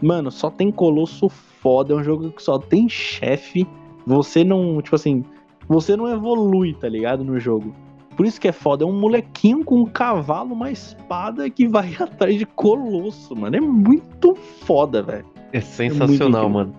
Mano, 0.00 0.30
só 0.30 0.48
tem 0.48 0.70
colosso 0.70 1.28
foda, 1.28 1.92
é 1.92 1.96
um 1.96 2.02
jogo 2.02 2.30
que 2.30 2.42
só 2.42 2.58
tem 2.58 2.88
chefe. 2.88 3.66
Você 4.06 4.42
não, 4.42 4.80
tipo 4.80 4.96
assim, 4.96 5.22
você 5.68 5.96
não 5.96 6.08
evolui, 6.08 6.72
tá 6.72 6.88
ligado? 6.88 7.22
No 7.22 7.38
jogo. 7.38 7.74
Por 8.16 8.24
isso 8.24 8.40
que 8.40 8.48
é 8.48 8.52
foda, 8.52 8.82
é 8.82 8.86
um 8.86 8.98
molequinho 8.98 9.62
com 9.62 9.80
um 9.80 9.84
cavalo, 9.84 10.54
uma 10.54 10.70
espada 10.70 11.48
que 11.50 11.68
vai 11.68 11.94
atrás 12.00 12.38
de 12.38 12.46
colosso, 12.46 13.36
mano. 13.36 13.56
É 13.56 13.60
muito 13.60 14.34
foda, 14.34 15.02
velho. 15.02 15.26
É 15.52 15.60
sensacional, 15.60 16.46
incrível. 16.46 16.48
mano. 16.48 16.74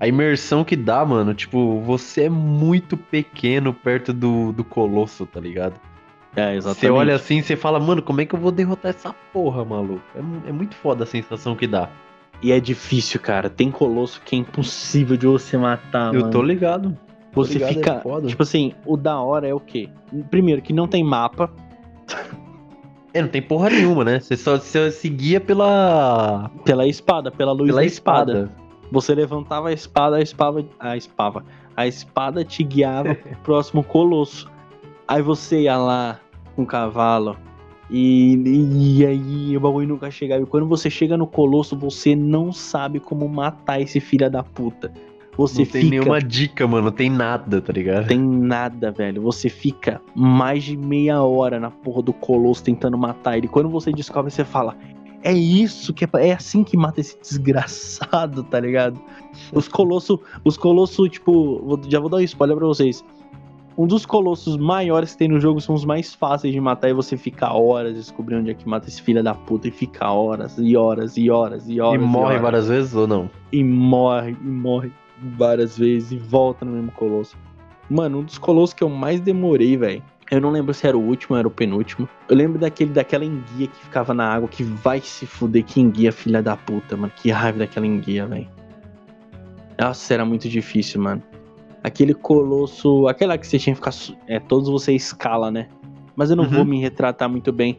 A 0.00 0.06
imersão 0.06 0.64
que 0.64 0.76
dá, 0.76 1.04
mano, 1.04 1.34
tipo, 1.34 1.80
você 1.80 2.24
é 2.24 2.30
muito 2.30 2.96
pequeno 2.96 3.74
perto 3.74 4.12
do, 4.12 4.52
do 4.52 4.64
colosso, 4.64 5.26
tá 5.26 5.40
ligado? 5.40 5.74
É, 6.36 6.54
exatamente. 6.54 6.80
Você 6.80 6.90
olha 6.90 7.14
assim 7.16 7.38
e 7.38 7.42
você 7.42 7.56
fala, 7.56 7.80
mano, 7.80 8.00
como 8.00 8.20
é 8.20 8.24
que 8.24 8.34
eu 8.34 8.38
vou 8.38 8.52
derrotar 8.52 8.90
essa 8.90 9.12
porra, 9.32 9.64
maluco? 9.64 10.02
É, 10.14 10.48
é 10.48 10.52
muito 10.52 10.76
foda 10.76 11.04
a 11.04 11.06
sensação 11.06 11.56
que 11.56 11.66
dá. 11.66 11.90
E 12.40 12.52
é 12.52 12.60
difícil, 12.60 13.18
cara. 13.18 13.50
Tem 13.50 13.70
colosso 13.70 14.22
que 14.24 14.36
é 14.36 14.38
impossível 14.38 15.16
de 15.16 15.26
você 15.26 15.56
matar, 15.56 16.14
eu 16.14 16.20
mano. 16.20 16.32
tô 16.32 16.42
ligado. 16.42 16.96
Você 17.32 17.54
ligado, 17.54 17.70
é 17.70 17.74
fica. 17.74 18.00
foda. 18.00 18.26
tipo 18.26 18.42
assim, 18.42 18.74
o 18.86 18.96
da 18.96 19.20
hora 19.20 19.46
é 19.46 19.54
o 19.54 19.60
quê? 19.60 19.88
Primeiro, 20.30 20.62
que 20.62 20.72
não 20.72 20.86
tem 20.86 21.02
mapa. 21.02 21.50
É, 23.14 23.22
não 23.22 23.28
tem 23.28 23.40
porra 23.40 23.70
nenhuma, 23.70 24.04
né? 24.04 24.20
Você 24.20 24.36
só 24.36 24.58
você 24.58 24.90
seguia 24.90 25.40
pela. 25.40 26.50
Pela 26.62 26.86
espada, 26.86 27.30
pela 27.30 27.52
luz 27.52 27.68
pela 27.68 27.80
da 27.80 27.86
espada. 27.86 28.32
espada. 28.32 28.52
Você 28.92 29.14
levantava 29.14 29.70
a 29.70 29.72
espada, 29.72 30.16
a 30.16 30.20
espada, 30.20 30.64
a 30.78 30.96
espada, 30.96 31.44
a 31.74 31.86
espada 31.86 32.44
te 32.44 32.62
guiava 32.62 33.14
pro 33.16 33.36
próximo 33.42 33.82
colosso. 33.82 34.46
Aí 35.08 35.22
você 35.22 35.62
ia 35.62 35.78
lá 35.78 36.20
com 36.54 36.62
o 36.62 36.66
cavalo 36.66 37.34
e, 37.90 38.98
e 38.98 39.06
aí 39.06 39.56
o 39.56 39.60
bagulho 39.60 39.88
nunca 39.88 40.10
chegava. 40.10 40.42
E 40.42 40.46
quando 40.46 40.66
você 40.66 40.90
chega 40.90 41.16
no 41.16 41.26
colosso, 41.26 41.76
você 41.76 42.14
não 42.14 42.52
sabe 42.52 43.00
como 43.00 43.28
matar 43.28 43.80
esse 43.80 44.00
filho 44.00 44.30
da 44.30 44.42
puta. 44.42 44.92
Você 45.38 45.62
não 45.62 45.70
tem 45.70 45.82
fica 45.84 45.90
nenhuma 45.96 46.20
dica, 46.20 46.66
mano. 46.66 46.86
Não 46.86 46.92
tem 46.92 47.08
nada, 47.08 47.60
tá 47.62 47.72
ligado? 47.72 48.08
tem 48.08 48.18
nada, 48.20 48.90
velho. 48.90 49.22
Você 49.22 49.48
fica 49.48 50.02
mais 50.14 50.64
de 50.64 50.76
meia 50.76 51.22
hora 51.22 51.58
na 51.60 51.70
porra 51.70 52.02
do 52.02 52.12
colosso 52.12 52.62
tentando 52.64 52.98
matar 52.98 53.38
ele. 53.38 53.48
Quando 53.48 53.68
você 53.70 53.92
descobre, 53.92 54.30
você 54.30 54.44
fala: 54.44 54.76
É 55.22 55.32
isso 55.32 55.94
que 55.94 56.04
é, 56.04 56.08
é 56.28 56.32
assim 56.32 56.62
que 56.64 56.76
mata 56.76 57.00
esse 57.00 57.16
desgraçado, 57.20 58.42
tá 58.42 58.60
ligado? 58.60 59.00
Os 59.52 59.68
colossos, 59.68 60.18
os 60.44 60.56
colossos, 60.56 61.08
tipo, 61.08 61.78
já 61.88 62.00
vou 62.00 62.08
dar 62.10 62.16
um 62.18 62.20
spoiler 62.20 62.56
pra 62.56 62.66
vocês. 62.66 63.04
Um 63.76 63.86
dos 63.86 64.04
colossos 64.04 64.56
maiores 64.56 65.12
que 65.12 65.18
tem 65.18 65.28
no 65.28 65.38
jogo 65.38 65.60
são 65.60 65.72
os 65.72 65.84
mais 65.84 66.12
fáceis 66.12 66.52
de 66.52 66.60
matar 66.60 66.88
e 66.90 66.92
você 66.92 67.16
fica 67.16 67.52
horas 67.52 67.94
descobrindo 67.94 68.40
onde 68.40 68.50
é 68.50 68.54
que 68.54 68.68
mata 68.68 68.88
esse 68.88 69.00
filho 69.00 69.22
da 69.22 69.34
puta 69.36 69.68
e 69.68 69.70
fica 69.70 70.10
horas 70.10 70.56
e 70.58 70.76
horas 70.76 71.16
e 71.16 71.30
horas 71.30 71.68
e 71.68 71.74
E 71.74 71.80
horas. 71.80 72.02
morre 72.02 72.26
horas 72.30 72.42
várias 72.42 72.66
vezes 72.68 72.92
ou 72.96 73.06
não? 73.06 73.30
e 73.52 73.62
morre, 73.62 74.36
e 74.42 74.44
morre 74.48 74.90
várias 75.36 75.76
vezes 75.78 76.12
e 76.12 76.18
volta 76.18 76.64
no 76.64 76.72
mesmo 76.72 76.92
colosso. 76.92 77.36
Mano, 77.90 78.18
um 78.18 78.22
dos 78.22 78.38
colossos 78.38 78.74
que 78.74 78.84
eu 78.84 78.88
mais 78.88 79.20
demorei, 79.20 79.76
velho. 79.76 80.02
Eu 80.30 80.42
não 80.42 80.50
lembro 80.50 80.74
se 80.74 80.86
era 80.86 80.96
o 80.96 81.00
último 81.00 81.34
ou 81.34 81.38
era 81.38 81.48
o 81.48 81.50
penúltimo. 81.50 82.06
Eu 82.28 82.36
lembro 82.36 82.58
daquele, 82.58 82.90
daquela 82.92 83.24
enguia 83.24 83.66
que 83.66 83.82
ficava 83.84 84.12
na 84.12 84.28
água, 84.30 84.46
que 84.46 84.62
vai 84.62 85.00
se 85.00 85.24
fuder, 85.24 85.64
que 85.64 85.80
enguia, 85.80 86.12
filha 86.12 86.42
da 86.42 86.54
puta, 86.54 86.96
mano. 86.98 87.10
Que 87.16 87.30
raiva 87.30 87.60
daquela 87.60 87.86
enguia, 87.86 88.26
velho. 88.26 88.46
Nossa, 89.80 90.12
era 90.14 90.24
muito 90.24 90.48
difícil, 90.48 91.00
mano. 91.00 91.22
Aquele 91.82 92.12
colosso. 92.12 93.06
Aquela 93.08 93.38
que 93.38 93.46
você 93.46 93.58
tinha 93.58 93.74
que 93.74 93.80
ficar. 93.80 93.94
É, 94.26 94.38
todos 94.38 94.68
você 94.68 94.92
escala, 94.92 95.50
né? 95.50 95.68
Mas 96.14 96.30
eu 96.30 96.36
não 96.36 96.44
Uhum. 96.44 96.50
vou 96.50 96.64
me 96.64 96.80
retratar 96.80 97.28
muito 97.28 97.52
bem. 97.52 97.78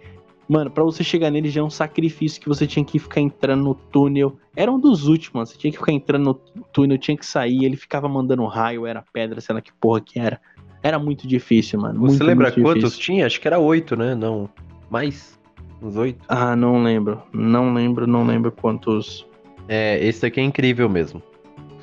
Mano, 0.49 0.71
pra 0.71 0.83
você 0.83 1.03
chegar 1.03 1.29
nele 1.29 1.47
já 1.47 1.61
é 1.61 1.63
um 1.63 1.69
sacrifício 1.69 2.41
que 2.41 2.49
você 2.49 2.65
tinha 2.65 2.83
que 2.83 2.97
ficar 2.97 3.21
entrando 3.21 3.63
no 3.63 3.75
túnel. 3.75 4.35
Era 4.55 4.71
um 4.71 4.79
dos 4.79 5.07
últimos, 5.07 5.51
você 5.51 5.57
tinha 5.57 5.71
que 5.71 5.77
ficar 5.77 5.91
entrando 5.91 6.25
no 6.25 6.33
túnel, 6.73 6.97
tinha 6.97 7.15
que 7.15 7.25
sair, 7.25 7.63
ele 7.63 7.75
ficava 7.75 8.09
mandando 8.09 8.43
raio, 8.47 8.87
era 8.87 9.03
pedra, 9.13 9.39
sei 9.39 9.53
lá 9.53 9.61
que 9.61 9.71
porra 9.71 10.01
que 10.01 10.19
era. 10.19 10.41
Era 10.81 10.97
muito 10.97 11.27
difícil, 11.27 11.79
mano. 11.79 11.99
Você 11.99 12.07
muito, 12.13 12.23
lembra 12.23 12.47
muito 12.47 12.61
quantos 12.63 12.91
difícil. 12.93 13.01
tinha? 13.03 13.27
Acho 13.27 13.39
que 13.39 13.47
era 13.47 13.59
oito, 13.59 13.95
né? 13.95 14.15
Não. 14.15 14.49
Mais? 14.89 15.39
Uns 15.83 15.95
oito? 15.95 16.25
Ah, 16.27 16.55
não 16.55 16.81
lembro. 16.81 17.21
Não 17.31 17.71
lembro, 17.71 18.07
não 18.07 18.25
lembro 18.25 18.51
quantos. 18.51 19.27
É, 19.67 20.03
esse 20.03 20.25
aqui 20.25 20.39
é 20.39 20.43
incrível 20.43 20.89
mesmo. 20.89 21.21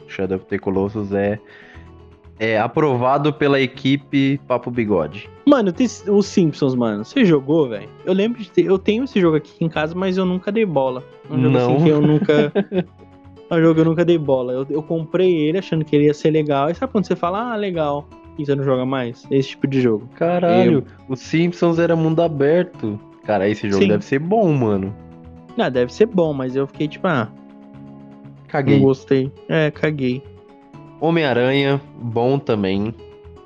Shadow 0.08 0.38
of 0.38 0.46
the 0.46 0.58
Colossus 0.58 1.12
é, 1.12 1.38
é 2.38 2.58
aprovado 2.58 3.32
pela 3.32 3.60
equipe 3.60 4.38
Papo 4.46 4.70
Bigode. 4.70 5.28
Mano, 5.46 5.72
tem 5.72 5.86
os 6.08 6.26
Simpsons, 6.26 6.74
mano. 6.74 7.04
Você 7.04 7.24
jogou, 7.24 7.68
velho? 7.68 7.88
Eu 8.04 8.12
lembro 8.12 8.42
de 8.42 8.50
ter. 8.50 8.66
Eu 8.66 8.78
tenho 8.78 9.04
esse 9.04 9.20
jogo 9.20 9.36
aqui 9.36 9.64
em 9.64 9.68
casa, 9.68 9.94
mas 9.94 10.16
eu 10.16 10.24
nunca 10.24 10.52
dei 10.52 10.66
bola. 10.66 11.02
Um 11.30 11.40
jogo 11.40 11.50
Não. 11.50 11.74
assim 11.74 11.84
que 11.84 11.90
eu 11.90 12.00
nunca. 12.00 12.52
É 13.48 13.54
um 13.54 13.60
jogo 13.60 13.74
que 13.74 13.80
eu 13.80 13.84
nunca 13.84 14.04
dei 14.04 14.18
bola. 14.18 14.52
Eu, 14.52 14.66
eu 14.68 14.82
comprei 14.82 15.34
ele 15.48 15.58
achando 15.58 15.84
que 15.84 15.94
ele 15.94 16.06
ia 16.06 16.14
ser 16.14 16.30
legal. 16.30 16.68
E 16.70 16.74
sabe 16.74 16.92
quando 16.92 17.06
você 17.06 17.16
fala, 17.16 17.52
ah, 17.52 17.56
legal. 17.56 18.06
E 18.38 18.44
você 18.44 18.54
não 18.54 18.64
joga 18.64 18.84
mais? 18.84 19.24
Esse 19.30 19.50
tipo 19.50 19.66
de 19.66 19.80
jogo. 19.80 20.08
Caralho, 20.14 20.84
os 21.08 21.20
Simpsons 21.20 21.78
era 21.78 21.96
mundo 21.96 22.20
aberto. 22.20 23.00
Cara, 23.24 23.48
esse 23.48 23.68
jogo 23.68 23.82
Sim. 23.82 23.88
deve 23.88 24.04
ser 24.04 24.18
bom, 24.18 24.52
mano. 24.52 24.94
Ah, 25.58 25.70
deve 25.70 25.92
ser 25.92 26.06
bom, 26.06 26.34
mas 26.34 26.54
eu 26.54 26.66
fiquei 26.66 26.86
tipo, 26.86 27.06
ah, 27.06 27.28
Caguei. 28.46 28.76
não 28.76 28.84
gostei. 28.84 29.32
É, 29.48 29.70
caguei. 29.70 30.22
Homem-Aranha, 31.00 31.80
bom 31.98 32.38
também. 32.38 32.94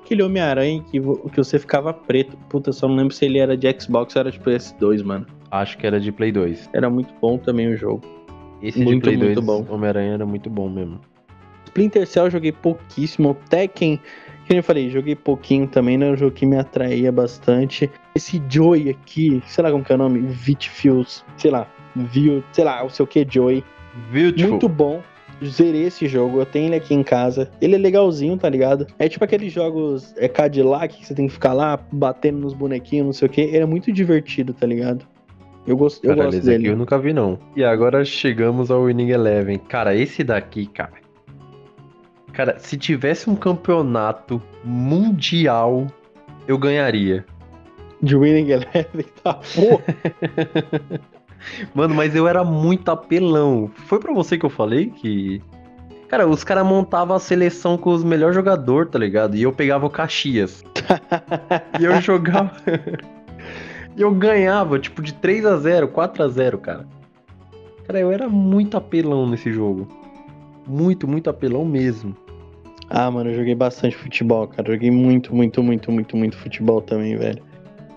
Aquele 0.04 0.22
Homem-Aranha 0.22 0.82
que, 0.82 1.00
que 1.00 1.36
você 1.36 1.58
ficava 1.58 1.92
preto. 1.92 2.36
Puta, 2.48 2.72
só 2.72 2.88
não 2.88 2.96
lembro 2.96 3.14
se 3.14 3.24
ele 3.24 3.38
era 3.38 3.56
de 3.56 3.68
Xbox 3.80 4.14
ou 4.16 4.20
era 4.20 4.30
de 4.30 4.38
PS2, 4.40 5.04
mano. 5.04 5.26
Acho 5.50 5.76
que 5.78 5.86
era 5.86 6.00
de 6.00 6.12
Play 6.12 6.32
2. 6.32 6.70
Era 6.72 6.88
muito 6.88 7.12
bom 7.20 7.38
também 7.38 7.72
o 7.72 7.76
jogo. 7.76 8.02
Esse 8.62 8.82
Muito, 8.82 8.96
de 8.96 9.00
Play 9.02 9.16
muito 9.16 9.40
2, 9.40 9.46
bom. 9.46 9.74
Homem-Aranha 9.74 10.14
era 10.14 10.26
muito 10.26 10.50
bom 10.50 10.68
mesmo. 10.68 11.00
Splinter 11.66 12.06
Cell 12.06 12.26
eu 12.26 12.30
joguei 12.30 12.52
pouquíssimo. 12.52 13.36
Tekken, 13.48 14.00
que 14.46 14.54
eu 14.54 14.62
falei, 14.62 14.90
joguei 14.90 15.14
pouquinho 15.14 15.66
também, 15.66 15.96
não 15.96 16.08
é 16.08 16.10
um 16.10 16.16
jogo 16.16 16.32
que 16.32 16.44
me 16.44 16.58
atraía 16.58 17.10
bastante. 17.10 17.90
Esse 18.14 18.42
Joy 18.48 18.90
aqui, 18.90 19.42
sei 19.46 19.64
lá 19.64 19.70
como 19.70 19.84
que 19.84 19.92
é 19.92 19.94
o 19.94 19.98
nome, 19.98 20.20
Vitfields, 20.20 21.24
sei 21.36 21.50
lá, 21.50 21.66
Viu, 21.94 22.42
sei 22.52 22.64
lá, 22.64 22.84
o 22.84 22.90
seu 22.90 23.06
que 23.06 23.26
Joy. 23.28 23.64
Beautiful. 24.12 24.50
Muito 24.50 24.68
bom. 24.68 25.02
Zerei 25.42 25.86
esse 25.86 26.06
jogo, 26.06 26.40
eu 26.40 26.46
tenho 26.46 26.66
ele 26.66 26.76
aqui 26.76 26.94
em 26.94 27.02
casa. 27.02 27.50
Ele 27.60 27.74
é 27.74 27.78
legalzinho, 27.78 28.36
tá 28.36 28.48
ligado? 28.48 28.86
É 28.98 29.08
tipo 29.08 29.24
aqueles 29.24 29.52
jogos 29.52 30.14
é 30.16 30.28
Cadillac 30.28 30.96
que 30.96 31.06
você 31.06 31.14
tem 31.14 31.26
que 31.26 31.32
ficar 31.32 31.52
lá 31.52 31.78
batendo 31.90 32.38
nos 32.38 32.52
bonequinhos, 32.52 33.06
não 33.06 33.12
sei 33.12 33.26
o 33.26 33.30
que. 33.30 33.40
Ele 33.40 33.58
é 33.58 33.66
muito 33.66 33.90
divertido, 33.92 34.52
tá 34.52 34.66
ligado? 34.66 35.06
Eu, 35.66 35.76
gosto, 35.76 36.04
eu 36.04 36.10
Caralho, 36.10 36.32
gosto 36.32 36.44
dele. 36.44 36.68
eu 36.68 36.76
nunca 36.76 36.98
vi, 36.98 37.12
não. 37.12 37.38
E 37.54 37.64
agora 37.64 38.04
chegamos 38.04 38.70
ao 38.70 38.84
Winning 38.84 39.10
Eleven. 39.10 39.58
Cara, 39.58 39.94
esse 39.94 40.24
daqui, 40.24 40.66
cara. 40.66 40.92
Cara, 42.32 42.58
se 42.58 42.76
tivesse 42.76 43.28
um 43.28 43.36
campeonato 43.36 44.40
mundial, 44.64 45.86
eu 46.46 46.56
ganharia. 46.56 47.24
De 48.02 48.16
Winning 48.16 48.50
Eleven, 48.50 49.04
tá? 49.22 49.34
Pô, 49.34 49.80
Mano, 51.74 51.94
mas 51.94 52.14
eu 52.14 52.26
era 52.26 52.44
muito 52.44 52.90
apelão. 52.90 53.70
Foi 53.86 53.98
pra 53.98 54.12
você 54.12 54.38
que 54.38 54.44
eu 54.44 54.50
falei 54.50 54.86
que. 54.90 55.42
Cara, 56.08 56.26
os 56.26 56.42
caras 56.42 56.66
montavam 56.66 57.16
a 57.16 57.20
seleção 57.20 57.78
com 57.78 57.90
os 57.90 58.02
melhores 58.02 58.34
jogadores, 58.34 58.90
tá 58.90 58.98
ligado? 58.98 59.36
E 59.36 59.42
eu 59.42 59.52
pegava 59.52 59.86
o 59.86 59.90
Caxias. 59.90 60.64
e 61.78 61.84
eu 61.84 62.00
jogava. 62.00 62.52
e 63.96 64.02
eu 64.02 64.12
ganhava, 64.12 64.78
tipo, 64.78 65.00
de 65.02 65.14
3 65.14 65.46
a 65.46 65.56
0 65.56 65.88
4 65.88 66.24
a 66.24 66.28
0 66.28 66.58
cara. 66.58 66.86
Cara, 67.86 68.00
eu 68.00 68.10
era 68.10 68.28
muito 68.28 68.76
apelão 68.76 69.28
nesse 69.28 69.52
jogo. 69.52 69.86
Muito, 70.66 71.06
muito 71.06 71.30
apelão 71.30 71.64
mesmo. 71.64 72.16
Ah, 72.88 73.08
mano, 73.08 73.30
eu 73.30 73.34
joguei 73.34 73.54
bastante 73.54 73.96
futebol, 73.96 74.48
cara. 74.48 74.72
Joguei 74.72 74.90
muito, 74.90 75.34
muito, 75.34 75.62
muito, 75.62 75.92
muito, 75.92 76.16
muito 76.16 76.36
futebol 76.36 76.80
também, 76.80 77.16
velho. 77.16 77.42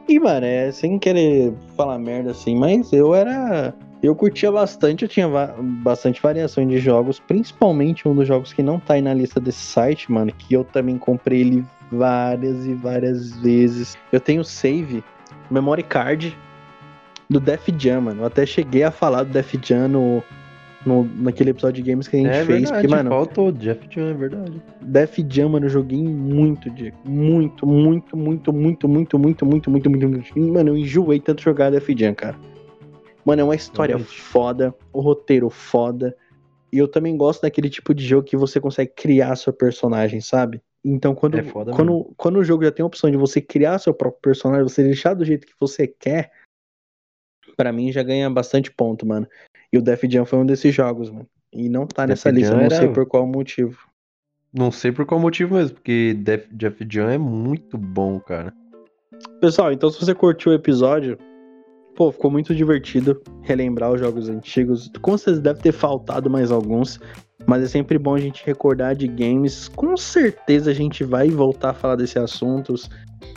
E, 0.07 0.19
mano, 0.19 0.45
é 0.45 0.71
sem 0.71 0.99
querer 0.99 1.53
falar 1.75 1.97
merda 1.97 2.31
assim, 2.31 2.55
mas 2.55 2.91
eu 2.91 3.15
era. 3.15 3.73
Eu 4.01 4.13
curtia 4.13 4.51
bastante, 4.51 5.03
eu 5.03 5.07
tinha 5.07 5.29
va- 5.29 5.55
bastante 5.57 6.21
variação 6.21 6.67
de 6.67 6.77
jogos, 6.77 7.19
principalmente 7.19 8.05
um 8.05 8.13
dos 8.13 8.27
jogos 8.27 8.51
que 8.51 8.61
não 8.61 8.77
tá 8.77 8.95
aí 8.95 9.01
na 9.01 9.13
lista 9.13 9.39
desse 9.39 9.61
site, 9.61 10.11
mano, 10.11 10.33
que 10.37 10.53
eu 10.53 10.65
também 10.65 10.97
comprei 10.97 11.39
ele 11.39 11.65
várias 11.89 12.65
e 12.65 12.73
várias 12.73 13.33
vezes. 13.37 13.97
Eu 14.11 14.19
tenho 14.19 14.43
save, 14.43 15.01
memory 15.49 15.83
card 15.83 16.37
do 17.29 17.39
Def 17.39 17.69
Jam, 17.77 18.01
mano. 18.01 18.23
Eu 18.23 18.25
até 18.25 18.45
cheguei 18.45 18.83
a 18.83 18.91
falar 18.91 19.23
do 19.23 19.31
Def 19.31 19.53
Jam 19.63 19.87
no, 19.87 20.23
no, 20.85 21.03
naquele 21.03 21.51
episódio 21.51 21.81
de 21.83 21.89
games 21.91 22.07
que 22.07 22.17
a 22.17 22.19
gente 22.19 22.29
é 22.29 22.45
fez. 22.45 22.47
verdade, 22.47 22.71
porque, 22.73 22.87
mano, 22.87 23.09
faltou 23.09 23.51
Jeff 23.51 23.87
John, 23.87 24.09
é 24.09 24.13
verdade. 24.13 24.61
Def 24.81 25.17
Jam, 25.29 25.49
mano, 25.49 25.65
eu 25.65 25.69
joguei 25.69 26.03
muito, 26.03 26.69
Diego. 26.69 26.97
Muito, 27.05 27.65
muito, 27.65 28.17
muito, 28.17 28.53
muito, 28.53 28.87
muito, 28.87 29.17
muito, 29.17 29.45
muito, 29.47 29.69
muito, 29.69 29.89
muito, 29.89 30.09
muito. 30.09 30.39
Mano, 30.53 30.69
eu 30.71 30.77
enjoei 30.77 31.19
tanto 31.19 31.41
jogar 31.41 31.71
Def 31.71 31.87
Jam, 31.97 32.13
cara. 32.13 32.37
Mano, 33.25 33.41
é 33.41 33.43
uma 33.45 33.55
história 33.55 33.95
Realmente. 33.95 34.21
foda, 34.21 34.75
o 34.91 34.99
roteiro 34.99 35.49
foda. 35.49 36.15
E 36.71 36.77
eu 36.77 36.87
também 36.87 37.15
gosto 37.15 37.43
daquele 37.43 37.69
tipo 37.69 37.93
de 37.93 38.05
jogo 38.05 38.27
que 38.27 38.35
você 38.35 38.59
consegue 38.59 38.91
criar 38.95 39.35
seu 39.35 39.53
personagem, 39.53 40.19
sabe? 40.19 40.61
Então, 40.83 41.15
quando, 41.15 41.37
É 41.37 41.43
foda 41.43 41.71
quando, 41.71 42.13
quando 42.17 42.37
o 42.39 42.43
jogo 42.43 42.65
já 42.65 42.71
tem 42.71 42.83
a 42.83 42.87
opção 42.87 43.09
de 43.09 43.15
você 43.15 43.39
criar 43.39 43.79
seu 43.79 43.93
próprio 43.93 44.19
personagem, 44.21 44.67
você 44.67 44.83
deixar 44.83 45.13
do 45.13 45.23
jeito 45.23 45.47
que 45.47 45.53
você 45.57 45.87
quer, 45.87 46.31
pra 47.55 47.71
mim 47.71 47.91
já 47.91 48.03
ganha 48.03 48.29
bastante 48.29 48.71
ponto, 48.71 49.05
mano. 49.05 49.27
E 49.71 49.77
o 49.77 49.81
Def 49.81 50.03
Jam 50.09 50.25
foi 50.25 50.39
um 50.39 50.45
desses 50.45 50.73
jogos, 50.73 51.09
mano. 51.09 51.27
E 51.51 51.69
não 51.69 51.85
tá 51.85 52.03
Def 52.05 52.09
nessa 52.09 52.29
lista, 52.31 52.49
Jam 52.51 52.57
não 52.57 52.65
era- 52.65 52.75
sei 52.77 52.87
por 52.89 53.05
qual 53.05 53.25
motivo. 53.27 53.77
Não 54.53 54.71
sei 54.71 54.91
por 54.91 55.05
qual 55.05 55.19
motivo 55.19 55.55
mesmo, 55.55 55.75
porque 55.75 56.13
Def, 56.19 56.45
Jeff 56.51 56.85
John 56.85 57.09
é 57.09 57.17
muito 57.17 57.77
bom, 57.77 58.19
cara. 58.19 58.53
Pessoal, 59.41 59.71
então 59.71 59.89
se 59.89 59.99
você 59.99 60.13
curtiu 60.13 60.51
o 60.51 60.55
episódio, 60.55 61.17
pô, 61.95 62.11
ficou 62.11 62.29
muito 62.29 62.53
divertido 62.53 63.21
relembrar 63.41 63.91
os 63.91 63.99
jogos 63.99 64.29
antigos. 64.29 64.91
Com 65.01 65.17
certeza 65.17 65.41
deve 65.41 65.59
ter 65.59 65.71
faltado 65.71 66.29
mais 66.29 66.51
alguns, 66.51 66.99
mas 67.47 67.63
é 67.63 67.67
sempre 67.67 67.97
bom 67.97 68.13
a 68.15 68.19
gente 68.19 68.45
recordar 68.45 68.95
de 68.95 69.07
games. 69.07 69.67
Com 69.69 69.97
certeza 69.97 70.69
a 70.71 70.73
gente 70.73 71.03
vai 71.03 71.29
voltar 71.29 71.71
a 71.71 71.73
falar 71.73 71.95
desses 71.95 72.17
assuntos. 72.17 72.89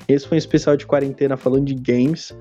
Esse 0.06 0.28
foi 0.28 0.36
um 0.36 0.38
especial 0.38 0.76
de 0.76 0.86
quarentena 0.86 1.36
falando 1.36 1.64
de 1.64 1.74
games, 1.74 2.36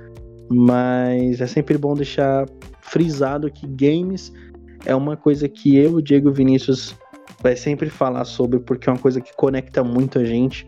mas 0.50 1.42
é 1.42 1.48
sempre 1.48 1.78
bom 1.78 1.94
deixar 1.94 2.46
frisado 2.82 3.52
que 3.52 3.68
games 3.68 4.32
é 4.86 4.96
uma 4.96 5.18
coisa 5.18 5.50
que 5.50 5.76
eu, 5.76 6.00
Diego 6.02 6.30
e 6.30 6.34
Vinícius 6.34 6.96
vai 7.42 7.56
sempre 7.56 7.90
falar 7.90 8.26
sobre, 8.26 8.60
porque 8.60 8.90
é 8.90 8.94
uma 8.94 9.00
coisa 9.00 9.20
que 9.20 9.36
conecta 9.36 9.84
muito 9.84 10.20
a 10.20 10.24
gente. 10.24 10.68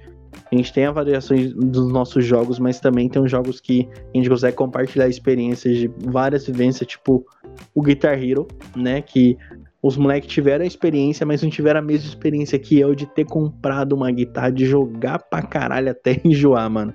A 0.51 0.55
gente 0.55 0.73
tem 0.73 0.85
avaliações 0.85 1.53
dos 1.53 1.91
nossos 1.91 2.25
jogos, 2.25 2.59
mas 2.59 2.79
também 2.79 3.09
tem 3.09 3.21
uns 3.21 3.31
jogos 3.31 3.59
que 3.59 3.87
a 4.13 4.17
gente 4.17 4.29
consegue 4.29 4.55
compartilhar 4.55 5.07
experiências 5.07 5.77
de 5.77 5.87
várias 6.05 6.45
vivências, 6.45 6.87
tipo 6.87 7.25
o 7.73 7.81
Guitar 7.81 8.21
Hero, 8.21 8.47
né? 8.75 9.01
Que 9.01 9.37
os 9.81 9.97
moleques 9.97 10.29
tiveram 10.29 10.63
a 10.63 10.67
experiência, 10.67 11.25
mas 11.25 11.41
não 11.41 11.49
tiveram 11.49 11.79
a 11.79 11.83
mesma 11.83 12.07
experiência 12.07 12.57
que 12.57 12.79
eu 12.79 12.93
de 12.95 13.05
ter 13.05 13.25
comprado 13.25 13.93
uma 13.93 14.11
guitarra, 14.11 14.51
de 14.51 14.65
jogar 14.65 15.19
pra 15.19 15.41
caralho 15.41 15.91
até 15.91 16.19
enjoar, 16.25 16.69
mano. 16.69 16.93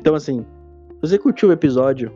Então, 0.00 0.14
assim, 0.14 0.44
você 1.00 1.18
curtiu 1.18 1.48
o 1.48 1.52
episódio, 1.52 2.12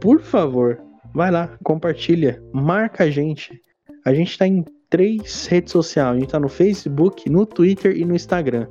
por 0.00 0.20
favor, 0.20 0.78
vai 1.14 1.30
lá, 1.30 1.56
compartilha, 1.64 2.42
marca 2.52 3.04
a 3.04 3.10
gente. 3.10 3.60
A 4.04 4.12
gente 4.12 4.36
tá 4.36 4.46
em 4.46 4.64
três 4.88 5.46
redes 5.46 5.72
sociais. 5.72 6.16
A 6.16 6.20
gente 6.20 6.30
tá 6.30 6.40
no 6.40 6.48
Facebook, 6.48 7.28
no 7.30 7.46
Twitter 7.46 7.96
e 7.96 8.04
no 8.04 8.14
Instagram. 8.14 8.66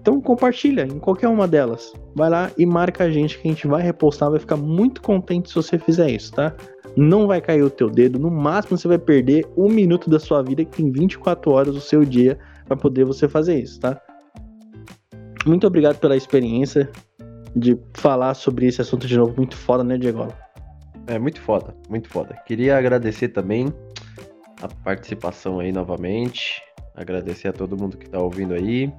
Então 0.00 0.20
compartilha 0.20 0.82
em 0.82 0.98
qualquer 0.98 1.28
uma 1.28 1.46
delas. 1.46 1.92
Vai 2.14 2.28
lá 2.28 2.50
e 2.58 2.66
marca 2.66 3.04
a 3.04 3.10
gente 3.10 3.38
que 3.38 3.46
a 3.46 3.50
gente 3.50 3.68
vai 3.68 3.82
repostar, 3.82 4.30
vai 4.30 4.40
ficar 4.40 4.56
muito 4.56 5.00
contente 5.00 5.48
se 5.48 5.54
você 5.54 5.78
fizer 5.78 6.10
isso, 6.10 6.32
tá? 6.32 6.54
Não 6.96 7.26
vai 7.26 7.40
cair 7.40 7.62
o 7.62 7.70
teu 7.70 7.88
dedo, 7.88 8.18
no 8.18 8.30
máximo 8.30 8.76
você 8.76 8.88
vai 8.88 8.98
perder 8.98 9.46
um 9.56 9.68
minuto 9.68 10.10
da 10.10 10.18
sua 10.18 10.42
vida 10.42 10.64
que 10.64 10.76
tem 10.76 10.90
24 10.90 11.50
horas 11.52 11.74
do 11.74 11.80
seu 11.80 12.04
dia 12.04 12.36
para 12.66 12.76
poder 12.76 13.04
você 13.04 13.28
fazer 13.28 13.60
isso, 13.60 13.78
tá? 13.78 13.98
Muito 15.46 15.66
obrigado 15.66 15.98
pela 15.98 16.16
experiência 16.16 16.90
de 17.54 17.78
falar 17.94 18.34
sobre 18.34 18.66
esse 18.66 18.80
assunto 18.80 19.06
de 19.06 19.16
novo, 19.16 19.34
muito 19.36 19.56
foda, 19.56 19.84
né, 19.84 19.98
Diego? 19.98 20.28
É 21.06 21.18
muito 21.18 21.40
foda, 21.40 21.74
muito 21.88 22.08
foda. 22.08 22.34
Queria 22.46 22.76
agradecer 22.76 23.28
também 23.28 23.72
a 24.62 24.68
participação 24.68 25.60
aí 25.60 25.72
novamente. 25.72 26.62
Agradecer 26.94 27.48
a 27.48 27.52
todo 27.52 27.76
mundo 27.76 27.96
que 27.96 28.08
tá 28.08 28.18
ouvindo 28.18 28.54
aí. 28.54 28.92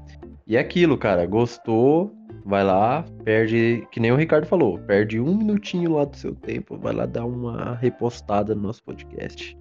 E 0.46 0.58
é 0.58 0.60
aquilo, 0.60 0.98
cara, 0.98 1.26
gostou? 1.26 2.14
Vai 2.46 2.64
lá, 2.64 3.06
perde, 3.24 3.88
que 3.92 4.00
nem 4.00 4.12
o 4.12 4.18
Ricardo 4.18 4.46
falou, 4.46 4.78
perde 4.80 5.20
um 5.20 5.34
minutinho 5.34 5.94
lá 5.94 6.04
do 6.04 6.18
seu 6.18 6.36
tempo, 6.36 6.78
vai 6.78 6.94
lá 6.94 7.06
dar 7.06 7.26
uma 7.26 7.76
repostada 7.76 8.54
no 8.54 8.64
nosso 8.64 8.84
podcast. 8.84 9.58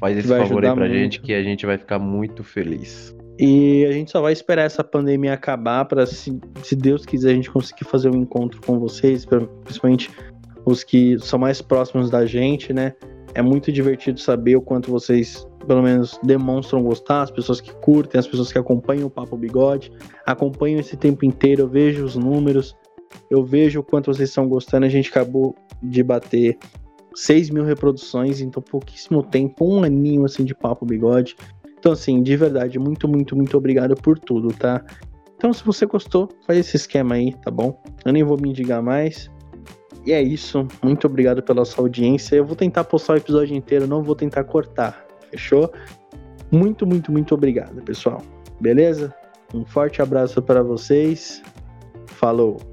Faz 0.00 0.16
esse 0.16 0.28
favor 0.28 0.64
aí 0.64 0.72
pra 0.72 0.86
muito. 0.86 0.94
gente 0.94 1.20
que 1.20 1.34
a 1.34 1.42
gente 1.42 1.66
vai 1.66 1.76
ficar 1.76 1.98
muito 1.98 2.42
feliz. 2.42 3.14
E 3.38 3.86
a 3.86 3.92
gente 3.92 4.10
só 4.10 4.20
vai 4.20 4.32
esperar 4.32 4.64
essa 4.64 4.82
pandemia 4.82 5.32
acabar 5.32 5.84
para, 5.84 6.04
se, 6.06 6.36
se 6.62 6.74
Deus 6.74 7.06
quiser, 7.06 7.30
a 7.30 7.34
gente 7.34 7.50
conseguir 7.50 7.84
fazer 7.84 8.10
um 8.10 8.20
encontro 8.20 8.60
com 8.62 8.80
vocês, 8.80 9.24
principalmente 9.64 10.10
os 10.64 10.82
que 10.82 11.16
são 11.20 11.38
mais 11.38 11.62
próximos 11.62 12.10
da 12.10 12.26
gente, 12.26 12.72
né? 12.72 12.94
É 13.34 13.40
muito 13.40 13.70
divertido 13.70 14.18
saber 14.18 14.56
o 14.56 14.60
quanto 14.60 14.90
vocês, 14.90 15.46
pelo 15.66 15.82
menos, 15.82 16.18
demonstram 16.24 16.82
gostar, 16.82 17.22
as 17.22 17.30
pessoas 17.30 17.60
que 17.60 17.72
curtem, 17.76 18.18
as 18.18 18.26
pessoas 18.26 18.52
que 18.52 18.58
acompanham 18.58 19.06
o 19.06 19.10
Papo 19.10 19.36
Bigode, 19.36 19.92
acompanham 20.26 20.80
esse 20.80 20.96
tempo 20.96 21.24
inteiro, 21.24 21.62
eu 21.62 21.68
vejo 21.68 22.04
os 22.04 22.16
números, 22.16 22.76
eu 23.30 23.44
vejo 23.44 23.78
o 23.78 23.82
quanto 23.84 24.12
vocês 24.12 24.30
estão 24.30 24.48
gostando. 24.48 24.84
A 24.84 24.88
gente 24.88 25.10
acabou 25.10 25.54
de 25.80 26.02
bater 26.02 26.58
6 27.14 27.50
mil 27.50 27.64
reproduções, 27.64 28.40
então 28.40 28.62
pouquíssimo 28.62 29.22
tempo, 29.22 29.64
um 29.64 29.84
aninho 29.84 30.24
assim 30.24 30.44
de 30.44 30.54
Papo 30.54 30.84
Bigode. 30.84 31.36
Então, 31.78 31.92
assim, 31.92 32.22
de 32.22 32.36
verdade, 32.36 32.78
muito, 32.78 33.06
muito, 33.06 33.36
muito 33.36 33.56
obrigado 33.56 33.94
por 33.94 34.18
tudo, 34.18 34.48
tá? 34.48 34.84
Então, 35.36 35.52
se 35.52 35.64
você 35.64 35.86
gostou, 35.86 36.28
faz 36.46 36.58
esse 36.58 36.76
esquema 36.76 37.14
aí, 37.14 37.32
tá 37.34 37.50
bom? 37.50 37.80
Eu 38.04 38.12
nem 38.12 38.24
vou 38.24 38.36
me 38.40 38.50
indicar 38.50 38.82
mais. 38.82 39.30
E 40.04 40.12
é 40.12 40.20
isso. 40.20 40.66
Muito 40.82 41.06
obrigado 41.06 41.42
pela 41.42 41.64
sua 41.64 41.84
audiência. 41.84 42.34
Eu 42.34 42.44
vou 42.44 42.56
tentar 42.56 42.84
postar 42.84 43.14
o 43.14 43.16
episódio 43.16 43.56
inteiro, 43.56 43.86
não 43.86 44.02
vou 44.02 44.16
tentar 44.16 44.44
cortar. 44.44 45.06
Fechou? 45.30 45.72
Muito, 46.50 46.86
muito, 46.86 47.12
muito 47.12 47.34
obrigado, 47.34 47.80
pessoal. 47.82 48.22
Beleza? 48.60 49.14
Um 49.54 49.64
forte 49.64 50.02
abraço 50.02 50.42
para 50.42 50.62
vocês. 50.62 51.42
Falou! 52.06 52.67